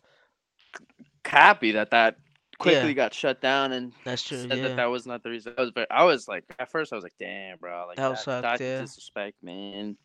happy 1.24 1.72
that 1.72 1.90
that 1.90 2.16
quickly 2.58 2.94
got 2.94 3.14
shut 3.14 3.40
down 3.40 3.72
and 3.72 3.92
That's 4.04 4.22
true. 4.22 4.38
said 4.38 4.58
yeah. 4.58 4.68
that 4.68 4.76
that 4.76 4.86
was 4.86 5.06
not 5.06 5.22
the 5.22 5.30
reason. 5.30 5.54
I 5.56 5.60
was, 5.62 5.70
very, 5.70 5.86
I 5.90 6.04
was 6.04 6.28
like, 6.28 6.44
at 6.58 6.70
first, 6.70 6.92
I 6.92 6.96
was 6.96 7.02
like, 7.02 7.14
damn, 7.18 7.58
bro, 7.58 7.86
like 7.88 7.96
That 7.96 8.10
that, 8.10 8.18
sucked, 8.18 8.42
that 8.42 8.60
yeah. 8.60 8.80
disrespect, 8.82 9.36
man. 9.42 9.96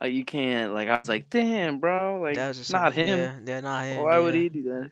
Like 0.00 0.12
you 0.12 0.24
can't, 0.24 0.74
like, 0.74 0.88
I 0.88 0.98
was 0.98 1.08
like, 1.08 1.30
damn, 1.30 1.78
bro, 1.80 2.20
like, 2.20 2.36
that 2.36 2.48
was 2.48 2.70
not 2.70 2.92
him. 2.92 3.18
Yeah, 3.18 3.34
yeah, 3.44 3.60
not 3.60 3.84
him. 3.84 4.02
Why 4.02 4.18
would 4.18 4.34
he 4.34 4.48
do 4.48 4.62
that? 4.64 4.90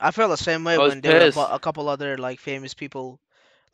I 0.00 0.10
felt 0.10 0.30
the 0.30 0.36
same 0.36 0.64
way 0.64 0.78
when 0.78 1.00
there 1.00 1.12
were 1.12 1.18
a, 1.18 1.24
pissed. 1.26 1.36
bu- 1.36 1.54
a 1.54 1.58
couple 1.60 1.88
other 1.88 2.18
like 2.18 2.40
famous 2.40 2.74
people, 2.74 3.20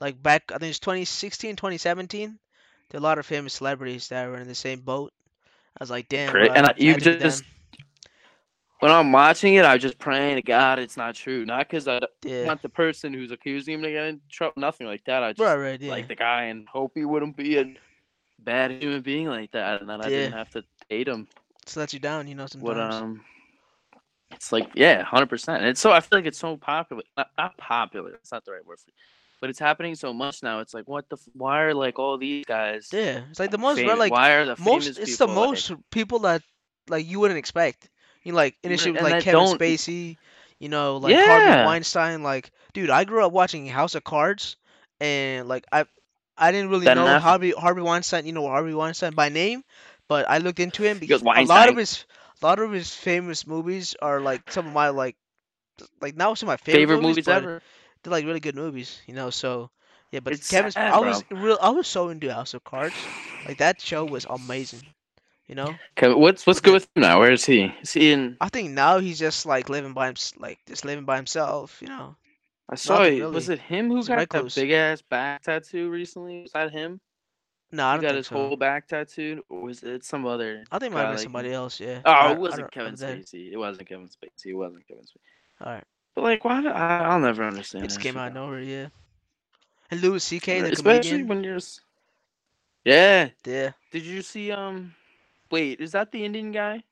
like 0.01 0.23
back 0.23 0.53
I 0.53 0.59
think 0.59 0.71
it's 0.71 0.79
2016, 0.79 1.57
2017. 1.57 2.39
There 2.91 2.99
are 2.99 3.01
a 3.01 3.03
lot 3.03 3.19
of 3.19 3.27
famous 3.27 3.55
celebrities 3.55 4.09
that 4.09 4.29
were 4.29 4.37
in 4.37 4.49
the 4.49 4.55
same 4.55 4.81
boat. 4.81 5.13
I 5.79 5.83
was 5.83 5.91
like, 5.91 6.09
damn. 6.09 6.33
Bro, 6.33 6.49
and 6.55 6.67
I- 6.67 6.75
you 6.77 6.97
just-. 6.97 7.45
When 8.81 8.93
I'm 8.93 9.11
watching 9.11 9.55
it, 9.55 9.64
I'm 9.64 9.81
just 9.81 9.99
praying 9.99 10.37
to 10.37 10.43
God 10.43 10.79
it's 10.79 10.97
not 10.97 11.14
true. 11.14 11.45
Not 11.45 11.68
because 11.68 11.89
I 11.89 11.99
don't 11.99 12.11
yeah, 12.22 12.47
want 12.47 12.62
the 12.62 12.68
person 12.68 13.12
who's 13.12 13.33
accusing 13.33 13.74
him 13.74 13.83
to 13.83 13.91
get 13.91 14.05
in 14.05 14.20
trouble, 14.31 14.55
nothing 14.57 14.87
like 14.87 15.05
that. 15.07 15.22
I 15.22 15.33
just 15.33 15.41
right, 15.41 15.57
right, 15.57 15.81
yeah. 15.81 15.91
like 15.91 16.07
the 16.07 16.14
guy 16.14 16.45
and 16.45 16.68
hope 16.68 16.93
he 16.95 17.05
wouldn't 17.05 17.37
be 17.37 17.59
a 17.59 17.74
bad 18.39 18.70
human 18.70 19.03
being 19.03 19.26
like 19.26 19.51
that, 19.53 19.81
and 19.81 19.91
then 19.91 20.01
I 20.01 20.09
didn't 20.09 20.33
have 20.33 20.51
to 20.51 20.62
hate 20.89 21.09
him. 21.09 21.26
Lets 21.76 21.93
you 21.93 22.01
down, 22.01 22.29
you 22.29 22.35
know. 22.35 22.47
Sometimes. 22.47 22.62
What 22.62 22.81
um, 22.81 23.20
it's 24.31 24.53
like 24.53 24.70
yeah, 24.74 25.03
hundred 25.03 25.29
percent. 25.29 25.64
It's 25.64 25.81
so 25.81 25.93
I 25.93 26.01
feel 26.01 26.18
like 26.18 26.26
it's 26.26 26.39
so 26.39 26.57
popular. 26.57 27.03
Not, 27.16 27.29
not 27.37 27.57
popular. 27.59 28.12
It's 28.14 28.33
not 28.33 28.45
the 28.45 28.53
right 28.53 28.64
word 28.64 28.79
for 28.79 28.89
it. 28.89 28.95
But 29.41 29.51
it's 29.51 29.59
happening 29.59 29.95
so 29.95 30.12
much 30.12 30.43
now. 30.43 30.61
It's 30.61 30.74
like 30.74 30.89
what 30.89 31.09
the 31.09 31.16
f- 31.16 31.29
why 31.35 31.62
are 31.62 31.74
like 31.74 31.99
all 31.99 32.16
these 32.16 32.45
guys? 32.45 32.89
Yeah, 32.93 33.22
it's 33.31 33.39
like 33.39 33.51
the 33.51 33.59
most, 33.59 33.79
fam- 33.79 33.99
like 33.99 34.12
why 34.12 34.33
are 34.33 34.47
the 34.47 34.57
most. 34.62 34.87
It's 34.87 35.18
the 35.18 35.26
people, 35.26 35.26
like- 35.29 35.49
most 35.49 35.72
people 35.91 36.18
that 36.20 36.43
like 36.89 37.07
you 37.07 37.20
wouldn't 37.20 37.39
expect. 37.39 37.91
You 38.25 38.33
know, 38.33 38.37
like 38.37 38.57
initially 38.62 38.93
with 38.93 39.01
and 39.03 39.11
like 39.11 39.25
Kevin 39.25 39.45
don't- 39.45 39.59
Spacey, 39.59 40.16
you 40.59 40.69
know, 40.69 40.97
like 40.99 41.14
Harvey 41.27 41.62
Weinstein. 41.64 42.23
Like, 42.23 42.51
dude, 42.73 42.91
I 42.91 43.05
grew 43.05 43.25
up 43.25 43.33
watching 43.33 43.66
House 43.66 43.95
of 43.95 44.05
Cards, 44.05 44.57
and 45.01 45.49
like 45.49 45.64
I, 45.73 45.85
I 46.37 46.53
didn't 46.53 46.71
really 46.71 46.87
know. 46.95 47.19
Harvey 47.19 47.53
Harvey 47.53 47.83
Weinstein. 47.83 48.27
You 48.27 48.33
know 48.33 48.47
Harvey 48.47 48.75
Weinstein 48.75 49.12
by 49.14 49.29
name, 49.29 49.62
but 50.09 50.29
I 50.29 50.39
looked 50.39 50.61
into 50.61 50.83
him 50.85 50.99
because 50.99 51.23
a 51.35 51.43
lot 51.43 51.69
of 51.69 51.77
his, 51.77 52.05
a 52.43 52.47
lot 52.47 52.59
of 52.59 52.73
his 52.73 52.95
famous 52.95 53.47
movies 53.47 53.95
are 54.01 54.21
like 54.21 54.51
some 54.51 54.66
of 54.66 54.73
my 54.73 54.89
like, 54.91 55.16
like 56.01 56.16
not 56.16 56.37
some 56.39 56.49
of 56.49 56.53
my 56.53 56.57
favorite, 56.57 56.81
favorite 56.81 57.03
movies 57.03 57.25
but 57.27 57.37
ever. 57.37 57.62
They're 58.03 58.11
like 58.12 58.25
really 58.25 58.41
good 58.41 58.55
movies, 58.57 59.01
you 59.07 59.14
know. 59.14 59.31
So 59.31 59.71
yeah, 60.11 60.21
but 60.21 60.33
It's 60.35 60.49
Kevin, 60.51 60.71
sad, 60.73 60.93
I 60.93 61.01
was 61.01 61.23
real, 61.31 61.59
I 61.61 61.71
was 61.71 61.87
so 61.87 62.09
into 62.09 62.33
House 62.33 62.55
of 62.55 62.64
Cards. 62.64 63.11
Like 63.45 63.59
that 63.59 63.81
show 63.81 64.05
was 64.05 64.27
amazing, 64.29 64.83
you 65.49 65.55
know. 65.55 65.74
Okay, 65.99 66.12
what's 66.12 66.46
what's 66.46 66.61
good 66.61 66.74
with 66.74 66.84
him 66.94 67.03
now? 67.03 67.18
Where 67.20 67.32
is 67.32 67.44
he? 67.44 67.72
Is 67.82 67.92
he 67.92 68.12
in? 68.12 68.36
I 68.40 68.49
think 68.49 68.70
now 68.70 68.99
he's 69.01 69.18
just 69.18 69.46
like 69.46 69.68
living 69.68 69.92
by 69.94 70.07
himself, 70.07 70.40
like 70.40 70.59
just 70.66 70.84
living 70.84 71.05
by 71.05 71.16
himself, 71.16 71.80
you 71.82 71.88
know. 71.88 72.16
I 72.68 72.74
saw. 72.76 72.99
Nothing 72.99 73.18
it. 73.18 73.30
Was 73.30 73.49
it 73.49 73.59
him 73.59 73.88
who 73.88 73.96
He's 73.96 74.09
a 74.09 74.16
got 74.16 74.28
that 74.30 74.55
big 74.55 74.70
ass 74.72 75.03
back 75.03 75.42
tattoo 75.42 75.90
recently? 75.90 76.42
Was 76.42 76.53
that 76.53 76.70
him? 76.70 77.01
No, 77.72 77.84
I 77.86 77.92
He 77.92 77.96
don't 77.96 78.03
got 78.03 78.09
think 78.09 78.16
his 78.18 78.26
so. 78.28 78.34
whole 78.36 78.57
back 78.57 78.88
tattooed, 78.88 79.40
or 79.49 79.61
was 79.62 79.82
it 79.82 80.05
some 80.05 80.26
other? 80.26 80.64
I 80.70 80.78
think 80.78 80.92
it 80.92 80.94
might 80.94 81.01
have 81.01 81.09
been 81.11 81.16
like 81.16 81.22
somebody 81.22 81.53
else. 81.53 81.80
Yeah. 81.80 82.01
Oh, 82.05 82.11
I- 82.11 82.32
it 82.32 82.38
wasn't 82.38 82.70
Kevin. 82.70 82.94
Spacey. 82.94 83.53
It 83.53 83.57
wasn't 83.57 83.88
Kevin 83.88 84.09
Spacey. 84.09 84.46
It 84.46 84.55
wasn't 84.55 84.86
Kevin 84.86 85.05
Spacey. 85.05 85.66
All 85.66 85.72
right. 85.72 85.84
But 86.14 86.24
like, 86.24 86.44
why? 86.44 86.62
Do, 86.62 86.68
I, 86.68 87.01
I'll 87.01 87.20
never 87.20 87.44
understand. 87.44 87.84
It 87.84 87.88
just 87.88 88.01
came 88.01 88.16
out 88.16 88.28
of 88.28 88.34
nowhere. 88.34 88.61
Yeah. 88.61 88.88
And 89.90 90.01
Louis 90.03 90.22
C.K. 90.22 90.61
the 90.62 90.72
Especially 90.72 91.11
comedian. 91.11 91.28
when 91.28 91.44
you're. 91.44 91.59
Yeah. 92.84 93.30
Yeah. 93.44 93.72
Did 93.92 94.05
you 94.05 94.22
see? 94.22 94.51
Um. 94.53 94.94
Wait, 95.51 95.80
is 95.80 95.92
that 95.92 96.12
the 96.12 96.24
Indian 96.24 96.53
guy? 96.53 96.82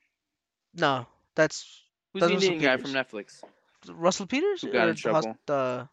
No, 0.73 1.07
that's 1.35 1.83
Who's 2.13 2.21
That's 2.21 2.41
the 2.41 2.51
Indian 2.51 2.63
guy 2.63 2.77
from 2.77 2.91
Netflix? 2.93 3.43
Russell 3.87 4.25
Peters. 4.25 4.61
Who 4.61 4.71
got 4.71 4.89
in 4.89 4.95
trouble? 4.95 5.37
The 5.45 5.87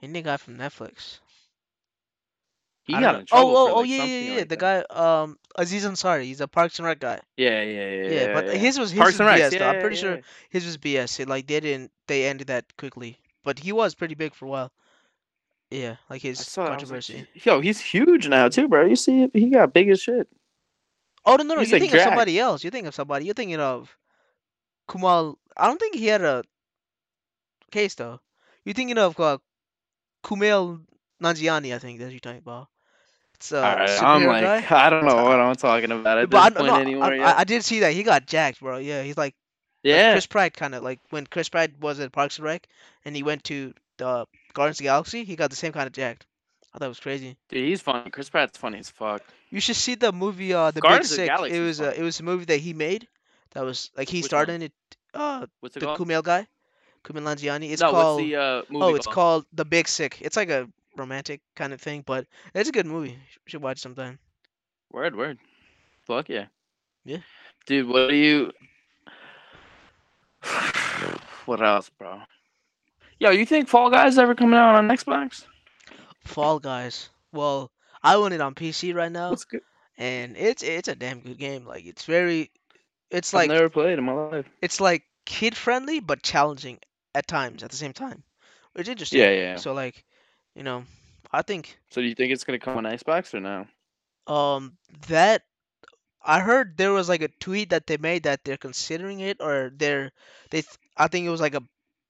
Indian 0.00 0.24
guy 0.24 0.36
from 0.36 0.56
Netflix. 0.56 1.18
He 2.84 2.92
got 2.92 3.20
in 3.20 3.26
trouble 3.26 3.50
Oh, 3.50 3.68
oh, 3.68 3.74
oh, 3.74 3.80
like 3.80 3.90
yeah, 3.90 4.04
yeah, 4.04 4.04
yeah. 4.04 4.36
like 4.38 4.48
the 4.48 4.56
that. 4.56 4.86
guy, 4.90 5.22
um, 5.22 5.38
Aziz 5.56 5.84
Ansari. 5.84 6.24
He's 6.24 6.40
a 6.40 6.48
Parks 6.48 6.78
and 6.78 6.86
Rec 6.86 6.98
guy. 6.98 7.20
Yeah, 7.36 7.62
yeah, 7.62 7.90
yeah. 7.90 7.90
Yeah, 7.90 8.10
yeah 8.10 8.34
but 8.34 8.46
yeah. 8.46 8.52
his 8.54 8.78
was 8.78 8.90
his 8.90 8.98
Parks 8.98 9.18
was 9.18 9.20
and 9.20 9.28
BS. 9.28 9.52
Yeah, 9.52 9.58
though. 9.58 9.68
I'm 9.68 9.80
pretty 9.80 9.96
sure 9.96 10.20
his 10.48 10.64
was 10.64 10.78
BS. 10.78 11.20
It, 11.20 11.28
like 11.28 11.46
they 11.46 11.60
didn't, 11.60 11.92
they 12.06 12.26
ended 12.26 12.48
that 12.48 12.76
quickly. 12.76 13.18
But 13.44 13.58
he 13.58 13.72
was 13.72 13.94
pretty 13.94 14.14
big 14.14 14.34
for 14.34 14.46
a 14.46 14.48
while. 14.48 14.72
Yeah, 15.70 15.96
like 16.08 16.22
his 16.22 16.38
saw. 16.40 16.62
it, 16.62 16.64
like, 16.64 16.78
controversy. 16.78 17.26
Yo, 17.34 17.60
he's 17.60 17.80
huge 17.80 18.28
now 18.28 18.48
too, 18.48 18.68
bro. 18.68 18.86
You 18.86 18.96
see, 18.96 19.28
he 19.32 19.50
got 19.50 19.72
big 19.72 19.88
as 19.88 20.00
shit. 20.00 20.28
Oh 21.24 21.36
no, 21.36 21.44
no, 21.44 21.54
no! 21.56 21.60
he's, 21.60 21.70
You 21.70 21.76
like, 21.76 21.82
think 21.82 21.94
of 21.94 22.00
somebody 22.02 22.38
else. 22.38 22.64
You 22.64 22.70
think 22.70 22.86
of 22.86 22.94
somebody. 22.94 23.24
You're 23.26 23.34
thinking 23.34 23.60
of 23.60 23.96
Kumail. 24.88 25.36
I 25.56 25.66
don't 25.66 25.78
think 25.80 25.94
he 25.96 26.06
had 26.06 26.22
a 26.22 26.44
case 27.70 27.94
though. 27.94 28.20
You're 28.64 28.74
thinking 28.74 28.98
of 28.98 29.18
uh, 29.20 29.38
Kumail 30.24 30.82
Nanjiani. 31.22 31.74
I 31.74 31.78
think 31.78 32.00
that's 32.00 32.12
you're 32.12 32.20
talking 32.20 32.38
about. 32.38 32.68
It's 33.34 33.52
uh, 33.52 33.60
All 33.62 33.76
right, 33.76 34.02
I'm 34.02 34.24
like, 34.26 34.42
guy. 34.42 34.66
I 34.70 34.90
don't 34.90 35.04
know 35.04 35.24
what 35.24 35.40
I'm 35.40 35.54
talking 35.56 35.92
about 35.92 36.18
at 36.18 36.30
But 36.30 36.38
I, 36.38 36.48
this 36.48 36.50
no, 36.50 36.60
point 36.60 36.74
no, 36.74 36.76
anymore. 36.76 37.12
I, 37.12 37.14
yet. 37.14 37.36
I, 37.36 37.40
I 37.40 37.44
did 37.44 37.64
see 37.64 37.80
that 37.80 37.92
he 37.94 38.02
got 38.02 38.26
jacked, 38.26 38.60
bro. 38.60 38.78
Yeah, 38.78 39.02
he's 39.02 39.16
like 39.16 39.34
Yeah, 39.82 40.12
Chris 40.12 40.26
Pratt 40.26 40.54
kind 40.54 40.74
of 40.74 40.82
like 40.82 41.00
when 41.10 41.26
Chris 41.26 41.48
Pratt 41.48 41.78
was 41.80 42.00
at 42.00 42.12
Parks 42.12 42.38
and 42.38 42.44
Rec 42.44 42.68
and 43.04 43.16
he 43.16 43.22
went 43.22 43.44
to 43.44 43.74
the 43.98 44.26
Guardians 44.54 44.76
of 44.76 44.78
the 44.78 44.84
Galaxy, 44.84 45.24
he 45.24 45.36
got 45.36 45.50
the 45.50 45.56
same 45.56 45.72
kind 45.72 45.86
of 45.86 45.92
jacked. 45.92 46.26
I 46.72 46.78
thought 46.78 46.84
it 46.86 46.88
was 46.88 47.00
crazy. 47.00 47.36
dude, 47.48 47.64
he's 47.64 47.80
funny. 47.80 48.10
Chris 48.10 48.28
Pratt's 48.30 48.56
funny 48.58 48.78
as 48.78 48.90
fuck. 48.90 49.22
You 49.50 49.60
should 49.60 49.76
see 49.76 49.96
the 49.96 50.12
movie 50.12 50.54
uh 50.54 50.70
the 50.70 50.80
Guardians 50.80 51.10
Big 51.10 51.16
Sick. 51.16 51.26
Galaxy 51.28 51.56
It 51.56 51.60
was 51.60 51.80
a 51.80 51.84
funny. 51.86 51.98
it 51.98 52.02
was 52.02 52.20
a 52.20 52.22
movie 52.22 52.44
that 52.46 52.58
he 52.60 52.72
made 52.74 53.08
that 53.52 53.64
was 53.64 53.90
like 53.96 54.08
he 54.08 54.18
Which 54.18 54.26
starred 54.26 54.48
one? 54.48 54.56
in 54.56 54.62
it. 54.62 54.72
Uh, 55.12 55.46
What's 55.60 55.76
it 55.76 55.80
the 55.80 55.86
called? 55.86 55.98
Kumail 55.98 56.22
guy, 56.22 56.46
Kumail 57.04 57.22
Nanjiani. 57.22 57.70
It's 57.72 57.82
no, 57.82 57.90
called 57.90 58.20
the 58.20 58.36
uh, 58.36 58.62
movie 58.70 58.84
oh, 58.84 58.94
it's 58.94 59.06
called? 59.06 59.14
called 59.14 59.46
The 59.52 59.64
Big 59.64 59.88
Sick. 59.88 60.18
It's 60.20 60.36
like 60.36 60.50
a 60.50 60.68
romantic 60.96 61.40
kind 61.56 61.72
of 61.72 61.80
thing, 61.80 62.02
but 62.06 62.26
it's 62.54 62.68
a 62.68 62.72
good 62.72 62.86
movie. 62.86 63.10
You 63.10 63.16
should 63.46 63.62
watch 63.62 63.78
sometime. 63.80 64.18
Word, 64.92 65.16
word. 65.16 65.38
Fuck 66.06 66.28
yeah. 66.28 66.46
Yeah. 67.04 67.18
Dude, 67.66 67.88
what 67.88 68.08
do 68.10 68.14
you? 68.14 68.52
what 71.46 71.60
else, 71.62 71.90
bro? 71.98 72.20
Yo, 73.18 73.30
you 73.30 73.44
think 73.44 73.68
Fall 73.68 73.90
Guys 73.90 74.16
ever 74.18 74.34
coming 74.34 74.58
out 74.58 74.76
on 74.76 74.88
Xbox? 74.88 75.44
Fall 76.24 76.58
Guys. 76.58 77.08
Well, 77.32 77.70
I 78.02 78.14
own 78.14 78.32
it 78.32 78.40
on 78.40 78.54
PC 78.54 78.92
right 78.92 79.12
now, 79.12 79.30
What's 79.30 79.44
good? 79.44 79.62
and 79.98 80.36
it's 80.36 80.62
it's 80.62 80.88
a 80.88 80.94
damn 80.94 81.20
good 81.20 81.38
game. 81.38 81.66
Like 81.66 81.84
it's 81.86 82.04
very, 82.04 82.50
it's 83.10 83.34
I've 83.34 83.38
like 83.38 83.50
never 83.50 83.68
played 83.68 83.98
in 83.98 84.04
my 84.04 84.12
life. 84.12 84.46
it's 84.62 84.80
like 84.80 85.04
kid 85.24 85.56
friendly 85.56 86.00
but 86.00 86.22
challenging 86.22 86.78
at 87.14 87.26
times 87.26 87.62
at 87.62 87.70
the 87.70 87.76
same 87.76 87.92
time. 87.92 88.22
It's 88.74 88.88
interesting. 88.88 89.20
Yeah, 89.20 89.30
yeah. 89.30 89.56
So 89.56 89.72
like, 89.72 90.04
you 90.54 90.62
know, 90.62 90.84
I 91.32 91.42
think 91.42 91.78
So 91.90 92.00
do 92.00 92.06
you 92.06 92.14
think 92.14 92.32
it's 92.32 92.44
gonna 92.44 92.58
come 92.58 92.76
on 92.78 92.84
Xbox 92.84 93.34
or 93.34 93.40
no? 93.40 93.66
um 94.26 94.76
that 95.08 95.42
I 96.22 96.40
heard 96.40 96.76
there 96.76 96.92
was 96.92 97.08
like 97.08 97.22
a 97.22 97.28
tweet 97.40 97.70
that 97.70 97.86
they 97.86 97.96
made 97.96 98.24
that 98.24 98.44
they're 98.44 98.56
considering 98.58 99.20
it 99.20 99.38
or 99.40 99.70
they're 99.74 100.12
they 100.50 100.62
th- 100.62 100.78
I 100.96 101.08
think 101.08 101.26
it 101.26 101.30
was 101.30 101.40
like 101.40 101.54
a 101.54 101.62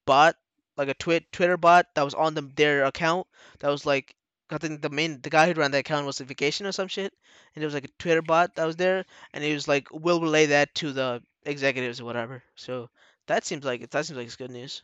bot 0.06 0.36
like 0.80 0.88
a 0.88 0.94
twit 0.94 1.30
Twitter 1.30 1.58
bot 1.58 1.86
that 1.94 2.04
was 2.04 2.14
on 2.14 2.32
them 2.34 2.50
their 2.56 2.84
account 2.86 3.26
that 3.58 3.68
was 3.68 3.84
like 3.84 4.14
I 4.48 4.56
think 4.56 4.80
the 4.80 4.88
main 4.88 5.20
the 5.20 5.28
guy 5.30 5.46
who 5.46 5.60
ran 5.60 5.70
the 5.70 5.78
account 5.78 6.06
was 6.06 6.20
a 6.20 6.24
vacation 6.24 6.66
or 6.66 6.72
some 6.72 6.88
shit 6.88 7.12
and 7.54 7.62
it 7.62 7.66
was 7.66 7.74
like 7.74 7.84
a 7.84 7.94
Twitter 7.98 8.22
bot 8.22 8.54
that 8.54 8.64
was 8.64 8.76
there 8.76 9.04
and 9.34 9.44
he 9.44 9.52
was 9.52 9.68
like 9.68 9.88
we'll 9.92 10.22
relay 10.22 10.46
that 10.46 10.74
to 10.76 10.92
the 10.92 11.22
executives 11.44 12.00
or 12.00 12.06
whatever 12.06 12.42
so 12.54 12.88
that 13.26 13.44
seems 13.44 13.64
like 13.64 13.90
that 13.90 14.06
seems 14.06 14.16
like 14.16 14.26
it's 14.26 14.36
good 14.36 14.50
news 14.50 14.82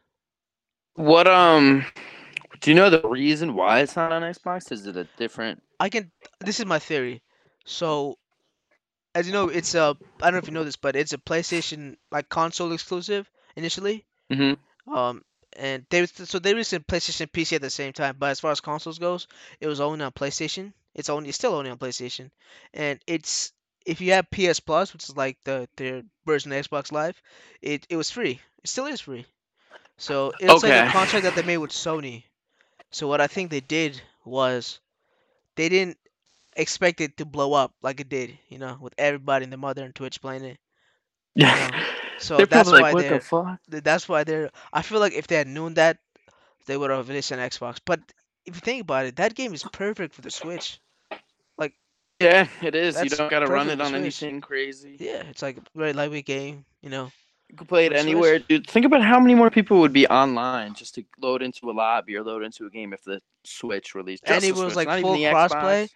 What 0.95 1.27
um? 1.27 1.87
Do 2.61 2.71
you 2.71 2.77
know 2.77 2.91
the 2.91 3.09
reason 3.09 3.55
why 3.55 3.81
it's 3.81 3.97
not 3.97 4.13
on 4.13 4.23
Xbox? 4.23 4.71
Is 4.71 4.87
it 4.87 4.97
a 4.97 5.09
different? 5.17 5.63
I 5.81 5.89
can 5.89 6.11
this 6.41 6.61
is 6.61 6.67
my 6.67 6.79
theory 6.79 7.23
so 7.65 8.19
as 9.15 9.27
you 9.27 9.33
know 9.33 9.49
it's 9.49 9.75
a 9.75 9.97
I 10.21 10.25
don't 10.25 10.35
know 10.35 10.39
if 10.45 10.47
you 10.47 10.53
know 10.53 10.65
this 10.65 10.77
but 10.77 10.95
it's 10.95 11.15
a 11.15 11.19
PlayStation 11.19 11.97
like 12.13 12.29
console 12.29 12.73
exclusive 12.73 13.31
initially 13.57 14.05
Mm-hmm. 14.33 14.95
Um, 14.97 15.23
and 15.57 15.87
they 15.91 16.01
was- 16.03 16.13
so 16.13 16.39
they 16.39 16.53
released 16.55 16.73
in 16.75 16.85
PlayStation 16.85 17.23
and 17.23 17.33
PC 17.33 17.57
at 17.57 17.63
the 17.63 17.71
same 17.71 17.93
time. 17.93 18.17
But 18.19 18.31
as 18.31 18.41
far 18.41 18.53
as 18.53 18.61
consoles 18.61 18.99
goes, 18.99 19.27
it 19.61 19.67
was 19.69 19.81
only 19.81 20.05
on 20.05 20.13
PlayStation. 20.13 20.73
It's 20.95 21.11
only 21.11 21.29
it's 21.31 21.39
still 21.39 21.55
only 21.55 21.71
on 21.71 21.79
PlayStation, 21.79 22.31
and 22.75 23.01
it's 23.07 23.53
if 23.87 24.01
you 24.01 24.13
have 24.13 24.31
PS 24.31 24.61
Plus, 24.61 24.93
which 24.93 25.05
is 25.09 25.17
like 25.17 25.39
the 25.45 25.69
their 25.77 26.03
version 26.27 26.53
of 26.53 26.67
Xbox 26.67 26.93
Live, 26.93 27.21
it 27.63 27.87
it 27.91 27.97
was 27.97 28.11
free. 28.11 28.41
It 28.65 28.69
still 28.69 28.87
is 28.87 29.01
free. 29.01 29.27
So 29.99 30.33
it's 30.39 30.63
like 30.63 30.75
a 30.77 30.83
contract 30.83 31.25
that 31.25 31.35
they 31.35 31.43
made 31.43 31.59
with 31.59 31.71
Sony. 31.73 32.25
So 32.91 33.09
what 33.09 33.21
I 33.21 33.27
think 33.29 33.51
they 33.51 33.61
did 33.61 34.01
was 34.25 34.81
they 35.57 35.69
didn't 35.69 35.99
expect 36.57 37.01
it 37.01 37.17
to 37.19 37.25
blow 37.27 37.53
up 37.55 37.75
like 37.83 38.01
it 38.01 38.09
did, 38.09 38.39
you 38.49 38.59
know, 38.59 38.79
with 38.81 38.95
everybody 38.99 39.45
and 39.45 39.53
the 39.53 39.57
mother 39.59 39.85
and 39.85 39.95
Twitch 39.95 40.21
playing 40.21 40.45
it. 40.45 40.59
Yeah. 41.35 41.71
So 42.19 42.37
They're 42.39 42.47
that's 42.47 42.69
probably 42.69 42.83
why 42.83 42.89
like, 42.89 42.95
what 42.95 43.03
they're 43.03 43.19
the 43.19 43.25
fuck? 43.25 43.59
Th- 43.71 43.83
That's 43.83 44.09
why 44.09 44.25
they're. 44.25 44.51
I 44.73 44.83
feel 44.83 45.01
like 45.01 45.13
if 45.13 45.27
they 45.27 45.37
had 45.37 45.47
known 45.49 45.75
that, 45.75 45.99
they 46.67 46.77
would 46.77 46.91
have 46.91 47.09
released 47.09 47.31
an 47.31 47.39
Xbox. 47.39 47.79
But 47.85 48.01
if 48.47 48.55
you 48.55 48.61
think 48.61 48.83
about 48.83 49.07
it, 49.07 49.17
that 49.17 49.35
game 49.35 49.53
is 49.55 49.63
perfect 49.65 50.15
for 50.15 50.23
the 50.23 50.31
Switch. 50.31 50.81
Like, 51.59 51.75
yeah, 52.21 52.49
it 52.63 52.75
is. 52.75 53.01
You 53.03 53.11
don't 53.11 53.31
gotta 53.31 53.47
run 53.47 53.69
it 53.69 53.81
on 53.81 53.89
Switch. 53.91 54.01
anything 54.01 54.41
crazy. 54.41 54.97
Yeah, 54.99 55.23
it's 55.29 55.43
like 55.43 55.59
a 55.59 55.63
very 55.75 55.93
lightweight 55.93 56.27
game. 56.27 56.65
You 56.81 56.89
know, 56.91 57.11
You 57.51 57.57
can 57.57 57.67
play 57.67 57.87
it 57.87 57.93
For 57.93 57.99
Switch. 57.99 58.09
anywhere, 58.09 58.39
dude. 58.39 58.67
Think 58.67 58.87
about 58.87 59.03
how 59.03 59.21
many 59.21 59.35
more 59.35 59.51
people 59.51 59.81
would 59.81 59.93
be 59.93 60.07
online 60.07 60.75
just 60.75 60.95
to 60.95 61.05
load 61.21 61.43
into 61.43 61.71
a 61.71 61.73
lobby 61.73 62.17
or 62.17 62.23
load 62.23 62.43
into 62.45 62.65
a 62.67 62.71
game 62.71 62.93
if 62.93 63.03
the 63.05 63.21
Switch 63.45 63.95
released. 63.95 64.23
And 64.27 64.43
it 64.43 64.55
was, 64.55 64.75
like, 64.75 64.89
not 64.89 65.01
full 65.03 65.17
crossplay. 65.17 65.89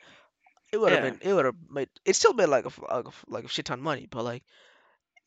It 0.73 0.79
would 0.81 0.93
have 0.93 1.03
Yeah. 1.05 1.11
been. 1.11 1.21
It 1.29 1.33
would 1.35 1.47
have 1.47 1.57
made. 1.71 1.89
It 2.05 2.15
still 2.15 2.33
made 2.35 2.47
like 2.47 2.65
a 2.67 2.71
like 2.95 3.07
a, 3.07 3.11
like 3.27 3.45
a 3.45 3.49
shit 3.49 3.65
ton 3.65 3.79
of 3.81 3.85
money. 3.85 4.07
But 4.09 4.23
like, 4.25 4.45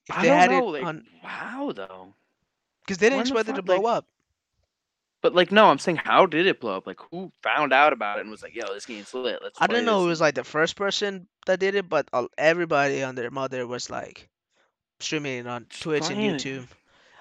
if 0.07 0.17
I 0.17 0.21
they 0.21 0.29
don't 0.29 0.39
had 0.39 0.51
know, 0.51 0.59
it 0.59 0.61
like, 0.61 0.83
on, 0.83 1.05
wow, 1.23 1.71
though. 1.75 2.15
because 2.83 2.97
they 2.99 3.09
didn't 3.09 3.17
when 3.17 3.27
the 3.29 3.37
expect 3.37 3.49
it 3.49 3.53
to 3.53 3.61
fuck, 3.61 3.63
blow 3.63 3.81
like, 3.81 3.97
up. 3.97 4.05
But 5.21 5.33
like, 5.35 5.51
no, 5.51 5.67
I'm 5.69 5.79
saying, 5.79 5.97
how 5.97 6.25
did 6.25 6.45
it 6.47 6.59
blow 6.59 6.77
up? 6.77 6.85
Like, 6.87 6.99
who 7.11 7.31
found 7.41 7.73
out 7.73 7.93
about 7.93 8.17
it 8.17 8.21
and 8.21 8.31
was 8.31 8.43
like, 8.43 8.55
"Yo, 8.55 8.73
this 8.73 8.85
game's 8.85 9.13
lit. 9.13 9.39
Let's." 9.41 9.59
I 9.59 9.67
play 9.67 9.77
didn't 9.77 9.85
know 9.85 10.01
this." 10.01 10.05
it 10.05 10.09
was 10.09 10.21
like 10.21 10.35
the 10.35 10.43
first 10.43 10.75
person 10.75 11.27
that 11.45 11.59
did 11.59 11.75
it, 11.75 11.89
but 11.89 12.07
uh, 12.13 12.27
everybody 12.37 13.03
on 13.03 13.15
their 13.15 13.31
mother 13.31 13.65
was 13.67 13.89
like 13.89 14.29
streaming 14.99 15.39
it 15.39 15.47
on 15.47 15.65
Twitch 15.65 16.09
and. 16.09 16.17
YouTube. 16.19 16.67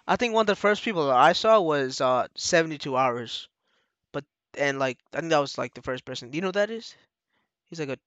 I 0.07 0.17
think 0.17 0.35
one 0.35 0.43
of 0.43 0.47
the 0.49 0.57
first 0.57 0.83
people 0.85 1.07
that 1.07 1.17
I 1.17 1.33
saw 1.33 1.61
was 1.61 2.01
uh 2.01 2.27
72 2.37 2.97
hours, 2.97 3.49
but 4.13 4.25
and 4.59 4.79
like 4.79 4.99
I 5.15 5.21
think 5.21 5.31
that 5.31 5.39
was 5.39 5.59
like 5.59 5.75
the 5.75 5.83
first 5.83 6.05
person. 6.05 6.31
Do 6.31 6.37
you 6.37 6.43
know 6.43 6.49
who 6.49 6.53
that 6.53 6.71
is? 6.71 6.97
He's 7.69 7.81
like 7.81 7.89
a 7.91 7.99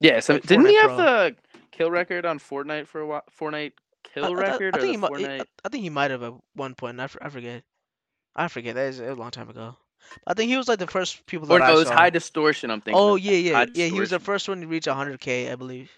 Yeah, 0.00 0.20
so 0.20 0.34
like 0.34 0.46
didn't 0.46 0.66
he 0.66 0.76
Fortnite 0.76 0.80
have 0.80 0.94
pro. 0.94 0.96
the 0.96 1.36
kill 1.70 1.90
record 1.90 2.24
on 2.26 2.38
Fortnite 2.38 2.86
for 2.86 3.00
a 3.00 3.06
while? 3.06 3.24
Fortnite 3.38 3.72
I, 4.16 4.20
kill 4.20 4.24
I, 4.26 4.32
record 4.32 4.74
I 4.74 4.78
or 4.78 4.80
think 4.80 5.00
the 5.00 5.06
he. 5.18 5.24
Fortnite? 5.24 5.40
I, 5.40 5.44
I 5.64 5.68
think 5.68 5.82
he 5.82 5.90
might 5.90 6.10
have 6.10 6.22
at 6.22 6.34
one 6.54 6.74
point. 6.74 7.00
I, 7.00 7.08
I 7.20 7.28
forget. 7.28 7.62
I 8.34 8.48
forget. 8.48 8.74
That 8.74 8.88
is 8.88 9.00
it 9.00 9.08
was 9.08 9.16
a 9.18 9.20
long 9.20 9.30
time 9.30 9.48
ago. 9.50 9.76
I 10.26 10.34
think 10.34 10.48
he 10.50 10.56
was 10.56 10.68
like 10.68 10.78
the 10.78 10.86
first 10.86 11.26
people 11.26 11.46
that 11.46 11.54
Or 11.54 11.62
I 11.62 11.68
no, 11.68 11.74
it 11.74 11.78
was 11.80 11.88
saw. 11.88 11.94
high 11.94 12.10
distortion. 12.10 12.70
I'm 12.70 12.80
thinking. 12.80 13.00
oh 13.00 13.16
yeah, 13.16 13.32
yeah, 13.32 13.66
yeah. 13.74 13.86
He 13.86 14.00
was 14.00 14.10
the 14.10 14.20
first 14.20 14.48
one 14.48 14.60
to 14.60 14.66
reach 14.66 14.86
100k, 14.86 15.52
I 15.52 15.56
believe. 15.56 15.90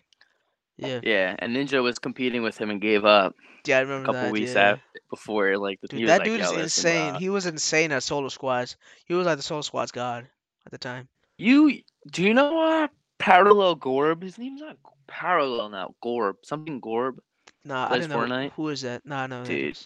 Yeah, 0.77 1.01
Yeah, 1.03 1.37
and 1.39 1.55
Ninja 1.55 1.83
was 1.83 1.99
competing 1.99 2.43
with 2.43 2.59
him 2.59 2.71
and 2.71 2.81
gave 2.81 3.05
up 3.05 3.35
yeah, 3.67 3.79
I 3.79 3.81
remember 3.81 4.05
a 4.05 4.07
couple 4.07 4.23
that. 4.23 4.33
weeks 4.33 4.55
yeah. 4.55 4.73
af- 4.73 4.81
before. 5.11 5.59
Like, 5.59 5.81
the, 5.83 5.89
he 5.95 6.01
Dude, 6.01 6.09
that 6.09 6.21
like, 6.21 6.25
dude 6.25 6.41
is 6.41 6.53
insane. 6.53 7.15
He 7.17 7.29
was 7.29 7.47
insane 7.47 7.93
at 7.93 8.03
solo 8.03 8.29
squads. 8.29 8.77
He 9.07 9.15
was 9.15 9.27
like 9.27 9.37
the 9.37 9.43
solo 9.43 9.61
squads 9.61 9.93
god 9.93 10.27
at 10.67 10.73
the 10.73 10.79
time. 10.79 11.09
You 11.37 11.81
do 12.11 12.23
you 12.23 12.35
know 12.35 12.61
uh 12.63 12.89
Parallel 13.19 13.77
Gorb? 13.77 14.23
His 14.23 14.39
name's 14.39 14.61
not 14.61 14.77
Parallel 15.07 15.69
now. 15.71 15.95
Gorb, 16.03 16.35
something 16.45 16.81
Gorb. 16.81 17.19
Nah, 17.65 17.85
I 17.85 17.89
Plays 17.89 18.03
didn't 18.03 18.11
know 18.11 18.19
Fortnite? 18.27 18.53
who 18.53 18.69
is 18.69 18.81
that. 18.83 19.05
Nah, 19.05 19.27
no, 19.27 19.45
Dude. 19.45 19.79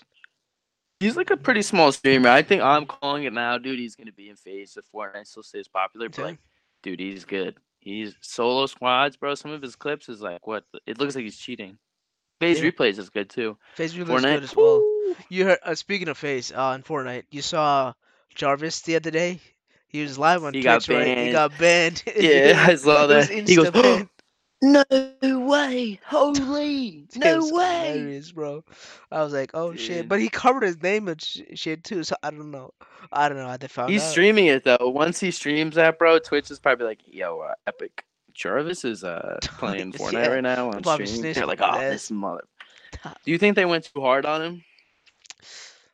He's 1.01 1.17
like 1.17 1.31
a 1.31 1.37
pretty 1.37 1.63
small 1.63 1.93
streamer. 1.93 2.29
I 2.31 2.43
think 2.43 2.63
I'm 2.63 2.87
calling 2.87 3.25
it 3.25 3.33
now, 3.33 3.59
dude. 3.59 3.79
He's 3.79 3.97
gonna 3.97 4.13
be 4.13 4.31
in 4.31 4.37
FaZe 4.37 4.77
if 4.77 4.85
Fortnite 4.95 5.27
still 5.27 5.43
stays 5.43 5.69
popular. 5.69 6.09
But 6.09 6.19
like, 6.25 6.39
dude, 6.83 7.01
he's 7.01 7.25
good. 7.25 7.57
He's 7.81 8.15
solo 8.21 8.67
squads, 8.67 9.17
bro. 9.17 9.35
Some 9.35 9.51
of 9.51 9.61
his 9.61 9.77
clips 9.77 10.09
is 10.09 10.21
like 10.23 10.47
what? 10.47 10.65
It 10.87 10.99
looks 10.99 11.15
like 11.15 11.25
he's 11.25 11.37
cheating. 11.37 11.79
FaZe 12.41 12.63
Yeah. 12.63 12.71
replays 12.71 12.99
is 12.99 13.11
good 13.11 13.29
too. 13.29 13.59
FaZe 13.75 13.97
looks 13.99 14.11
Fortnite. 14.11 14.23
good 14.37 14.43
as 14.45 14.57
well. 14.57 14.79
woo! 14.79 15.17
You 15.29 15.45
heard? 15.47 15.59
Uh, 15.63 15.75
speaking 15.75 16.09
of 16.09 16.17
FaZe, 16.17 16.53
uh, 16.53 16.73
in 16.77 16.83
Fortnite, 16.83 17.25
you 17.31 17.43
saw 17.43 17.93
Jarvis 18.35 18.81
the 18.83 18.97
other 18.97 19.11
day. 19.11 19.41
He 19.89 20.01
was 20.03 20.17
live 20.19 20.43
on 20.43 20.55
He 20.55 20.63
Twitch, 20.63 20.87
got 20.87 20.89
right? 20.89 21.19
He 21.27 21.33
got 21.33 21.59
banned. 21.59 22.03
Yeah, 22.17 22.65
I 22.69 22.75
saw 22.77 23.07
was 23.07 23.29
that. 23.29 23.49
He 23.49 23.57
goes, 23.57 23.67
insta-banned. 23.69 24.09
No 24.65 24.85
way! 25.23 26.01
Holy! 26.07 27.07
No 27.17 27.41
way! 27.53 27.91
hilarious, 27.93 28.33
bro. 28.33 28.65
I 29.13 29.23
was 29.23 29.33
like, 29.35 29.51
oh 29.53 29.75
shit. 29.77 30.03
Dude. 30.03 30.09
But 30.09 30.21
he 30.21 30.31
covered 30.31 30.63
his 30.63 30.83
name 30.83 31.07
and 31.09 31.21
sh- 31.21 31.43
shit 31.55 31.85
too, 31.85 32.03
so 32.03 32.17
I 32.23 32.31
don't 32.31 32.51
know. 32.51 32.73
I 33.13 33.29
don't 33.29 33.37
know 33.37 33.47
how 33.47 33.59
they 33.59 33.69
found 33.69 33.91
He's 33.93 34.03
out. 34.03 34.11
streaming 34.11 34.47
it 34.47 34.65
though. 34.65 34.79
Once 34.81 35.21
he 35.21 35.31
streams 35.31 35.75
that, 35.75 35.99
bro, 35.99 36.19
Twitch 36.19 36.51
is 36.51 36.59
probably 36.59 36.87
like, 36.87 37.01
"Yo, 37.05 37.41
uh, 37.41 37.53
Epic 37.67 38.05
Jarvis 38.33 38.85
is 38.87 39.05
uh 39.05 39.39
playing 39.43 39.93
Fortnite 39.93 40.13
Yeah, 40.15 40.29
right 40.29 40.43
now 40.43 40.71
on 40.71 40.83
probably 40.83 41.07
stream." 41.07 41.35
They're 41.35 41.47
like, 41.47 41.61
"Oh, 41.61 41.79
that. 41.79 41.91
this 41.91 42.11
mother." 42.11 42.45
Do 43.03 43.31
you 43.31 43.39
think 43.39 43.57
they 43.57 43.67
went 43.67 43.85
too 43.85 44.01
hard 44.01 44.25
on 44.25 44.41
him? 44.41 44.65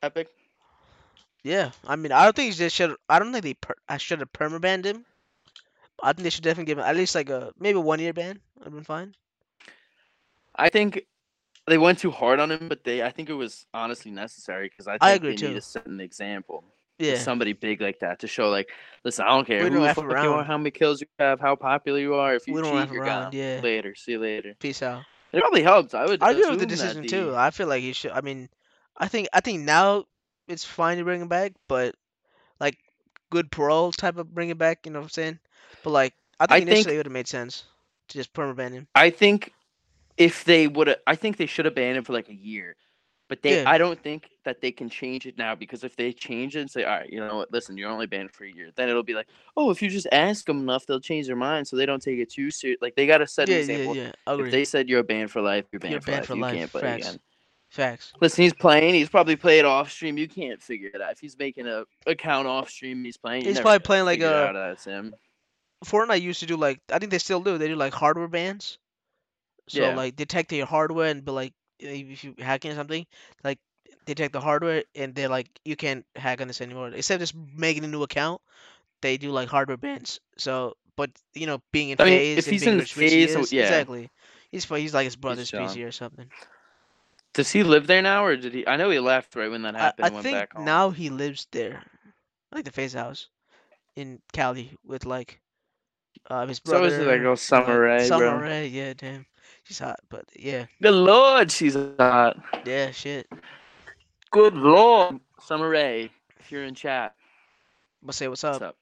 Epic. 0.02 0.28
Yeah, 1.42 1.70
I 1.86 1.96
mean, 1.96 2.12
I 2.12 2.22
don't 2.24 2.36
think 2.36 2.54
they 2.54 2.68
should. 2.68 2.94
I 3.08 3.18
don't 3.18 3.32
think 3.32 3.42
they. 3.42 3.54
Per- 3.54 3.74
I 3.88 3.96
should 3.96 4.20
have 4.20 4.32
permabanned 4.32 4.84
him. 4.84 5.04
I 6.02 6.12
think 6.12 6.24
they 6.24 6.30
should 6.30 6.44
definitely 6.44 6.66
give 6.66 6.78
him 6.78 6.84
at 6.84 6.96
least 6.96 7.14
like 7.14 7.30
a 7.30 7.52
maybe 7.58 7.78
a 7.78 7.80
one 7.80 8.00
year 8.00 8.12
ban. 8.12 8.40
I've 8.64 8.72
been 8.72 8.84
fine. 8.84 9.14
I 10.56 10.68
think 10.68 11.02
they 11.66 11.78
went 11.78 11.98
too 11.98 12.10
hard 12.10 12.40
on 12.40 12.50
him, 12.50 12.68
but 12.68 12.84
they 12.84 13.02
I 13.02 13.10
think 13.10 13.28
it 13.28 13.34
was 13.34 13.66
honestly 13.72 14.10
necessary 14.10 14.68
because 14.68 14.86
I 14.86 14.92
think 14.92 15.02
I 15.02 15.10
agree, 15.12 15.36
they 15.36 15.48
need 15.48 15.54
to 15.54 15.60
set 15.60 15.86
an 15.86 16.00
example. 16.00 16.64
Yeah, 16.98 17.16
somebody 17.16 17.54
big 17.54 17.80
like 17.80 17.98
that 18.00 18.18
to 18.20 18.26
show 18.26 18.50
like, 18.50 18.68
listen, 19.04 19.24
I 19.24 19.28
don't 19.30 19.46
care 19.46 19.62
We 19.64 19.70
who 19.70 19.76
don't 19.76 19.84
the 19.84 19.94
fuck 19.94 20.04
you 20.04 20.32
are, 20.32 20.44
how 20.44 20.58
many 20.58 20.70
kills 20.70 21.00
you 21.00 21.06
have, 21.18 21.40
how 21.40 21.56
popular 21.56 21.98
you 21.98 22.14
are. 22.14 22.34
If 22.34 22.46
you 22.46 22.52
We 22.54 22.60
don't 22.60 22.86
cheat, 22.86 22.92
you're 22.92 23.04
around, 23.04 23.30
gone. 23.30 23.40
yeah. 23.40 23.60
Later, 23.62 23.94
see 23.94 24.12
you 24.12 24.18
later. 24.18 24.54
peace 24.58 24.82
out. 24.82 25.04
It 25.32 25.40
probably 25.40 25.62
helps. 25.62 25.94
I 25.94 26.04
would. 26.04 26.22
I 26.22 26.32
agree 26.32 26.50
with 26.50 26.60
the 26.60 26.66
decision 26.66 27.06
too. 27.06 27.34
I 27.34 27.50
feel 27.50 27.68
like 27.68 27.82
he 27.82 27.92
should. 27.94 28.10
I 28.10 28.20
mean, 28.20 28.48
I 28.96 29.08
think 29.08 29.28
I 29.32 29.40
think 29.40 29.62
now 29.62 30.04
it's 30.48 30.64
fine 30.64 30.98
to 30.98 31.04
bring 31.04 31.22
him 31.22 31.28
back, 31.28 31.52
but 31.68 31.94
like 32.58 32.76
good 33.30 33.50
parole 33.50 33.92
type 33.92 34.18
of 34.18 34.34
bring 34.34 34.50
it 34.50 34.58
back. 34.58 34.84
You 34.84 34.92
know 34.92 34.98
what 34.98 35.04
I'm 35.04 35.10
saying? 35.10 35.38
But 35.84 35.90
like 35.90 36.14
I 36.38 36.46
think 36.46 36.52
I 36.52 36.56
initially 36.62 36.82
think- 36.84 36.94
it 36.94 36.96
would 36.98 37.06
have 37.06 37.12
made 37.12 37.28
sense 37.28 37.64
to 38.08 38.18
just 38.18 38.32
permaban 38.32 38.72
him. 38.72 38.86
I 38.94 39.10
think 39.10 39.52
if 40.16 40.44
they 40.44 40.66
would 40.68 40.88
have, 40.88 40.98
I 41.06 41.14
think 41.16 41.36
they 41.36 41.46
should 41.46 41.64
have 41.64 41.74
banned 41.74 41.96
him 41.96 42.04
for 42.04 42.12
like 42.12 42.28
a 42.28 42.34
year. 42.34 42.76
But 43.28 43.42
they, 43.42 43.62
Yeah. 43.62 43.70
I 43.70 43.78
don't 43.78 44.02
think 44.02 44.28
that 44.44 44.60
they 44.60 44.72
can 44.72 44.90
change 44.90 45.24
it 45.24 45.38
now 45.38 45.54
because 45.54 45.84
if 45.84 45.94
they 45.94 46.12
change 46.12 46.56
it 46.56 46.62
and 46.62 46.70
say, 46.70 46.82
all 46.82 46.90
right, 46.98 47.08
you 47.08 47.20
know 47.20 47.36
what, 47.36 47.52
listen, 47.52 47.78
you're 47.78 47.88
only 47.88 48.06
banned 48.06 48.32
for 48.32 48.42
a 48.44 48.50
year, 48.52 48.70
then 48.74 48.88
it'll 48.88 49.04
be 49.04 49.14
like, 49.14 49.28
oh, 49.56 49.70
if 49.70 49.80
you 49.80 49.88
just 49.88 50.08
ask 50.10 50.44
them 50.46 50.58
enough, 50.58 50.84
they'll 50.84 50.98
change 50.98 51.28
their 51.28 51.36
mind. 51.36 51.68
So 51.68 51.76
they 51.76 51.86
don't 51.86 52.02
take 52.02 52.18
it 52.18 52.28
too 52.28 52.50
serious. 52.50 52.78
Like 52.82 52.96
they 52.96 53.06
gotta 53.06 53.28
set 53.28 53.48
Yeah, 53.48 53.58
an 53.58 53.68
yeah, 53.68 53.74
example. 53.76 53.96
yeah. 53.96 54.12
Agree. 54.26 54.46
If 54.46 54.50
they 54.52 54.64
said 54.64 54.88
you're 54.88 55.04
banned 55.04 55.30
for 55.30 55.40
life, 55.40 55.66
you're 55.70 55.78
banned, 55.78 55.92
You're 55.92 56.00
for, 56.00 56.06
banned 56.10 56.20
life. 56.22 56.26
for 56.26 56.34
you 56.34 56.40
life. 56.42 56.54
can't 56.56 56.70
play 56.72 56.80
Facts. 56.80 57.06
again. 57.08 57.20
Facts. 57.70 58.12
Listen, 58.20 58.42
he's 58.42 58.52
playing. 58.54 58.94
He's 58.94 59.08
probably 59.08 59.36
played 59.36 59.64
off 59.64 59.92
stream. 59.92 60.18
You 60.18 60.26
can't 60.26 60.60
figure 60.60 60.90
it 60.92 61.00
out. 61.00 61.12
If 61.12 61.20
he's 61.20 61.38
making 61.38 61.68
a 61.68 61.84
account 62.06 62.48
off 62.48 62.68
stream, 62.68 63.04
he's 63.04 63.16
playing. 63.16 63.44
He's 63.44 63.60
probably 63.60 63.78
playing 63.78 64.06
like 64.06 64.18
a- 64.20 64.50
that's 64.52 64.84
him. 64.84 65.14
Fortnite 65.84 66.20
used 66.20 66.40
to 66.40 66.46
do 66.46 66.56
like 66.56 66.80
I 66.92 66.98
think 66.98 67.10
they 67.10 67.18
still 67.18 67.40
do. 67.40 67.58
They 67.58 67.68
do 67.68 67.76
like 67.76 67.94
hardware 67.94 68.28
bans. 68.28 68.78
So 69.68 69.80
Yeah. 69.82 69.94
like 69.96 70.16
detect 70.16 70.52
your 70.52 70.66
hardware 70.66 71.10
and 71.10 71.24
be 71.24 71.32
like 71.32 71.52
if 71.78 72.22
you 72.24 72.34
hacking 72.38 72.74
something, 72.74 73.06
like 73.44 73.58
detect 74.04 74.32
the 74.32 74.40
hardware 74.40 74.84
and 74.94 75.14
they're 75.14 75.28
like 75.28 75.48
you 75.64 75.76
can't 75.76 76.04
hack 76.16 76.40
on 76.40 76.48
this 76.48 76.60
anymore. 76.60 76.88
Instead 76.88 77.14
of 77.14 77.20
just 77.20 77.34
making 77.56 77.84
a 77.84 77.88
new 77.88 78.02
account, 78.02 78.40
they 79.00 79.16
do 79.16 79.30
like 79.30 79.48
hardware 79.48 79.76
bans. 79.78 80.20
So 80.36 80.76
but 80.96 81.10
you 81.34 81.46
know 81.46 81.62
being 81.72 81.90
in 81.90 81.96
I 82.00 82.04
mean, 82.04 82.18
FaZe 82.18 82.38
if 82.38 82.46
he's 82.46 82.66
in 82.66 82.78
he 82.80 82.84
FaZe, 82.84 83.32
so- 83.32 83.56
yeah. 83.56 83.62
exactly. 83.62 84.10
He's 84.50 84.64
he's 84.64 84.92
like 84.92 85.04
his 85.04 85.16
brother's. 85.16 85.50
PC 85.50 85.86
or 85.86 85.92
something. 85.92 86.28
Does 87.32 87.50
he 87.52 87.62
live 87.62 87.86
there 87.86 88.02
now, 88.02 88.24
or 88.24 88.36
did 88.36 88.52
he? 88.52 88.66
I 88.66 88.76
know 88.76 88.90
he 88.90 88.98
left 88.98 89.36
right 89.36 89.48
when 89.50 89.62
that 89.62 89.76
I, 89.76 89.78
happened. 89.78 90.04
I 90.04 90.08
and 90.08 90.14
went 90.16 90.24
think 90.24 90.36
back 90.38 90.52
home. 90.54 90.64
now 90.64 90.90
he 90.90 91.10
lives 91.10 91.46
there, 91.52 91.84
like 92.50 92.64
the 92.64 92.72
FaZe 92.72 92.94
house, 92.94 93.28
in 93.94 94.20
Cali 94.32 94.76
with 94.84 95.06
like 95.06 95.40
uh, 96.28 96.46
his 96.46 96.60
So 96.64 96.84
brother. 96.84 96.86
is 96.86 96.98
it 96.98 97.06
like 97.06 97.22
and, 97.22 97.38
Summer 97.38 97.80
Rae, 97.80 98.10
Summer 98.10 98.10
bro? 98.10 98.44
Rae, 98.44 98.68
yeah, 98.68 98.94
damn, 98.96 99.26
she's 99.64 99.80
hot, 99.80 100.00
but 100.10 100.24
yeah, 100.36 100.66
Good 100.82 100.94
lord, 100.94 101.52
she's 101.52 101.76
hot. 101.98 102.38
yeah, 102.64 102.90
shit. 102.92 103.28
Good 104.32 104.54
lord, 104.54 105.20
Summer 105.40 105.68
Rae. 105.70 106.10
If 106.40 106.52
you're 106.52 106.64
in 106.64 106.74
chat, 106.74 107.14
But 108.02 108.14
say 108.16 108.28
what's 108.28 108.44
up. 108.44 108.62
what's 108.62 108.62
up? 108.62 108.76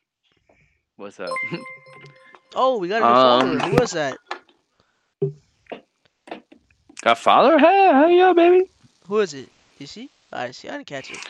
What's 0.97 1.21
up? 1.21 1.41
Oh, 2.55 2.79
we 2.79 2.89
got 2.89 3.03
a 3.03 3.07
new 3.07 3.15
Um, 3.15 3.17
follower. 3.17 3.61
Who 3.61 3.71
was 3.71 3.93
that? 3.93 4.21
Got 7.03 7.19
father? 7.19 7.59
Hey, 7.59 7.91
hey, 7.95 8.19
yeah, 8.19 8.33
baby. 8.35 8.67
Who 9.07 9.21
is 9.21 9.35
it? 9.35 9.53
You 9.79 9.87
see? 9.87 10.11
I 10.33 10.53
see. 10.53 10.69
I 10.69 10.73
didn't 10.79 10.89
catch 10.89 11.11
it. 11.13 11.23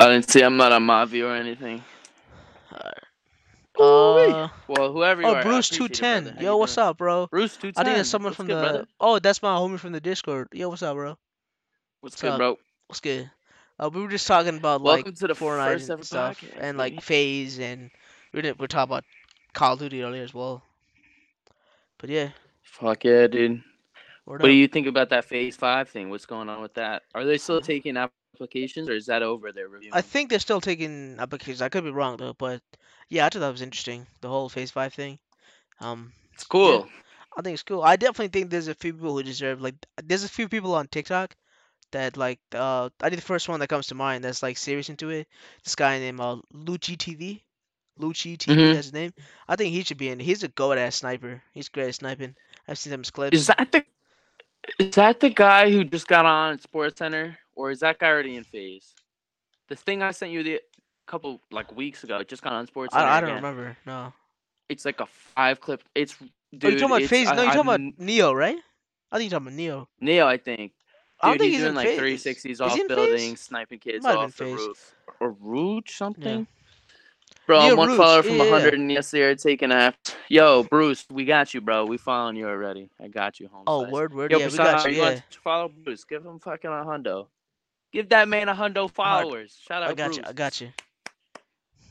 I 0.00 0.08
didn't 0.08 0.30
see. 0.30 0.42
I'm 0.42 0.56
not 0.56 0.72
on 0.72 0.86
Mavi 0.86 1.24
or 1.24 1.34
anything. 1.36 1.84
Ooh-wee. 2.72 3.07
Uh, 3.78 4.48
Well, 4.66 4.92
whoever 4.92 5.22
you 5.22 5.28
oh, 5.28 5.34
are, 5.34 5.42
Bruce 5.42 5.68
two 5.68 5.84
appreciate 5.84 6.08
it, 6.08 6.22
brother. 6.24 6.36
ten. 6.36 6.44
Yo, 6.44 6.56
what's 6.56 6.74
doing? 6.74 6.86
up, 6.88 6.98
bro? 6.98 7.26
Bruce 7.28 7.56
two 7.56 7.72
ten. 7.72 7.80
I 7.80 7.84
think 7.84 7.96
that's 7.96 8.08
someone 8.08 8.32
from 8.32 8.46
good, 8.46 8.56
the. 8.56 8.60
brother? 8.60 8.86
Oh, 9.00 9.18
that's 9.18 9.42
my 9.42 9.54
homie 9.56 9.78
from 9.78 9.92
the 9.92 10.00
Discord. 10.00 10.48
Yo, 10.52 10.68
what's 10.68 10.82
up, 10.82 10.94
bro? 10.96 11.10
What's 12.00 12.14
what's 12.14 12.22
good, 12.22 12.30
up? 12.32 12.38
bro? 12.38 12.58
What's 12.88 13.00
good? 13.00 13.30
Uh, 13.78 13.90
we 13.92 14.02
were 14.02 14.08
just 14.08 14.26
talking 14.26 14.56
about 14.56 14.82
like 14.82 15.04
Welcome 15.04 15.14
to 15.14 15.26
the 15.28 15.34
Fortnite 15.34 15.72
first 15.72 15.90
and 15.90 16.04
stuff, 16.04 16.40
podcast, 16.40 16.58
and 16.60 16.78
like 16.78 17.00
FaZe, 17.00 17.60
and 17.60 17.90
we 18.32 18.42
did, 18.42 18.58
we're 18.58 18.66
talking 18.66 18.90
about 18.90 19.04
Call 19.52 19.74
of 19.74 19.78
Duty 19.78 20.02
earlier 20.02 20.22
as 20.24 20.34
well. 20.34 20.62
But 21.98 22.10
yeah, 22.10 22.30
Fuck 22.62 23.04
yeah, 23.04 23.26
dude. 23.28 23.62
word 24.26 24.42
What 24.42 24.48
do 24.48 24.52
you 24.52 24.66
think 24.68 24.86
about 24.88 25.10
that 25.10 25.24
FaZe 25.26 25.56
Five 25.56 25.88
thing? 25.88 26.10
What's 26.10 26.26
going 26.26 26.48
on 26.48 26.60
with 26.62 26.74
that? 26.74 27.02
Are 27.14 27.24
they 27.24 27.38
still 27.38 27.60
taking 27.60 27.96
applications, 28.38 28.88
or 28.88 28.94
is 28.94 29.06
that 29.06 29.22
over? 29.22 29.52
They're 29.52 29.68
reviewing. 29.68 29.94
I 29.94 30.00
think 30.00 30.30
they're 30.30 30.38
still 30.38 30.60
taking 30.60 31.16
applications. 31.18 31.62
I 31.62 31.68
could 31.68 31.84
be 31.84 31.90
wrong 31.90 32.16
though, 32.16 32.34
but 32.34 32.62
yeah, 33.08 33.26
I 33.26 33.28
thought 33.28 33.40
that 33.40 33.50
was 33.52 33.62
interesting. 33.62 34.06
The 34.20 34.28
whole 34.28 34.48
FaZe 34.48 34.70
Five 34.70 34.94
thing. 34.94 35.18
Um, 35.80 36.12
it's 36.34 36.44
cool. 36.44 36.88
I 37.36 37.42
think 37.42 37.54
it's 37.54 37.62
cool. 37.62 37.82
I 37.82 37.96
definitely 37.96 38.28
think 38.28 38.50
there's 38.50 38.68
a 38.68 38.74
few 38.74 38.92
people 38.92 39.16
who 39.16 39.22
deserve 39.22 39.60
like. 39.60 39.74
There's 40.02 40.24
a 40.24 40.28
few 40.28 40.48
people 40.48 40.74
on 40.74 40.86
TikTok 40.88 41.34
that 41.92 42.16
like. 42.16 42.38
Uh, 42.54 42.90
I 43.00 43.08
think 43.08 43.20
the 43.20 43.26
first 43.26 43.48
one 43.48 43.60
that 43.60 43.68
comes 43.68 43.88
to 43.88 43.94
mind 43.94 44.24
that's 44.24 44.42
like 44.42 44.56
serious 44.56 44.88
into 44.88 45.10
it. 45.10 45.26
This 45.64 45.74
guy 45.74 45.98
named 45.98 46.20
uh, 46.20 46.36
Lucci 46.54 46.96
TV. 46.96 47.42
Lucci 48.00 48.36
TV, 48.38 48.54
Mhm. 48.54 48.72
that's 48.74 48.86
his 48.86 48.92
name. 48.92 49.12
I 49.48 49.56
think 49.56 49.74
he 49.74 49.82
should 49.82 49.98
be 49.98 50.08
in. 50.08 50.20
He's 50.20 50.44
a 50.44 50.48
goat 50.48 50.78
ass 50.78 50.96
sniper. 50.96 51.42
He's 51.52 51.68
great 51.68 51.88
at 51.88 51.96
sniping. 51.96 52.36
I've 52.68 52.78
seen 52.78 52.92
them 52.92 53.02
clips. 53.02 53.36
Is 53.36 53.46
that 53.48 53.72
the 53.72 53.84
is 54.78 54.94
that 54.94 55.18
the 55.18 55.30
guy 55.30 55.70
who 55.70 55.82
just 55.82 56.06
got 56.06 56.24
on 56.26 56.58
SportsCenter, 56.58 57.36
or 57.58 57.70
is 57.70 57.80
that 57.80 57.98
guy 57.98 58.06
already 58.08 58.36
in 58.36 58.44
FaZe? 58.44 58.94
The 59.68 59.76
thing 59.76 60.02
I 60.02 60.12
sent 60.12 60.30
you 60.32 60.42
the 60.42 60.60
couple 61.06 61.40
like 61.50 61.74
weeks 61.74 62.04
ago 62.04 62.22
just 62.22 62.42
got 62.42 62.52
on 62.52 62.66
Sports 62.66 62.94
I, 62.94 63.16
I 63.16 63.20
don't 63.20 63.30
again. 63.30 63.42
remember. 63.42 63.76
No. 63.86 64.12
It's 64.68 64.84
like 64.84 65.00
a 65.00 65.06
five 65.06 65.60
clip. 65.60 65.82
It's 65.94 66.16
dude. 66.52 66.64
oh, 66.64 66.68
you 66.68 66.78
talking 66.78 66.96
about 66.96 67.08
FaZe? 67.08 67.26
No, 67.32 67.42
you're 67.42 67.52
talking 67.52 67.70
I've 67.70 67.80
about 67.80 67.98
Neo, 67.98 68.32
right? 68.32 68.56
I 69.10 69.16
think 69.18 69.30
you're 69.30 69.40
talking 69.40 69.48
about 69.48 69.56
Neo. 69.56 69.88
Neo, 70.00 70.26
I 70.26 70.36
think. 70.36 70.72
I 71.20 71.28
don't 71.28 71.34
Dude, 71.34 71.40
think 71.40 71.50
he's 71.50 71.56
he's 71.58 71.60
doing 71.64 71.70
in 71.70 71.74
like 71.88 71.98
three 71.98 72.16
sixties 72.16 72.60
off 72.60 72.78
buildings, 72.86 73.40
sniping 73.40 73.80
kids 73.80 74.04
off 74.06 74.36
the 74.36 74.44
Phase. 74.44 74.54
roof. 74.54 74.94
Or 75.20 75.32
Rouge 75.40 75.90
something. 75.90 76.46
Bro, 77.46 77.64
Yeah, 77.64 77.70
I'm 77.72 77.76
one 77.78 77.88
Rouge, 77.88 77.96
follower 77.96 78.22
from 78.22 78.36
yeah, 78.36 78.44
yeah. 78.44 78.50
100, 78.52 78.74
and 78.74 78.92
yes, 78.92 79.10
they're 79.10 79.34
taking 79.34 79.72
after. 79.72 80.12
Yo, 80.28 80.62
Bruce, 80.64 81.06
we 81.10 81.24
got 81.24 81.54
you, 81.54 81.60
bro. 81.62 81.86
We 81.86 81.96
following 81.96 82.36
you 82.36 82.46
already. 82.46 82.90
I 83.02 83.08
got 83.08 83.40
you, 83.40 83.48
home. 83.48 83.64
Oh, 83.66 83.80
slice. 83.80 83.92
word, 83.92 84.14
word. 84.14 84.30
Yo, 84.32 84.38
yeah, 84.38 84.48
we 84.48 84.56
got 84.56 84.84
you. 84.84 84.92
you 84.92 85.02
Yeah, 85.02 85.20
follow 85.42 85.68
Bruce? 85.82 86.04
Give 86.04 86.24
him 86.24 86.38
fucking 86.38 86.70
a 86.70 86.74
hundo. 86.84 87.28
Give 87.92 88.08
that 88.10 88.28
man 88.28 88.48
a 88.48 88.54
hundo 88.54 88.90
followers. 88.90 89.58
Shout 89.66 89.82
out 89.82 89.90
I 89.90 89.94
got 89.94 90.06
Bruce. 90.06 90.16
you. 90.18 90.22
I 90.26 90.32
got 90.32 90.60
you. 90.60 90.68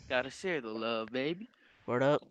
Gotta 0.10 0.30
share 0.30 0.61
the 0.61 0.69
love, 0.69 1.10
baby. 1.11 1.49
Word 1.86 2.03
up. 2.03 2.22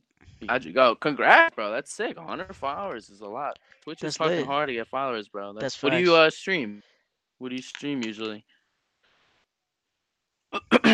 How'd 0.49 0.65
you 0.65 0.73
go? 0.73 0.95
Congrats, 0.95 1.55
bro. 1.55 1.71
That's 1.73 1.93
sick. 1.93 2.17
100 2.17 2.55
followers 2.55 3.09
is 3.11 3.21
a 3.21 3.27
lot. 3.27 3.59
Twitch 3.83 4.01
That's 4.01 4.15
is 4.15 4.17
fucking 4.19 4.37
lit. 4.39 4.47
hard 4.47 4.69
to 4.69 4.75
get 4.75 4.87
followers, 4.89 5.29
bro. 5.29 5.53
That's, 5.53 5.63
That's 5.63 5.83
what 5.83 5.91
do 5.93 5.99
you 5.99 6.15
uh 6.15 6.31
stream? 6.31 6.83
What 7.39 7.49
do 7.51 7.57
you 7.57 7.63
stream 7.63 8.03
usually? 8.03 8.45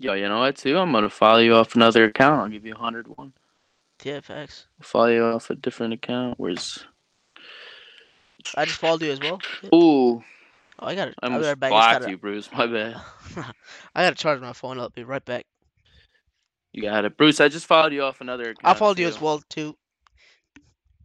Yo, 0.00 0.14
you 0.14 0.28
know 0.28 0.40
what 0.40 0.56
too? 0.56 0.76
I'm 0.78 0.92
gonna 0.92 1.10
follow 1.10 1.38
you 1.38 1.54
off 1.54 1.74
another 1.74 2.04
account. 2.04 2.40
I'll 2.40 2.48
give 2.48 2.66
you 2.66 2.74
a 2.74 2.78
hundred 2.78 3.06
one. 3.16 3.32
Yeah, 4.02 4.20
facts. 4.20 4.66
Follow 4.80 5.06
you 5.08 5.24
off 5.24 5.50
a 5.50 5.54
different 5.54 5.94
account. 5.94 6.38
Where's 6.38 6.84
I 8.56 8.64
just 8.64 8.78
followed 8.78 9.02
you 9.02 9.12
as 9.12 9.20
well. 9.20 9.40
Ooh, 9.74 10.22
Oh, 10.78 10.86
I 10.86 10.94
got 10.94 11.08
it. 11.08 11.14
I 11.22 11.26
I'll 11.26 11.30
be 11.30 11.34
almost 11.34 11.48
right 11.48 11.60
back. 11.60 11.70
Blocked 11.70 12.00
gotta- 12.00 12.10
you, 12.10 12.18
Bruce. 12.18 12.50
My 12.52 12.66
bad. 12.66 12.96
I 13.94 14.02
gotta 14.02 14.16
charge 14.16 14.40
my 14.40 14.52
phone. 14.52 14.78
I'll 14.78 14.90
be 14.90 15.04
right 15.04 15.24
back. 15.24 15.46
You 16.72 16.82
got 16.82 17.04
it, 17.04 17.16
Bruce. 17.16 17.40
I 17.40 17.48
just 17.48 17.66
followed 17.66 17.92
you 17.92 18.02
off 18.02 18.20
another. 18.20 18.54
I 18.64 18.74
followed 18.74 18.98
you 18.98 19.06
as 19.06 19.20
well 19.20 19.40
too. 19.48 19.76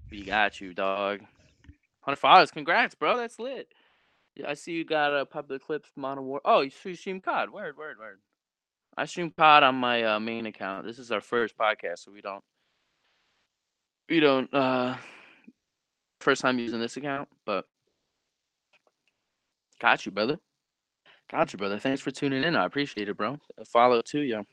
We 0.10 0.24
got 0.24 0.60
you, 0.60 0.74
dog. 0.74 1.22
Hundred 2.02 2.16
followers. 2.18 2.50
Congrats, 2.50 2.96
bro. 2.96 3.18
That's 3.18 3.38
lit. 3.40 3.68
Yeah, 4.36 4.50
I 4.50 4.56
see 4.56 4.72
you 4.72 4.86
got 4.86 5.16
a 5.16 5.26
public 5.26 5.64
clips 5.64 5.92
mono 5.96 6.22
war. 6.22 6.42
Oh, 6.44 6.62
you 6.62 6.72
stream- 6.72 6.96
stream 6.96 7.22
COD. 7.22 7.52
Word, 7.52 7.78
word, 7.78 8.00
word. 8.00 8.20
I 8.98 9.06
stream 9.06 9.32
COD 9.32 9.64
on 9.64 9.76
my 9.76 10.04
uh, 10.04 10.20
main 10.20 10.48
account. 10.48 10.88
This 10.88 10.98
is 10.98 11.12
our 11.12 11.22
first 11.22 11.56
podcast, 11.58 12.00
so 12.00 12.12
we 12.12 12.22
don't 12.22 12.44
we 14.10 14.20
don't 14.20 14.52
uh 14.54 14.96
first 16.20 16.42
time 16.42 16.58
using 16.58 16.80
this 16.80 16.98
account, 16.98 17.30
but 17.46 17.66
got 19.80 20.06
you, 20.06 20.12
brother. 20.12 20.40
Got 21.32 21.54
you, 21.54 21.58
brother. 21.58 21.80
Thanks 21.80 22.02
for 22.02 22.12
tuning 22.12 22.44
in. 22.44 22.56
I 22.56 22.66
appreciate 22.66 23.08
it, 23.08 23.18
bro. 23.18 23.38
A 23.58 23.66
follow 23.66 24.02
too, 24.02 24.22
yo. 24.22 24.46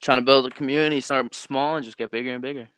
Trying 0.00 0.18
to 0.18 0.24
build 0.24 0.46
a 0.46 0.50
community, 0.50 1.00
start 1.00 1.34
small 1.34 1.76
and 1.76 1.84
just 1.84 1.98
get 1.98 2.10
bigger 2.10 2.32
and 2.32 2.40
bigger. 2.40 2.68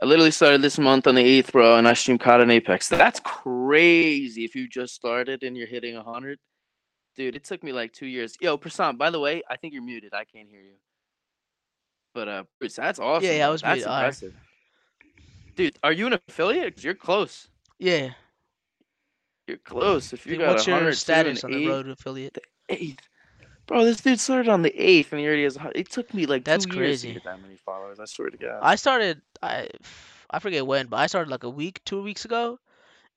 I 0.00 0.04
literally 0.04 0.30
started 0.30 0.60
this 0.60 0.78
month 0.78 1.06
on 1.06 1.14
the 1.14 1.22
8th, 1.42 1.52
bro, 1.52 1.76
and 1.76 1.88
I 1.88 1.94
stream 1.94 2.18
COD 2.18 2.42
and 2.42 2.52
Apex. 2.52 2.88
That's 2.88 3.18
crazy 3.20 4.44
if 4.44 4.54
you 4.54 4.68
just 4.68 4.94
started 4.94 5.42
and 5.42 5.56
you're 5.56 5.66
hitting 5.66 5.96
100. 5.96 6.38
Dude, 7.16 7.34
it 7.34 7.44
took 7.44 7.62
me 7.62 7.72
like 7.72 7.92
two 7.94 8.06
years. 8.06 8.36
Yo, 8.40 8.58
Prasant, 8.58 8.98
by 8.98 9.08
the 9.08 9.18
way, 9.18 9.42
I 9.48 9.56
think 9.56 9.72
you're 9.72 9.82
muted. 9.82 10.12
I 10.12 10.24
can't 10.24 10.48
hear 10.50 10.60
you. 10.60 10.74
But, 12.14 12.28
uh, 12.28 12.44
Bruce, 12.58 12.76
that's 12.76 12.98
awesome. 12.98 13.26
yeah, 13.26 13.46
I 13.46 13.50
was 13.50 13.62
That's 13.62 13.78
muted. 13.78 13.92
Impressive. 13.92 14.34
Dude, 15.56 15.78
are 15.82 15.92
you 15.92 16.06
an 16.06 16.18
affiliate? 16.28 16.84
you're 16.84 16.94
close. 16.94 17.48
Yeah. 17.78 18.10
You're 19.46 19.58
close. 19.58 20.12
If 20.12 20.26
you 20.26 20.32
Dude, 20.32 20.40
got 20.40 20.52
what's 20.54 20.66
your 20.66 20.74
102 20.76 20.96
status 20.96 21.44
on 21.44 21.50
the 21.52 21.58
eight- 21.64 21.68
road 21.68 21.88
affiliate? 21.88 22.38
eighth. 22.68 23.08
Bro, 23.66 23.84
this 23.84 24.00
dude 24.00 24.20
started 24.20 24.48
on 24.48 24.62
the 24.62 24.72
eighth, 24.80 25.12
and 25.12 25.20
he 25.20 25.26
already 25.26 25.42
has. 25.44 25.58
It 25.74 25.90
took 25.90 26.12
me 26.14 26.26
like 26.26 26.44
That's 26.44 26.66
two 26.66 26.76
years 26.76 27.02
crazy. 27.02 27.08
to 27.08 27.14
get 27.14 27.24
that 27.24 27.42
many 27.42 27.56
followers. 27.56 27.98
I 27.98 28.04
swear 28.04 28.30
to 28.30 28.36
God. 28.36 28.60
I 28.62 28.76
started. 28.76 29.20
I 29.42 29.68
I 30.30 30.38
forget 30.38 30.66
when, 30.66 30.86
but 30.86 30.98
I 30.98 31.06
started 31.08 31.30
like 31.30 31.42
a 31.44 31.50
week, 31.50 31.80
two 31.84 32.00
weeks 32.02 32.24
ago, 32.24 32.60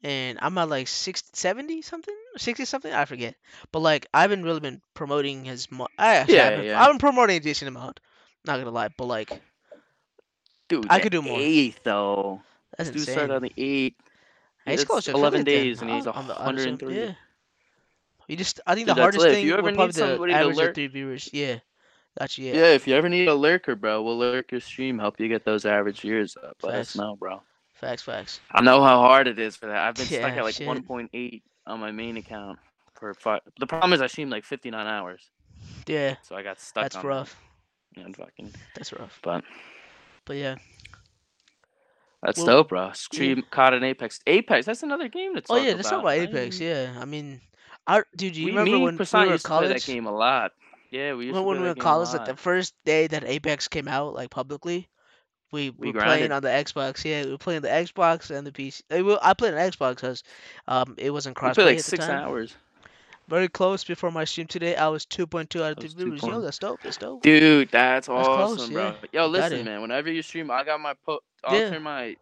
and 0.03 0.39
I'm 0.41 0.57
at 0.57 0.67
like 0.69 0.87
60, 0.87 1.29
70 1.33 1.81
something, 1.83 2.15
sixty 2.37 2.65
something. 2.65 2.91
I 2.91 3.05
forget. 3.05 3.35
But 3.71 3.79
like 3.81 4.07
I've 4.11 4.31
been 4.31 4.43
really 4.43 4.59
been 4.59 4.81
promoting 4.95 5.45
his. 5.45 5.71
Mo- 5.71 5.87
I 5.99 6.15
actually 6.15 6.35
Yeah, 6.35 6.49
haven't. 6.49 6.65
yeah. 6.65 6.81
I've 6.83 6.89
been 6.91 6.99
promoting 6.99 7.37
a 7.37 7.39
decent 7.39 7.69
amount. 7.69 7.99
Not 8.45 8.57
gonna 8.57 8.71
lie, 8.71 8.89
but 8.97 9.05
like 9.05 9.31
dude, 10.67 10.87
I 10.89 10.99
could 10.99 11.11
do 11.11 11.21
more. 11.21 11.37
Eighth 11.39 11.79
though. 11.83 12.41
that's 12.77 12.89
Dude 12.89 12.99
insane. 13.01 13.13
started 13.13 13.33
on 13.35 13.41
the 13.43 13.53
eighth. 13.57 13.95
Hey, 14.69 14.75
it's 14.75 14.85
close 14.85 15.05
to 15.05 15.11
11 15.11 15.43
days, 15.43 15.81
and 15.81 15.89
he's 15.91 16.07
I'll- 16.07 16.13
I'm 16.15 16.27
the- 16.27 16.33
I'd 16.39 16.55
assume- 16.55 16.77
103. 16.77 16.95
Yeah. 16.99 17.13
You 18.27 18.35
just. 18.35 18.59
I 18.67 18.75
think 18.75 18.87
Dude, 18.87 18.95
the 18.97 19.01
hardest 19.01 19.21
lit. 19.21 19.31
If 19.31 19.35
thing 19.37 19.45
you 19.45 19.51
would 19.53 19.59
ever 19.59 19.71
need 19.71 19.75
probably 19.77 19.91
the 19.93 19.99
somebody 19.99 20.33
to 20.33 20.37
average 20.39 20.51
of 20.51 20.57
lurk- 20.57 20.75
three 20.75 20.87
viewers. 20.87 21.29
Yeah. 21.33 21.59
Gotcha. 22.19 22.41
Yeah. 22.41 22.53
Yeah. 22.53 22.65
if 22.73 22.87
you 22.87 22.95
ever 22.95 23.09
need 23.09 23.27
a 23.27 23.33
lurker, 23.33 23.75
bro, 23.75 24.01
we'll 24.03 24.17
lurk 24.17 24.51
your 24.51 24.61
stream, 24.61 24.99
help 24.99 25.19
you 25.19 25.27
get 25.27 25.45
those 25.45 25.65
average 25.65 26.01
viewers 26.01 26.37
up. 26.37 26.57
Let 26.61 26.75
us 26.75 26.95
know, 26.95 27.15
bro. 27.15 27.41
Facts, 27.73 28.01
facts. 28.03 28.39
I 28.51 28.61
know 28.61 28.83
how 28.83 28.99
hard 28.99 29.27
it 29.27 29.39
is 29.39 29.55
for 29.55 29.67
that. 29.67 29.77
I've 29.87 29.95
been 29.95 30.05
stuck 30.05 30.33
at 30.33 30.43
like 30.43 30.55
1.8 30.55 31.41
on 31.65 31.79
my 31.79 31.91
main 31.91 32.17
account 32.17 32.59
for 32.93 33.13
five. 33.13 33.41
The 33.59 33.65
problem 33.67 33.93
is 33.93 34.01
I 34.01 34.07
streamed 34.07 34.31
like 34.31 34.43
59 34.43 34.85
hours, 34.85 35.29
Yeah, 35.87 36.15
so 36.21 36.35
I 36.35 36.43
got 36.43 36.59
stuck. 36.59 36.83
that's 36.83 36.97
on 36.97 37.05
rough. 37.05 37.41
That. 37.95 38.05
And 38.05 38.15
fucking, 38.15 38.53
That's 38.75 38.91
rough. 38.93 39.17
but 39.23 39.43
But 40.25 40.35
yeah, 40.35 40.55
that's 42.21 42.37
Well, 42.37 42.47
dope, 42.47 42.69
bro. 42.69 42.91
Stream 42.93 43.43
caught 43.49 43.73
in 43.73 43.83
Apex. 43.83 44.19
Apex, 44.27 44.65
that's 44.65 44.83
another 44.83 45.07
game 45.07 45.35
to 45.35 45.41
talk 45.41 45.57
oh 45.57 45.61
yeah, 45.61 45.73
let's 45.73 45.89
talk 45.89 45.99
about 46.01 46.11
I 46.11 46.15
Apex. 46.21 46.59
mean, 46.59 46.69
Yeah, 46.69 46.97
I 46.99 47.05
mean, 47.05 47.41
I 47.87 48.03
dude, 48.15 48.33
do 48.33 48.39
you 48.39 48.45
we, 48.47 48.51
remember 48.51 48.79
when 48.79 48.93
we 48.93 48.97
Prasad 48.97 49.27
were 49.27 49.37
to 49.37 49.67
that 49.69 49.83
game 49.85 50.05
a 50.05 50.11
lot. 50.11 50.51
Yeah, 50.91 51.13
we 51.13 51.25
used 51.25 51.35
Remember 51.35 51.39
to 51.39 51.47
when 51.47 51.57
we 51.57 51.63
were 51.65 51.69
in 51.73 51.75
college, 51.75 52.13
like 52.13 52.25
the 52.25 52.35
first 52.35 52.73
day 52.85 53.07
that 53.07 53.23
Apex 53.23 53.67
came 53.67 53.87
out, 53.87 54.15
like 54.15 54.31
publicly, 54.31 54.89
we, 55.51 55.69
We 55.71 55.91
were 55.91 56.01
playing 56.01 56.31
on 56.31 56.41
the 56.41 56.49
Xbox. 56.49 57.03
Yeah, 57.05 57.25
we 57.25 57.31
were 57.31 57.37
playing 57.37 57.61
the 57.61 57.67
Xbox 57.69 58.29
and 58.35 58.45
the 58.45 58.51
PC. 58.51 58.81
Uh, 58.91 59.17
I 59.21 59.33
played 59.33 59.53
on 59.53 59.59
Xbox 59.59 59.95
because 59.95 60.23
um, 60.67 60.95
it 60.97 61.11
wasn't 61.11 61.39
We 61.41 61.47
crossplay 61.49 61.53
played 61.55 61.65
like 61.65 61.77
at 61.79 61.85
the 61.85 61.89
six 61.91 62.05
time. 62.05 62.23
hours. 62.23 62.55
Very 63.27 63.47
close 63.47 63.83
before 63.83 64.09
my 64.11 64.25
stream 64.25 64.47
today. 64.47 64.75
I 64.75 64.87
was 64.87 65.05
2.2 65.05 65.61
out 65.61 65.71
of 65.73 65.77
3 65.79 65.89
viewers. 65.89 66.21
2 66.21 66.27
Yo, 66.27 66.41
that's 66.41 66.57
dope. 66.57 66.81
That's 66.81 66.97
dope. 66.97 67.21
Dude, 67.21 67.69
that's 67.69 68.07
That's 68.07 68.27
awesome, 68.27 68.57
close, 68.57 68.69
bro. 68.71 68.95
yeah. 69.13 69.21
Yo, 69.21 69.27
listen, 69.27 69.65
man. 69.65 69.81
Whenever 69.81 70.11
you 70.11 70.23
stream, 70.23 70.49
I 70.49 70.63
got 70.63 70.79
my 70.79 70.95
po- 71.05 71.19
I'll 71.43 71.59
Yeah. 71.59 71.69
turn 71.71 71.83
my 71.83 72.15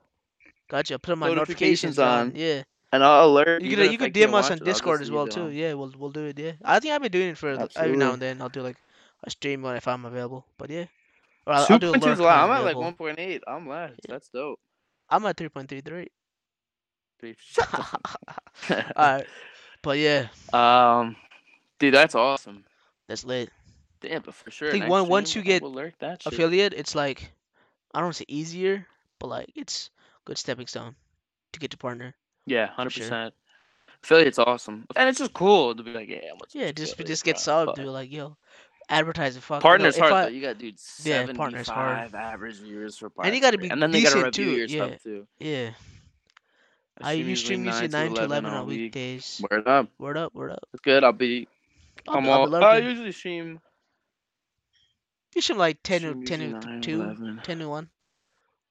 Gotcha. 0.69 0.99
Put 0.99 1.17
my 1.17 1.27
Notifications 1.29 1.97
notifications, 1.97 1.99
on. 1.99 2.19
on. 2.31 2.35
Yeah. 2.35 2.63
and 2.91 3.03
I'll 3.03 3.25
alert. 3.27 3.61
You 3.61 3.75
could 3.77 3.91
you 3.91 3.97
could 3.97 4.13
DM 4.13 4.33
us 4.33 4.51
on 4.51 4.57
Discord 4.59 5.01
as 5.01 5.09
well 5.11 5.27
too. 5.27 5.49
Yeah, 5.49 5.73
we'll 5.73 5.93
we'll 5.97 6.11
do 6.11 6.25
it. 6.25 6.37
Yeah, 6.39 6.53
I 6.63 6.79
think 6.79 6.93
I've 6.93 7.01
been 7.01 7.11
doing 7.11 7.29
it 7.29 7.37
for 7.37 7.49
every 7.49 7.57
now 7.59 7.65
Absolutely. 7.65 8.05
and 8.13 8.21
then. 8.21 8.41
I'll 8.41 8.49
do 8.49 8.61
like 8.61 8.77
a 9.23 9.29
stream 9.29 9.61
when 9.61 9.75
if 9.77 9.87
I'm 9.87 10.05
available. 10.05 10.45
But 10.57 10.69
yeah, 10.69 10.85
or 11.45 11.53
I'll, 11.53 11.67
I'll 11.69 11.79
do 11.79 11.93
a 11.93 11.97
2.2 11.97 11.97
is 11.97 12.03
lurk 12.03 12.19
lot. 12.19 12.49
I'm 12.49 12.51
at 12.51 12.63
like 12.65 12.75
1.8. 12.75 13.41
I'm 13.47 13.67
last. 13.69 13.93
Yeah. 14.07 14.13
That's 14.13 14.27
dope. 14.29 14.59
I'm 15.09 15.25
at 15.25 15.37
3.33. 15.37 16.07
Dude, 17.21 17.35
Shut 17.39 17.71
the 17.71 17.77
fuck 17.83 18.93
All 18.95 19.15
right, 19.15 19.25
but 19.81 19.97
yeah, 19.97 20.27
Um, 20.53 21.15
dude, 21.79 21.93
that's 21.93 22.13
awesome. 22.13 22.63
that's 23.07 23.23
lit. 23.23 23.49
Damn, 24.01 24.21
but 24.21 24.33
for 24.35 24.51
sure. 24.51 24.67
I 24.67 24.71
think 24.71 24.87
one- 24.87 25.07
once 25.07 25.33
you 25.35 25.41
get 25.41 25.63
that. 25.99 26.21
Affiliate, 26.25 26.73
it's 26.73 26.93
like 26.93 27.31
I 27.93 28.01
don't 28.01 28.13
say 28.13 28.25
easier, 28.27 28.85
but 29.19 29.27
like 29.27 29.51
it's 29.55 29.89
good 30.25 30.37
stepping 30.37 30.67
stone 30.67 30.95
to 31.53 31.59
get 31.59 31.71
to 31.71 31.77
partner. 31.77 32.13
Yeah, 32.45 32.67
hundred 32.67 32.93
percent. 32.93 33.33
Affiliate's 34.03 34.39
awesome, 34.39 34.85
and 34.95 35.09
it's 35.09 35.19
just 35.19 35.33
cool 35.33 35.73
to 35.75 35.83
be 35.83 35.91
like, 35.91 36.07
yeah, 36.07 36.19
Yeah, 36.53 36.71
just 36.71 36.97
just 36.99 37.23
get 37.23 37.39
solid, 37.39 37.75
dude. 37.75 37.87
Like 37.87 38.11
yo, 38.11 38.37
advertising. 38.89 39.41
Fuck. 39.41 39.61
Partner's 39.61 39.95
if 39.95 40.01
hard 40.01 40.13
I- 40.13 40.21
though. 40.25 40.27
You 40.29 40.41
got 40.41 40.57
dude 40.59 40.75
Yeah, 41.03 41.13
seventy 41.21 41.37
partner's 41.37 41.67
hard. 41.67 42.13
average 42.13 42.57
viewers 42.57 42.97
for 42.97 43.09
partners, 43.09 43.29
And 43.29 43.35
you 43.35 43.41
gotta 43.41 43.57
be 43.57 43.69
and 43.69 43.81
then 43.81 43.91
they 43.91 44.01
gotta 44.03 44.15
decent, 44.31 44.37
review 44.37 44.67
too, 44.67 44.73
your 44.75 44.85
yeah. 44.87 44.87
stuff 44.91 45.03
too. 45.03 45.27
Yeah, 45.39 45.69
I 47.01 47.13
usually 47.13 47.35
stream 47.35 47.65
usually 47.65 47.87
nine 47.89 48.13
to 48.13 48.23
eleven 48.23 48.45
on 48.51 48.67
week. 48.67 48.79
weekdays. 48.79 49.41
Word 49.49 49.67
up, 49.67 49.89
Word 49.97 50.17
up, 50.17 50.33
word 50.35 50.51
up. 50.51 50.59
it's 50.73 50.81
good. 50.81 51.03
I'll 51.03 51.11
be. 51.11 51.47
I'll, 52.07 52.17
I'm 52.17 52.23
be- 52.23 52.29
I'll 52.29 52.49
be. 52.49 52.55
I 52.57 52.77
usually 52.77 53.11
stream. 53.11 53.59
You 55.35 55.41
should 55.41 55.57
like 55.57 55.77
10 55.83 56.01
to 56.01 56.07
10 56.25 56.41
usually 56.41 56.59
to 56.61 56.67
9, 56.67 56.81
2, 56.81 57.01
11. 57.01 57.41
10 57.43 57.59
to 57.59 57.69
1, 57.69 57.89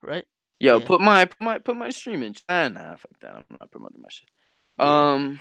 right? 0.02 0.24
Yo, 0.58 0.78
Yeah. 0.78 0.86
put 0.86 1.00
my 1.00 1.24
put 1.26 1.40
my 1.40 1.58
put 1.58 1.76
my 1.76 1.90
stream 1.90 2.22
in. 2.22 2.34
Ah, 2.48 2.68
nah, 2.68 2.96
fuck 2.96 3.18
that. 3.20 3.34
I'm 3.34 3.44
not 3.60 3.70
promoting 3.70 4.00
my 4.00 4.08
shit. 4.10 4.28
Yeah. 4.78 5.12
Um, 5.12 5.40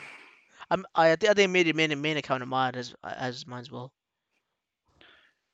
I'm, 0.71 0.85
I, 0.95 1.11
I 1.11 1.15
think 1.15 1.31
I 1.31 1.33
think 1.33 1.49
I 1.49 1.51
made 1.51 1.67
it 1.67 1.75
main, 1.75 2.01
main 2.01 2.17
account 2.17 2.43
of 2.43 2.49
mod 2.49 2.75
as 2.75 2.93
as 3.03 3.45
mine 3.47 3.61
as 3.61 3.71
well. 3.71 3.93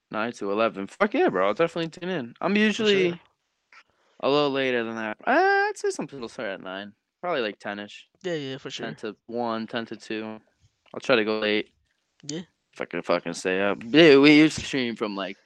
nine 0.10 0.32
to 0.34 0.52
eleven. 0.52 0.88
Fuck 0.88 1.14
yeah, 1.14 1.30
bro. 1.30 1.48
I'll 1.48 1.54
definitely 1.54 1.90
tune 1.90 2.10
in. 2.10 2.34
I'm 2.42 2.56
usually 2.56 3.10
sure. 3.10 3.20
a 4.22 4.30
little 4.30 4.52
later 4.52 4.84
than 4.84 4.96
that. 4.96 5.18
Uh, 5.26 5.32
I'd 5.32 5.74
say 5.76 5.90
some 5.92 6.08
people 6.08 6.30
start 6.30 6.50
at 6.50 6.62
nine. 6.62 6.94
Probably 7.22 7.42
like 7.42 7.60
ten 7.60 7.80
ish. 7.80 8.08
Yeah, 8.24 8.34
yeah, 8.36 8.58
for 8.58 8.72
sure. 8.72 8.88
10 8.88 8.96
to 8.96 9.16
1, 9.28 9.68
10 9.68 9.86
to 9.88 9.96
2. 9.96 10.40
I'll 10.94 11.00
try 11.00 11.16
to 11.16 11.24
go 11.24 11.40
late. 11.40 11.70
Yeah. 12.28 12.42
If 12.74 12.82
I 12.82 12.86
can 12.86 13.02
fucking 13.04 13.34
stay 13.34 13.62
up. 13.62 13.78
Yeah, 13.86 14.18
we 14.18 14.38
used 14.38 14.58
to 14.60 14.66
stream 14.66 14.96
from 14.96 15.16
like 15.16 15.38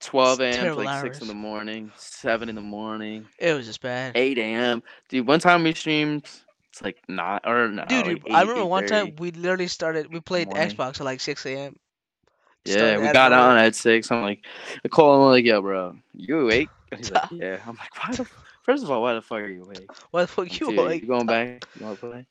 12 0.00 0.46
a.m. 0.46 0.72
like 0.76 0.92
6 0.92 1.20
in 1.20 1.28
the 1.28 1.34
morning, 1.34 1.92
7 1.96 2.48
in 2.48 2.54
the 2.56 2.60
morning, 2.60 3.26
It 3.38 3.54
was 3.54 3.66
just 3.66 3.80
bad. 3.80 4.16
8 4.16 4.42
a.m. 4.42 4.82
Dude, 5.08 5.26
one 5.26 5.40
time 5.40 5.62
we 5.64 5.74
streamed, 5.74 6.24
it's 6.70 6.82
like 6.82 6.98
not, 7.08 7.46
or 7.46 7.68
no, 7.68 7.84
Dude, 7.88 8.06
like 8.06 8.18
you- 8.18 8.20
I 8.30 8.42
8, 8.42 8.42
remember 8.42 8.64
one 8.66 8.84
time 8.84 9.14
we 9.18 9.30
literally 9.32 9.68
started, 9.68 10.12
we 10.12 10.20
played 10.20 10.50
morning. 10.50 10.76
Xbox 10.76 11.00
at 11.00 11.04
like 11.04 11.20
6 11.20 11.56
a.m. 11.56 11.78
Yeah, 12.64 12.98
we 12.98 13.08
got 13.08 13.32
on 13.32 13.58
at 13.58 13.74
6. 13.74 14.10
I'm 14.10 14.22
like, 14.22 14.44
him, 14.84 14.90
I'm 14.92 15.20
like, 15.30 15.44
yo, 15.44 15.60
bro, 15.62 15.96
you 16.14 16.40
awake? 16.40 16.70
He's 16.96 17.10
like, 17.10 17.22
yeah. 17.30 17.58
I'm 17.66 17.76
like, 17.76 17.94
why 17.96 18.14
the, 18.14 18.26
first 18.62 18.82
of 18.84 18.90
all, 18.90 19.02
why 19.02 19.14
the 19.14 19.22
fuck 19.22 19.38
are 19.40 19.48
you 19.48 19.62
awake? 19.64 19.90
Why 20.10 20.22
the 20.22 20.28
fuck 20.28 20.60
you 20.60 20.70
Dude, 20.70 20.76
like? 20.76 21.02
you 21.02 21.08
going 21.08 21.26
back? 21.28 21.62
You 21.74 21.84
want 21.86 22.00
to 22.00 22.06
play? 22.08 22.26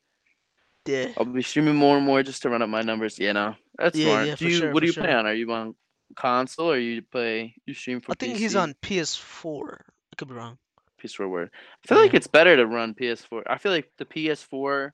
Yeah. 0.86 1.08
I'll 1.16 1.24
be 1.26 1.42
streaming 1.42 1.76
more 1.76 1.96
and 1.96 2.06
more 2.06 2.22
just 2.22 2.42
to 2.42 2.50
run 2.50 2.62
up 2.62 2.68
my 2.68 2.82
numbers. 2.82 3.18
You 3.18 3.32
know, 3.32 3.54
that's 3.78 3.98
Yeah, 3.98 4.04
smart. 4.04 4.30
yeah, 4.30 4.34
do 4.36 4.46
you, 4.46 4.50
sure, 4.50 4.70
what 4.70 4.80
do 4.80 4.86
for 4.86 4.86
you 4.86 4.92
sure. 4.92 5.02
play 5.02 5.12
on? 5.12 5.26
Are 5.26 5.34
you 5.34 5.50
on 5.52 5.74
console 6.16 6.70
or 6.72 6.78
you 6.78 7.02
play? 7.02 7.54
You 7.66 7.74
stream 7.74 8.00
for 8.00 8.12
I 8.12 8.14
think 8.14 8.36
PC? 8.36 8.38
he's 8.38 8.56
on 8.56 8.74
PS4. 8.82 9.80
I 9.80 10.16
could 10.16 10.28
be 10.28 10.34
wrong. 10.34 10.58
PS4 11.02 11.30
word. 11.30 11.50
I 11.84 11.88
feel 11.88 11.98
like 11.98 12.14
it's 12.14 12.26
better 12.26 12.56
to 12.56 12.66
run 12.66 12.94
PS4. 12.94 13.42
I 13.46 13.58
feel 13.58 13.72
like 13.72 13.90
the 13.98 14.04
PS4 14.04 14.92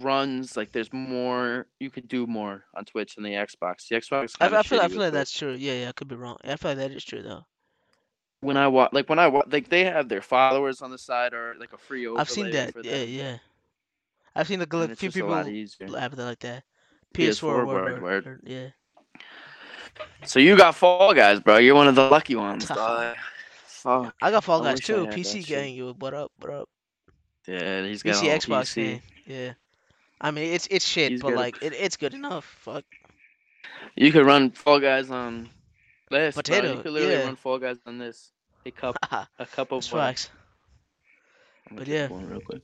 runs 0.00 0.56
like 0.56 0.72
there's 0.72 0.92
more. 0.92 1.66
You 1.80 1.90
could 1.90 2.08
do 2.08 2.26
more 2.26 2.64
on 2.74 2.84
Twitch 2.84 3.14
than 3.14 3.24
the 3.24 3.30
Xbox. 3.32 3.88
The 3.88 3.96
Xbox. 3.96 4.36
I, 4.40 4.46
I 4.46 4.62
feel 4.62 4.80
I 4.80 4.88
feel 4.88 5.00
like 5.00 5.12
Twitch. 5.12 5.12
that's 5.12 5.32
true. 5.32 5.52
Yeah, 5.54 5.72
yeah, 5.74 5.88
I 5.88 5.92
could 5.92 6.08
be 6.08 6.16
wrong. 6.16 6.38
I 6.44 6.56
feel 6.56 6.70
like 6.72 6.78
that 6.78 6.92
is 6.92 7.04
true 7.04 7.22
though. 7.22 7.44
when 8.40 8.56
I 8.56 8.68
watch. 8.68 8.92
Like 8.92 9.08
when 9.08 9.18
I 9.18 9.28
watch, 9.28 9.46
like 9.50 9.68
they 9.68 9.84
have 9.84 10.08
their 10.08 10.22
followers 10.22 10.82
on 10.82 10.90
the 10.90 10.98
side 10.98 11.34
or 11.34 11.54
like 11.58 11.72
a 11.72 11.78
free 11.78 12.06
overlay 12.06 12.20
I've 12.20 12.30
seen 12.30 12.50
that. 12.52 12.72
For 12.72 12.80
Yeah, 12.82 13.02
yeah. 13.02 13.38
I've 14.34 14.48
seen 14.48 14.60
like 14.60 14.72
a 14.72 14.76
and 14.76 14.80
little 14.80 14.92
it's 14.92 15.00
few 15.00 15.10
people 15.10 15.34
have 15.34 16.16
that 16.16 16.24
like 16.24 16.40
that. 16.40 16.64
PS4 17.14 17.40
PS4, 17.40 17.66
word, 17.66 17.66
word, 17.66 18.02
word. 18.02 18.26
word, 18.26 18.40
Yeah. 18.44 18.68
So 20.24 20.40
you 20.40 20.56
got 20.56 20.74
Fall 20.74 21.14
Guys, 21.14 21.40
bro. 21.40 21.58
You're 21.58 21.74
one 21.74 21.88
of 21.88 21.94
the 21.94 22.08
lucky 22.08 22.34
ones, 22.36 22.66
dog. 22.66 23.16
Fuck. 23.66 24.14
I 24.20 24.30
got 24.30 24.44
Fall 24.44 24.62
I 24.66 24.72
Guys 24.72 24.80
too. 24.80 25.06
PC 25.06 25.38
shit. 25.38 25.46
gang, 25.46 25.74
you. 25.74 25.94
What 25.98 26.14
up? 26.14 26.32
What 26.40 26.52
up? 26.52 26.68
Yeah, 27.46 27.84
he's 27.84 28.02
got 28.02 28.16
PC 28.16 28.28
Xbox 28.34 28.62
PC. 28.62 28.74
gang. 28.74 29.02
Yeah. 29.26 29.52
I 30.20 30.30
mean, 30.30 30.52
it's 30.52 30.66
it's 30.70 30.86
shit, 30.86 31.12
He's 31.12 31.22
but 31.22 31.30
got 31.30 31.36
like 31.38 31.62
it, 31.62 31.72
it's 31.74 31.96
good 31.96 32.14
enough. 32.14 32.44
Fuck. 32.44 32.84
You 33.94 34.10
could 34.12 34.26
run 34.26 34.50
Fall 34.50 34.80
Guys 34.80 35.10
on 35.10 35.48
this. 36.10 36.34
Bro. 36.34 36.42
Potato, 36.42 36.72
You 36.74 36.82
could 36.82 36.92
literally 36.92 37.14
yeah. 37.14 37.24
run 37.24 37.36
Fall 37.36 37.58
Guys 37.58 37.76
on 37.86 37.98
this. 37.98 38.32
A 38.64 38.70
cup, 38.70 38.96
a 39.38 39.46
cup 39.46 39.72
of 39.72 39.82
That's 39.82 39.88
facts. 39.88 40.30
But 41.70 41.86
yeah. 41.86 42.08
one 42.08 42.28
real 42.28 42.40
quick. 42.40 42.62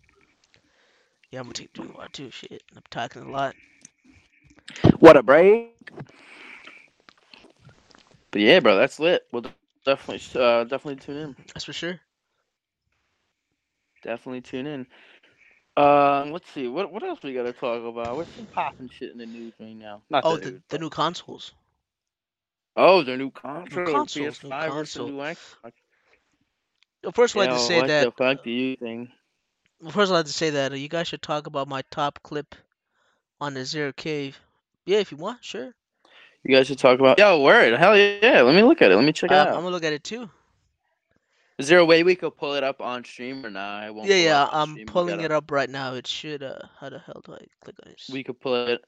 Yeah, 1.31 1.41
I'm 1.41 1.45
gonna 1.47 1.55
take 1.55 1.73
two 1.73 1.93
or 1.97 2.07
two. 2.13 2.31
Shit, 2.31 2.63
I'm 2.75 2.83
talking 2.91 3.23
a 3.23 3.31
lot. 3.31 3.55
What 4.99 5.17
a 5.17 5.23
break! 5.23 5.75
But 8.33 8.41
yeah, 8.41 8.61
bro, 8.61 8.77
that's 8.77 8.99
lit. 8.99 9.23
We'll 9.33 9.45
definitely, 9.85 10.41
uh, 10.41 10.65
definitely 10.65 10.97
tune 10.97 11.17
in. 11.17 11.37
That's 11.55 11.65
for 11.65 11.73
sure. 11.73 12.01
Definitely 14.03 14.41
tune 14.41 14.67
in. 14.67 14.87
Um, 15.77 16.33
let's 16.33 16.51
see. 16.51 16.69
What 16.69 16.93
what 16.93 17.03
else 17.03 17.23
we 17.23 17.33
gotta 17.33 17.53
talk 17.53 17.83
about? 17.85 18.17
What's 18.17 18.31
some 18.35 18.47
popping 18.47 18.91
shit 18.91 19.13
in 19.13 19.19
the 19.19 19.27
news 19.27 19.55
right 19.61 19.77
now? 19.77 20.03
Not 20.11 20.25
Oh, 20.27 20.37
the 20.37 20.45
the, 20.45 20.51
news, 20.53 20.61
the 20.69 20.79
new 20.79 20.91
consoles. 20.91 21.53
Oh, 22.77 23.03
the 23.03 23.17
new 23.17 23.31
console, 23.31 23.85
consoles, 23.87 24.43
new 24.43 24.51
PS5 24.51 24.73
versus 24.75 24.97
console. 24.97 25.09
new 25.09 25.19
Xbox. 25.19 25.73
Well, 27.03 27.13
First, 27.13 27.37
I'd 27.37 27.41
like 27.41 27.51
to 27.51 27.59
say 27.59 27.81
what 27.81 27.87
that. 27.89 28.05
the 28.05 28.13
fuck 28.13 28.45
do 28.45 28.51
you 28.51 28.77
think? 28.77 29.11
Well, 29.81 29.93
first, 29.93 30.11
I'd 30.13 30.17
like 30.17 30.27
to 30.27 30.33
say 30.33 30.51
that 30.51 30.73
uh, 30.73 30.77
you 30.77 30.89
guys 30.89 31.09
should 31.09 31.23
talk 31.23 31.47
about 31.47 31.69
my 31.69 31.83
top 31.91 32.19
clip 32.23 32.55
on 33.41 33.55
the 33.55 33.61
Azhir 33.61 33.95
Cave. 33.97 34.39
Yeah, 34.87 34.99
if 34.99 35.11
you 35.11 35.17
want, 35.19 35.45
sure. 35.45 35.75
You 36.44 36.56
guys 36.56 36.66
should 36.66 36.78
talk 36.78 36.98
about. 36.98 37.19
Yo, 37.19 37.40
word, 37.40 37.78
hell 37.78 37.97
yeah! 37.97 38.43
Let 38.43 38.55
me 38.55 38.62
look 38.62 38.82
at 38.82 38.90
it. 38.90 38.97
Let 38.97 39.05
me 39.05 39.12
check 39.12 39.31
it 39.31 39.35
Um, 39.35 39.47
out. 39.48 39.55
I'm 39.55 39.62
gonna 39.62 39.70
look 39.70 39.85
at 39.85 39.93
it 39.93 40.02
too. 40.05 40.28
Is 41.59 41.69
there 41.69 41.78
a 41.78 41.85
way 41.85 42.02
we 42.02 42.16
could 42.16 42.36
pull 42.36 42.55
it 42.55 42.64
up 42.64 42.81
on 42.81 43.05
stream 43.05 43.47
or 43.47 43.51
not? 43.51 43.85
I 43.85 43.90
won't. 43.90 44.09
Yeah, 44.09 44.16
yeah. 44.16 44.48
I'm 44.51 44.85
pulling 44.86 45.20
it 45.20 45.31
up 45.31 45.51
right 45.52 45.70
now. 45.70 45.94
It 45.94 46.06
should. 46.06 46.43
Uh, 46.43 46.59
how 46.81 46.89
the 46.89 46.98
hell 46.98 47.23
do 47.24 47.35
I 47.35 47.39
click 47.62 47.77
on 47.86 47.93
this? 47.93 48.10
We 48.12 48.24
could 48.24 48.40
pull 48.40 48.66
it. 48.66 48.81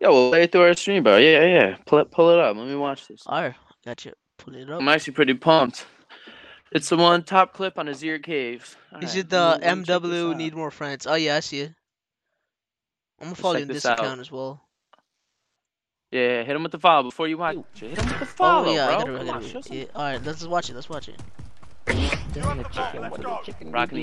Yeah, 0.00 0.08
we'll 0.08 0.28
play 0.30 0.42
it 0.42 0.52
through 0.52 0.62
our 0.62 0.74
stream, 0.74 1.02
bro. 1.04 1.16
Yeah, 1.16 1.44
yeah. 1.46 1.76
Pull 1.86 2.00
it, 2.00 2.10
pull 2.10 2.28
it 2.30 2.38
up. 2.38 2.56
Let 2.56 2.66
me 2.66 2.74
watch 2.76 3.06
this. 3.08 3.26
Alright, 3.26 3.54
gotcha. 3.86 4.12
Pull 4.36 4.54
it 4.56 4.68
up. 4.68 4.80
I'm 4.80 4.88
actually 4.88 5.14
pretty 5.14 5.34
pumped. 5.34 5.86
It's 6.72 6.90
the 6.90 6.98
one 6.98 7.22
top 7.22 7.54
clip 7.54 7.78
on 7.78 7.86
Azhir 7.86 8.22
Cave. 8.22 8.62
Is 8.62 8.76
Alright, 8.92 9.16
it 9.16 9.30
the 9.30 9.36
let 9.38 9.60
me- 9.60 9.66
let 9.66 9.78
me 9.78 9.84
check 9.84 10.02
this 10.02 10.10
MW 10.10 10.36
need 10.36 10.54
more 10.54 10.70
friends? 10.70 11.06
Oh 11.06 11.14
yeah, 11.14 11.36
I 11.36 11.40
see 11.40 11.60
it. 11.60 11.72
I'm 13.20 13.24
gonna 13.24 13.30
Let's 13.30 13.40
follow 13.40 13.56
you 13.56 13.62
in 13.62 13.68
this 13.68 13.76
this 13.78 13.86
out. 13.86 13.98
account 14.00 14.20
as 14.20 14.30
well. 14.30 14.67
Yeah, 16.10 16.42
hit 16.42 16.56
him 16.56 16.62
with 16.62 16.72
the 16.72 16.78
follow 16.78 17.02
before 17.02 17.28
you 17.28 17.36
watch. 17.36 17.56
it. 17.56 17.64
Hit 17.80 17.98
him 17.98 18.06
with 18.06 18.18
the 18.18 18.24
oh, 18.24 18.26
follow, 18.26 18.68
oh 18.68 18.74
yeah, 18.74 18.86
bro. 18.86 18.94
I 18.94 18.98
gotta, 18.98 19.12
I 19.12 19.16
Come 19.18 19.26
gotta 19.26 19.38
on, 19.38 19.44
show 19.50 19.60
some- 19.60 19.76
Yeah. 19.76 19.84
Alright, 19.94 20.24
let's 20.24 20.38
just 20.38 20.50
watch 20.50 20.70
it. 20.70 20.74
Let's 20.74 20.88
watch 20.88 21.08
it. 21.08 21.20
Rocking 21.88 22.08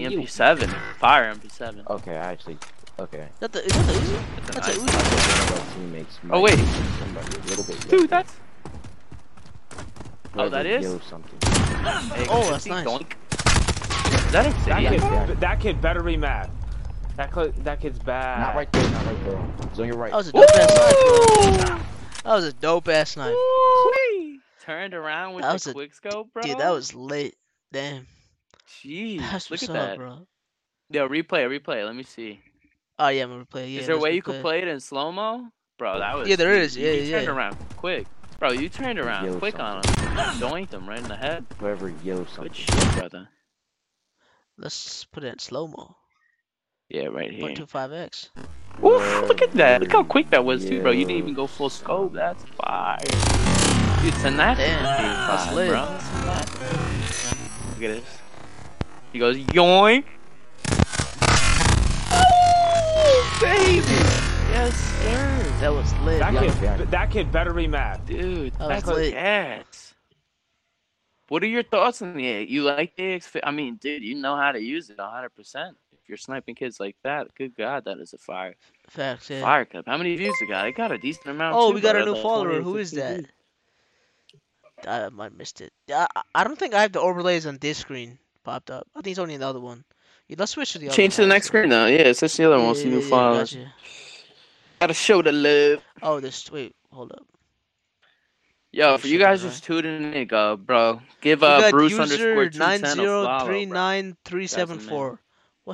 the 0.03 0.15
MP7, 0.15 0.69
fire 0.99 1.34
MP7. 1.34 1.88
Okay, 1.88 2.11
I 2.18 2.32
actually. 2.32 2.57
Okay. 2.99 3.27
Is 3.34 3.40
that 3.40 3.52
the? 3.52 3.65
Is 3.65 3.73
that 3.73 3.86
the 3.88 3.94
Uzi? 3.94 4.19
It's 4.38 4.49
a 4.49 4.52
That's 4.53 4.68
a 4.68 4.72
nice- 4.72 4.80
Uzi. 4.80 5.52
One 5.52 5.60
of 5.60 5.73
teammates 5.73 6.19
Oh, 6.32 6.41
wait. 6.41 6.56
be 6.57 6.64
somebody 6.64 7.38
a 7.38 7.40
little 7.41 7.64
bit 7.65 7.88
Dude, 7.90 8.10
that's. 8.10 8.34
Oh, 10.38 10.49
that 10.49 10.65
Whoever 10.65 10.80
is? 10.80 10.84
yelled 10.84 11.03
something. 11.03 11.40
Hey, 12.14 12.26
Oh, 12.30 12.49
that's 12.52 12.65
nice. 12.65 12.86
doink. 12.86 13.14
that 14.32 14.45
a 14.45 14.49
That 14.69 14.80
kid, 14.91 15.02
Yeah. 15.02 15.26
that 15.40 15.60
kid 15.60 15.82
better 15.82 16.03
be 16.03 16.18
mad. 16.18 16.49
That 17.18 17.34
cl- 17.34 17.52
that 17.60 17.80
kid's 17.80 17.99
bad. 17.99 18.40
Not 18.40 18.56
right 18.56 18.72
there, 18.73 18.90
not 18.90 19.06
right 19.06 19.23
there. 19.26 19.40
It's 19.69 19.80
on 19.80 19.86
your 19.88 19.98
right. 19.98 20.11
That 20.11 20.18
was 20.18 20.27
a 20.30 20.32
dope 20.34 20.49
ass 20.56 20.73
snipe, 20.73 21.68
bro. 21.68 21.80
That 22.26 22.34
was 22.34 22.46
a 22.46 22.54
dope 22.54 22.88
ass 22.90 23.12
snipe. 23.12 23.34
Ooh-wee. 23.34 24.40
Turned 24.64 24.94
around 24.96 25.36
with 25.36 25.44
That 25.44 25.62
the 25.62 25.70
a- 25.70 25.74
quick 25.74 25.94
scope, 25.94 26.34
bro. 26.34 26.42
Dude, 26.42 26.58
that 26.58 26.72
was 26.72 26.94
lit. 26.96 27.36
Damn. 27.72 28.08
Jeez, 28.84 29.20
That's 29.20 29.52
look 29.52 29.62
what's 29.62 29.70
at 29.70 29.76
up, 29.76 29.90
that. 29.90 29.98
bro. 29.98 30.28
Yo, 30.90 31.08
replay, 31.08 31.48
replay. 31.60 31.86
Let 31.86 31.96
me 31.96 32.04
see. 32.04 32.40
Oh 32.98 33.10
yeah, 33.10 33.24
I'm 33.24 33.30
gonna 33.30 33.46
play. 33.46 33.70
Yeah, 33.70 33.82
is 33.82 33.88
there 33.88 33.96
a 33.96 34.00
way 34.00 34.10
go 34.12 34.16
you 34.16 34.22
could 34.24 34.42
play 34.42 34.62
it 34.62 34.68
in 34.68 34.80
slow 34.80 35.12
mo? 35.12 35.50
Bro, 35.78 36.00
that 36.00 36.18
was. 36.18 36.28
Yeah, 36.28 36.36
there 36.38 36.56
you- 36.56 36.62
You, 36.68 36.86
Yeah, 36.88 36.92
you 36.94 37.12
turned 37.12 37.26
yeah. 37.26 37.32
around 37.32 37.58
quick. 37.78 38.08
Bro, 38.40 38.52
you 38.54 38.70
turned 38.70 38.98
around 39.00 39.26
Yo, 39.26 39.38
quick 39.40 39.60
on 39.60 39.78
him. 39.78 39.84
Doinked 40.40 40.72
him 40.74 40.88
right 40.90 41.00
in 41.00 41.08
the 41.08 41.16
head. 41.16 41.46
Whoever 41.60 41.90
yells 42.04 42.30
something. 42.30 42.48
Good 42.54 42.56
shit, 42.58 42.94
brother. 42.98 43.30
Let's 44.58 45.06
put 45.06 45.24
it 45.24 45.28
in 45.34 45.40
slow 45.40 45.68
mo. 45.68 45.96
Yeah, 46.90 47.06
right 47.08 47.30
here. 47.32 47.42
Point 47.42 47.58
two 47.58 47.66
five 47.66 47.92
x. 47.92 48.30
Oof, 48.84 49.28
look 49.28 49.42
at 49.42 49.52
that. 49.54 49.82
Look 49.82 49.92
how 49.92 50.04
quick 50.04 50.30
that 50.32 50.44
was, 50.44 50.66
too, 50.66 50.82
bro. 50.82 50.92
You 50.92 51.06
didn't 51.06 51.18
even 51.18 51.34
go 51.34 51.48
full 51.48 51.70
scope. 51.70 52.14
That's 52.14 52.44
fire. 52.44 52.98
Dude, 54.02 54.14
send 54.16 54.38
that. 54.40 54.58
Damn, 54.58 54.84
that's 54.84 55.54
lit. 55.54 55.70
Bro. 55.70 55.82
Look 57.74 57.84
at 57.84 58.04
this. 58.04 58.18
He 59.14 59.20
goes, 59.20 59.38
yoink. 59.38 60.04
Oh, 62.12 63.40
baby. 63.42 63.82
Yes, 64.52 64.76
sir. 65.02 65.44
That 65.62 65.74
was 65.74 65.94
lit. 66.04 66.20
That 66.20 66.34
Yeah, 66.34 66.78
kid, 66.78 66.92
that 66.92 67.12
kid 67.12 67.32
better 67.32 67.54
be 67.54 67.68
mad. 67.68 68.06
Dude, 68.06 68.54
That 68.54 68.68
that's 68.68 68.88
lit. 68.88 69.14
gas. 69.14 69.94
What 71.30 71.42
are 71.42 71.48
your 71.48 71.64
thoughts 71.64 72.02
on 72.04 72.14
the 72.16 72.28
A? 72.28 72.44
You 72.44 72.62
like 72.64 72.96
the? 72.98 73.20
I 73.44 73.52
mean, 73.52 73.78
dude, 73.78 74.04
you 74.04 74.14
know 74.16 74.36
how 74.36 74.52
to 74.52 74.60
use 74.62 74.90
it 74.92 74.98
100%. 74.98 75.72
If 76.06 76.10
you're 76.10 76.18
sniping 76.19 76.53
kids 76.53 76.80
like 76.80 76.95
that, 77.02 77.34
good 77.34 77.56
God, 77.57 77.86
that 77.86 77.98
is 77.98 78.14
a 78.14 78.19
fire. 78.19 78.53
Facts. 78.88 79.27
Yeah. 79.27 79.41
Fire 79.41 79.65
clip. 79.65 79.88
How 79.88 79.98
many 79.98 80.15
views 80.15 80.36
it 80.40 80.48
got? 80.48 80.68
It 80.68 80.77
got 80.77 80.91
a 80.91 80.99
decent 80.99 81.26
amount. 81.26 81.56
Oh, 81.57 81.69
too, 81.69 81.76
we 81.76 81.82
got 81.82 81.95
a 81.95 82.06
new 82.06 82.14
follower. 82.22 82.61
Who 82.61 82.77
is 82.77 82.91
that? 82.91 83.15
views. 83.15 83.27
I 84.88 85.10
might 85.10 85.32
have 85.32 85.34
missed 85.34 85.61
it. 85.61 85.73
I, 85.90 86.06
I- 86.15 86.22
I 86.36 86.44
don't 86.44 86.60
think 86.60 86.76
I 86.76 86.84
have 86.84 86.91
the 86.91 86.99
overlays 87.02 87.48
on 87.48 87.57
this 87.57 87.80
screen 87.80 88.19
popped 88.44 88.69
up. 88.69 88.86
I 88.95 89.02
think 89.02 89.14
it's 89.14 89.19
only 89.19 89.36
the 89.36 89.48
other 89.48 89.60
one. 89.60 89.84
Yeah, 90.27 90.36
let's 90.38 90.52
switch 90.52 90.73
to 90.73 90.77
the 90.80 90.90
other 90.90 90.95
Change 90.95 91.15
to 91.15 91.22
the 91.22 91.27
next 91.27 91.48
screen 91.48 91.69
now. 91.69 91.88
Yeah, 91.88 92.02
it's 92.02 92.19
just 92.19 92.38
the 92.38 92.45
other 92.45 92.57
one. 92.60 92.68
Yeah, 92.68 92.73
see 92.73 92.84
yeah, 92.90 92.95
new 92.95 93.02
yeah, 93.02 93.10
followers. 93.10 93.53
gotcha. 93.56 93.73
Gotta 94.82 94.94
show 94.94 95.22
the 95.23 95.32
love. 95.32 95.84
Oh, 96.03 96.19
this. 96.19 96.52
Wait, 96.52 96.76
hold 96.91 97.14
up. 97.14 97.26
Yo, 98.72 98.98
for 98.99 99.07
you 99.07 99.18
guys 99.18 99.41
bro. 99.41 99.49
just 99.49 99.64
tuning 99.64 100.14
in, 100.14 100.27
go, 100.27 100.56
bro. 100.56 101.02
Give 101.22 101.41
We 101.41 101.48
uh 101.48 101.72
Bruce 101.72 101.91
user 101.91 102.03
underscore 102.03 102.49
two 102.49 102.60
nine 102.60 102.82
ten 102.82 102.91
a 102.91 102.95
zero 102.95 103.23
follow, 103.23 103.45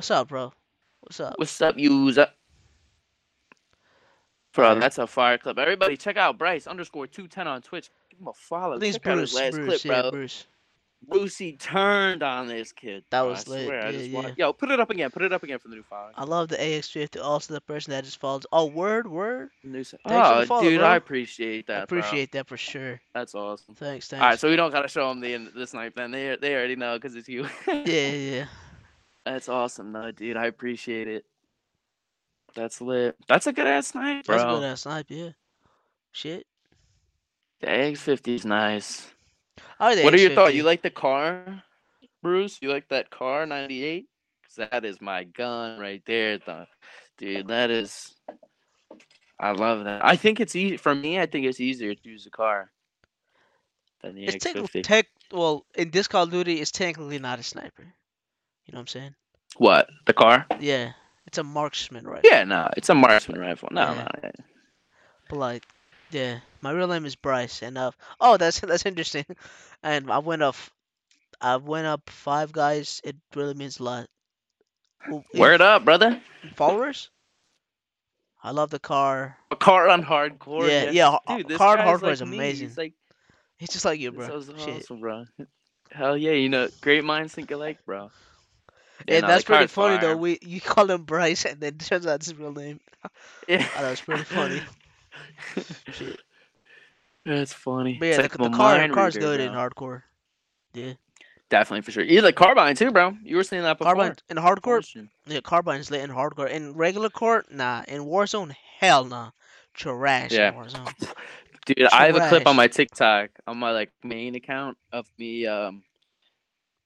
What's 0.00 0.10
up, 0.10 0.28
bro? 0.28 0.52
What's 1.00 1.20
up? 1.20 1.34
What's 1.36 1.62
up, 1.62 1.78
user? 1.78 2.28
Bro, 4.54 4.80
that's 4.80 4.98
a 4.98 5.06
fire 5.06 5.38
clip. 5.38 5.58
Everybody, 5.58 5.96
check 5.96 6.16
out 6.16 6.38
Bryce 6.38 6.66
underscore 6.66 7.06
two 7.06 7.26
ten 7.26 7.48
on 7.48 7.62
Twitch. 7.62 7.90
Give 8.10 8.20
him 8.20 8.28
a 8.28 8.32
follow. 8.34 8.78
Think 8.78 8.94
check 8.94 9.02
Bruce. 9.02 9.34
last 9.34 9.52
Bruce, 9.52 9.82
clip, 9.82 9.84
yeah, 9.84 10.02
bro. 10.02 10.10
Bruce. 10.10 10.46
Brucey 11.08 11.56
turned 11.56 12.22
on 12.22 12.46
this 12.46 12.70
kid. 12.70 13.04
That 13.10 13.22
bro, 13.22 13.30
was 13.30 13.48
I 13.48 13.50
lit. 13.50 13.66
Swear, 13.66 13.86
I 13.86 13.90
Yeah, 13.90 13.98
yeah. 14.00 14.30
Yo, 14.36 14.52
put 14.52 14.70
it 14.70 14.78
up 14.78 14.90
again. 14.90 15.10
Put 15.10 15.22
it 15.22 15.32
up 15.32 15.42
again 15.42 15.58
for 15.58 15.68
the 15.68 15.74
new 15.74 15.82
follower. 15.82 16.12
I 16.14 16.24
love 16.24 16.48
the 16.48 16.56
AX50. 16.56 17.22
Also, 17.22 17.54
the 17.54 17.60
person 17.60 17.90
that 17.90 18.04
just 18.04 18.20
follows. 18.20 18.46
Oh, 18.52 18.66
word, 18.66 19.10
word. 19.10 19.50
New 19.64 19.82
Thanks 19.82 19.94
Oh, 20.06 20.44
follow, 20.46 20.62
dude, 20.62 20.78
bro. 20.78 20.88
I 20.88 20.96
appreciate 20.96 21.66
that. 21.66 21.80
I 21.80 21.82
appreciate 21.82 22.30
that 22.32 22.46
for 22.46 22.56
sure. 22.56 23.00
That's 23.14 23.34
awesome. 23.34 23.74
Thanks, 23.74 24.08
thanks. 24.08 24.22
All 24.22 24.28
right, 24.28 24.38
so 24.38 24.48
we 24.48 24.56
don't 24.56 24.70
gotta 24.70 24.88
show 24.88 25.08
them 25.08 25.20
the 25.20 25.50
the 25.54 25.66
snipe 25.66 25.96
then. 25.96 26.12
They 26.12 26.36
they 26.40 26.54
already 26.54 26.76
know 26.76 26.96
because 26.96 27.16
it's 27.16 27.28
you. 27.28 27.48
yeah, 27.66 27.74
yeah, 27.84 28.10
yeah. 28.10 28.44
That's 29.24 29.48
awesome, 29.48 29.92
though, 29.92 30.10
dude. 30.10 30.36
I 30.36 30.46
appreciate 30.46 31.08
it. 31.08 31.24
That's 32.54 32.80
lit. 32.80 33.16
That's 33.28 33.46
a 33.46 33.52
good 33.52 33.66
ass 33.66 33.88
snipe, 33.88 34.26
That's 34.26 34.42
a 34.42 34.46
good 34.46 34.64
ass 34.64 34.82
snipe, 34.82 35.06
yeah. 35.08 35.30
Shit. 36.12 36.46
The 37.60 37.68
X50 37.68 38.34
is 38.34 38.44
nice. 38.44 39.08
Like 39.78 40.04
What 40.04 40.14
are 40.14 40.18
your 40.18 40.34
thoughts? 40.34 40.54
You 40.54 40.64
like 40.64 40.82
the 40.82 40.90
Kar, 40.90 41.62
Bruce? 42.22 42.58
You 42.60 42.68
like 42.70 42.88
that 42.88 43.10
Kar 43.10 43.46
98? 43.46 44.06
Because 44.42 44.70
that 44.70 44.84
is 44.84 45.00
my 45.00 45.24
gun 45.24 45.78
right 45.78 46.02
there, 46.06 46.38
though. 46.38 46.66
Dude, 47.18 47.48
that 47.48 47.70
is. 47.70 48.14
I 49.40 49.52
love 49.52 49.84
that. 49.84 50.04
I 50.04 50.16
think 50.16 50.40
it's 50.40 50.54
easy. 50.54 50.76
For 50.76 50.94
me, 50.94 51.18
I 51.18 51.26
think 51.26 51.46
it's 51.46 51.60
easier 51.60 51.94
to 51.94 52.08
use 52.08 52.26
a 52.26 52.30
Kar 52.30 52.70
than 54.02 54.14
the 54.14 54.24
It's 54.24 54.36
X50. 54.36 54.40
technically 54.40 54.82
tech. 54.82 55.06
Well, 55.32 55.64
in 55.74 55.90
this 55.90 56.06
Call 56.08 56.24
of 56.24 56.30
Duty, 56.30 56.60
it's 56.60 56.70
technically 56.70 57.18
not 57.18 57.38
a 57.38 57.42
sniper. 57.42 57.86
You 58.66 58.72
know 58.72 58.76
what 58.78 58.80
I'm 58.82 58.86
saying? 58.88 59.14
What? 59.56 59.88
The 60.06 60.12
Kar? 60.14 60.46
Yeah, 60.60 60.92
it's 61.26 61.38
a 61.38 61.44
marksman, 61.44 62.06
right? 62.06 62.24
Yeah, 62.24 62.44
no. 62.44 62.68
It's 62.76 62.88
a 62.88 62.94
marksman 62.94 63.38
rifle. 63.40 63.68
No, 63.72 63.82
Yeah. 63.82 64.08
no. 64.22 64.30
But 65.28 65.38
like, 65.38 65.64
yeah, 66.10 66.38
my 66.60 66.70
real 66.72 66.88
name 66.88 67.04
is 67.06 67.16
Bryce, 67.16 67.62
and 67.62 67.76
uh, 67.78 67.90
oh, 68.20 68.36
that's 68.36 68.60
that's 68.60 68.86
interesting. 68.86 69.24
And 69.82 70.10
I 70.10 70.18
went 70.18 70.42
up, 70.42 70.56
I 71.40 71.56
went 71.56 71.86
up 71.86 72.08
five 72.10 72.52
guys. 72.52 73.00
It 73.04 73.16
really 73.34 73.54
means 73.54 73.78
a 73.80 73.84
lot. 73.84 74.06
Well, 75.08 75.24
in 75.34 75.40
Word 75.40 75.60
up, 75.60 75.84
brother. 75.84 76.20
followers. 76.54 77.10
I 78.44 78.50
love 78.50 78.70
the 78.70 78.78
Kar. 78.78 79.36
A 79.50 79.56
Kar 79.56 79.88
on 79.88 80.02
hardcore. 80.04 80.62
Yeah, 80.68 80.90
yes. 80.90 80.94
yeah, 80.94 81.16
Dude, 81.42 81.58
Kar 81.58 81.78
on 81.78 81.86
hardcore 81.86 82.02
like 82.02 82.12
is 82.12 82.20
amazing. 82.20 82.68
He's 82.68 82.78
like, 82.78 82.94
It's 83.58 83.72
just 83.72 83.84
like 83.84 84.00
you, 84.00 84.10
this 84.12 84.26
bro. 84.28 84.36
is 84.36 84.46
Shit. 84.58 84.82
awesome, 84.82 85.00
bro. 85.00 85.24
Hell 85.92 86.16
yeah, 86.16 86.32
you 86.32 86.48
know, 86.48 86.68
great 86.80 87.04
minds 87.04 87.34
think 87.34 87.50
alike, 87.50 87.78
bro. 87.86 88.10
Yeah, 89.06 89.14
and 89.16 89.22
no, 89.22 89.28
that's 89.28 89.44
pretty 89.44 89.66
funny 89.66 89.98
though. 89.98 90.16
We 90.16 90.38
you 90.42 90.60
call 90.60 90.90
him 90.90 91.04
Bryce, 91.04 91.44
and 91.44 91.60
then 91.60 91.78
turns 91.78 92.06
out 92.06 92.16
it's 92.16 92.26
his 92.26 92.34
real 92.34 92.52
name. 92.52 92.80
Yeah. 93.48 93.66
Oh, 93.76 93.82
that 93.82 93.90
was 93.90 94.00
pretty 94.00 94.22
funny. 94.22 94.62
Shit. 95.92 96.20
That's 97.26 97.52
funny. 97.52 97.96
But 97.98 98.06
yeah, 98.06 98.10
It's 98.12 98.18
like 98.22 98.32
the, 98.32 98.48
the 98.48 98.56
Kar 98.56 98.88
Kar's 98.90 99.16
good 99.16 99.40
in 99.40 99.50
hardcore. 99.50 100.02
Yeah, 100.72 100.92
Definitely 101.50 101.82
for 101.82 101.90
sure. 101.90 102.04
You 102.04 102.22
like 102.22 102.34
carbine 102.34 102.76
too, 102.76 102.92
bro. 102.92 103.16
You 103.22 103.36
were 103.36 103.44
saying 103.44 103.64
that 103.64 103.78
before. 103.78 103.94
carbine 103.94 104.16
in 104.30 104.36
hardcore. 104.38 105.08
Yeah, 105.26 105.40
carbine's 105.40 105.90
lit 105.90 106.02
in 106.02 106.10
hardcore. 106.10 106.48
In 106.48 106.72
regular 106.72 107.10
court, 107.10 107.52
nah. 107.52 107.82
In 107.88 108.04
Warzone, 108.04 108.54
hell 108.78 109.04
nah. 109.04 109.32
Trash 109.74 110.32
Yeah. 110.32 110.52
Warzone. 110.52 111.14
Dude, 111.66 111.86
I 111.92 112.06
have 112.06 112.16
a 112.16 112.28
clip 112.28 112.46
on 112.46 112.56
my 112.56 112.68
TikTok 112.68 113.30
on 113.46 113.58
my 113.58 113.70
like 113.70 113.92
main 114.02 114.34
account 114.34 114.78
of 114.92 115.06
me 115.18 115.46
um 115.46 115.82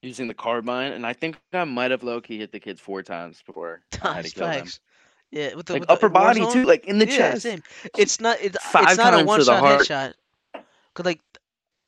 using 0.03 0.29
the 0.29 0.35
carbine, 0.35 0.93
and 0.93 1.07
I 1.07 1.13
think 1.13 1.39
I 1.53 1.65
might 1.65 1.91
have 1.91 2.03
low 2.03 2.21
key 2.21 2.39
hit 2.39 2.53
the 2.53 2.61
kids 2.61 2.81
four 2.81 3.03
times 3.03 3.43
before 3.47 3.81
I 4.03 4.15
had 4.15 4.25
to 4.25 4.31
kill 4.31 4.53
them. 4.53 4.67
facts. 4.67 4.81
Yeah, 5.31 5.55
with 5.55 5.67
the, 5.67 5.75
Like 5.75 5.83
with 5.83 5.91
upper 5.91 6.07
in 6.07 6.13
body 6.13 6.41
too, 6.47 6.65
like 6.65 6.87
in 6.87 6.99
the 6.99 7.07
yeah, 7.07 7.17
chest. 7.19 7.43
same. 7.43 7.63
It's 7.97 8.21
not. 8.21 8.41
It, 8.41 8.57
Five 8.61 8.85
it's 8.85 8.99
not 8.99 9.15
a 9.15 9.25
one 9.25 9.41
shot 9.43 9.65
headshot. 9.65 10.15
Cause 10.95 11.07
like, 11.07 11.21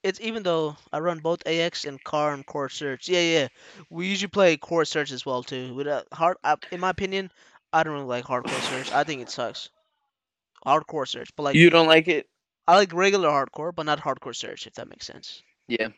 it's 0.03 0.21
even 0.21 0.43
though 0.43 0.77
I 0.93 0.99
run 1.01 1.21
both 1.21 1.47
AX 1.47 1.85
and 1.85 2.03
Kar 2.05 2.35
and 2.35 2.45
core 2.45 2.69
search. 2.69 3.09
Yeah, 3.09 3.21
yeah. 3.21 3.49
We 3.91 4.09
usually 4.09 4.29
play 4.29 4.57
core 4.57 4.85
search 4.85 5.13
as 5.13 5.25
well 5.25 5.43
too. 5.43 5.75
With 5.75 5.87
a 5.87 6.05
hard, 6.13 6.37
uh, 6.45 6.57
in 6.73 6.81
my 6.81 6.91
opinion, 6.91 7.31
I 7.73 7.83
don't 7.83 7.95
really 7.95 8.07
like 8.07 8.25
hardcore 8.25 8.61
search. 8.63 8.93
I 8.93 9.05
think 9.05 9.23
it 9.23 9.31
sucks. 9.31 9.71
Hardcore 10.67 11.09
search, 11.09 11.31
but 11.37 11.45
like 11.45 11.55
you 11.55 11.71
don't 11.71 11.87
like 11.87 12.09
it? 12.09 12.29
I 12.67 12.77
like 12.77 12.93
regular 12.93 13.29
hardcore, 13.31 13.75
but 13.75 13.87
not 13.87 14.01
hardcore 14.01 14.37
search. 14.37 14.67
If 14.67 14.75
that 14.75 14.89
makes 14.91 15.07
sense. 15.07 15.43
Yeah. 15.69 15.89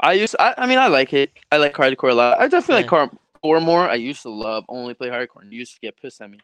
I 0.00 0.14
used 0.14 0.36
I, 0.38 0.54
I 0.58 0.66
mean 0.66 0.78
I 0.78 0.88
like 0.88 1.12
it. 1.12 1.30
I 1.52 1.58
like 1.58 1.74
hardcore 1.74 2.10
a 2.10 2.14
lot. 2.14 2.40
I 2.40 2.48
definitely 2.48 2.84
Yeah. 2.84 2.90
like 2.90 3.10
hardcore 3.44 3.62
more. 3.62 3.88
I 3.88 3.94
used 3.96 4.22
to 4.22 4.30
love 4.30 4.64
only 4.68 4.94
play 4.94 5.08
hardcore 5.08 5.42
and 5.42 5.52
you 5.52 5.60
used 5.60 5.74
to 5.74 5.80
get 5.80 5.96
pissed 6.00 6.20
at 6.20 6.30
me. 6.30 6.38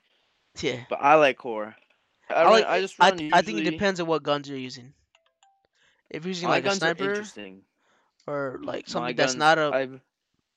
Yeah. 0.61 0.85
But 0.89 1.01
I 1.03 1.15
like 1.15 1.39
core. 1.39 1.75
I, 2.31 2.35
I 2.35 2.51
like. 2.51 2.67
I 2.67 2.81
just 2.81 2.97
I, 3.01 3.11
run 3.11 3.29
I 3.33 3.43
think 3.43 3.59
it 3.61 3.65
depends 3.65 4.01
on 4.01 4.07
what 4.07 4.23
guns 4.23 4.49
you're 4.49 4.59
using. 4.59 4.95
If 6.11 6.25
you're 6.25 6.31
using 6.31 6.49
My 6.49 6.57
like 6.57 6.67
a 6.67 6.73
sniper 6.73 7.05
interesting. 7.11 7.63
or 8.27 8.61
like 8.63 8.89
My 8.89 8.91
something 8.91 9.17
that's 9.17 9.35
guns, 9.35 9.41
not 9.41 9.59
a 9.59 9.71
I've 9.73 10.01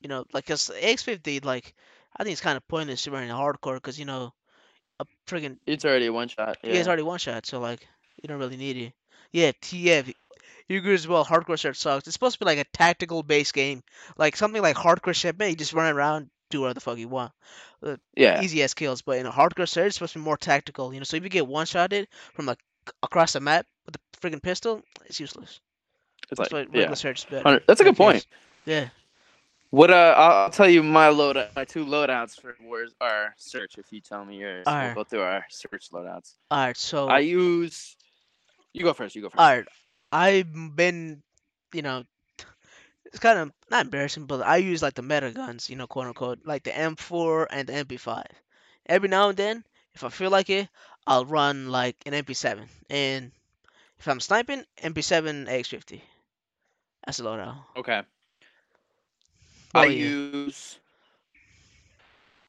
you 0.02 0.10
know, 0.10 0.26
like 0.34 0.46
cause 0.48 0.72
X50, 0.82 1.40
like 1.42 1.74
I 2.18 2.24
think 2.24 2.34
it's 2.34 2.42
kind 2.42 2.58
of 2.58 2.68
pointless 2.68 3.04
to 3.04 3.12
run 3.12 3.24
in 3.24 3.30
hardcore 3.30 3.76
because 3.76 4.00
you 4.00 4.06
know, 4.06 4.34
a 5.00 5.06
friggin' 5.28 5.58
it's 5.66 5.86
already 5.86 6.08
a 6.08 6.14
one 6.14 6.28
shot. 6.28 6.58
yeah. 6.64 6.72
Yeah. 6.74 6.80
it's 6.80 6.88
already 6.88 7.04
one 7.04 7.20
shot, 7.20 7.46
so 7.46 7.60
like 7.60 7.88
you 8.22 8.28
don't 8.28 8.40
really 8.40 8.58
need 8.58 8.78
it. 8.78 8.94
Yeah, 9.32 9.52
TF, 9.62 10.14
you 10.70 10.78
agree 10.78 10.94
as 10.94 11.08
well. 11.08 11.26
Hardcore 11.26 11.60
search 11.60 11.78
sucks. 11.78 12.08
It's 12.08 12.14
supposed 12.14 12.36
to 12.36 12.40
be 12.40 12.46
like 12.46 12.60
a 12.60 12.66
tactical 12.72 13.24
based 13.24 13.54
game, 13.54 13.84
like 14.18 14.38
something 14.38 14.62
like 14.62 14.76
hardcore 14.76 15.16
shipment. 15.16 15.52
You 15.52 15.58
just 15.58 15.74
run 15.74 15.94
around, 15.94 16.30
do 16.50 16.62
whatever 16.62 16.76
the 16.76 16.82
fuck 16.82 16.98
you 16.98 17.10
want, 17.10 17.32
yeah. 18.16 18.42
easy 18.42 18.64
as 18.64 18.74
kills. 18.74 19.02
But 19.02 19.18
in 19.18 19.26
a 19.26 19.32
hardcore 19.32 19.68
search, 19.68 19.88
it's 19.88 19.96
supposed 19.96 20.14
to 20.14 20.20
be 20.20 20.26
more 20.26 20.38
tactical. 20.38 20.94
You 20.94 21.00
know, 21.00 21.04
so 21.04 21.18
if 21.18 21.24
you 21.24 21.30
get 21.30 21.48
one 21.48 21.66
shotted 21.66 22.08
from 22.34 22.46
like 22.46 22.60
across 23.04 23.34
the 23.34 23.40
map 23.40 23.66
with 23.86 23.96
a 23.96 24.18
friggin' 24.18 24.42
pistol, 24.42 24.82
it's 25.06 25.20
useless. 25.20 25.60
It's 26.32 26.38
That's 26.38 26.52
like 26.52 26.68
regular 26.68 26.90
yeah. 26.90 26.94
search 26.94 27.20
is 27.20 27.26
better. 27.26 27.62
That's 27.68 27.82
a 27.82 27.84
good 27.84 27.98
point. 27.98 28.26
Yeah. 28.66 28.90
What 29.72 29.92
uh 29.92 30.16
I'll, 30.18 30.50
tell 30.50 30.68
you 30.68 30.82
my 30.82 31.10
load 31.10 31.38
my 31.56 31.64
two 31.64 31.86
loadouts 31.86 32.40
for 32.40 32.56
wars 32.64 32.94
are 33.00 33.36
search 33.38 33.78
if 33.78 33.92
you 33.92 34.02
tell 34.02 34.26
me 34.26 34.40
yours. 34.40 34.66
Alright. 34.66 34.96
We'll 34.96 35.04
go 35.04 35.10
through 35.10 35.22
our 35.22 35.46
search 35.50 35.90
loadouts. 35.92 36.34
All 36.50 36.66
right, 36.66 36.78
so 36.78 37.08
I 37.08 37.20
use 37.20 37.96
you 38.74 38.84
go 38.84 38.94
first, 38.94 39.16
you 39.16 39.22
go 39.22 39.30
first. 39.30 39.40
All 39.40 39.48
right, 39.48 39.66
I've 40.12 40.52
been, 40.76 41.24
you 41.74 41.82
know, 41.82 42.04
it's 43.06 43.20
kind 43.20 43.40
of 43.40 43.52
not 43.70 43.86
embarrassing, 43.86 44.26
but 44.26 44.42
I 44.42 44.58
use 44.58 44.82
like 44.82 44.96
the 44.96 45.02
meta 45.02 45.32
guns, 45.32 45.70
you 45.70 45.76
know, 45.76 45.88
quote 45.88 46.08
unquote, 46.08 46.40
like 46.46 46.64
the 46.64 46.72
M4 46.72 47.48
and 47.50 47.68
the 47.68 47.74
MP5. 47.74 48.26
Every 48.86 49.10
now 49.10 49.30
and 49.30 49.38
then, 49.38 49.64
if 49.94 50.04
I 50.04 50.10
feel 50.10 50.30
like 50.32 50.50
it, 50.50 50.70
I'll 51.08 51.26
run 51.26 51.70
like 51.70 51.98
an 52.06 52.14
MP7, 52.14 52.68
and 52.90 53.32
if 54.00 54.08
I'm 54.08 54.20
sniping, 54.20 54.66
MP7 54.84 55.48
AX50. 55.48 56.02
That's 57.06 57.20
a 57.20 57.24
loadout. 57.24 57.58
Okay. 57.78 58.04
Oh, 59.76 59.82
I 59.82 59.86
yeah. 59.88 60.14
use. 60.26 60.80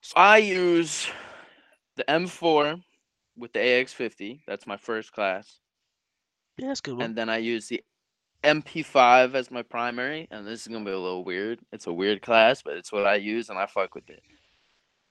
So 0.02 0.14
I 0.16 0.38
use 0.38 1.08
the 1.96 2.04
M4 2.08 2.82
with 3.36 3.52
the 3.52 3.60
AX50. 3.60 4.42
That's 4.46 4.66
my 4.66 4.76
first 4.76 5.12
class. 5.12 5.59
Yeah, 6.60 6.68
that's 6.68 6.80
good 6.80 6.94
one. 6.96 7.04
and 7.06 7.16
then 7.16 7.28
I 7.28 7.38
use 7.38 7.68
the 7.68 7.82
MP5 8.44 9.34
as 9.34 9.50
my 9.50 9.62
primary, 9.62 10.26
and 10.30 10.46
this 10.46 10.62
is 10.62 10.68
gonna 10.68 10.84
be 10.84 10.90
a 10.90 10.98
little 10.98 11.24
weird. 11.24 11.60
It's 11.72 11.86
a 11.86 11.92
weird 11.92 12.22
class, 12.22 12.62
but 12.62 12.76
it's 12.76 12.92
what 12.92 13.06
I 13.06 13.16
use, 13.16 13.50
and 13.50 13.58
I 13.58 13.66
fuck 13.66 13.94
with 13.94 14.08
it. 14.08 14.22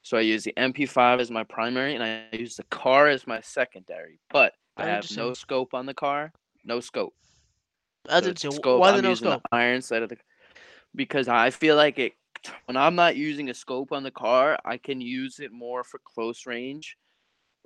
So 0.01 0.17
I 0.17 0.21
use 0.21 0.43
the 0.43 0.53
MP5 0.57 1.19
as 1.19 1.29
my 1.29 1.43
primary, 1.43 1.93
and 1.95 2.03
I 2.03 2.25
use 2.35 2.55
the 2.55 2.63
Kar 2.63 3.07
as 3.07 3.27
my 3.27 3.41
secondary. 3.41 4.19
But 4.31 4.53
I 4.77 4.83
Oh, 4.83 4.87
have 4.87 5.11
no 5.17 5.33
scope 5.33 5.73
on 5.73 5.85
the 5.85 5.93
Kar, 5.93 6.31
no 6.63 6.79
scope. 6.79 7.13
So 8.09 8.17
it's 8.17 8.27
interesting. 8.27 8.51
scope. 8.53 8.79
Why 8.79 8.89
I'm 8.91 8.95
the 8.97 9.01
no 9.03 9.13
scope? 9.13 9.43
the 9.43 9.55
iron 9.55 9.81
side 9.81 10.01
of 10.03 10.09
the 10.09 10.17
because 10.95 11.27
I 11.27 11.49
feel 11.49 11.75
like 11.75 11.99
it 11.99 12.13
when 12.65 12.77
I'm 12.77 12.95
not 12.95 13.17
using 13.17 13.49
a 13.49 13.53
scope 13.53 13.91
on 13.91 14.01
the 14.03 14.11
Kar, 14.11 14.57
I 14.63 14.77
can 14.77 15.01
use 15.01 15.39
it 15.39 15.51
more 15.51 15.83
for 15.83 15.99
close 16.05 16.45
range 16.47 16.97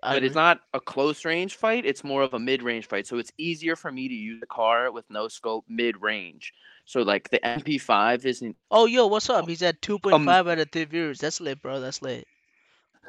I 0.03 0.15
but 0.15 0.23
it's 0.23 0.35
not 0.35 0.59
a 0.73 0.79
close 0.79 1.23
range 1.25 1.55
fight. 1.55 1.85
It's 1.85 2.03
more 2.03 2.21
of 2.23 2.33
a 2.33 2.39
mid 2.39 2.61
range 2.61 2.87
fight. 2.87 3.07
So 3.07 3.17
it's 3.17 3.31
easier 3.37 3.75
for 3.75 3.91
me 3.91 4.07
to 4.07 4.13
use 4.13 4.39
the 4.39 4.45
Kar 4.45 4.91
with 4.91 5.09
no 5.09 5.27
scope 5.27 5.65
mid 5.69 6.01
range. 6.01 6.53
So 6.85 7.01
like 7.01 7.29
the 7.29 7.39
MP5 7.39 8.25
isn't. 8.25 8.55
Oh, 8.69 8.85
yo, 8.85 9.07
what's 9.07 9.29
up? 9.29 9.47
He's 9.47 9.61
at 9.61 9.81
2.5 9.81 10.13
Um, 10.13 10.27
out 10.27 10.59
of 10.59 10.71
3 10.71 10.83
viewers. 10.85 11.19
That's 11.19 11.39
lit, 11.39 11.61
bro. 11.61 11.79
That's 11.79 12.01
lit. 12.01 12.27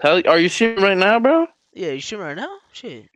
Hell, 0.00 0.22
are 0.28 0.38
you 0.38 0.48
streaming 0.48 0.84
right 0.84 0.96
now, 0.96 1.18
bro? 1.20 1.46
Yeah, 1.72 1.90
you 1.92 2.00
streaming 2.00 2.26
right 2.26 2.36
now? 2.36 2.56
Shit. 2.72 3.08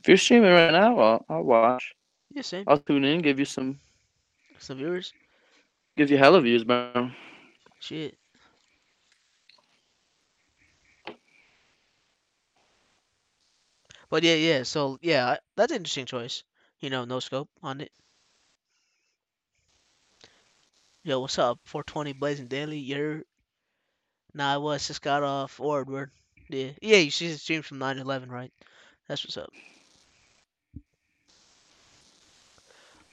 If 0.00 0.08
you're 0.08 0.16
streaming 0.16 0.50
right 0.52 0.70
now, 0.72 0.98
I'll, 0.98 1.24
I'll 1.28 1.42
watch. 1.42 1.94
Yeah, 2.30 2.42
same. 2.42 2.64
I'll 2.66 2.78
tune 2.78 3.04
in, 3.04 3.20
give 3.22 3.38
you 3.38 3.44
some, 3.44 3.78
Some 4.58 4.78
viewers. 4.78 5.12
give 5.96 6.10
you 6.10 6.18
hella 6.18 6.40
views, 6.40 6.64
bro. 6.64 7.10
Shit. 7.80 8.16
But 14.14 14.22
yeah, 14.22 14.36
yeah. 14.36 14.62
So 14.62 14.96
yeah, 15.02 15.38
that's 15.56 15.72
an 15.72 15.78
interesting 15.78 16.06
choice. 16.06 16.44
You 16.78 16.88
know, 16.88 17.04
no 17.04 17.18
scope 17.18 17.50
on 17.64 17.80
it. 17.80 17.90
Yo, 21.02 21.18
what's 21.18 21.36
up? 21.40 21.58
420 21.64 22.12
Blazing 22.12 22.46
Daily. 22.46 22.78
You're. 22.78 23.24
Nah, 24.32 24.54
I 24.54 24.56
was 24.58 24.86
just 24.86 25.02
got 25.02 25.24
off 25.24 25.58
word. 25.58 26.12
Yeah, 26.48 26.70
yeah. 26.80 26.98
You 26.98 27.10
see 27.10 27.26
the 27.26 27.38
stream 27.38 27.62
from 27.62 27.78
9/11, 27.80 28.30
right? 28.30 28.52
That's 29.08 29.24
what's 29.24 29.36
up. 29.36 29.50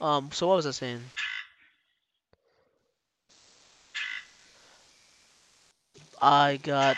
Um. 0.00 0.30
So 0.32 0.46
what 0.48 0.56
was 0.56 0.66
I 0.66 0.70
saying? 0.70 1.02
I 6.20 6.56
got. 6.56 6.96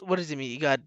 What 0.00 0.16
does 0.16 0.30
it 0.30 0.36
mean? 0.36 0.50
You 0.50 0.60
got. 0.60 0.80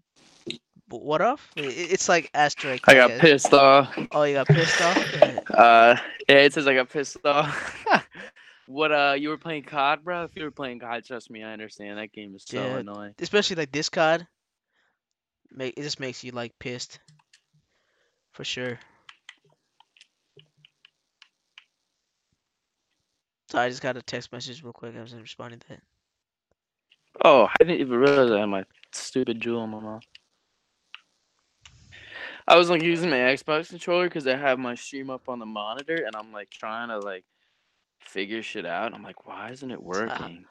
What 0.88 1.20
off? 1.20 1.50
It's 1.56 2.08
like 2.08 2.30
asterisk. 2.32 2.84
I 2.88 2.94
got 2.94 3.18
pissed 3.18 3.52
off. 3.52 3.98
Oh, 4.12 4.22
you 4.22 4.34
got 4.34 4.48
pissed 4.48 4.80
off. 4.80 4.98
Uh, 5.54 5.96
yeah, 6.28 6.36
it 6.36 6.52
says 6.52 6.66
I 6.66 6.74
got 6.74 6.88
pissed 6.88 7.24
off. 7.26 7.86
what? 8.66 8.92
Uh, 8.92 9.14
you 9.18 9.28
were 9.28 9.36
playing 9.36 9.64
COD, 9.64 10.04
bro? 10.04 10.24
If 10.24 10.30
you 10.36 10.44
were 10.44 10.50
playing 10.50 10.80
COD, 10.80 11.04
trust 11.04 11.30
me, 11.30 11.42
I 11.42 11.52
understand. 11.52 11.98
That 11.98 12.12
game 12.12 12.34
is 12.34 12.44
so 12.46 12.58
Yeah. 12.58 12.78
annoying. 12.78 13.14
especially 13.20 13.56
like 13.56 13.72
this 13.72 13.88
card. 13.88 14.26
Make 15.50 15.74
it 15.78 15.82
just 15.82 16.00
makes 16.00 16.22
you 16.24 16.32
like 16.32 16.58
pissed. 16.58 17.00
For 18.32 18.44
sure. 18.44 18.78
So 23.50 23.58
I 23.58 23.68
just 23.68 23.82
got 23.82 23.96
a 23.96 24.02
text 24.02 24.32
message 24.32 24.62
real 24.62 24.72
quick. 24.72 24.94
I 24.96 25.00
was 25.00 25.14
responding 25.14 25.60
to 25.60 25.68
that. 25.68 25.82
Oh, 27.24 27.46
I 27.46 27.64
didn't 27.64 27.80
even 27.80 27.98
realize 27.98 28.30
I 28.30 28.40
had 28.40 28.46
my 28.46 28.64
stupid 28.92 29.40
Juul 29.40 29.64
in 29.64 29.70
my 29.70 29.80
mouth. 29.80 30.02
I 32.48 32.56
was 32.56 32.70
like 32.70 32.82
using 32.82 33.10
my 33.10 33.18
Xbox 33.18 33.68
controller 33.68 34.04
because 34.08 34.26
I 34.26 34.34
have 34.34 34.58
my 34.58 34.74
stream 34.74 35.10
up 35.10 35.28
on 35.28 35.38
the 35.38 35.44
monitor, 35.44 35.96
and 36.06 36.16
I'm 36.16 36.32
like 36.32 36.48
trying 36.48 36.88
to 36.88 36.98
like 36.98 37.26
figure 38.00 38.42
shit 38.42 38.64
out. 38.64 38.94
I'm 38.94 39.02
like, 39.02 39.26
why 39.26 39.50
isn't 39.50 39.70
it 39.70 39.80
uh, 39.80 39.82
working? 39.82 40.46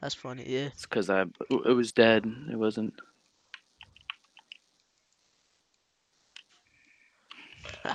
That's 0.00 0.14
funny. 0.14 0.44
Yeah. 0.46 0.68
It's 0.68 0.86
because 0.86 1.10
I 1.10 1.26
it 1.50 1.76
was 1.76 1.92
dead. 1.92 2.24
It 2.50 2.56
wasn't. 2.56 2.94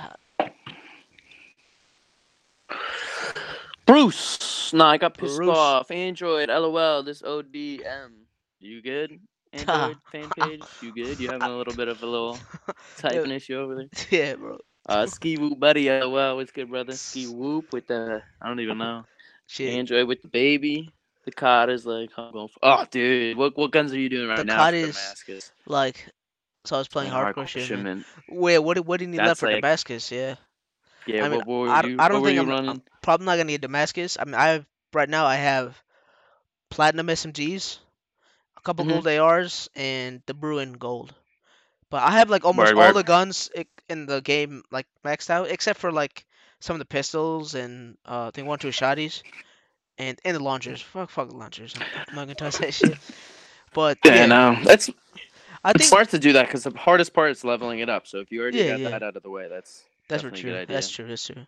Bruce, 3.84 4.72
nah, 4.72 4.90
I 4.90 4.98
got 4.98 5.18
pissed 5.18 5.36
Bruce. 5.38 5.56
off. 5.56 5.90
Android, 5.90 6.48
LOL, 6.48 7.02
this 7.02 7.22
ODM. 7.22 8.12
You 8.60 8.80
good? 8.80 9.18
Android 9.52 9.96
fan 10.12 10.30
page, 10.38 10.62
you 10.80 10.92
good? 10.94 11.18
You 11.18 11.28
having 11.30 11.42
a 11.42 11.56
little 11.56 11.74
bit 11.74 11.88
of 11.88 12.02
a 12.02 12.06
little 12.06 12.38
typing 12.98 13.30
issue 13.30 13.56
over 13.58 13.74
there? 13.74 13.88
yeah, 14.10 14.34
bro. 14.34 14.58
Uh, 14.86 15.04
Skiwoo 15.06 15.58
Buddy, 15.58 15.90
LOL, 15.90 16.36
what's 16.36 16.52
good, 16.52 16.70
brother? 16.70 16.92
Skiwoo 16.92 17.64
with 17.72 17.86
the, 17.86 18.22
I 18.40 18.48
don't 18.48 18.60
even 18.60 18.78
know. 18.78 19.04
Shit. 19.46 19.74
Android 19.74 20.06
with 20.06 20.22
the 20.22 20.28
baby. 20.28 20.92
The 21.24 21.32
COD 21.32 21.70
is 21.70 21.84
like, 21.84 22.10
I'm 22.16 22.32
going. 22.32 22.48
For, 22.48 22.58
oh, 22.62 22.84
dude, 22.90 23.36
what 23.36 23.56
what 23.56 23.72
guns 23.72 23.92
are 23.92 23.98
you 23.98 24.08
doing 24.08 24.28
right 24.28 24.38
The 24.38 24.44
now? 24.44 24.56
COD 24.56 24.74
is 24.74 24.94
Damascus? 24.94 25.52
Like, 25.66 26.06
so 26.64 26.76
I 26.76 26.78
was 26.78 26.88
playing 26.88 27.10
hardcore, 27.10 27.46
shit. 27.46 27.62
man. 27.62 27.66
shipment. 27.66 28.06
Wait, 28.28 28.58
what? 28.58 28.78
What 28.86 28.98
do 28.98 29.04
you 29.04 29.10
need 29.10 29.18
left 29.18 29.40
for 29.40 29.46
like- 29.46 29.56
Damascus? 29.56 30.10
Yeah. 30.10 30.36
Yeah, 31.06 31.24
I 31.24 31.28
mean, 31.28 31.38
what, 31.38 31.46
what 31.46 31.58
were 31.60 31.68
I, 31.68 31.82
you? 31.82 31.96
I 31.98 32.08
don't 32.08 32.24
think 32.24 32.38
I'm, 32.38 32.48
running? 32.48 32.70
I'm 32.70 32.82
probably 33.02 33.26
not 33.26 33.32
gonna 33.32 33.44
need 33.44 33.60
Damascus. 33.60 34.16
I 34.20 34.24
mean, 34.24 34.34
I 34.34 34.64
right 34.92 35.08
now. 35.08 35.26
I 35.26 35.36
have 35.36 35.76
platinum 36.70 37.08
SMGs, 37.08 37.78
a 38.60 38.62
couple 38.62 38.84
Mhm. 38.84 38.88
gold 38.88 39.08
ARs, 39.08 39.68
and 39.74 40.22
the 40.26 40.34
Bruen 40.34 40.74
gold. 40.74 41.14
But 41.90 42.02
I 42.02 42.12
have 42.12 42.30
like 42.30 42.44
almost 42.44 42.74
all 42.74 42.92
the 42.92 43.02
guns 43.02 43.50
in 43.88 44.06
the 44.06 44.20
game 44.20 44.62
like 44.70 44.86
maxed 45.04 45.30
out, 45.30 45.50
except 45.50 45.80
for 45.80 45.92
like 45.92 46.24
some 46.60 46.74
of 46.74 46.78
the 46.78 46.86
pistols 46.86 47.54
and 47.54 47.96
uh, 48.06 48.28
I 48.28 48.30
think 48.30 48.48
one 48.48 48.58
two 48.58 48.68
shotties, 48.68 49.22
and 49.98 50.18
and 50.24 50.36
the 50.36 50.42
launchers. 50.42 50.80
Fuck, 50.82 51.10
fuck 51.10 51.28
the 51.28 51.36
launchers. 51.36 51.74
I'm, 51.76 51.84
not 52.14 52.24
gonna 52.24 52.34
touch 52.34 52.58
that 52.58 52.74
shit. 52.80 52.98
But 53.74 53.98
yeah, 54.04 54.14
yeah, 54.14 54.26
no, 54.26 54.58
that's 54.64 54.90
I 55.64 55.72
think 55.72 55.80
it's 55.80 55.84
think 55.84 55.88
smart 55.88 56.08
to 56.10 56.18
do 56.18 56.32
that 56.34 56.46
because 56.46 56.64
the 56.64 56.76
hardest 56.76 57.12
part 57.14 57.30
is 57.30 57.44
leveling 57.44 57.80
it 57.80 57.88
up. 57.88 58.06
So 58.06 58.18
if 58.18 58.30
you 58.32 58.40
already 58.42 58.58
Yeah, 58.58 58.64
got 58.64 58.82
yeah. 58.82 58.90
that 58.90 59.02
out 59.02 59.16
of 59.16 59.22
the 59.22 59.30
way, 59.30 59.48
that's 59.48 59.84
That's 60.08 60.22
true. 60.22 60.66
That's 60.66 60.90
true. 60.90 61.06
That's 61.08 61.26
true. 61.26 61.46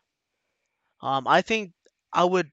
Um, 1.03 1.27
I 1.27 1.43
think 1.43 1.73
I 2.13 2.25
would 2.25 2.51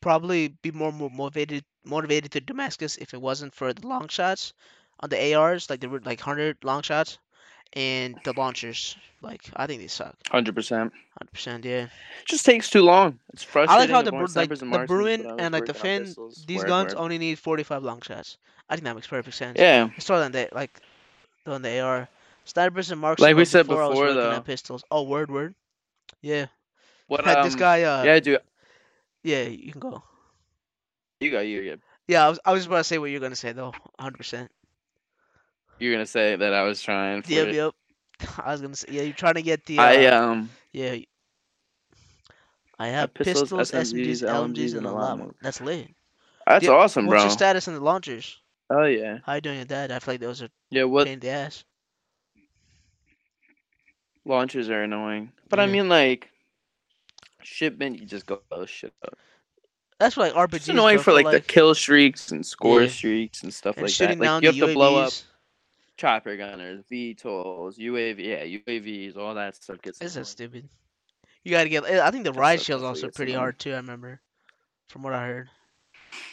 probably 0.00 0.48
be 0.62 0.70
more, 0.70 0.92
more 0.92 1.10
motivated 1.10 1.64
motivated 1.84 2.30
to 2.32 2.40
Damascus 2.40 2.96
if 2.98 3.14
it 3.14 3.20
wasn't 3.20 3.54
for 3.54 3.72
the 3.72 3.86
long 3.86 4.08
shots 4.08 4.52
on 5.00 5.08
the 5.10 5.34
ARs, 5.34 5.70
like 5.70 5.80
the 5.80 5.88
re- 5.88 6.00
like 6.04 6.20
hundred 6.20 6.56
long 6.62 6.82
shots, 6.82 7.18
and 7.72 8.18
the 8.24 8.32
launchers. 8.36 8.96
Like 9.22 9.42
I 9.56 9.66
think 9.66 9.82
they 9.82 9.88
suck. 9.88 10.16
hundred 10.30 10.54
percent. 10.54 10.92
Hundred 11.18 11.32
percent. 11.32 11.64
Yeah. 11.64 11.86
Just 12.26 12.44
takes 12.46 12.70
too 12.70 12.82
long. 12.82 13.18
It's 13.32 13.42
frustrating. 13.42 13.74
I 13.76 13.78
like 13.84 13.90
how 13.90 14.02
the 14.02 14.12
Bru- 14.12 14.26
like 14.34 14.50
and 14.62 14.72
the 14.72 14.84
Bruen 14.86 15.22
but 15.22 15.28
I 15.30 15.32
was 15.34 15.42
and 15.44 15.52
like 15.52 15.66
the 15.66 15.74
Finn. 15.74 16.04
pistols. 16.04 16.44
These 16.46 16.60
Word, 16.60 16.68
guns 16.68 16.94
word. 16.94 17.00
only 17.02 17.18
need 17.18 17.38
forty 17.38 17.62
five 17.62 17.82
long 17.82 18.00
shots. 18.00 18.38
I 18.68 18.76
think 18.76 18.84
that 18.84 18.94
makes 18.94 19.06
perfect 19.08 19.36
sense. 19.36 19.58
Yeah, 19.58 19.90
It's 19.96 20.06
taller 20.06 20.20
than 20.20 20.32
that. 20.32 20.54
Like 20.54 20.80
than 21.44 21.62
the 21.62 21.80
AR. 21.80 22.08
Snipers 22.44 22.90
and 22.90 23.00
marksmen. 23.00 23.28
Like 23.28 23.36
we 23.36 23.44
said 23.44 23.66
before, 23.66 23.88
before, 23.90 24.12
though. 24.14 24.40
pistols. 24.40 24.82
Oh, 24.90 25.02
word, 25.02 25.30
word. 25.30 25.54
Yeah. 26.22 26.46
what 27.06 27.26
um, 27.26 27.44
this 27.44 27.54
guy. 27.54 27.82
Uh, 27.82 28.02
Yeah, 28.04 28.18
dude, 28.20 28.40
yeah. 29.22 29.42
You 29.44 29.72
can 29.72 29.80
go. 29.80 30.02
you 31.20 31.30
got 31.30 31.40
you. 31.40 31.62
Good. 31.62 31.80
Yeah, 32.08 32.26
I 32.26 32.28
was, 32.28 32.38
I 32.44 32.52
was 32.52 32.66
about 32.66 32.78
to 32.78 32.84
say 32.84 32.98
what 32.98 33.10
you're 33.10 33.20
gonna 33.20 33.36
say 33.36 33.52
though, 33.52 33.70
100. 33.70 34.16
percent 34.16 34.50
You're 35.78 35.92
gonna 35.92 36.06
say 36.06 36.36
that 36.36 36.52
I 36.54 36.62
was 36.62 36.82
trying. 36.82 37.22
For 37.22 37.30
Yep, 37.32 37.48
it. 37.48 37.54
yep. 37.54 37.74
I 38.38 38.52
was 38.52 38.60
gonna 38.60 38.76
say, 38.76 38.88
yeah, 38.90 39.02
you're 39.02 39.12
trying 39.14 39.34
to 39.34 39.42
get 39.42 39.64
the. 39.66 39.78
Uh, 39.78 39.82
I 39.82 40.06
um. 40.06 40.50
yeah. 40.72 40.96
I 42.78 42.88
have 42.88 43.12
pistols, 43.14 43.52
pistols, 43.52 43.70
SMGs, 43.70 44.22
SMGs, 44.22 44.22
LMGs, 44.22 44.76
and 44.76 44.86
a 44.86 44.90
lot. 44.92 45.18
That's 45.42 45.60
lit. 45.60 45.88
That's 46.46 46.64
Yeah, 46.64 46.70
awesome, 46.70 47.06
What's 47.06 47.12
bro. 47.12 47.16
What's 47.16 47.24
your 47.24 47.30
status 47.30 47.68
in 47.68 47.74
the 47.74 47.80
launchers? 47.80 48.38
Oh 48.70 48.84
yeah. 48.84 49.18
How 49.24 49.34
you 49.34 49.40
doing 49.40 49.58
with 49.60 49.68
that? 49.68 49.92
I 49.92 49.98
feel 49.98 50.14
like 50.14 50.20
those 50.20 50.42
are 50.42 50.48
Yeah. 50.70 50.84
What 50.84 51.06
pain 51.06 51.14
in 51.14 51.20
the 51.20 51.28
ass. 51.30 51.64
launchers 54.24 54.68
are 54.70 54.82
annoying, 54.82 55.32
but 55.48 55.60
I 55.60 55.66
mean 55.66 55.88
like 55.88 56.29
shipment. 57.44 57.98
You 57.98 58.06
just 58.06 58.26
go 58.26 58.40
oh 58.50 58.66
shit 58.66 58.92
up. 59.04 59.16
That's 59.98 60.16
what 60.16 60.34
like 60.34 60.50
RPGs. 60.50 60.56
It's 60.56 60.68
annoying 60.68 60.98
for 60.98 61.12
like, 61.12 61.30
the 61.30 61.40
kill 61.40 61.74
streaks 61.74 62.30
and 62.32 62.44
score 62.44 62.82
Yeah. 62.82 62.88
streaks 62.88 63.42
and 63.42 63.52
stuff 63.52 63.76
and 63.76 63.84
like 63.86 63.94
that. 63.96 64.18
down 64.18 64.42
Like 64.42 64.42
you 64.44 64.52
the 64.52 64.58
have 64.60 64.68
to 64.70 64.74
blow 64.74 64.96
up 64.96 65.12
chopper 65.96 66.36
gunners, 66.36 66.82
VTOLs, 66.90 67.78
UAV, 67.78 68.18
yeah, 68.18 68.44
UAVs, 68.44 69.16
all 69.16 69.34
that 69.34 69.56
stuff 69.56 69.82
gets. 69.82 70.00
It's 70.00 70.14
so 70.14 70.20
annoying. 70.20 70.24
stupid. 70.24 70.68
You 71.44 71.50
gotta 71.50 71.68
get. 71.68 71.84
I 71.84 72.10
think 72.10 72.24
the 72.24 72.32
That 72.32 72.38
Riot 72.38 72.60
Shield's 72.62 72.84
also 72.84 73.08
pretty 73.10 73.32
hard 73.32 73.58
too. 73.58 73.72
I 73.72 73.76
remember. 73.76 74.20
from 74.88 75.02
what 75.02 75.12
I 75.12 75.26
heard. 75.26 75.48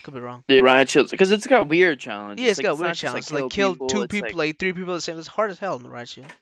Could 0.03 0.13
be 0.15 0.19
wrong. 0.19 0.43
The 0.47 0.61
Riot 0.61 0.89
Shield 0.89 1.11
because 1.11 1.31
it's 1.31 1.45
got 1.45 1.67
weird 1.67 1.99
challenges. 1.99 2.43
Yeah, 2.43 2.49
it's 2.51 2.59
Like, 2.59 2.65
got 2.65 2.79
not 2.79 2.79
weird 2.85 2.95
challenges. 2.95 3.31
Like, 3.31 3.51
kill, 3.51 3.75
two 3.75 4.07
people, 4.07 4.31
like, 4.34 4.57
three 4.57 4.73
people 4.73 4.93
at 4.93 4.97
the 4.97 5.01
same. 5.01 5.19
It's 5.19 5.27
hard 5.27 5.51
as 5.51 5.59
hell 5.59 5.75
in 5.75 5.84
the 5.84 5.89
Riot 5.89 6.09
Shield. 6.09 6.34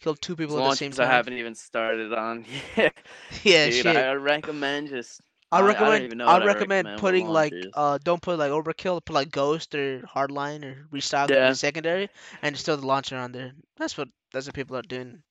Kill 0.00 0.14
two 0.14 0.36
people 0.36 0.58
at 0.58 0.64
the 0.64 0.72
same 0.72 0.94
time. 0.94 1.06
I 1.06 1.06
haven't 1.06 1.34
even 1.34 1.54
started 1.54 2.12
on. 2.12 2.44
Yeah, 2.76 2.90
yeah, 3.42 3.70
dude, 3.70 3.84
shit. 3.84 3.96
I 3.96 4.12
recommend 4.12 4.88
just. 4.88 5.20
I 5.52 5.60
I- 5.60 5.74
I 5.78 5.90
don't 5.90 6.00
recommend. 6.00 6.02
even 6.02 6.18
know 6.18 6.30
I 6.30 6.36
I 6.36 6.38
recommend 6.38 6.88
recommend 6.88 6.96
putting 6.96 7.28
like 7.28 7.54
uh, 7.74 7.98
don't 8.02 8.22
put 8.22 8.38
like 8.38 8.50
overkill. 8.50 9.04
Put 9.04 9.14
like 9.14 9.30
ghost 9.30 9.74
or 9.74 10.00
hardline 10.00 10.64
or 10.64 10.86
restock 10.90 11.30
Yeah. 11.30 11.52
the 11.52 11.54
secondary, 11.54 12.10
and 12.42 12.54
just 12.54 12.66
throw 12.66 12.76
the 12.76 12.86
launcher 12.86 13.16
on 13.16 13.32
there. 13.32 13.52
That's 13.76 13.96
what 13.96 14.08
that's 14.32 14.46
what 14.46 14.54
people 14.54 14.76
are 14.76 14.82
doing, 14.82 15.22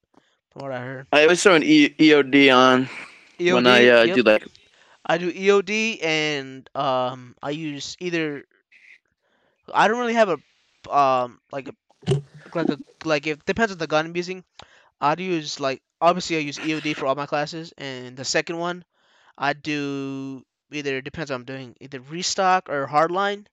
from 0.52 0.61
what 0.64 0.72
I 0.72 0.80
heard. 0.81 1.07
I 1.11 1.23
always 1.23 1.41
throw 1.44 1.56
an 1.56 1.64
e- 1.64 1.95
EOD 1.99 2.49
on 2.52 2.90
when 3.48 3.65
I 3.68 3.88
uh, 3.88 4.03
yep. 4.03 4.19
do 4.19 4.23
like. 4.23 4.45
I 5.06 5.18
do 5.18 5.31
EOD 5.31 5.99
and 6.03 6.69
um 6.76 7.35
I 7.41 7.52
use 7.52 7.95
either 7.99 8.45
I 9.73 9.88
don't 9.88 9.99
really 9.99 10.14
have 10.14 10.30
a 10.30 10.38
um 10.95 11.40
like 11.52 11.68
a 11.68 11.73
like 12.56 12.70
a 12.70 12.78
like 13.06 13.28
it 13.28 13.46
depends 13.46 13.72
on 13.72 13.78
the 13.80 13.88
gun 13.88 14.06
I'm 14.06 14.16
using. 14.16 14.44
I'd 15.02 15.20
use 15.20 15.60
like 15.60 15.82
obviously 16.02 16.38
I 16.38 16.40
use 16.40 16.60
EOD 16.60 16.94
for 16.94 17.06
all 17.08 17.16
my 17.16 17.26
classes 17.26 17.74
and 17.78 18.16
the 18.18 18.26
second 18.26 18.58
one 18.58 18.84
I 19.38 19.54
do 19.54 20.44
either 20.72 21.02
depends 21.02 21.32
on 21.32 21.36
what 21.36 21.40
I'm 21.42 21.46
doing 21.56 21.76
either 21.82 22.00
restock 22.02 22.70
or 22.70 22.88
hardline 22.88 23.46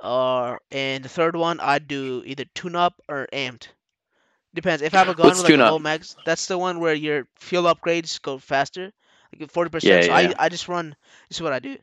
or 0.00 0.60
and 0.70 1.04
the 1.04 1.08
third 1.08 1.36
one 1.36 1.60
I 1.60 1.78
do 1.78 2.22
either 2.26 2.44
tune 2.54 2.76
up 2.76 3.00
or 3.08 3.28
amped. 3.32 3.68
Depends. 4.54 4.82
If 4.82 4.94
I 4.94 4.98
have 4.98 5.08
a 5.08 5.14
gun 5.14 5.36
with 5.36 5.44
like 5.44 5.56
low 5.56 5.78
max, 5.78 6.16
that's 6.24 6.46
the 6.46 6.58
one 6.58 6.80
where 6.80 6.94
your 6.94 7.26
field 7.38 7.66
upgrades 7.66 8.20
go 8.20 8.38
faster, 8.38 8.92
like 9.38 9.50
forty 9.50 9.70
Yeah, 9.80 10.00
percent. 10.00 10.04
So 10.04 10.12
yeah. 10.12 10.30
I 10.30 10.32
I 10.38 10.48
just 10.48 10.68
run. 10.68 10.96
This 11.28 11.38
is 11.38 11.42
what 11.42 11.52
I 11.52 11.58
do. 11.60 11.78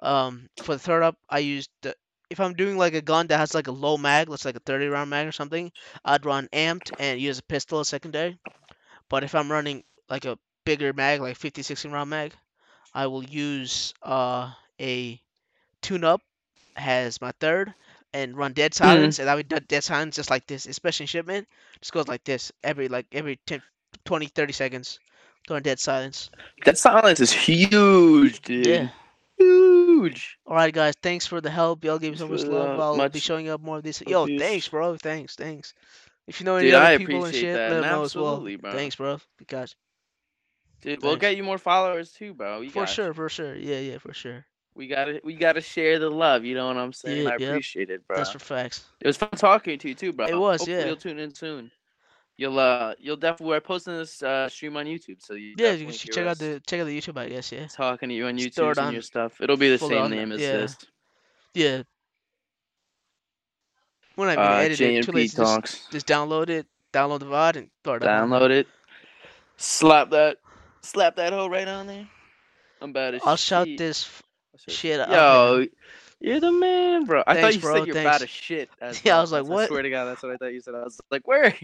Um, 0.00 0.48
for 0.62 0.74
the 0.74 0.78
third 0.78 1.02
up, 1.02 1.16
I 1.28 1.38
use 1.40 1.68
the 1.82 1.94
if 2.30 2.40
I'm 2.40 2.54
doing 2.54 2.76
like 2.78 2.94
a 2.94 3.02
gun 3.02 3.26
that 3.28 3.38
has 3.38 3.54
like 3.54 3.68
a 3.68 3.72
low 3.72 3.96
mag, 3.98 4.28
let's 4.28 4.44
like 4.44 4.56
a 4.56 4.60
thirty 4.60 4.86
round 4.88 5.10
mag 5.10 5.26
or 5.26 5.32
something, 5.32 5.72
I'd 6.04 6.24
run 6.26 6.48
amped 6.52 6.92
and 6.98 7.20
use 7.20 7.38
a 7.38 7.42
pistol 7.44 7.80
as 7.80 7.88
secondary. 7.88 8.38
But 9.08 9.24
if 9.24 9.34
I'm 9.34 9.50
running 9.50 9.84
like 10.08 10.24
a 10.24 10.38
bigger 10.64 10.92
mag, 10.92 11.20
like 11.20 11.36
50, 11.36 11.62
60 11.62 11.88
round 11.88 12.10
mag, 12.10 12.32
I 12.94 13.06
will 13.06 13.24
use 13.24 13.94
uh 14.02 14.52
a 14.80 15.20
tune 15.82 16.04
up 16.04 16.22
has 16.76 17.20
my 17.20 17.32
third 17.40 17.74
and 18.12 18.36
run 18.36 18.52
dead 18.52 18.74
silence 18.74 19.18
and 19.18 19.28
I 19.28 19.34
would 19.34 19.48
do 19.48 19.58
dead 19.60 19.84
silence 19.84 20.16
just 20.16 20.30
like 20.30 20.46
this, 20.46 20.66
especially 20.66 21.04
in 21.04 21.08
shipment. 21.08 21.48
Just 21.80 21.92
goes 21.92 22.08
like 22.08 22.24
this 22.24 22.52
every 22.62 22.88
like 22.88 23.06
every 23.12 23.36
10, 23.46 23.62
20, 24.04 24.26
30 24.28 24.52
seconds. 24.52 25.00
Doing 25.46 25.62
dead 25.62 25.78
silence. 25.80 26.30
That 26.64 26.78
silence 26.78 27.20
is 27.20 27.32
huge, 27.32 28.42
dude. 28.42 28.66
Yeah. 28.66 28.90
Huge. 29.38 29.85
All 30.46 30.56
right, 30.56 30.72
guys. 30.72 30.94
Thanks 31.02 31.26
for 31.26 31.40
the 31.40 31.50
help. 31.50 31.84
Y'all 31.84 31.98
gave 31.98 32.12
me 32.12 32.18
so 32.18 32.28
much 32.28 32.44
love. 32.44 32.96
the 32.96 33.02
I'll 33.02 33.08
be 33.08 33.18
showing 33.18 33.48
up 33.48 33.60
more 33.60 33.78
of 33.78 33.82
this. 33.82 34.02
Yo, 34.06 34.24
abuse. 34.24 34.40
thanks, 34.40 34.68
bro. 34.68 34.96
Thanks, 34.96 35.34
thanks. 35.34 35.74
If 36.26 36.40
you 36.40 36.46
know 36.46 36.56
any 36.56 36.68
Dude, 36.68 36.74
other 36.74 36.86
I 36.86 36.98
people 36.98 37.24
and 37.24 37.34
shit, 37.34 37.54
that, 37.54 37.70
let 37.70 37.80
them 37.80 37.90
know 37.90 38.02
as 38.02 38.14
well. 38.16 38.40
bro. 38.40 38.72
Thanks, 38.72 38.96
bro. 38.96 39.20
Because 39.38 39.76
Dude, 40.80 41.02
we'll 41.02 41.16
get 41.16 41.36
you 41.36 41.42
more 41.42 41.58
followers 41.58 42.12
too, 42.12 42.34
bro. 42.34 42.68
For 42.70 42.86
sure, 42.86 43.14
for 43.14 43.28
sure. 43.28 43.54
Yeah, 43.54 43.78
yeah, 43.78 43.98
for 43.98 44.12
sure. 44.12 44.44
We 44.74 44.88
gotta 44.88 45.20
we 45.24 45.34
gotta 45.34 45.62
share 45.62 45.98
the 45.98 46.10
love. 46.10 46.44
You 46.44 46.54
know 46.54 46.66
what 46.66 46.76
I'm 46.76 46.92
saying? 46.92 47.24
Yeah, 47.24 47.30
I 47.30 47.36
yep. 47.38 47.50
appreciate 47.50 47.88
it, 47.88 48.06
bro. 48.06 48.18
That's 48.18 48.30
for 48.30 48.38
facts. 48.38 48.84
It 49.00 49.06
was 49.06 49.16
fun 49.16 49.30
talking 49.36 49.78
to 49.78 49.88
you 49.88 49.94
too, 49.94 50.12
bro. 50.12 50.26
It 50.26 50.38
was, 50.38 50.60
Hopefully 50.60 50.78
yeah. 50.78 50.86
You'll 50.86 50.96
tune 50.96 51.18
in 51.18 51.34
soon. 51.34 51.70
You'll 52.38 52.58
uh 52.58 52.94
you'll 52.98 53.16
definitely 53.16 53.46
we're 53.46 53.60
posting 53.60 53.94
this 53.94 54.22
uh 54.22 54.48
stream 54.50 54.76
on 54.76 54.84
YouTube, 54.86 55.22
so 55.22 55.32
you 55.34 55.54
Yeah, 55.56 55.72
you 55.72 55.90
should 55.92 56.12
check 56.12 56.26
out 56.26 56.38
the 56.38 56.60
check 56.66 56.80
out 56.80 56.84
the 56.86 56.98
YouTube, 56.98 57.16
I 57.16 57.28
guess. 57.28 57.50
Yeah. 57.50 57.66
talking 57.68 58.10
to 58.10 58.14
you 58.14 58.26
on 58.26 58.36
YouTube 58.36 58.68
and 58.70 58.78
on 58.78 58.92
your 58.92 59.02
stuff. 59.02 59.40
It'll 59.40 59.56
be 59.56 59.70
the 59.70 59.78
same 59.78 59.98
on 59.98 60.10
name 60.10 60.32
as 60.32 60.40
yeah. 60.40 60.52
this. 60.52 60.76
Yeah. 61.54 61.82
We're 64.16 64.26
not 64.26 64.32
even 64.32 64.44
Uh, 64.44 64.56
edit 64.56 64.80
it. 64.80 65.04
Too 65.04 65.12
JMP 65.12 65.14
late. 65.14 65.34
Just, 65.34 65.92
just 65.92 66.06
download 66.06 66.48
it. 66.48 66.66
Download 66.92 67.20
the 67.20 67.26
VOD 67.26 67.56
and 67.56 67.70
throw 67.84 67.94
it 67.94 68.02
on. 68.02 68.30
Download 68.30 68.50
it. 68.50 68.66
Slap 69.58 70.10
that 70.10 70.38
slap 70.82 71.16
that 71.16 71.32
hoe 71.32 71.48
right 71.48 71.66
on 71.68 71.86
there. 71.86 72.08
I'm 72.82 72.92
bad 72.92 73.14
as 73.14 73.22
I'll 73.24 73.36
shout 73.36 73.66
this. 73.78 74.04
f- 74.04 74.22
I'll 74.54 74.58
shout 74.60 74.74
shit 74.74 75.00
out 75.00 75.10
Yo, 75.10 75.66
you're 76.20 76.40
the 76.40 76.52
man, 76.52 77.04
bro. 77.04 77.22
I 77.26 77.40
thought 77.40 77.54
you 77.54 77.60
bro, 77.60 77.74
said 77.78 77.86
you're 77.86 77.94
thanks. 77.94 78.10
bad 78.10 78.22
as 78.22 78.30
shit. 78.30 78.68
as 78.80 79.02
Yeah, 79.04 79.16
I 79.18 79.20
was 79.22 79.32
like, 79.32 79.44
what? 79.44 79.64
I 79.64 79.66
swear 79.68 79.82
to 79.82 79.90
God, 79.90 80.04
that's 80.06 80.22
what 80.22 80.32
I 80.32 80.36
thought 80.36 80.52
you 80.52 80.60
said. 80.60 80.74
I 80.74 80.82
was 80.84 81.00
like, 81.10 81.26
where? 81.26 81.54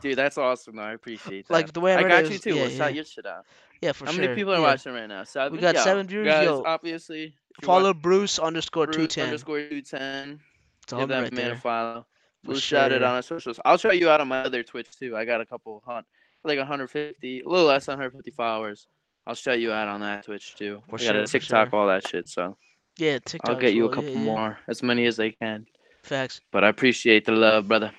Dude, 0.00 0.16
that's 0.16 0.38
awesome. 0.38 0.76
though. 0.76 0.82
I 0.82 0.92
appreciate 0.92 1.48
that. 1.48 1.52
Like 1.54 1.72
the 1.72 1.80
way 1.80 1.94
I, 1.94 2.00
I 2.00 2.02
got 2.08 2.24
you 2.24 2.30
was- 2.30 2.40
too. 2.40 2.50
Yeah, 2.50 2.62
we'll 2.62 2.70
yeah. 2.70 2.76
shout 2.76 2.94
your 2.94 3.04
shit 3.04 3.26
out. 3.26 3.44
yeah, 3.80 3.92
for 3.92 4.06
How 4.06 4.12
sure. 4.12 4.20
How 4.22 4.26
many 4.28 4.40
people 4.40 4.52
are 4.52 4.56
yeah. 4.56 4.62
watching 4.62 4.92
right 4.92 5.06
now? 5.08 5.24
Seven. 5.24 5.60
got 5.60 5.74
Yo, 5.74 5.82
seven 5.82 6.06
viewers, 6.06 6.26
Guys, 6.26 6.44
yo. 6.46 6.62
obviously. 6.66 7.34
Follow 7.62 7.84
want 7.84 8.02
Bruce 8.02 8.38
underscore 8.38 8.86
two 8.86 9.06
ten. 9.06 9.26
Underscore 9.26 9.68
two 9.68 9.82
ten. 9.82 10.40
Give 10.88 11.08
that 11.08 11.22
right 11.22 11.32
man 11.32 11.50
a 11.52 11.56
follow. 11.56 12.06
We'll 12.44 12.58
shout 12.58 12.92
it 12.92 13.02
on 13.02 13.16
our 13.16 13.22
socials. 13.22 13.60
I'll 13.64 13.76
shout 13.76 13.98
you 13.98 14.08
out 14.08 14.20
on 14.20 14.28
my 14.28 14.40
other 14.40 14.62
Twitch 14.62 14.88
too. 14.98 15.16
I 15.16 15.24
got 15.24 15.40
a 15.40 15.46
couple 15.46 15.82
hunt, 15.86 16.06
like 16.42 16.58
150, 16.58 17.40
a 17.40 17.48
little 17.48 17.66
less 17.66 17.86
than 17.86 17.92
150 17.92 18.30
followers. 18.30 18.86
I'll 19.26 19.34
shout 19.34 19.60
you 19.60 19.72
out 19.72 19.88
on 19.88 20.00
that 20.00 20.24
Twitch 20.24 20.56
too. 20.56 20.82
For 20.88 20.96
I 20.96 20.98
got 20.98 21.12
sure, 21.14 21.22
a 21.22 21.26
TikTok, 21.26 21.70
sure. 21.70 21.78
all 21.78 21.86
that 21.88 22.08
shit. 22.08 22.28
So 22.28 22.56
Yeah, 22.96 23.18
TikTok. 23.18 23.50
I'll 23.50 23.60
get 23.60 23.74
you 23.74 23.84
a 23.86 23.94
couple 23.94 24.10
yeah. 24.10 24.18
more, 24.20 24.58
as 24.68 24.82
many 24.82 25.04
as 25.06 25.20
I 25.20 25.30
can. 25.30 25.66
Facts. 26.02 26.40
But 26.50 26.64
I 26.64 26.68
appreciate 26.68 27.26
the 27.26 27.32
love, 27.32 27.68
brother. 27.68 27.92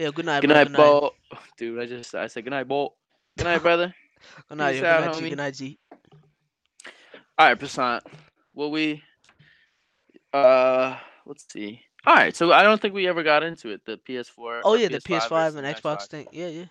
Yeah. 0.00 0.10
Good 0.14 0.24
night. 0.24 0.40
Good 0.40 0.48
night, 0.48 0.64
good 0.64 0.72
night. 0.72 0.78
Bo. 0.78 1.12
Dude, 1.58 1.78
I 1.78 1.84
just 1.84 2.14
I 2.14 2.26
said 2.26 2.44
good 2.44 2.50
night, 2.50 2.66
Bo. 2.66 2.94
Good 3.36 3.44
night, 3.44 3.62
brother. 3.62 3.94
Good 4.48 4.58
night. 4.58 4.76
Yo. 4.76 4.80
Good 4.80 5.06
night, 5.06 5.14
G. 5.14 5.28
Good 5.28 5.38
night, 5.38 5.54
G. 5.54 5.78
All 7.38 7.48
right, 7.48 7.58
Passant. 7.58 8.04
Will 8.54 8.70
we? 8.70 9.02
Uh, 10.32 10.96
let's 11.26 11.46
see. 11.50 11.80
All 12.06 12.14
right, 12.14 12.34
so 12.34 12.52
I 12.52 12.62
don't 12.62 12.80
think 12.80 12.94
we 12.94 13.08
ever 13.08 13.22
got 13.22 13.42
into 13.42 13.70
it. 13.70 13.82
The 13.84 13.98
PS4. 14.08 14.60
Oh 14.64 14.74
yeah, 14.74 14.88
the 14.88 14.98
PS5 14.98 15.20
PS5 15.20 15.28
versus 15.28 15.54
and 15.56 15.66
Xbox 15.66 16.06
thing. 16.06 16.26
Yeah, 16.32 16.48
yeah. 16.48 16.64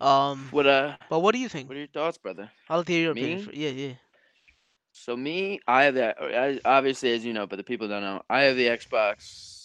Um, 0.00 0.48
What 0.50 0.66
uh? 0.66 0.96
but 1.08 1.20
what 1.20 1.34
do 1.34 1.40
you 1.40 1.48
think? 1.48 1.68
What 1.68 1.76
are 1.76 1.80
your 1.80 1.88
thoughts, 1.88 2.18
brother? 2.18 2.50
I'll 2.68 2.82
hear 2.82 3.00
your 3.00 3.14
Me? 3.14 3.32
opinion. 3.32 3.50
Yeah, 3.54 3.70
yeah. 3.70 3.92
So 4.92 5.16
me, 5.16 5.60
I 5.66 5.84
have 5.84 5.94
that. 5.94 6.16
I, 6.20 6.60
obviously, 6.64 7.12
as 7.12 7.24
you 7.24 7.32
know, 7.32 7.46
but 7.46 7.56
the 7.56 7.64
people 7.64 7.88
don't 7.88 8.02
know, 8.02 8.22
I 8.28 8.42
have 8.42 8.56
the 8.56 8.66
Xbox 8.66 9.57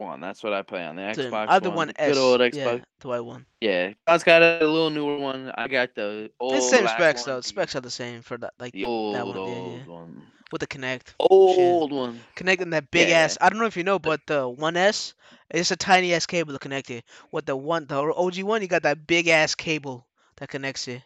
One. 0.00 0.20
That's 0.20 0.42
what 0.42 0.52
I 0.52 0.62
play 0.62 0.84
on 0.84 0.96
the. 0.96 1.02
Xbox 1.02 1.48
I 1.48 1.54
have 1.54 1.62
the 1.62 1.70
One. 1.70 1.88
one 1.88 1.92
S. 1.96 2.14
Good 2.14 2.20
old 2.20 2.40
Yeah, 2.40 2.48
Xbox. 2.48 2.82
the 3.00 3.08
white 3.08 3.20
one. 3.20 3.46
Yeah, 3.60 3.92
God's 4.06 4.24
got 4.24 4.42
a 4.42 4.58
little 4.66 4.90
newer 4.90 5.18
one. 5.18 5.50
I 5.54 5.68
got 5.68 5.94
the 5.94 6.30
old. 6.38 6.54
It's 6.54 6.70
same 6.70 6.86
specs 6.86 7.26
one, 7.26 7.34
though. 7.36 7.40
the- 7.40 7.48
Specs 7.48 7.74
are 7.76 7.80
the 7.80 7.90
same 7.90 8.22
for 8.22 8.36
that, 8.38 8.54
like 8.58 8.72
The 8.72 8.84
old, 8.84 9.14
that 9.16 9.26
one. 9.26 9.36
Old 9.36 9.78
yeah. 9.80 9.86
one. 9.92 10.22
With 10.50 10.60
the 10.60 10.66
Kinect. 10.66 11.14
Old 11.18 11.92
one. 11.92 12.20
Connecting 12.34 12.70
that 12.70 12.90
big 12.90 13.08
Yeah. 13.10 13.18
ass. 13.18 13.36
I 13.40 13.50
don't 13.50 13.58
know 13.58 13.66
if 13.66 13.76
you 13.76 13.84
know, 13.84 13.98
but 13.98 14.20
the 14.26 14.48
One 14.48 14.76
S, 14.78 15.14
it's 15.50 15.70
a 15.70 15.76
tiny 15.76 16.14
ass 16.14 16.24
cable 16.26 16.52
to 16.54 16.58
connect 16.58 16.90
it. 16.90 17.04
With 17.32 17.44
the 17.44 17.54
one, 17.56 17.86
the 17.86 17.96
OG 17.96 18.42
one, 18.44 18.62
you 18.62 18.68
got 18.68 18.84
that 18.84 19.06
big 19.06 19.28
ass 19.28 19.54
cable 19.54 20.06
that 20.36 20.48
connects 20.48 20.88
it. 20.88 21.02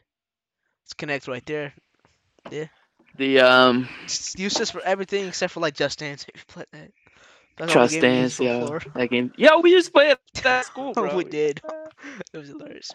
It's 0.85 0.93
connect 0.94 1.27
right 1.27 1.44
there. 1.47 1.73
Yeah. 2.51 2.66
The 3.16 3.40
um. 3.40 3.89
It's 4.05 4.39
useless 4.39 4.70
for 4.70 4.81
everything 4.82 5.27
except 5.27 5.52
for 5.52 5.60
like 5.60 5.74
Just 5.74 5.98
Dance. 5.98 6.24
If 6.32 6.40
you 6.40 6.44
play 6.47 6.64
that. 6.73 6.90
That's 7.59 7.77
all 7.77 7.83
Just 7.85 7.95
the 7.95 8.01
game 8.01 8.11
we 8.12 8.16
Dance, 8.19 8.41
used 8.41 8.41
it 8.41 8.45
yo. 8.45 8.66
for. 8.81 8.99
That 8.99 9.11
game. 9.11 9.33
Yo, 9.37 9.61
we 9.61 9.70
used 9.70 9.87
to 9.87 9.93
play 9.93 10.11
it 10.11 10.19
at 10.47 10.65
school, 10.66 10.93
bro. 10.93 11.15
we 11.16 11.24
did. 11.24 11.61
It 12.33 12.37
was 12.39 12.49
hilarious. 12.49 12.91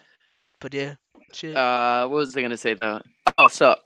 But 0.60 0.74
yeah, 0.74 0.94
shit. 1.32 1.56
Uh, 1.56 2.08
what 2.08 2.16
was 2.16 2.36
I 2.36 2.42
gonna 2.42 2.56
say 2.56 2.74
though? 2.74 3.00
Oh, 3.38 3.48
so 3.48 3.76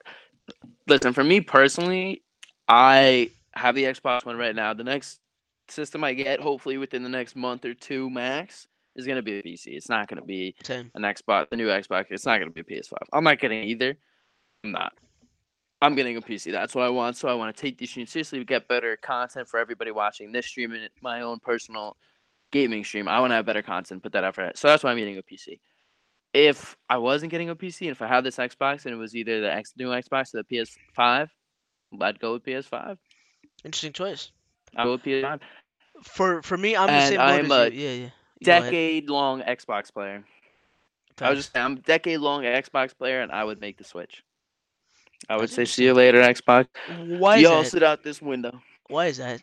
listen, 0.88 1.12
for 1.12 1.22
me 1.24 1.40
personally, 1.40 2.22
I 2.68 3.30
have 3.54 3.74
the 3.74 3.84
Xbox 3.84 4.24
One 4.24 4.36
right 4.38 4.54
now. 4.56 4.72
The 4.72 4.84
next 4.84 5.20
system 5.68 6.02
I 6.04 6.14
get, 6.14 6.40
hopefully 6.40 6.78
within 6.78 7.02
the 7.02 7.08
next 7.08 7.36
month 7.36 7.64
or 7.64 7.74
two 7.74 8.08
max, 8.08 8.66
is 8.96 9.06
gonna 9.06 9.22
be 9.22 9.38
a 9.38 9.42
PC. 9.42 9.66
It's 9.68 9.88
not 9.90 10.08
gonna 10.08 10.22
be 10.24 10.54
Same. 10.62 10.90
an 10.94 11.02
Xbox, 11.02 11.50
the 11.50 11.56
new 11.56 11.68
Xbox. 11.68 12.06
It's 12.10 12.24
not 12.26 12.38
gonna 12.38 12.50
be 12.50 12.62
a 12.62 12.64
PS5. 12.64 12.94
I'm 13.12 13.24
not 13.24 13.38
getting 13.38 13.62
either. 13.64 13.94
I'm 14.64 14.72
not. 14.72 14.94
I'm 15.82 15.96
getting 15.96 16.16
a 16.16 16.22
PC. 16.22 16.52
That's 16.52 16.76
what 16.76 16.84
I 16.84 16.88
want. 16.90 17.16
So 17.16 17.28
I 17.28 17.34
want 17.34 17.54
to 17.54 17.60
take 17.60 17.76
these 17.76 17.90
streams 17.90 18.10
seriously, 18.10 18.42
get 18.44 18.68
better 18.68 18.96
content 19.02 19.48
for 19.48 19.58
everybody 19.58 19.90
watching 19.90 20.30
this 20.30 20.46
stream 20.46 20.72
and 20.72 20.88
my 21.02 21.22
own 21.22 21.40
personal 21.40 21.96
gaming 22.52 22.84
stream. 22.84 23.08
I 23.08 23.18
want 23.18 23.32
to 23.32 23.34
have 23.34 23.44
better 23.44 23.62
content, 23.62 24.00
put 24.00 24.12
that 24.12 24.22
effort. 24.22 24.56
So 24.56 24.68
that's 24.68 24.84
why 24.84 24.92
I'm 24.92 24.98
getting 24.98 25.18
a 25.18 25.22
PC. 25.22 25.58
If 26.32 26.76
I 26.88 26.98
wasn't 26.98 27.32
getting 27.32 27.50
a 27.50 27.56
PC 27.56 27.82
and 27.82 27.90
if 27.90 28.00
I 28.00 28.06
had 28.06 28.22
this 28.22 28.36
Xbox 28.36 28.86
and 28.86 28.94
it 28.94 28.96
was 28.96 29.16
either 29.16 29.40
the 29.40 29.52
X, 29.52 29.72
new 29.76 29.88
Xbox 29.88 30.32
or 30.34 30.44
the 30.48 30.66
PS5, 30.98 31.28
I'd 32.00 32.20
go 32.20 32.34
with 32.34 32.44
PS5. 32.44 32.96
Interesting 33.64 33.92
choice. 33.92 34.30
I 34.76 34.84
go 34.84 34.92
with 34.92 35.02
PS5. 35.02 35.40
For 36.04 36.42
for 36.42 36.56
me, 36.56 36.76
I'm 36.76 36.86
the 36.86 37.06
same 37.06 37.20
I'm 37.20 37.50
a 37.50 37.68
you. 37.68 37.80
Yeah, 37.80 37.90
yeah. 37.90 37.94
You 37.94 38.10
go 38.44 38.52
ahead. 38.52 38.62
Decade 38.62 39.10
long 39.10 39.42
Xbox 39.42 39.92
player. 39.92 40.24
I 41.20 41.30
was 41.30 41.38
just 41.40 41.56
I'm 41.56 41.72
a 41.72 41.80
decade 41.80 42.20
long 42.20 42.44
Xbox 42.44 42.96
player 42.96 43.20
and 43.20 43.32
I 43.32 43.42
would 43.44 43.60
make 43.60 43.78
the 43.78 43.84
switch. 43.84 44.22
I 45.28 45.36
would 45.36 45.50
say 45.50 45.64
see 45.64 45.84
you 45.84 45.94
later, 45.94 46.20
Xbox. 46.20 46.66
Why 47.18 47.36
is 47.36 47.42
Y'all 47.42 47.62
that? 47.62 47.70
sit 47.70 47.82
out 47.82 48.02
this 48.02 48.20
window. 48.20 48.60
Why 48.88 49.06
is 49.06 49.18
that? 49.18 49.42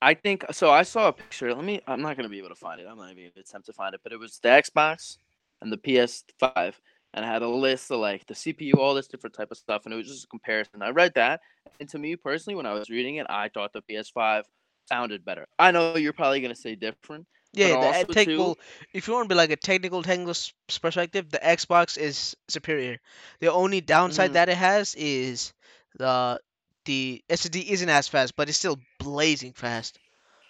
I 0.00 0.14
think 0.14 0.44
so. 0.50 0.70
I 0.70 0.82
saw 0.82 1.08
a 1.08 1.12
picture. 1.12 1.54
Let 1.54 1.64
me. 1.64 1.80
I'm 1.86 2.02
not 2.02 2.16
gonna 2.16 2.28
be 2.28 2.38
able 2.38 2.48
to 2.48 2.54
find 2.56 2.80
it. 2.80 2.86
I'm 2.90 2.96
not 2.96 3.10
even 3.10 3.24
gonna 3.24 3.32
attempt 3.36 3.66
to 3.66 3.72
find 3.72 3.94
it. 3.94 4.00
But 4.02 4.12
it 4.12 4.18
was 4.18 4.38
the 4.40 4.48
Xbox 4.48 5.16
and 5.60 5.72
the 5.72 5.78
PS5, 5.78 6.74
and 7.14 7.24
I 7.24 7.28
had 7.28 7.42
a 7.42 7.48
list 7.48 7.90
of 7.90 8.00
like 8.00 8.26
the 8.26 8.34
CPU, 8.34 8.74
all 8.74 8.94
this 8.94 9.06
different 9.06 9.34
type 9.34 9.52
of 9.52 9.58
stuff, 9.58 9.82
and 9.84 9.94
it 9.94 9.96
was 9.96 10.08
just 10.08 10.24
a 10.24 10.28
comparison. 10.28 10.82
I 10.82 10.90
read 10.90 11.12
that, 11.14 11.40
and 11.78 11.88
to 11.90 11.98
me 11.98 12.16
personally, 12.16 12.56
when 12.56 12.66
I 12.66 12.72
was 12.74 12.90
reading 12.90 13.16
it, 13.16 13.26
I 13.30 13.48
thought 13.48 13.72
the 13.72 13.82
PS5 13.82 14.42
sounded 14.88 15.24
better. 15.24 15.46
I 15.58 15.70
know 15.70 15.96
you're 15.96 16.12
probably 16.12 16.40
gonna 16.40 16.56
say 16.56 16.74
different. 16.74 17.26
Yeah, 17.54 17.68
the 17.68 17.78
uh, 17.78 18.04
too- 18.04 18.12
technical. 18.14 18.58
If 18.94 19.06
you 19.06 19.14
want 19.14 19.24
to 19.26 19.28
be 19.28 19.34
like 19.34 19.50
a 19.50 19.56
technical, 19.56 20.02
technical 20.02 20.34
perspective, 20.80 21.30
the 21.30 21.38
Xbox 21.38 21.98
is 21.98 22.34
superior. 22.48 22.98
The 23.40 23.52
only 23.52 23.80
downside 23.80 24.30
Mhm. 24.30 24.34
that 24.34 24.48
it 24.48 24.56
has 24.56 24.94
is 24.94 25.52
the 25.98 26.40
the 26.84 27.22
SSD 27.30 27.68
isn't 27.68 27.88
as 27.88 28.08
fast, 28.08 28.34
but 28.36 28.48
it's 28.48 28.58
still 28.58 28.78
blazing 28.98 29.52
fast 29.52 29.98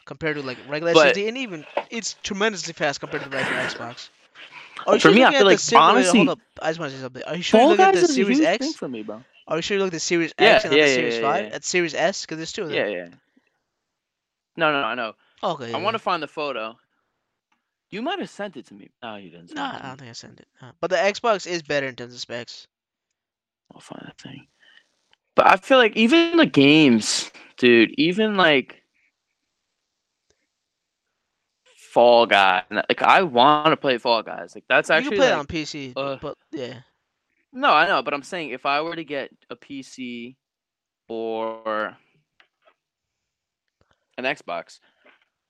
compared 0.07 0.37
to 0.37 0.43
like 0.43 0.59
regular 0.69 0.95
But- 0.95 1.15
SSD, 1.17 1.29
and 1.29 1.39
even 1.39 1.67
it's 1.91 2.15
tremendously 2.23 2.73
fast 2.73 3.01
compared 3.01 3.25
to 3.25 3.29
the 3.29 3.37
regular 3.37 3.61
Xbox. 3.63 4.09
Are 4.87 4.95
you 4.95 5.01
For 5.01 5.09
sure 5.09 5.13
me, 5.13 5.25
I 5.25 5.33
feel 5.33 5.45
like, 5.47 5.59
Series- 5.59 5.73
wait, 5.81 5.89
honestly- 5.91 6.19
hold 6.21 6.29
up. 6.31 6.39
I 6.61 6.69
just 6.71 6.81
want 6.81 6.91
to 6.93 6.97
say 6.97 7.03
something. 7.03 7.23
Are 7.25 7.37
you 7.37 7.43
sure 7.43 7.61
you 7.61 7.67
look 7.69 7.79
at 7.81 7.95
the 7.95 8.09
Series 8.09 8.41
X? 8.41 8.73
for 8.75 8.89
me, 8.89 9.03
bro. 9.03 9.23
Are 9.47 9.57
you 9.57 9.63
sure 9.63 9.77
you 9.77 9.83
look 9.83 9.89
at 9.89 9.93
the 9.93 10.01
Series 10.01 10.33
Yeah, 10.39 10.47
X 10.51 10.65
and 10.65 10.73
yeah, 10.73 10.85
the 10.85 10.89
yeah, 10.89 10.95
Series 10.95 11.19
Five? 11.21 11.45
yeah. 11.47 11.55
At 11.57 11.65
Series 11.65 11.95
S, 11.95 12.23
because 12.23 12.39
there's 12.39 12.53
two 12.53 12.63
of 12.63 12.69
them. 12.71 12.77
Yeah, 12.79 12.87
yeah. 12.87 13.09
No, 14.57 14.73
no, 14.73 14.79
I 14.87 14.95
know. 14.95 15.13
Okay. 15.43 15.73
I 15.73 15.79
want 15.79 15.95
to 15.95 15.99
find 15.99 16.23
the 16.23 16.29
photo. 16.29 16.79
You 17.93 18.01
might 18.01 18.19
have 18.21 18.31
sent 18.31 18.57
it 18.57 18.67
to 18.69 18.75
me. 18.75 18.89
No, 19.03 19.17
you 19.17 19.31
didn't. 19.31 19.55
Nah, 19.55 19.79
I 19.79 19.89
don't 19.89 19.99
think 19.99 20.09
I 20.09 20.15
sent 20.15 20.41
it. 20.41 20.49
But 20.81 20.89
the 20.89 20.97
Xbox 20.97 21.47
is 21.47 21.63
better 21.63 21.87
in 21.87 21.95
terms 21.95 22.15
of 22.15 22.21
specs. 22.21 22.67
I'll 23.73 23.83
find 23.83 24.03
that 24.07 24.19
thing. 24.19 24.47
But 25.35 25.47
I 25.47 25.57
feel 25.57 25.77
like 25.77 25.95
even 25.95 26.39
the 26.39 26.47
games, 26.47 27.31
dude, 27.59 27.93
even 27.99 28.37
like 28.39 28.83
Fall 31.65 32.25
Guy, 32.25 32.63
like 32.71 33.03
I 33.03 33.23
want 33.23 33.73
to 33.73 33.77
play 33.77 33.99
Fall 33.99 34.23
Guys. 34.23 34.55
Like 34.55 34.65
that's 34.71 34.89
you 34.89 34.95
actually 34.95 35.11
can 35.11 35.19
play 35.19 35.31
like, 35.31 35.37
it 35.37 35.41
on 35.41 35.47
PC, 35.47 35.93
uh, 35.95 36.17
but 36.21 36.39
yeah. 36.51 36.81
no, 37.53 37.73
I 37.73 37.87
know, 37.87 38.03
but 38.03 38.15
I'm 38.15 38.23
saying 38.23 38.51
if 38.51 38.65
I 38.65 38.81
were 38.81 38.97
to 38.97 39.05
get 39.05 39.31
a 39.51 39.57
PC 39.57 40.37
or 41.09 41.95
an 44.17 44.25
Xbox, 44.25 44.81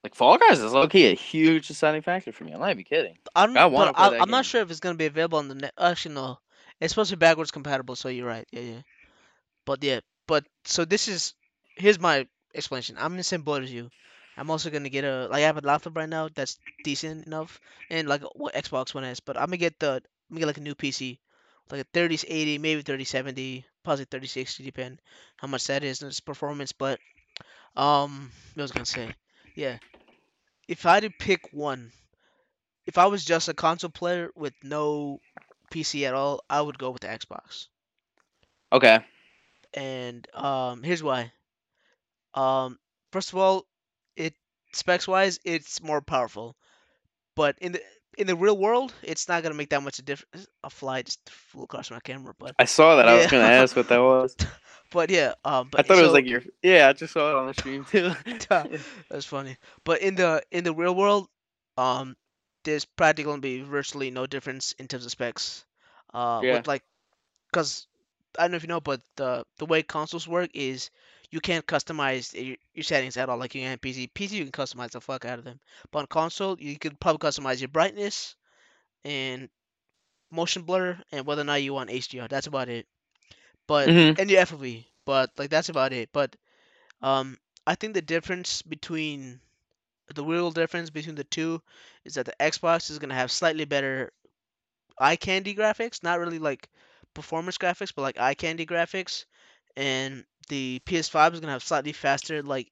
like 0.03 0.15
Fall 0.15 0.39
Guys 0.39 0.61
is 0.61 0.75
okay 0.75 1.13
a 1.13 1.15
huge 1.15 1.69
deciding 1.69 2.03
factor 2.03 2.33
for 2.33 2.45
me. 2.45 2.53
I'm 2.53 2.61
not 2.61 2.71
even 2.71 2.85
kidding. 2.85 3.17
I 3.35 3.47
don't. 3.47 3.57
I 3.57 3.63
I 3.63 3.67
wanna 3.67 3.93
but 3.93 3.97
play 3.97 4.09
I, 4.09 4.11
that 4.11 4.23
I'm 4.23 4.31
not 4.31 4.45
sure 4.47 4.61
if 4.63 4.71
it's 4.71 4.81
gonna 4.81 4.97
be 4.97 5.07
available 5.07 5.39
on 5.39 5.49
the 5.49 5.55
net. 5.55 5.75
Actually, 5.79 6.15
no. 6.15 6.39
It's 6.81 6.93
supposed 6.93 7.11
to 7.11 7.17
be 7.17 7.21
backwards 7.21 7.51
compatible, 7.53 7.95
so 7.97 8.09
you're 8.09 8.27
right. 8.27 8.47
Yeah, 8.51 8.61
yeah. 8.63 8.83
But 9.65 9.83
yeah, 9.85 10.01
but 10.27 10.45
so 10.65 10.85
this 10.85 11.09
is 11.09 11.35
here's 11.77 12.01
my 12.01 12.27
explanation. 12.55 12.97
I'm 12.99 13.13
in 13.13 13.19
the 13.19 13.25
same 13.25 13.43
boat 13.43 13.63
as 13.63 13.73
you. 13.73 13.91
I'm 14.37 14.51
also 14.51 14.71
gonna 14.71 14.89
get 14.89 15.05
a 15.05 15.29
like 15.31 15.43
I 15.43 15.47
have 15.47 15.59
a 15.59 15.61
laptop 15.61 15.97
right 15.97 16.09
now 16.09 16.29
that's 16.35 16.59
decent 16.83 17.27
enough, 17.27 17.61
and 17.91 18.09
like 18.09 18.23
what 18.35 18.55
Xbox 18.55 18.95
One 18.95 19.05
S. 19.05 19.21
But 19.21 19.37
I'm 19.37 19.47
gonna 19.47 19.59
get 19.59 19.79
the 19.79 20.03
I'm 20.31 20.37
gonna 20.37 20.41
get 20.41 20.47
like 20.47 20.59
a 20.59 20.63
new 20.63 20.75
PC, 20.75 21.21
like 21.71 21.83
a 21.83 21.87
3080, 21.93 22.59
maybe 22.59 22.83
3070, 22.83 23.65
possibly 23.85 24.07
3060, 24.11 24.65
depend 24.65 25.01
how 25.37 25.49
much 25.49 25.67
that 25.67 25.85
is 25.85 26.03
and 26.03 26.11
its 26.11 26.21
performance. 26.21 26.73
But 26.73 26.99
um, 27.77 28.31
what 28.55 28.63
was 28.63 28.73
I 28.73 28.75
gonna 28.75 28.87
say? 28.87 29.15
Yeah, 29.55 29.79
if 30.69 30.87
I 30.87 30.95
had 30.95 31.03
to 31.05 31.11
pick 31.11 31.53
one, 31.53 31.93
if 32.87 32.99
I 32.99 33.07
was 33.07 33.25
just 33.25 33.49
a 33.49 33.55
console 33.55 33.91
player 33.91 34.31
with 34.37 34.55
no 34.63 35.21
PC 35.71 36.07
at 36.07 36.15
all, 36.15 36.45
I 36.51 36.61
would 36.61 36.79
go 36.79 36.91
with 36.91 37.03
the 37.03 37.09
Xbox. 37.09 37.69
Okay. 38.73 39.05
And 39.75 40.27
um, 40.35 40.83
here's 40.83 41.03
why. 41.03 41.33
Um, 42.35 42.79
first 43.13 43.33
of 43.33 43.39
all, 43.39 43.67
it 44.17 44.35
specs 44.73 45.07
wise, 45.09 45.39
it's 45.45 45.83
more 45.83 46.01
powerful, 46.03 46.57
but 47.37 47.59
in 47.61 47.73
the 47.73 47.83
in 48.19 48.27
the 48.27 48.37
real 48.37 48.57
world, 48.57 48.95
it's 49.03 49.29
not 49.29 49.43
gonna 49.43 49.55
make 49.55 49.71
that 49.71 49.83
much 49.83 49.99
a 49.99 50.03
difference. 50.03 50.47
A 50.65 50.71
fly 50.71 51.03
just 51.03 51.21
flew 51.29 51.65
across 51.65 51.91
my 51.91 52.01
camera, 52.01 52.35
but 52.39 52.57
I 52.59 52.65
saw 52.65 52.97
that. 52.97 53.09
I 53.09 53.15
was 53.15 53.27
gonna 53.27 53.45
ask 53.45 53.77
what 53.77 53.89
that 53.89 53.99
was. 54.01 54.37
but 54.91 55.11
yeah, 55.11 55.35
um, 55.45 55.69
but 55.71 55.81
I 55.81 55.83
thought 55.83 55.99
it 55.99 56.03
was 56.03 56.13
like 56.13 56.27
your. 56.27 56.43
Yeah, 56.63 56.89
I 56.89 56.93
just 56.93 57.13
saw 57.13 57.31
it 57.31 57.37
on 57.37 57.47
the 57.47 57.55
stream 57.55 57.85
too. 57.85 58.13
That's 59.11 59.25
funny. 59.27 59.57
But 59.85 60.01
in 60.01 60.15
the 60.17 60.43
in 60.51 60.65
the 60.65 60.75
real 60.75 60.95
world, 60.95 61.29
um, 61.77 62.17
there's 62.65 62.85
practically 62.85 63.31
gonna 63.31 63.41
be 63.41 63.61
virtually 63.63 64.11
no 64.11 64.27
difference 64.27 64.73
in 64.79 64.89
terms 64.89 65.05
of 65.05 65.11
specs. 65.13 65.65
Uh, 66.13 66.45
Yeah. 66.45 66.53
with 66.53 66.67
like, 66.67 66.83
cause 67.53 67.87
I 68.39 68.43
don't 68.43 68.53
know 68.53 68.57
if 68.57 68.63
you 68.63 68.69
know, 68.69 68.81
but 68.81 69.01
the 69.17 69.45
the 69.59 69.67
way 69.67 69.83
consoles 69.83 70.29
work 70.29 70.51
is 70.55 70.91
you 71.33 71.41
can't 71.41 71.67
customize 71.67 72.35
your, 72.75 72.85
settings 72.85 73.19
at 73.19 73.31
all 73.31 73.39
like 73.39 73.55
you 73.57 73.63
can 73.63 73.79
PC. 73.79 74.09
PC 74.09 74.37
you 74.39 74.45
can 74.45 74.53
customize 74.53 74.93
the 74.93 75.01
fuck 75.01 75.27
out 75.27 75.41
of 75.41 75.45
them, 75.45 75.61
but 75.93 76.01
on 76.01 76.07
console 76.07 76.57
you 76.61 76.79
could 76.79 77.01
probably 77.01 77.29
customize 77.29 77.61
your 77.61 77.69
brightness 77.71 78.37
and 79.05 79.51
motion 80.31 80.63
blur 80.63 80.99
and 81.13 81.27
whether 81.27 81.43
or 81.43 81.47
not 81.47 81.63
you 81.63 81.75
want 81.75 81.91
HDR. 81.91 82.29
That's 82.29 82.47
about 82.49 82.69
it. 82.69 82.87
But 83.67 83.93
Mhm. 83.93 84.19
and 84.19 84.31
your 84.31 84.43
FOV, 84.43 84.87
but 85.07 85.31
like 85.39 85.51
that's 85.51 85.71
about 85.71 85.93
it. 85.93 86.11
But 86.13 86.37
um, 87.03 87.39
I 87.67 87.75
think 87.77 87.95
the 87.95 88.03
difference 88.03 88.63
between 88.63 89.41
the 90.15 90.25
real 90.25 90.51
difference 90.53 90.91
between 90.91 91.17
the 91.17 91.25
two 91.25 91.63
is 92.05 92.15
that 92.15 92.27
the 92.27 92.35
Xbox 92.41 92.91
is 92.91 92.99
gonna 92.99 93.15
have 93.15 93.31
slightly 93.33 93.65
better 93.65 94.13
eye 94.99 95.17
candy 95.17 95.55
graphics, 95.55 96.03
not 96.03 96.19
really 96.21 96.39
like 96.39 96.69
performance 97.15 97.59
graphics, 97.59 97.93
but 97.95 98.03
like 98.03 98.19
eye 98.21 98.35
candy 98.35 98.67
graphics, 98.67 99.27
and 99.77 100.25
the 100.49 100.81
PS5 100.87 101.35
is 101.35 101.41
gonna 101.41 101.53
have 101.53 101.63
slightly 101.63 101.93
faster 101.93 102.43
like 102.43 102.71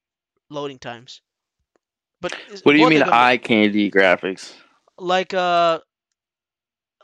loading 0.48 0.78
times. 0.78 1.20
But 2.20 2.34
What 2.62 2.72
do 2.72 2.78
you 2.78 2.86
mean 2.86 3.02
be- 3.04 3.10
eye 3.10 3.36
candy 3.38 3.90
graphics? 3.90 4.54
like 4.98 5.34
uh 5.34 5.80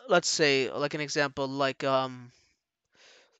let's 0.09 0.29
say 0.29 0.71
like 0.71 0.95
an 0.95 1.01
example 1.01 1.47
like 1.49 1.85
um 1.85 2.31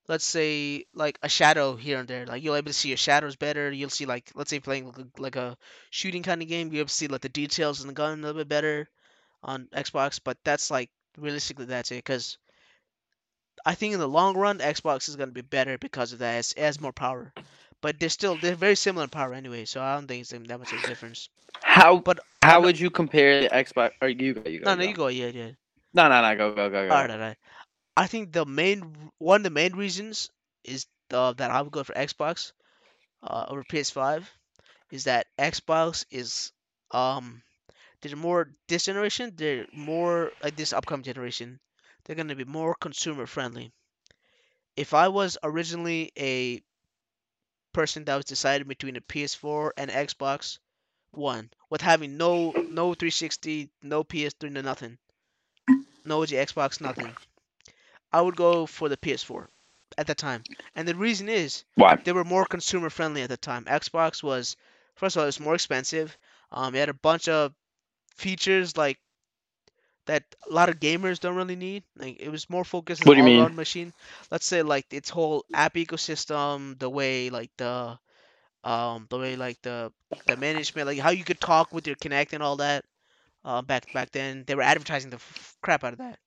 let's 0.07 0.25
say 0.25 0.85
like 0.93 1.17
a 1.21 1.29
shadow 1.29 1.75
here 1.75 1.99
and 1.99 2.07
there 2.07 2.25
like 2.25 2.43
you'll 2.43 2.53
be 2.55 2.57
able 2.59 2.67
to 2.67 2.73
see 2.73 2.89
your 2.89 2.97
shadows 2.97 3.35
better 3.35 3.71
you'll 3.71 3.89
see 3.89 4.05
like 4.05 4.31
let's 4.35 4.49
say 4.49 4.59
playing 4.59 4.91
like 5.17 5.35
a, 5.35 5.57
shooting 5.89 6.23
kind 6.23 6.41
of 6.41 6.47
game 6.47 6.67
you'll 6.71 6.79
able 6.81 6.87
to 6.87 6.93
see 6.93 7.07
like 7.07 7.21
the 7.21 7.29
details 7.29 7.81
in 7.81 7.87
the 7.87 7.93
gun 7.93 8.19
a 8.19 8.21
little 8.21 8.39
bit 8.41 8.47
better 8.47 8.89
on 9.43 9.67
xbox 9.75 10.19
but 10.23 10.37
that's 10.43 10.69
like 10.71 10.89
realistically 11.17 11.65
that's 11.65 11.91
it 11.91 11.95
because 12.03 12.37
i 13.67 13.75
think 13.75 13.93
in 13.93 13.99
the 13.99 14.07
long 14.07 14.35
run 14.35 14.59
xbox 14.59 15.07
is 15.09 15.15
going 15.15 15.29
to 15.29 15.33
be 15.33 15.41
better 15.41 15.77
because 15.77 16.13
of 16.13 16.19
that 16.19 16.39
it 16.39 16.59
has 16.59 16.81
more 16.81 16.93
power 16.93 17.31
but 17.81 17.99
they're 17.99 18.09
still 18.09 18.37
they're 18.41 18.55
very 18.55 18.75
similar 18.75 19.03
in 19.03 19.09
power 19.09 19.33
anyway 19.33 19.65
so 19.65 19.81
i 19.81 19.95
don't 19.95 20.07
think 20.07 20.21
it's 20.21 20.31
that 20.31 20.59
much 20.59 20.73
of 20.73 20.83
a 20.83 20.87
difference 20.87 21.29
How? 21.63 21.97
But 21.99 22.19
how 22.41 22.61
would 22.61 22.79
you 22.79 22.89
compare 22.89 23.41
the 23.41 23.49
Xbox? 23.49 23.91
Or 24.01 24.07
you 24.09 24.33
go? 24.33 24.49
You 24.49 24.59
go. 24.59 24.65
no 24.65 24.75
no 24.75 24.83
you 24.89 24.93
go 24.93 25.07
yeah 25.07 25.27
yeah 25.27 25.51
No, 25.93 26.07
no, 26.09 26.21
no. 26.21 26.35
Go, 26.35 26.55
go, 26.55 26.69
go, 26.69 26.87
go. 26.87 26.93
All 26.93 27.01
right, 27.01 27.11
all 27.11 27.19
right. 27.19 27.37
I 27.95 28.07
think 28.07 28.31
the 28.31 28.45
main 28.45 28.93
one 29.17 29.41
of 29.41 29.43
the 29.43 29.49
main 29.61 29.73
reasons 29.75 30.29
is 30.63 30.85
uh, 31.11 31.33
that 31.33 31.51
I 31.51 31.61
would 31.61 31.71
go 31.71 31.83
for 31.83 31.93
Xbox 31.93 32.51
uh, 33.23 33.45
over 33.49 33.63
PS5 33.63 34.23
is 34.91 35.05
that 35.05 35.27
Xbox 35.39 36.05
is 36.11 36.51
um 36.91 37.41
they're 38.01 38.15
more 38.15 38.51
this 38.69 38.85
generation 38.85 39.33
they're 39.35 39.65
more 39.73 40.31
like 40.43 40.55
this 40.55 40.71
upcoming 40.73 41.03
generation 41.03 41.59
they're 42.07 42.15
gonna 42.15 42.35
be 42.35 42.45
more 42.45 42.73
consumer 42.73 43.25
friendly. 43.27 43.71
If 44.77 44.93
I 44.93 45.09
was 45.09 45.37
originally 45.43 46.13
a 46.17 46.63
person 47.73 48.05
that 48.05 48.15
was 48.15 48.25
decided 48.25 48.67
between 48.67 48.95
a 48.95 49.01
PS4 49.01 49.71
and 49.77 49.91
Xbox 49.91 50.57
One 51.11 51.51
with 51.69 51.81
having 51.81 52.15
no 52.15 52.51
no 52.51 52.93
360, 52.93 53.69
no 53.81 54.03
PS3, 54.05 54.49
no 54.49 54.61
nothing, 54.61 54.97
no 56.05 56.21
Xbox, 56.21 56.79
nothing. 56.79 57.13
I 58.13 58.21
would 58.21 58.37
go 58.37 58.65
for 58.65 58.87
the 58.87 58.97
PS4 58.97 59.49
at 59.97 60.07
the 60.07 60.15
time. 60.15 60.43
And 60.75 60.87
the 60.87 60.95
reason 60.95 61.27
is 61.27 61.65
Why? 61.75 61.95
they 61.97 62.13
were 62.13 62.23
more 62.23 62.45
consumer 62.45 62.89
friendly 62.89 63.21
at 63.21 63.29
the 63.29 63.37
time. 63.37 63.65
Xbox 63.65 64.23
was 64.23 64.55
first 64.95 65.15
of 65.15 65.19
all 65.19 65.25
it 65.25 65.27
was 65.27 65.39
more 65.41 65.55
expensive. 65.55 66.17
Um, 66.51 66.73
it 66.73 66.79
had 66.79 66.89
a 66.89 66.93
bunch 66.93 67.27
of 67.27 67.53
features 68.15 68.77
like 68.77 68.97
that 70.07 70.23
a 70.49 70.53
lot 70.53 70.69
of 70.69 70.79
gamers 70.79 71.19
don't 71.19 71.35
really 71.35 71.55
need. 71.55 71.83
Like 71.97 72.17
it 72.19 72.29
was 72.29 72.49
more 72.49 72.65
focused 72.65 73.01
on 73.03 73.07
What 73.07 73.15
do 73.15 73.17
you 73.19 73.23
mean? 73.23 73.49
all-around 73.49 73.55
machine. 73.55 73.93
Let's 74.31 74.45
say 74.47 74.63
like 74.63 74.87
its 74.91 75.09
whole 75.09 75.45
app 75.53 75.75
ecosystem, 75.75 76.79
the 76.79 76.89
way 76.89 77.29
like 77.29 77.51
the 77.57 77.99
um 78.63 79.07
the 79.09 79.17
way 79.19 79.35
like 79.35 79.61
the 79.63 79.91
the 80.27 80.37
management, 80.37 80.87
like 80.87 80.99
how 80.99 81.11
you 81.11 81.23
could 81.25 81.41
talk 81.41 81.73
with 81.73 81.87
your 81.87 81.95
Kinect 81.97 82.33
and 82.33 82.43
all 82.43 82.57
that. 82.57 82.85
Uh, 83.45 83.61
back 83.61 83.91
back 83.93 84.11
then 84.11 84.43
they 84.47 84.55
were 84.55 84.61
advertising 84.63 85.09
the 85.11 85.17
f- 85.17 85.57
crap 85.61 85.83
out 85.83 85.93
of 85.93 85.99
that. 85.99 86.19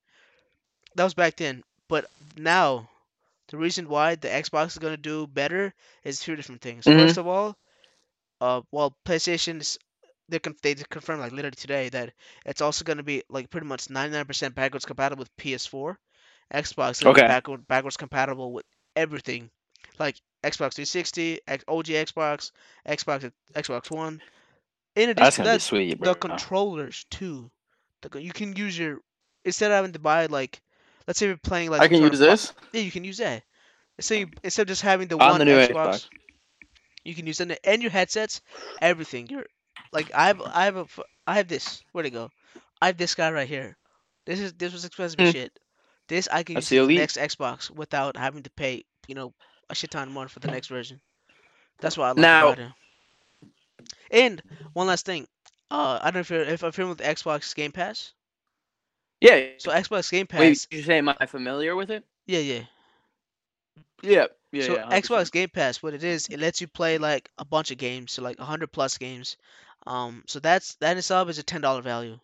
That 0.97 1.05
was 1.05 1.15
back 1.15 1.37
then, 1.37 1.63
but 1.89 2.11
now 2.37 2.91
the 3.49 3.57
reason 3.59 3.89
why 3.89 4.15
the 4.17 4.29
Xbox 4.29 4.69
is 4.69 4.79
gonna 4.79 4.97
do 4.97 5.27
better 5.27 5.75
is 6.05 6.21
two 6.21 6.37
different 6.37 6.61
things. 6.63 6.87
Mhm. 6.87 6.89
First 6.89 7.19
of 7.19 7.27
all, 7.27 7.57
uh, 8.41 8.63
well, 8.71 8.97
PlayStation's 9.05 9.79
they 10.31 10.39
they 10.63 10.75
confirmed 10.91 11.21
like 11.21 11.33
literally 11.33 11.57
today 11.57 11.89
that 11.91 12.15
it's 12.47 12.63
also 12.63 12.85
gonna 12.85 13.03
be 13.03 13.23
like 13.31 13.51
pretty 13.51 13.67
much 13.67 13.91
99% 13.91 14.55
backwards 14.55 14.87
compatible 14.87 15.21
with 15.23 15.37
PS4. 15.37 15.99
Xbox 16.53 17.05
Okay. 17.05 17.23
backward, 17.25 17.67
backwards 17.69 17.97
compatible 17.97 18.53
with 18.53 18.67
everything, 18.97 19.51
like 19.99 20.17
Xbox 20.45 20.75
360, 20.75 21.41
X, 21.47 21.65
OG 21.69 21.95
Xbox, 21.95 22.53
Xbox 22.87 23.33
Xbox 23.55 23.91
One. 23.91 24.23
In 24.97 25.09
addition 25.11 25.37
That's 25.37 25.45
to 25.45 25.49
that, 25.49 25.63
sweet, 25.63 25.99
the 26.01 26.15
controllers 26.15 27.05
too. 27.11 27.51
The, 28.03 28.23
you 28.23 28.33
can 28.33 28.57
use 28.57 28.79
your 28.79 29.01
instead 29.45 29.71
of 29.73 29.77
having 29.77 29.93
to 29.93 29.99
buy 30.01 30.27
like 30.27 30.61
let's 31.07 31.19
say 31.19 31.27
you're 31.27 31.37
playing 31.39 31.71
like 31.71 31.85
I 31.85 31.89
can 31.89 32.03
use 32.03 32.19
of 32.21 32.21
this 32.21 32.53
Yeah, 32.73 32.83
you 32.83 32.91
can 32.93 33.05
use 33.05 33.19
that. 33.19 33.45
So 34.01 34.15
you, 34.15 34.29
instead 34.43 34.63
of 34.63 34.69
just 34.69 34.83
having 34.83 35.09
the 35.09 35.19
on 35.21 35.37
one 35.37 35.39
the 35.39 35.45
new 35.45 35.57
Xbox, 35.57 36.07
Xbox. 36.07 36.09
you 37.05 37.15
can 37.15 37.27
use 37.27 37.41
it 37.41 37.59
and 37.65 37.83
your 37.83 37.91
headsets, 37.91 38.41
everything. 38.81 39.29
You're 39.29 39.47
like 39.93 40.13
I 40.15 40.27
have 40.29 40.41
I 40.43 40.65
have 40.65 40.77
a 40.77 40.81
f- 40.81 41.01
I 41.27 41.35
have 41.37 41.49
this. 41.49 41.83
Where'd 41.93 42.07
it 42.07 42.11
go? 42.11 42.31
I 42.83 42.87
have 42.87 42.97
this 42.97 43.15
guy 43.15 43.31
right 43.31 43.49
here. 43.49 43.77
This 44.27 44.41
is 44.41 44.53
this 44.55 44.73
was 44.73 44.85
expensive 44.85 45.21
as 45.21 45.29
Hmm. 45.29 45.33
shit. 45.33 45.59
This 46.09 46.29
I 46.31 46.43
can 46.43 46.55
That's 46.55 46.67
use 46.67 46.69
the 46.71 46.77
it 46.77 46.79
the 46.81 46.85
Elite. 46.85 46.99
next 46.99 47.17
Xbox 47.17 47.71
without 47.71 48.17
having 48.17 48.43
to 48.43 48.51
pay 48.51 48.85
you 49.09 49.15
know 49.15 49.33
a 49.69 49.75
shit 49.75 49.91
ton 49.91 50.09
of 50.09 50.15
money 50.15 50.29
for 50.29 50.41
the 50.41 50.49
next 50.51 50.69
version. 50.69 51.01
That's 51.81 51.97
what 51.97 52.05
I 52.07 52.09
like 52.11 52.19
Now- 52.19 52.49
about 52.53 52.59
it. 52.59 52.73
And 54.11 54.43
one 54.73 54.87
last 54.89 55.07
thing, 55.07 55.27
uh, 55.71 55.99
I 56.03 56.07
don't 56.07 56.15
know 56.15 56.21
if 56.21 56.31
you're 56.31 56.43
if 56.43 56.63
I'm 56.65 56.73
familiar 56.73 56.97
with 56.97 57.07
Xbox 57.07 57.55
Game 57.55 57.73
Pass. 57.73 58.13
Yeah. 59.21 59.51
So 59.59 59.71
Xbox 59.71 60.11
Game 60.11 60.27
Pass, 60.27 60.41
Wait, 60.41 60.67
you 60.71 60.83
say 60.83 60.99
am 60.99 61.09
I 61.09 61.27
familiar 61.27 61.77
with 61.77 61.91
it? 61.91 62.05
yeah, 62.27 62.41
yeah. 62.41 62.63
Yeah. 64.03 64.27
Yeah. 64.53 64.67
so 64.67 64.79
yeah, 64.79 64.85
Xbox 64.91 65.31
Game 65.31 65.49
Pass, 65.49 65.83
what 65.83 65.95
it 65.95 66.03
is, 66.05 66.27
it 66.29 66.39
lets 66.41 66.61
you 66.61 66.67
play 66.69 66.99
like 66.99 67.31
a 67.39 67.45
bunch 67.45 67.71
of 67.71 67.79
games, 67.79 68.13
so 68.13 68.23
like 68.23 68.39
hundred 68.39 68.73
plus 68.73 68.99
games. 68.99 69.37
Um, 69.87 70.25
so 70.27 70.39
that's 70.41 70.75
that 70.77 70.93
in 70.93 70.99
itself 70.99 71.29
is 71.29 71.39
a 71.39 71.43
ten 71.43 71.61
dollar 71.61 71.83
value, 71.83 72.19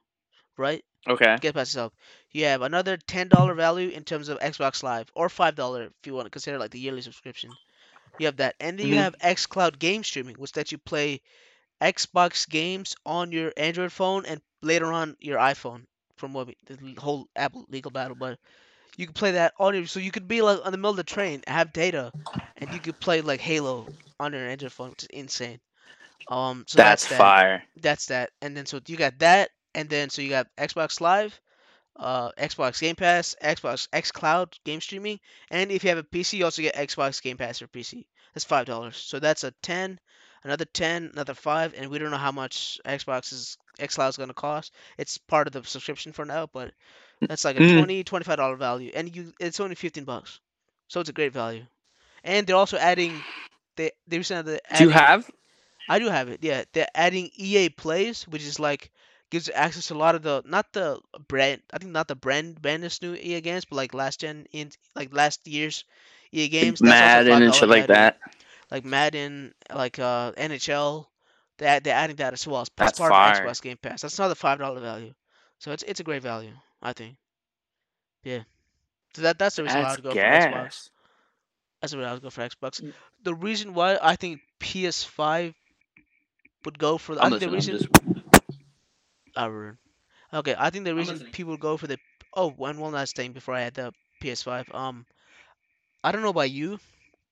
right? 0.56 0.84
Okay. 1.08 1.38
Get 1.40 1.54
past 1.54 1.70
itself. 1.70 1.92
You 2.30 2.44
have 2.46 2.62
another 2.62 2.96
ten 2.96 3.28
dollar 3.28 3.54
value 3.54 3.88
in 3.90 4.04
terms 4.04 4.28
of 4.28 4.38
Xbox 4.40 4.82
Live, 4.82 5.10
or 5.14 5.28
five 5.28 5.54
dollar 5.56 5.84
if 5.84 5.92
you 6.06 6.14
want 6.14 6.26
to 6.26 6.30
consider 6.30 6.58
like 6.58 6.70
the 6.70 6.80
yearly 6.80 7.02
subscription. 7.02 7.56
You 8.18 8.26
have 8.26 8.36
that, 8.36 8.56
and 8.60 8.78
then 8.78 8.86
you 8.86 8.96
Mhm. 8.96 8.98
have 8.98 9.14
XCloud 9.20 9.78
Game 9.78 10.04
Streaming, 10.04 10.36
which 10.36 10.56
lets 10.56 10.72
you 10.72 10.78
play 10.78 11.20
Xbox 11.80 12.48
games 12.48 12.94
on 13.04 13.32
your 13.32 13.52
Android 13.56 13.92
phone 13.92 14.24
and 14.26 14.40
later 14.62 14.92
on 14.92 15.16
your 15.20 15.38
iPhone. 15.38 15.84
From 16.16 16.32
what 16.32 16.46
we, 16.48 16.56
the 16.66 16.94
whole 17.00 17.28
Apple 17.36 17.66
legal 17.68 17.90
battle, 17.90 18.14
but 18.16 18.38
you 18.96 19.06
can 19.06 19.14
play 19.14 19.32
that 19.32 19.54
on 19.58 19.74
your. 19.74 19.86
So 19.86 20.00
you 20.00 20.10
could 20.10 20.26
be 20.26 20.42
like 20.42 20.64
on 20.64 20.72
the 20.72 20.78
middle 20.78 20.90
of 20.90 20.96
the 20.96 21.04
train, 21.04 21.42
have 21.46 21.72
data, 21.72 22.12
and 22.56 22.72
you 22.72 22.80
could 22.80 22.98
play 22.98 23.20
like 23.20 23.40
Halo 23.40 23.86
on 24.18 24.32
your 24.32 24.48
Android 24.48 24.72
phone, 24.72 24.90
which 24.90 25.04
is 25.04 25.08
insane. 25.10 25.60
Um, 26.28 26.64
so 26.66 26.78
that's 26.78 27.04
that's, 27.04 27.10
that 27.10 27.18
fire. 27.18 27.62
that's 27.80 28.06
that. 28.06 28.30
And 28.42 28.56
then 28.56 28.66
so 28.66 28.80
you 28.86 28.96
got 28.96 29.18
that, 29.20 29.50
and 29.74 29.88
then 29.88 30.10
so 30.10 30.22
you 30.22 30.30
got 30.30 30.48
Xbox 30.56 31.00
Live, 31.00 31.38
uh, 31.96 32.30
Xbox 32.32 32.80
Game 32.80 32.96
Pass, 32.96 33.36
Xbox 33.42 33.88
X 33.92 34.10
Cloud 34.10 34.56
game 34.64 34.80
streaming, 34.80 35.20
and 35.50 35.70
if 35.70 35.84
you 35.84 35.90
have 35.90 35.98
a 35.98 36.02
PC, 36.02 36.38
you 36.38 36.44
also 36.44 36.62
get 36.62 36.74
Xbox 36.74 37.22
Game 37.22 37.36
Pass 37.36 37.58
for 37.58 37.66
PC. 37.68 38.06
That's 38.34 38.44
five 38.44 38.66
dollars. 38.66 38.96
So 38.96 39.20
that's 39.20 39.44
a 39.44 39.52
ten, 39.62 40.00
another 40.42 40.64
ten, 40.64 41.10
another 41.12 41.34
five, 41.34 41.74
and 41.76 41.90
we 41.90 41.98
don't 41.98 42.10
know 42.10 42.16
how 42.16 42.32
much 42.32 42.80
Xbox 42.86 43.32
is 43.32 43.58
X 43.78 43.94
Cloud 43.96 44.08
is 44.08 44.16
gonna 44.16 44.34
cost. 44.34 44.74
It's 44.98 45.18
part 45.18 45.46
of 45.46 45.52
the 45.52 45.62
subscription 45.64 46.12
for 46.12 46.24
now, 46.24 46.48
but 46.52 46.72
that's 47.20 47.44
like 47.44 47.56
a 47.56 47.60
Mm. 47.60 47.78
20 47.78 48.04
25 48.04 48.36
dollar 48.36 48.56
value, 48.56 48.90
and 48.94 49.14
you 49.14 49.32
it's 49.40 49.60
only 49.60 49.74
fifteen 49.74 50.04
bucks, 50.04 50.40
so 50.88 51.00
it's 51.00 51.08
a 51.10 51.12
great 51.12 51.32
value. 51.32 51.66
And 52.24 52.46
they're 52.46 52.56
also 52.56 52.76
adding, 52.76 53.22
they 53.76 53.92
they 54.06 54.18
recently 54.18 54.54
Do 54.76 54.84
you 54.84 54.90
adding- 54.90 54.90
have? 54.90 55.30
I 55.88 55.98
do 56.00 56.08
have 56.08 56.28
it. 56.28 56.40
Yeah, 56.42 56.64
they're 56.72 56.88
adding 56.94 57.30
EA 57.36 57.68
Plays, 57.68 58.26
which 58.28 58.42
is 58.42 58.58
like 58.58 58.90
gives 59.30 59.48
access 59.52 59.86
to 59.88 59.94
a 59.94 59.98
lot 59.98 60.14
of 60.14 60.22
the 60.22 60.42
not 60.44 60.72
the 60.72 60.98
brand. 61.28 61.62
I 61.72 61.78
think 61.78 61.92
not 61.92 62.08
the 62.08 62.16
brand 62.16 62.60
brandest 62.60 63.02
new 63.02 63.14
EA 63.14 63.40
games, 63.40 63.64
but 63.64 63.76
like 63.76 63.94
last 63.94 64.20
gen 64.20 64.46
in 64.52 64.70
like 64.96 65.14
last 65.14 65.46
year's 65.46 65.84
EA 66.32 66.48
games. 66.48 66.80
That's 66.80 66.90
Madden 66.90 67.42
and 67.42 67.52
$5 67.52 67.58
shit 67.58 67.68
like 67.68 67.86
that. 67.86 68.18
Like 68.70 68.84
Madden, 68.84 69.54
like 69.72 69.98
uh 70.00 70.32
NHL. 70.32 71.06
They 71.58 71.78
they're 71.82 71.94
adding 71.94 72.16
that 72.16 72.32
as 72.34 72.46
well. 72.46 72.66
That's 72.76 72.98
part 72.98 73.10
fire. 73.12 73.44
of 73.44 73.48
Xbox 73.48 73.62
Game 73.62 73.76
Pass. 73.78 74.02
That's 74.02 74.18
another 74.18 74.34
five 74.34 74.58
dollar 74.58 74.80
value. 74.80 75.14
So 75.60 75.70
it's 75.70 75.84
it's 75.84 76.00
a 76.00 76.04
great 76.04 76.22
value, 76.22 76.50
I 76.86 76.92
think. 76.92 77.16
Yeah. 78.22 78.42
So 79.14 79.22
that 79.22 79.38
that's 79.38 79.56
the 79.56 79.64
reason 79.64 79.82
why 79.82 79.86
I 79.86 79.88
That's 79.88 80.02
would 80.02 80.04
go 80.04 80.10
for 80.14 80.20
Xbox. 80.20 80.90
That's 81.80 81.92
the 81.92 81.98
reason 81.98 82.08
I 82.08 82.12
would 82.12 82.22
go 82.22 82.30
for 82.30 82.40
Xbox. 82.42 82.80
Mm. 82.80 82.92
The 83.24 83.34
reason 83.34 83.74
why 83.74 83.98
I 84.00 84.14
think 84.14 84.40
PS5 84.60 85.54
would 86.64 86.78
go 86.78 86.96
for 86.96 87.16
the, 87.16 87.22
I 87.22 87.24
I'm 87.24 87.30
think 87.30 87.40
the 87.40 87.50
reason 87.50 87.78
just 87.78 87.88
Ah. 89.36 89.50
Okay, 90.32 90.54
I 90.56 90.70
think 90.70 90.84
the 90.84 90.94
reason 90.94 91.18
people 91.32 91.56
go 91.56 91.76
for 91.76 91.86
the 91.86 91.98
oh, 92.34 92.50
one 92.50 92.78
one 92.78 92.92
last 92.92 93.16
thing 93.16 93.32
before 93.32 93.54
I 93.54 93.62
add 93.62 93.74
the 93.74 93.92
PS5. 94.22 94.74
Um, 94.74 95.06
I 96.02 96.12
don't 96.12 96.22
know 96.22 96.30
about 96.30 96.50
you, 96.50 96.78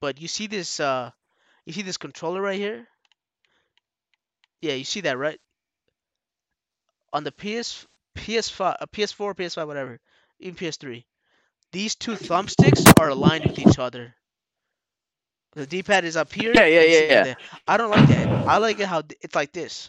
but 0.00 0.20
you 0.20 0.28
see 0.28 0.48
this 0.48 0.80
uh, 0.80 1.10
you 1.64 1.72
see 1.72 1.82
this 1.82 1.96
controller 1.96 2.42
right 2.42 2.58
here. 2.58 2.86
Yeah, 4.60 4.74
you 4.74 4.84
see 4.84 5.02
that 5.02 5.16
right? 5.16 5.40
On 7.12 7.24
the 7.24 7.32
PS 7.32 7.86
PS5, 8.16 8.76
uh, 8.80 8.86
PS4, 8.92 9.34
PS5, 9.34 9.66
whatever, 9.66 10.00
even 10.40 10.54
PS3, 10.56 11.04
these 11.72 11.94
two 11.94 12.12
thumbsticks 12.12 12.92
are 13.00 13.08
aligned 13.08 13.44
with 13.44 13.58
each 13.58 13.78
other. 13.78 14.14
The 15.54 15.66
D-pad 15.66 16.04
is 16.04 16.16
up 16.16 16.32
here. 16.32 16.52
Yeah, 16.54 16.66
yeah, 16.66 16.82
yeah, 16.82 16.98
yeah. 17.00 17.22
there. 17.24 17.36
I 17.68 17.76
don't 17.76 17.90
like 17.90 18.08
that. 18.08 18.28
I 18.48 18.56
like 18.58 18.80
it 18.80 18.86
how 18.86 19.02
it's 19.20 19.34
like 19.34 19.52
this. 19.52 19.88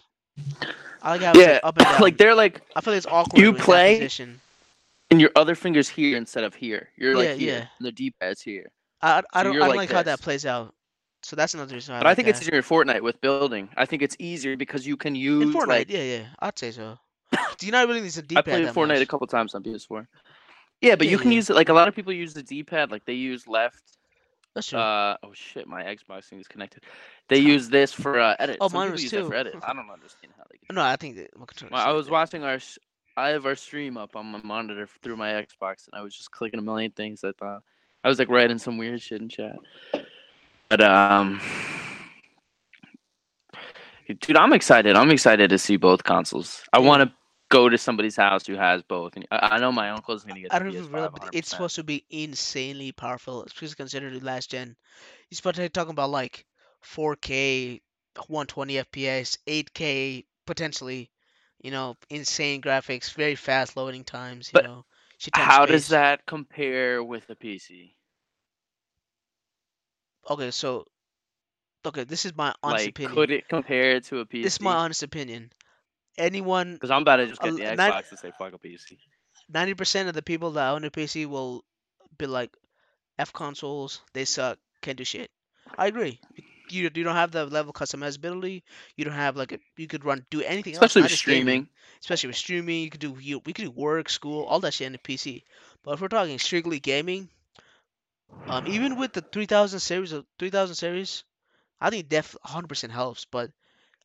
I 1.02 1.12
like 1.12 1.22
how 1.22 1.32
it's 1.32 1.40
yeah, 1.40 1.52
like 1.54 1.62
up 1.64 1.78
and 1.78 1.86
down. 1.88 2.02
like 2.02 2.18
they're 2.18 2.36
like 2.36 2.62
I 2.76 2.82
feel 2.82 2.94
like 2.94 2.98
it's 3.00 3.08
awkward. 3.08 3.40
You 3.42 3.52
that 3.54 3.62
play- 3.62 3.96
position. 3.98 4.40
and 5.12 5.20
your 5.20 5.32
other 5.36 5.56
finger's 5.56 5.90
here 5.90 6.18
instead 6.18 6.44
of 6.44 6.54
here. 6.54 6.90
You're 6.98 7.16
like 7.16 7.30
Yeah, 7.30 7.34
here. 7.36 7.54
yeah. 7.54 7.68
and 7.80 7.86
The 7.88 7.92
D-pad's 7.92 8.42
here. 8.42 8.68
I, 9.02 9.22
I 9.34 9.44
don't, 9.44 9.54
you're 9.54 9.64
I 9.64 9.68
don't 9.68 9.78
like 9.78 9.90
like 9.90 9.96
how 9.96 10.04
that 10.04 10.22
plays 10.22 10.46
out. 10.46 10.74
So 11.24 11.36
that's 11.36 11.56
another 11.56 11.74
reason. 11.74 11.94
why 11.96 12.00
But 12.00 12.06
I 12.08 12.10
like 12.12 12.16
think 12.18 12.28
it's 12.28 12.42
easier 12.42 12.56
in 12.56 12.64
Fortnite 12.64 13.02
with 13.02 13.20
building. 13.22 13.68
I 13.76 13.86
think 13.86 14.04
it's 14.04 14.16
easier 14.20 14.56
because 14.56 14.86
you 14.86 14.96
can 14.98 15.16
use 15.16 15.42
in 15.44 15.52
Fortnite. 15.54 15.68
like 15.68 15.90
yeah, 15.90 16.04
yeah, 16.04 16.26
I'd 16.40 16.58
say 16.60 16.70
so. 16.72 17.00
Do 17.58 17.66
you 17.66 17.72
not 17.72 17.88
really 17.88 18.02
need 18.02 18.18
a 18.18 18.22
D-pad 18.22 18.40
I 18.40 18.42
played 18.42 18.66
Fortnite 18.74 18.88
much? 18.90 19.02
a 19.02 19.06
couple 19.06 19.28
times 19.28 19.56
on 19.56 19.64
PS4. 19.64 20.08
Yeah, 20.82 20.96
but 20.96 21.08
Yeah, 21.08 21.12
you 21.12 21.18
can 21.18 21.32
yeah. 21.32 21.38
use 21.38 21.50
it 21.50 21.56
like 21.56 21.70
a 21.70 21.74
lot 21.74 21.88
of 21.88 21.96
people 21.96 22.14
use 22.14 22.34
the 22.34 22.44
D-pad. 22.44 22.92
Like 22.92 23.06
they 23.06 23.14
use 23.14 23.48
left. 23.48 23.84
That's 24.54 24.68
true. 24.68 24.80
Uh 24.80 25.18
oh 25.24 25.34
shit, 25.34 25.68
my 25.68 25.84
Xbox 25.84 26.26
thing 26.26 26.40
is 26.40 26.48
connected. 26.48 26.84
They 27.28 27.40
use 27.40 27.70
this 27.70 27.92
for 27.92 28.20
uh, 28.20 28.36
edit. 28.40 28.58
Oh, 28.62 28.70
Some 28.70 28.80
mine 28.80 28.92
was 28.92 29.04
use 29.04 29.12
too. 29.12 29.28
for 29.28 29.36
edit. 29.36 29.56
I 29.62 29.74
don't 29.74 29.90
understand 29.90 30.34
how 30.38 30.44
they. 30.50 30.74
No, 30.74 30.82
I 30.82 30.96
think 30.96 31.18
that 31.18 31.38
my 31.38 31.46
controller. 31.46 31.72
Well, 31.74 31.88
I 31.88 31.92
was 31.92 32.10
watching 32.10 32.44
our. 32.44 32.60
I 33.18 33.30
have 33.30 33.46
our 33.46 33.56
stream 33.56 33.98
up 33.98 34.16
on 34.16 34.26
my 34.28 34.42
monitor 34.44 34.88
through 35.02 35.18
my 35.18 35.32
Xbox, 35.32 35.88
and 35.88 36.00
I 36.00 36.02
was 36.02 36.16
just 36.16 36.32
clicking 36.32 36.60
a 36.60 36.64
million 36.64 36.92
things. 36.92 37.24
I 37.24 37.32
thought 37.34 37.64
I 38.04 38.10
was 38.10 38.20
like 38.20 38.30
writing 38.30 38.58
some 38.58 38.78
weird 38.78 39.02
shit 39.02 39.22
in 39.22 39.30
chat. 39.30 39.56
But 40.70 40.82
um, 40.82 41.42
dude, 44.20 44.38
I'm 44.38 44.54
excited. 44.54 44.96
I'm 44.96 45.12
excited 45.12 45.50
to 45.50 45.58
see 45.58 45.78
both 45.78 46.04
consoles. 46.04 46.64
I 46.74 46.80
want 46.80 47.04
to 47.04 47.16
go 47.50 47.70
to 47.70 47.78
somebody's 47.78 48.16
house 48.16 48.46
who 48.46 48.56
has 48.56 48.84
both. 48.84 49.16
And 49.16 49.28
I, 49.32 49.50
I 49.54 49.60
know 49.60 49.72
my 49.72 49.90
uncle's 49.92 50.24
gonna 50.24 50.42
get. 50.42 50.52
I 50.52 50.60
don't 50.60 50.70
even 50.70 50.84
PS5 50.84 50.94
realize, 50.94 51.12
but 51.14 51.30
it's 51.34 51.50
supposed 51.50 51.76
to 51.76 51.84
be 51.84 52.06
insanely 52.10 52.92
powerful, 52.92 53.44
especially 53.44 53.76
considering 53.76 54.14
the 54.20 54.26
last 54.26 54.52
gen. 54.52 54.76
To 55.34 55.54
be 55.54 55.70
talking 55.70 55.92
about 55.92 56.10
like 56.10 56.46
4K, 56.82 57.82
120 58.28 58.78
FPS, 58.80 59.38
8K 59.48 60.26
potentially. 60.46 61.10
You 61.62 61.72
know, 61.72 61.96
insane 62.10 62.62
graphics, 62.62 63.14
very 63.14 63.36
fast 63.36 63.76
loading 63.76 64.04
times. 64.04 64.52
You 64.54 64.54
But 64.54 64.66
know, 64.66 64.86
shit 65.18 65.34
ton 65.34 65.44
of 65.44 65.50
How 65.50 65.66
does 65.66 65.88
that 65.90 66.26
compare 66.26 67.04
with 67.04 67.26
the 67.28 67.36
PC? 67.36 67.96
Okay, 70.30 70.52
so 70.52 70.86
okay, 71.86 72.04
this 72.04 72.26
is 72.26 72.36
my 72.36 72.54
honest 72.64 72.86
Like, 72.86 72.96
opinion. 72.96 73.16
could 73.16 73.32
it 73.32 73.48
compare 73.48 74.00
to 74.00 74.20
a 74.20 74.26
PC? 74.26 74.44
This 74.44 74.54
is 74.54 74.62
my 74.62 74.76
honest 74.76 75.04
opinion. 75.04 75.52
Anyone 76.18 76.74
Because 76.74 76.92
I'm 76.92 77.02
about 77.02 77.18
to 77.18 77.28
just 77.28 77.42
get 77.42 77.56
the 77.56 77.64
Xbox 77.64 78.10
to 78.10 78.18
say 78.18 78.32
fuck 78.38 78.54
a 78.54 78.58
PC. 78.58 78.98
ninety 79.50 79.74
percent 79.74 80.08
of 80.10 80.16
the 80.16 80.22
people 80.24 80.52
that 80.52 80.70
own 80.72 80.84
a 80.86 80.92
PC 80.92 81.26
will 81.26 81.64
be 82.18 82.26
like, 82.28 82.56
"F 83.18 83.34
consoles, 83.34 84.02
they 84.14 84.26
suck, 84.26 84.60
can't 84.82 84.98
do 84.98 85.04
shit." 85.06 85.32
I 85.78 85.88
agree. 85.88 86.20
You 86.70 86.84
you 86.94 87.04
don't 87.04 87.16
have 87.16 87.32
the 87.32 87.46
level 87.46 87.70
of 87.72 87.76
customizability. 87.76 88.64
You 88.96 89.06
don't 89.06 89.14
have 89.14 89.36
like 89.38 89.52
a 89.54 89.60
you 89.78 89.88
could 89.88 90.06
run 90.06 90.26
do 90.30 90.42
anything 90.42 90.74
Especially 90.74 91.02
else, 91.02 91.04
with 91.04 91.12
just 91.12 91.26
gaming. 91.26 91.42
streaming. 91.44 91.70
Especially 92.02 92.28
with 92.28 92.38
streaming, 92.38 92.84
you 92.84 92.90
could 92.90 93.02
do 93.02 93.18
you 93.20 93.40
we 93.46 93.54
could 93.54 93.66
do 93.66 93.72
work, 93.72 94.10
school, 94.10 94.44
all 94.46 94.60
that 94.62 94.74
shit 94.74 94.86
on 94.88 94.94
the 94.94 95.00
PC. 95.00 95.44
But 95.84 95.94
if 95.96 96.02
we're 96.02 96.08
talking 96.10 96.40
strictly 96.40 96.80
gaming, 96.80 97.30
um, 98.48 98.68
even 98.68 98.96
with 98.98 99.14
the 99.14 99.22
three 99.22 99.46
thousand 99.46 99.80
series 99.80 100.12
of 100.12 100.26
three 100.40 100.50
thousand 100.50 100.76
series, 100.76 101.24
I 101.82 101.90
think 101.90 102.10
def 102.10 102.36
hundred 102.44 102.68
percent 102.68 102.94
helps. 102.94 103.26
But 103.26 103.52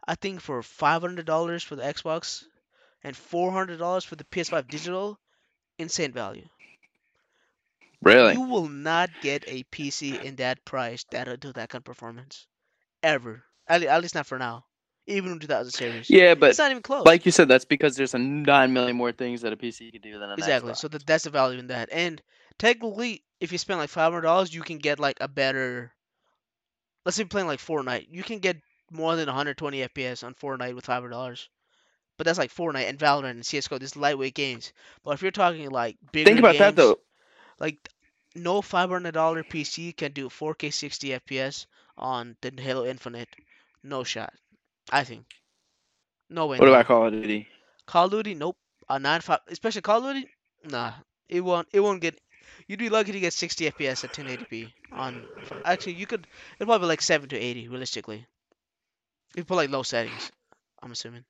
I 0.06 0.14
think 0.14 0.40
for 0.40 0.62
five 0.62 1.02
hundred 1.02 1.26
dollars 1.26 1.62
for 1.62 1.76
the 1.76 1.82
Xbox 1.82 2.44
and 3.02 3.16
four 3.16 3.52
hundred 3.52 3.78
dollars 3.78 4.04
for 4.04 4.16
the 4.16 4.24
PS5 4.24 4.68
digital, 4.68 5.18
insane 5.78 6.12
value. 6.12 6.46
Really? 8.02 8.32
You 8.32 8.42
will 8.42 8.68
not 8.68 9.10
get 9.20 9.44
a 9.46 9.62
PC 9.64 10.22
in 10.22 10.36
that 10.36 10.64
price 10.64 11.04
that'll 11.10 11.34
uh, 11.34 11.36
do 11.36 11.52
that 11.52 11.68
kind 11.68 11.80
of 11.80 11.84
performance, 11.84 12.46
ever. 13.02 13.44
At, 13.68 13.82
at 13.82 14.00
least 14.00 14.14
not 14.14 14.26
for 14.26 14.38
now. 14.38 14.64
Even 15.06 15.32
in 15.32 15.38
2000 15.38 15.72
series. 15.72 16.10
Yeah, 16.10 16.34
but 16.34 16.50
it's 16.50 16.58
not 16.58 16.70
even 16.70 16.82
close. 16.82 17.04
like 17.04 17.26
you 17.26 17.32
said, 17.32 17.48
that's 17.48 17.64
because 17.64 17.96
there's 17.96 18.14
a 18.14 18.18
nine 18.18 18.72
million 18.72 18.96
more 18.96 19.12
things 19.12 19.42
that 19.42 19.52
a 19.52 19.56
PC 19.56 19.92
can 19.92 20.00
do 20.00 20.18
than 20.18 20.30
an 20.30 20.38
exactly. 20.38 20.72
Xbox. 20.72 20.76
So 20.76 20.88
that 20.88 21.06
that's 21.06 21.24
the 21.24 21.30
value 21.30 21.58
in 21.58 21.66
that. 21.68 21.88
And 21.92 22.22
technically, 22.58 23.22
if 23.40 23.52
you 23.52 23.58
spend 23.58 23.80
like 23.80 23.90
five 23.90 24.12
hundred 24.12 24.22
dollars, 24.22 24.54
you 24.54 24.62
can 24.62 24.78
get 24.78 25.00
like 25.00 25.18
a 25.20 25.28
better. 25.28 25.92
Let's 27.04 27.16
say 27.16 27.22
you're 27.22 27.28
playing 27.28 27.48
like 27.48 27.60
Fortnite, 27.60 28.06
you 28.10 28.22
can 28.22 28.38
get 28.38 28.58
more 28.90 29.16
than 29.16 29.26
120 29.26 29.78
FPS 29.88 30.24
on 30.24 30.34
Fortnite 30.34 30.74
with 30.74 30.86
five 30.86 31.02
hundred 31.02 31.10
dollars. 31.10 31.48
But 32.16 32.26
that's 32.26 32.38
like 32.38 32.52
Fortnite 32.52 32.88
and 32.88 32.98
Valorant 32.98 33.30
and 33.30 33.46
CS:GO, 33.46 33.78
these 33.78 33.96
lightweight 33.96 34.34
games. 34.34 34.72
But 35.04 35.12
if 35.12 35.22
you're 35.22 35.30
talking 35.30 35.70
like 35.70 35.96
bigger 36.12 36.28
Think 36.28 36.38
about 36.40 36.58
that 36.58 36.76
though. 36.76 36.98
like 37.58 37.88
no 38.34 38.60
five 38.62 38.90
hundred 38.90 39.12
dollar 39.14 39.42
PC 39.42 39.96
can 39.96 40.12
do 40.12 40.28
4K 40.28 40.72
60 40.72 41.08
FPS 41.10 41.66
on 41.96 42.36
the 42.42 42.52
Halo 42.60 42.84
Infinite. 42.86 43.28
No 43.82 44.04
shot. 44.04 44.32
I 44.90 45.04
think. 45.04 45.24
No 46.28 46.46
way. 46.46 46.58
What 46.58 46.66
no. 46.66 46.72
about 46.72 46.86
Call 46.86 47.06
of 47.06 47.12
Duty? 47.12 47.48
Call 47.86 48.06
of 48.06 48.10
Duty? 48.12 48.34
Nope. 48.34 48.56
A 48.88 48.98
nine 48.98 49.20
five, 49.20 49.40
especially 49.48 49.82
Call 49.82 50.06
of 50.06 50.14
Duty. 50.14 50.28
Nah, 50.64 50.92
it 51.28 51.40
won't. 51.40 51.68
It 51.72 51.80
won't 51.80 52.00
get. 52.00 52.20
You'd 52.66 52.78
be 52.78 52.88
lucky 52.88 53.12
to 53.12 53.20
get 53.20 53.32
60 53.32 53.70
FPS 53.70 54.04
at 54.04 54.12
1080p 54.12 54.72
on. 54.92 55.24
Actually, 55.64 55.94
you 55.94 56.06
could. 56.06 56.26
It'd 56.58 56.68
probably 56.68 56.84
be 56.84 56.88
like 56.88 57.02
7 57.02 57.28
to 57.30 57.38
80 57.38 57.68
realistically. 57.68 58.26
You 59.36 59.44
put 59.44 59.56
like 59.56 59.70
low 59.70 59.82
settings, 59.82 60.30
I'm 60.82 60.92
assuming. 60.92 61.24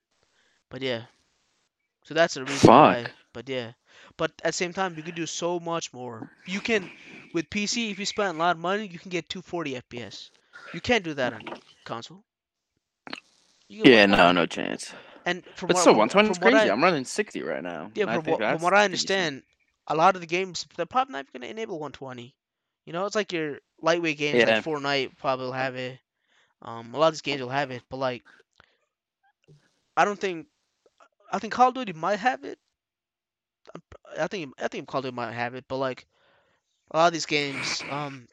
But 0.70 0.82
yeah. 0.82 1.02
So 2.05 2.14
that's 2.14 2.35
the 2.35 2.44
reason 2.44 2.68
why. 2.68 3.06
But 3.32 3.48
yeah. 3.48 3.72
But 4.16 4.32
at 4.43 4.48
the 4.48 4.52
same 4.52 4.72
time, 4.72 4.94
you 4.97 5.02
can 5.02 5.14
do 5.14 5.27
so 5.27 5.60
much 5.60 5.93
more. 5.93 6.31
You 6.47 6.60
can, 6.60 6.90
with 7.35 7.51
PC, 7.51 7.90
if 7.90 7.98
you 7.98 8.06
spend 8.06 8.36
a 8.36 8.39
lot 8.39 8.56
of 8.56 8.59
money, 8.62 8.86
you 8.86 8.98
can 8.98 9.10
get 9.10 9.28
240 9.28 9.74
FPS. 9.82 10.31
You 10.72 10.81
can't 10.81 11.05
do 11.05 11.14
that 11.14 11.32
on 11.35 11.43
console. 11.85 12.24
Yeah, 13.68 14.06
120. 14.06 14.16
no, 14.16 14.32
no 14.32 14.47
chance. 14.47 14.93
And 15.27 15.44
from 15.55 15.68
But 15.68 15.74
what, 15.77 15.81
still, 15.82 15.94
120 15.94 16.31
is 16.31 16.39
crazy. 16.39 16.56
I- 16.70 16.72
I'm 16.72 16.82
running 16.82 17.05
60 17.05 17.43
right 17.43 17.62
now. 17.62 17.90
yeah, 17.94 18.06
from 18.06 18.24
what, 18.24 18.39
from 18.40 18.62
what 18.62 18.74
I 18.74 18.85
understand, 18.85 19.43
a 19.86 19.94
lot 19.94 20.14
of 20.14 20.20
the 20.20 20.27
games 20.27 20.66
they're 20.77 20.86
probably 20.86 21.12
not 21.12 21.31
going 21.32 21.43
to 21.43 21.48
enable 21.51 21.78
120. 21.78 22.35
You 22.86 22.93
know, 22.93 23.06
it's 23.06 23.14
like 23.14 23.32
your 23.32 23.59
lightweight 23.82 24.18
games 24.18 24.39
Yeah. 24.39 24.55
like 24.56 24.64
Fortnite 24.64 25.16
probably 25.18 25.47
will 25.47 25.52
have 25.52 25.77
it. 25.77 25.98
Um, 26.62 26.94
a 26.94 26.98
lot 26.98 27.08
of 27.08 27.14
these 27.14 27.22
games 27.22 27.40
will 27.40 27.48
have 27.48 27.70
it, 27.70 27.82
but 27.88 27.96
like, 27.96 28.22
I 29.96 30.04
don't 30.04 30.18
think. 30.18 30.46
I 31.32 31.38
think 31.38 31.52
Call 31.52 31.68
of 31.68 31.74
Duty 31.74 31.92
might 31.92 32.18
have 32.18 32.44
it. 32.44 32.58
I'm- 33.74 34.28
think 34.28 34.52
I 34.60 34.68
think 34.68 34.88
Call 34.88 34.98
of 34.98 35.04
Duty 35.04 35.14
might 35.14 35.32
have 35.32 35.54
it, 35.54 35.64
but 35.68 35.76
like, 35.76 36.06
a 36.90 36.96
lot 36.98 37.06
of 37.08 37.12
these 37.12 37.26
games, 37.26 37.82
um, 37.90 38.26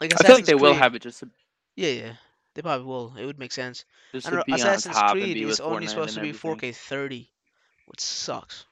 like 0.00 0.12
I 0.12 0.16
feel 0.22 0.34
like 0.36 0.44
Assassin's 0.44 0.46
they 0.46 0.54
will 0.54 0.74
have 0.74 0.94
it 0.94 1.02
just 1.02 1.20
to, 1.20 1.30
Yeah, 1.76 1.90
yeah, 1.90 2.12
they 2.54 2.62
probably 2.62 2.86
will. 2.86 3.14
It 3.16 3.26
would 3.26 3.38
make 3.38 3.52
sense. 3.52 3.84
just 4.12 4.26
I 4.28 4.30
to 4.30 4.44
be 4.44 4.52
know, 4.52 4.54
on 4.54 4.60
Assassin's 4.60 4.94
top 4.94 5.12
and 5.12 5.22
Creed 5.22 5.34
be 5.34 5.42
is 5.44 5.60
only 5.60 5.86
Fortnite 5.86 5.88
supposed 5.90 6.14
to 6.14 6.20
be 6.20 6.32
4K 6.32 6.72
30, 6.74 7.28
which 7.86 8.00
sucks. 8.00 8.66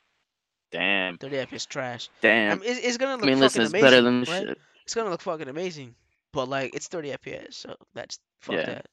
Damn, 0.70 1.16
30 1.18 1.36
FPS 1.36 1.66
trash. 1.66 2.08
I 2.08 2.22
damn. 2.22 2.58
mean, 2.60 2.68
it's, 2.68 2.80
it's 2.86 2.96
gonna 2.98 3.14
look 3.14 3.24
I 3.24 3.26
mean, 3.26 3.34
fucking 3.36 3.40
listen, 3.40 3.62
it's 3.62 3.70
amazing, 3.72 3.86
better 3.86 4.02
than 4.02 4.18
right? 4.20 4.46
shit. 4.48 4.58
It's 4.84 4.94
gonna 4.94 5.10
look 5.10 5.22
fucking 5.22 5.48
amazing, 5.48 5.94
but 6.32 6.48
like 6.48 6.74
it's 6.74 6.88
30 6.88 7.12
FPS, 7.12 7.56
so 7.56 7.76
that's 7.94 8.18
fuck 8.40 8.62
Yeah. 8.62 8.64
that. 8.64 8.86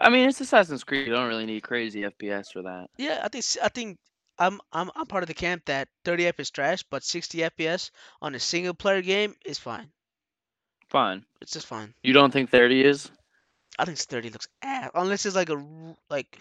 I 0.00 0.10
mean, 0.10 0.28
it's 0.28 0.40
Assassin's 0.40 0.84
Creed. 0.84 1.06
You 1.06 1.12
don't 1.12 1.28
really 1.28 1.46
need 1.46 1.62
crazy 1.62 2.04
FPS 2.04 2.50
for 2.50 2.62
that. 2.62 2.88
Yeah, 2.98 3.20
I 3.22 3.28
think 3.28 3.44
I 3.62 3.68
think 3.68 3.98
I'm 4.38 4.60
I'm 4.72 4.90
I'm 4.94 5.06
part 5.06 5.22
of 5.22 5.28
the 5.28 5.34
camp 5.34 5.64
that 5.66 5.88
30 6.04 6.26
FPS 6.26 6.46
is 6.46 6.50
trash, 6.50 6.82
but 6.84 7.02
60 7.04 7.42
FPS 7.44 7.90
on 8.20 8.34
a 8.34 8.40
single 8.40 8.74
player 8.74 9.02
game 9.02 9.34
is 9.44 9.58
fine. 9.58 9.92
Fine. 10.88 11.24
It's 11.40 11.52
just 11.52 11.66
fine. 11.66 11.94
You 12.02 12.12
don't 12.12 12.32
think 12.32 12.50
30 12.50 12.84
is? 12.84 13.10
I 13.78 13.84
think 13.84 13.98
30 13.98 14.30
looks 14.30 14.48
ass 14.62 14.90
unless 14.94 15.24
it's 15.26 15.34
like 15.36 15.48
a 15.50 15.56
r- 15.56 15.96
like. 16.08 16.40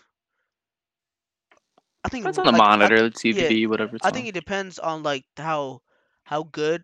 I 2.03 2.10
think 2.10 2.26
Depends 2.26 2.38
on 2.40 2.45
the 2.45 2.52
like, 2.52 2.66
I 2.80 2.90
monitor, 2.91 3.10
the 3.10 3.10
TV, 3.10 3.68
whatever. 3.68 3.95
It's 3.95 4.03
I 4.03 4.10
on. 4.10 4.11
think 4.11 4.28
it 4.28 4.34
depends 4.34 4.80
on 4.80 5.03
like 5.03 5.26
how 5.38 5.82
how 6.24 6.44
good 6.44 6.84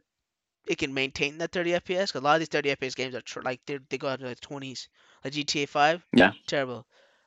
it 0.67 0.77
can 0.77 0.93
maintain 0.93 1.37
that 1.37 1.51
30 1.51 1.71
FPS. 1.71 2.13
Cause 2.13 2.21
a 2.21 2.25
lot 2.25 2.35
of 2.35 2.39
these 2.39 2.49
30 2.49 2.75
FPS 2.75 2.95
games 2.95 3.15
are 3.15 3.21
tr- 3.21 3.41
like 3.41 3.61
they 3.65 3.79
they 3.89 3.97
go 3.97 4.07
out 4.07 4.19
to 4.19 4.27
the 4.27 4.35
20s, 4.35 4.87
like 5.23 5.33
GTA 5.33 5.67
5. 5.67 6.05
Yeah. 6.13 6.31
Terrible. 6.47 6.85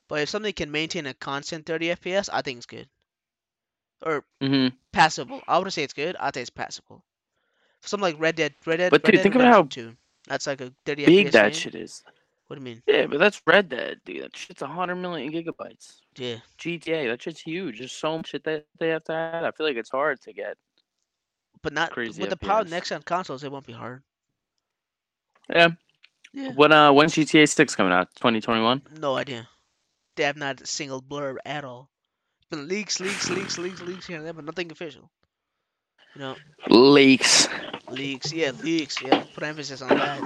But 0.09 0.21
if 0.21 0.29
something 0.29 0.53
can 0.53 0.71
maintain 0.71 1.07
a 1.07 1.15
constant 1.15 1.67
30 1.67 1.89
FPS, 1.97 2.29
I 2.33 2.43
think 2.43 2.59
it's 2.59 2.67
good. 2.67 2.89
Or 4.03 4.25
mm-hmm. 4.41 4.75
passable. 4.93 5.43
I 5.47 5.59
wouldn't 5.59 5.75
say 5.75 5.83
it's 5.83 5.93
good. 5.93 6.17
I 6.19 6.31
think 6.31 6.43
it's 6.43 6.51
passable. 6.51 7.05
Something 7.83 8.03
like 8.03 8.21
Red 8.21 8.37
Dead, 8.37 8.55
Red 8.67 8.79
Dead, 8.79 8.91
But 8.91 9.03
Red 9.05 9.13
dude, 9.13 9.15
Dead 9.17 9.23
think 9.23 9.35
about 9.35 9.47
how 9.49 9.59
Redemption 9.59 9.91
2. 9.91 9.97
That's 10.29 10.47
like 10.47 10.61
a 10.61 10.73
30 10.87 11.07
Big 11.07 11.27
FPS 11.27 11.33
that 11.33 11.53
game. 11.53 11.53
shit 11.53 11.75
is. 11.75 12.03
What 12.47 12.59
do 12.59 12.63
you 12.63 12.65
mean? 12.65 12.83
Yeah, 12.87 13.07
but 13.07 13.19
that's 13.19 13.43
Red 13.47 13.69
Dead, 13.69 14.01
dude. 14.07 14.25
That 14.25 14.37
shit's 14.37 14.63
100 14.63 14.97
million 14.97 15.31
gigabytes. 15.31 15.99
Yeah. 16.17 16.37
GTA, 16.59 17.09
that 17.09 17.23
shit's 17.23 17.41
huge. 17.41 17.79
There's 17.79 17.93
so 17.93 18.17
much 18.17 18.29
shit 18.29 18.45
that 18.45 18.65
they 18.79 18.89
have 18.89 19.05
to 19.05 19.13
add. 19.13 19.45
I 19.45 19.51
feel 19.51 19.67
like 19.67 19.77
it's 19.77 19.91
hard 19.91 20.21
to 20.23 20.33
get. 20.33 20.57
But 21.63 21.73
not 21.73 21.91
Crazy 21.91 22.21
with 22.21 22.31
the 22.31 22.37
power 22.37 22.65
next 22.65 22.89
gen 22.91 23.03
consoles, 23.03 23.43
it 23.45 23.51
won't 23.53 23.67
be 23.67 23.73
hard. 23.73 24.03
Yeah. 25.51 25.69
Yeah. 26.33 26.53
When 26.55 26.73
uh, 26.73 26.93
when's 26.93 27.15
GTA 27.15 27.49
6 27.49 27.75
coming 27.75 27.93
out? 27.93 28.15
2021. 28.17 28.83
No 29.01 29.17
idea. 29.17 29.49
They 30.17 30.25
have 30.25 30.37
not 30.37 30.61
a 30.61 30.67
single 30.67 31.01
blurb 31.01 31.37
at 31.45 31.65
all. 31.65 31.89
It's 32.39 32.47
been 32.51 32.69
leaks, 32.69 33.01
leaks, 33.01 33.31
leaks, 33.31 33.59
leaks, 33.59 33.81
leaks 33.81 34.07
here 34.07 34.19
and 34.19 34.27
there, 34.27 34.33
but 34.33 34.45
nothing 34.45 34.71
official. 34.71 35.11
You 36.15 36.21
know, 36.21 36.37
Leaks. 36.69 37.49
leaks, 37.89 38.33
yeah, 38.33 38.51
leaks, 38.63 39.01
yeah. 39.01 39.25
Put 39.35 39.45
emphasis 39.45 39.83
on 39.83 39.89
that. 39.91 40.21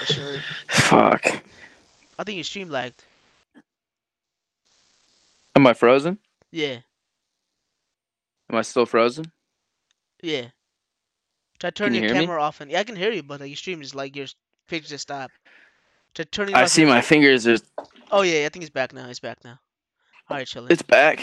For 0.00 0.12
sure. 0.12 0.38
Fuck. 0.68 1.26
I 2.18 2.24
think 2.24 2.36
your 2.36 2.44
stream 2.44 2.68
lagged. 2.70 3.04
Am 5.54 5.66
I 5.66 5.74
frozen? 5.74 6.18
Yeah, 6.50 6.78
Am 8.50 8.56
I 8.56 8.62
still 8.62 8.86
frozen? 8.86 9.32
Yeah. 10.26 10.46
Try 11.58 11.70
turning 11.70 11.94
you 11.94 12.00
your 12.02 12.08
hear 12.10 12.20
me? 12.20 12.26
camera 12.26 12.42
off 12.42 12.60
and 12.60 12.70
yeah, 12.70 12.80
I 12.80 12.84
can 12.84 12.96
hear 12.96 13.12
you, 13.12 13.22
but 13.22 13.40
like, 13.40 13.48
your 13.48 13.56
stream 13.56 13.80
is 13.80 13.94
like 13.94 14.14
your 14.16 14.26
picture 14.68 14.88
just 14.90 15.02
stopped. 15.02 15.34
Try 16.14 16.24
turning. 16.30 16.54
I 16.54 16.62
off 16.64 16.68
see 16.68 16.84
my 16.84 17.00
fingers. 17.00 17.46
Are, 17.46 17.58
Oh 18.10 18.22
yeah, 18.22 18.46
I 18.46 18.48
think 18.48 18.62
it's 18.62 18.70
back 18.70 18.92
now. 18.92 19.08
It's 19.08 19.20
back 19.20 19.38
now. 19.44 19.58
All 20.28 20.36
right, 20.36 20.46
chilling. 20.46 20.70
it's 20.70 20.82
back. 20.82 21.20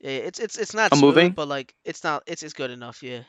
Yeah, 0.00 0.10
it's 0.10 0.38
it's 0.38 0.56
it's 0.58 0.74
not 0.74 0.92
I'm 0.92 0.98
smooth, 0.98 1.14
moving? 1.16 1.32
but 1.32 1.48
like 1.48 1.74
it's 1.84 2.02
not 2.04 2.22
it's 2.26 2.42
it's 2.42 2.54
good 2.54 2.70
enough. 2.70 3.02
Yeah. 3.02 3.22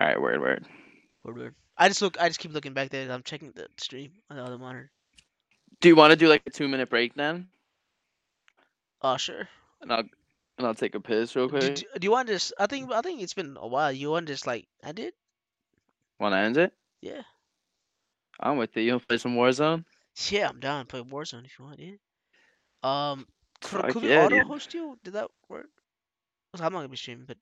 All 0.00 0.06
right, 0.06 0.20
word, 0.20 0.40
word. 0.40 0.66
Word, 1.24 1.36
word. 1.36 1.54
I 1.78 1.88
just 1.88 2.02
look. 2.02 2.20
I 2.20 2.28
just 2.28 2.40
keep 2.40 2.52
looking 2.52 2.72
back 2.72 2.90
there. 2.90 3.10
I'm 3.10 3.22
checking 3.22 3.52
the 3.52 3.68
stream 3.76 4.10
on 4.30 4.36
the 4.36 4.42
other 4.42 4.58
monitor. 4.58 4.90
Do 5.80 5.88
you 5.88 5.96
want 5.96 6.10
to 6.10 6.16
do 6.16 6.28
like 6.28 6.42
a 6.46 6.50
two 6.50 6.68
minute 6.68 6.90
break 6.90 7.14
then? 7.14 7.48
Oh 9.02 9.16
sure. 9.16 9.48
And 9.80 9.92
I'll 9.92 10.04
and 10.58 10.66
I'll 10.66 10.74
take 10.74 10.94
a 10.94 11.00
piss 11.00 11.34
real 11.36 11.48
Do, 11.48 11.58
quick. 11.58 11.74
do, 11.76 11.82
do 11.98 12.04
you 12.04 12.10
want 12.10 12.28
to 12.28 12.34
just? 12.34 12.52
I 12.58 12.66
think 12.66 12.90
I 12.92 13.00
think 13.02 13.22
it's 13.22 13.34
been 13.34 13.56
a 13.60 13.66
while. 13.66 13.92
You 13.92 14.10
want 14.10 14.26
to 14.26 14.32
just 14.32 14.46
like 14.46 14.66
end 14.82 14.98
it? 14.98 15.14
Want 16.18 16.32
to 16.32 16.38
end 16.38 16.56
it? 16.56 16.72
Yeah. 17.00 17.22
I'm 18.40 18.56
with 18.58 18.76
you. 18.76 18.82
You 18.82 18.92
want 18.92 19.02
to 19.02 19.08
play 19.08 19.18
some 19.18 19.34
Warzone? 19.36 19.84
Yeah, 20.30 20.48
I'm 20.48 20.60
down 20.60 20.86
play 20.86 21.00
Warzone 21.00 21.44
if 21.44 21.58
you 21.58 21.64
want. 21.64 21.78
Yeah. 21.80 21.92
Um, 22.82 23.26
could, 23.60 23.80
Fuck 23.82 23.90
could 23.92 24.02
we 24.02 24.10
yeah, 24.10 24.24
auto 24.26 24.36
dude. 24.38 24.46
host 24.46 24.72
you? 24.74 24.98
Did 25.04 25.14
that 25.14 25.28
work? 25.48 25.68
I'm 26.54 26.72
not 26.72 26.78
gonna 26.78 26.88
be 26.88 26.96
streaming, 26.96 27.26
but 27.26 27.36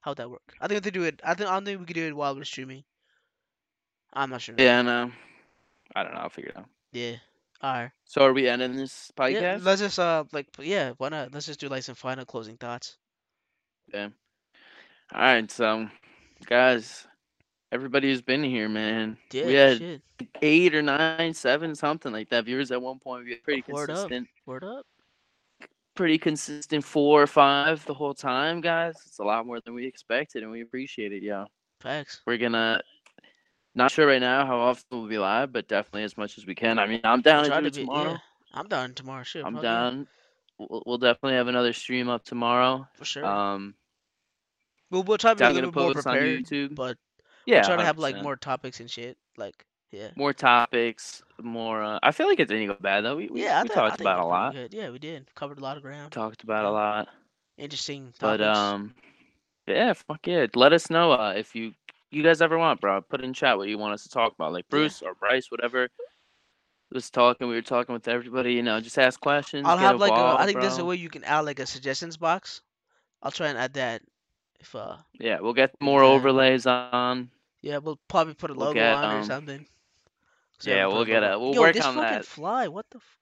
how'd 0.00 0.18
that 0.18 0.30
work? 0.30 0.42
I 0.60 0.66
think 0.66 0.70
we 0.70 0.74
have 0.76 0.82
to 0.84 0.90
do 0.90 1.02
it. 1.04 1.20
I 1.24 1.32
think 1.34 1.48
I 1.48 1.54
don't 1.54 1.64
think 1.64 1.80
we 1.80 1.86
could 1.86 1.94
do 1.94 2.06
it 2.06 2.14
while 2.16 2.34
we're 2.34 2.44
streaming. 2.44 2.84
I'm 4.12 4.28
not 4.30 4.42
sure. 4.42 4.54
Yeah, 4.58 4.82
no. 4.82 5.10
I 5.94 6.02
don't 6.02 6.12
know. 6.12 6.20
I'll 6.20 6.28
figure 6.28 6.50
it 6.50 6.56
out. 6.58 6.68
Yeah. 6.92 7.16
All 7.62 7.72
right. 7.72 7.90
So 8.04 8.22
are 8.22 8.32
we 8.32 8.48
ending 8.48 8.76
this 8.76 9.10
podcast? 9.16 9.40
Yeah. 9.40 9.58
Let's 9.62 9.80
just 9.80 9.98
uh 9.98 10.24
like 10.32 10.46
yeah. 10.60 10.92
Why 10.98 11.08
not? 11.08 11.32
Let's 11.32 11.46
just 11.46 11.60
do 11.60 11.68
like 11.68 11.82
some 11.82 11.94
final 11.94 12.24
closing 12.24 12.56
thoughts. 12.56 12.96
Yeah. 13.92 14.08
All 15.14 15.20
right, 15.20 15.48
so 15.48 15.88
guys, 16.46 17.06
everybody 17.70 18.08
who's 18.10 18.22
been 18.22 18.42
here, 18.42 18.68
man. 18.68 19.16
Yeah. 19.32 19.46
we 19.46 19.52
had 19.54 19.78
Shit. 19.78 20.02
eight 20.42 20.74
or 20.74 20.82
nine, 20.82 21.32
seven, 21.32 21.74
something 21.76 22.12
like 22.12 22.28
that. 22.30 22.44
Viewers 22.44 22.72
at 22.72 22.82
one 22.82 22.98
point. 22.98 23.24
We 23.24 23.30
had 23.30 23.44
pretty 23.44 23.62
Word 23.68 23.88
up. 23.90 23.96
consistent, 24.08 24.28
Word 24.46 24.64
up. 24.64 24.84
pretty 25.94 26.18
consistent 26.18 26.82
four 26.84 27.22
or 27.22 27.26
five 27.28 27.84
the 27.86 27.94
whole 27.94 28.14
time, 28.14 28.60
guys. 28.60 28.96
It's 29.06 29.20
a 29.20 29.24
lot 29.24 29.46
more 29.46 29.60
than 29.60 29.74
we 29.74 29.86
expected, 29.86 30.42
and 30.42 30.50
we 30.50 30.62
appreciate 30.62 31.12
it. 31.12 31.22
Facts. 31.80 32.20
We're 32.26 32.38
gonna. 32.38 32.82
Not 33.76 33.90
sure 33.90 34.06
right 34.06 34.20
now 34.20 34.46
how 34.46 34.58
often 34.58 34.86
we'll 34.90 35.06
be 35.06 35.18
live, 35.18 35.52
but 35.52 35.68
definitely 35.68 36.04
as 36.04 36.16
much 36.16 36.38
as 36.38 36.46
we 36.46 36.54
can. 36.54 36.78
I 36.78 36.86
mean, 36.86 37.02
I'm 37.04 37.20
down 37.20 37.44
to 37.44 37.50
do 37.50 37.56
it 37.66 37.74
be- 37.74 37.80
tomorrow. 37.82 38.12
yeah. 38.12 38.18
I'm 38.54 38.68
down 38.68 38.94
tomorrow. 38.94 39.22
Shit. 39.22 39.44
I'm 39.44 39.60
down. 39.60 40.08
We'll, 40.58 40.82
we'll 40.86 40.98
definitely 40.98 41.36
have 41.36 41.48
another 41.48 41.74
stream 41.74 42.08
up 42.08 42.24
tomorrow. 42.24 42.88
For 42.94 43.04
sure. 43.04 43.24
Um, 43.26 43.74
we'll 44.90 45.02
we'll 45.02 45.18
try 45.18 45.34
to 45.34 45.36
be 45.38 45.44
a 45.44 45.50
little 45.50 45.70
bit 45.70 45.82
more 45.82 45.92
prepared, 45.92 46.46
YouTube. 46.46 46.74
but 46.74 46.96
yeah, 47.44 47.56
we'll 47.56 47.64
try 47.64 47.76
to 47.76 47.84
have 47.84 47.98
like 47.98 48.22
more 48.22 48.34
topics 48.36 48.80
and 48.80 48.90
shit. 48.90 49.18
Like 49.36 49.66
yeah. 49.92 50.08
more 50.16 50.32
topics, 50.32 51.22
more. 51.42 51.82
Uh, 51.82 51.98
I 52.02 52.12
feel 52.12 52.28
like 52.28 52.40
it 52.40 52.48
didn't 52.48 52.68
go 52.68 52.76
bad 52.80 53.04
though. 53.04 53.16
We 53.16 53.28
we, 53.28 53.42
Yeah, 53.42 53.60
I 53.60 53.62
we 53.64 53.68
thought- 53.68 53.90
talked 53.90 54.00
about 54.00 54.20
a 54.20 54.26
lot. 54.26 54.54
Good. 54.54 54.72
Yeah, 54.72 54.88
we 54.88 54.98
did. 54.98 55.28
Covered 55.34 55.58
a 55.58 55.62
lot 55.62 55.76
of 55.76 55.82
ground. 55.82 56.12
Talked 56.12 56.42
about 56.44 56.64
a 56.64 56.70
lot, 56.70 57.08
Interesting 57.58 58.14
Topics. 58.18 58.20
but 58.20 58.40
um, 58.40 58.94
yeah, 59.66 59.92
fuck 59.92 60.26
yeah. 60.26 60.46
Let 60.54 60.72
us 60.72 60.88
know 60.88 61.12
uh, 61.12 61.34
if 61.36 61.54
you 61.54 61.74
you 62.10 62.22
guys 62.22 62.40
ever 62.40 62.56
want, 62.58 62.80
bro. 62.80 63.00
Put 63.02 63.22
in 63.22 63.32
chat 63.32 63.56
what 63.58 63.68
you 63.68 63.78
want 63.78 63.94
us 63.94 64.02
to 64.04 64.08
talk 64.08 64.32
about, 64.34 64.52
like 64.52 64.64
Yeah. 64.68 64.70
Bruce 64.78 65.02
or 65.02 65.14
Bryce, 65.14 65.50
whatever. 65.50 65.88
Was 66.92 67.10
talking. 67.10 67.48
We 67.48 67.54
were 67.56 67.62
talking 67.62 67.92
with 67.92 68.06
everybody. 68.06 68.54
You 68.54 68.62
know, 68.62 68.80
just 68.80 68.96
ask 68.98 69.20
questions. 69.20 69.66
I'll 69.66 69.76
have 69.76 69.98
like 69.98 70.12
a, 70.12 70.36
I 70.38 70.46
think 70.46 70.60
there's 70.60 70.78
a 70.78 70.84
way 70.84 70.94
you 70.96 71.08
can 71.10 71.24
add 71.24 71.40
like 71.40 71.58
a 71.58 71.66
suggestions 71.66 72.16
box. 72.16 72.60
I'll 73.22 73.32
try 73.32 73.48
and 73.48 73.58
add 73.58 73.74
that. 73.74 74.02
If 74.60 74.74
uh 74.74 74.96
Yeah, 75.18 75.40
we'll 75.40 75.52
get 75.52 75.72
more 75.80 76.02
Yeah. 76.02 76.10
overlays 76.10 76.64
on. 76.66 77.28
yeah, 77.60 77.78
we'll 77.78 77.98
probably 78.08 78.34
put 78.34 78.50
a 78.50 78.54
We'll 78.54 78.66
logo 78.68 78.74
get, 78.74 78.94
on 78.94 79.16
or 79.16 79.24
something. 79.24 79.66
'Cause 80.58 80.66
yeah, 80.68 80.86
we'll 80.86 81.04
get 81.04 81.22
a- 81.24 81.38
we'll 81.38 81.54
Yo, 81.54 81.60
work 81.60 81.74
this 81.74 81.84
on 81.84 81.94
fucking 81.96 82.10
that. 82.18 82.24
fly. 82.24 82.68
What 82.68 82.86
the? 82.90 82.98
F- 82.98 83.18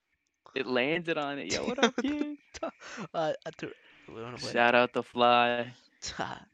It 0.54 0.66
landed 0.66 1.16
on 1.18 1.38
it. 1.38 1.52
Yo, 1.52 1.64
what 1.64 1.78
up, 1.82 1.94
uh, 3.14 3.32
I 3.46 3.50
threw. 3.58 3.72
We 4.14 4.22
wanna 4.22 4.36
play. 4.36 4.52
Shout 4.52 4.74
out 4.74 4.92
the 4.92 5.02
fly. 5.02 5.72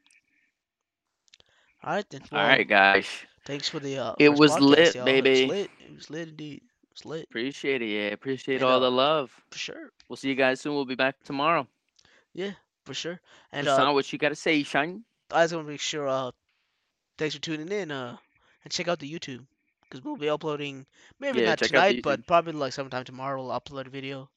All 1.83 1.93
right 1.95 2.09
then. 2.09 2.21
All 2.31 2.39
Well, 2.39 2.47
right, 2.47 2.67
guys. 2.67 3.07
Thanks 3.45 3.67
for 3.69 3.79
the 3.79 3.97
uh. 3.97 4.15
It 4.19 4.29
was 4.33 4.51
podcast, 4.51 4.61
lit, 4.61 4.95
y'all. 4.95 5.05
baby. 5.05 5.29
It 5.29 5.47
was 5.47 5.49
lit. 5.57 5.71
It 5.79 5.95
was 5.95 6.09
lit 6.09 6.27
indeed. 6.29 6.61
It 6.83 6.89
was 6.93 7.05
lit 7.05 7.27
Appreciate 7.29 7.81
it. 7.81 7.87
Yeah, 7.87 8.07
appreciate 8.13 8.55
And, 8.55 8.63
all 8.63 8.77
uh, 8.77 8.79
the 8.79 8.91
love. 8.91 9.31
for 9.51 9.57
sure. 9.57 9.91
We'll 10.07 10.17
see 10.17 10.29
you 10.29 10.35
guys 10.35 10.61
soon. 10.61 10.73
We'll 10.73 10.85
be 10.85 10.95
back 10.95 11.15
tomorrow. 11.23 11.67
Yeah, 12.33 12.51
for 12.85 12.93
sure. 12.93 13.19
And 13.51 13.67
uh, 13.67 13.91
what 13.91 14.11
you 14.11 14.19
gotta 14.19 14.35
say, 14.35 14.63
Shine? 14.63 15.03
I 15.31 15.43
just 15.43 15.53
want 15.55 15.67
to 15.67 15.71
make 15.71 15.79
sure. 15.81 16.07
Uh, 16.07 16.31
thanks 17.17 17.35
for 17.35 17.41
tuning 17.41 17.71
in. 17.71 17.91
Uh, 17.91 18.17
and 18.63 18.71
check 18.71 18.87
out 18.87 18.99
the 18.99 19.11
YouTube 19.11 19.45
because 19.83 20.03
we'll 20.03 20.17
be 20.17 20.29
uploading. 20.29 20.85
Maybe 21.19 21.41
Yeah, 21.41 21.49
not 21.49 21.59
check 21.59 21.73
out 21.73 21.87
the 21.87 21.93
tonight, 21.93 22.01
but 22.03 22.27
probably 22.27 22.53
like 22.53 22.73
sometime 22.73 23.03
tomorrow. 23.03 23.41
We'll 23.43 23.59
upload 23.59 23.87
a 23.87 23.89
video 23.89 24.29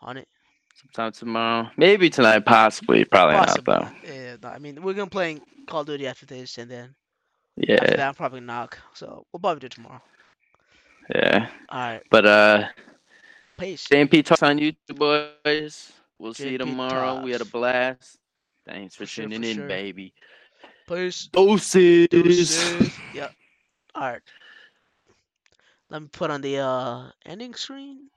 on 0.00 0.16
it. 0.16 0.28
Sometime 0.74 1.12
tomorrow. 1.12 1.70
Maybe 1.76 2.10
tonight, 2.10 2.44
possibly. 2.44 3.04
Probably 3.04 3.36
Possibly. 3.36 3.62
not 3.64 3.64
though. 3.64 3.88
Yeah, 4.02 4.36
no, 4.42 4.48
I 4.48 4.58
mean, 4.58 4.82
we're 4.82 4.94
gonna 4.94 5.10
play 5.10 5.38
Call 5.66 5.82
of 5.82 5.86
Duty 5.86 6.06
after 6.06 6.26
this, 6.26 6.58
and 6.58 6.70
then 6.70 6.94
though. 7.56 7.74
after 7.78 7.92
Yeah, 7.92 7.96
that, 7.96 8.06
I'll 8.08 8.14
probably 8.14 8.40
knock. 8.40 8.78
So 8.94 9.26
we'll 9.32 9.40
probably 9.40 9.60
do 9.60 9.68
tomorrow. 9.68 10.02
yeah. 11.14 11.48
All 11.68 11.78
right, 11.80 12.02
But 12.10 12.26
uh 12.26 12.68
peace. 13.58 13.88
JMP 13.90 14.24
talks 14.24 14.42
on 14.42 14.58
YouTube, 14.58 14.96
boys. 14.96 15.92
We'll 16.18 16.34
see 16.34 16.50
you 16.50 16.58
JMP 16.58 16.58
tomorrow. 16.58 17.16
We 17.20 17.32
had 17.32 17.40
a 17.42 17.44
blast. 17.44 18.18
Thanks 18.66 18.94
for, 18.96 18.96
For 18.96 19.06
sure, 19.06 19.26
tuning 19.26 19.42
for 19.42 19.42
in, 19.42 19.54
sure. 19.54 19.68
baby. 19.68 20.12
Peace. 20.86 21.28
Doses. 21.28 23.00
Yep. 23.12 23.34
All 23.94 24.10
right. 24.12 24.22
Let 25.90 26.02
me 26.02 26.08
put 26.08 26.30
on 26.30 26.40
the 26.42 26.58
uh 26.58 27.10
ending 27.24 27.54
screen. 27.54 28.10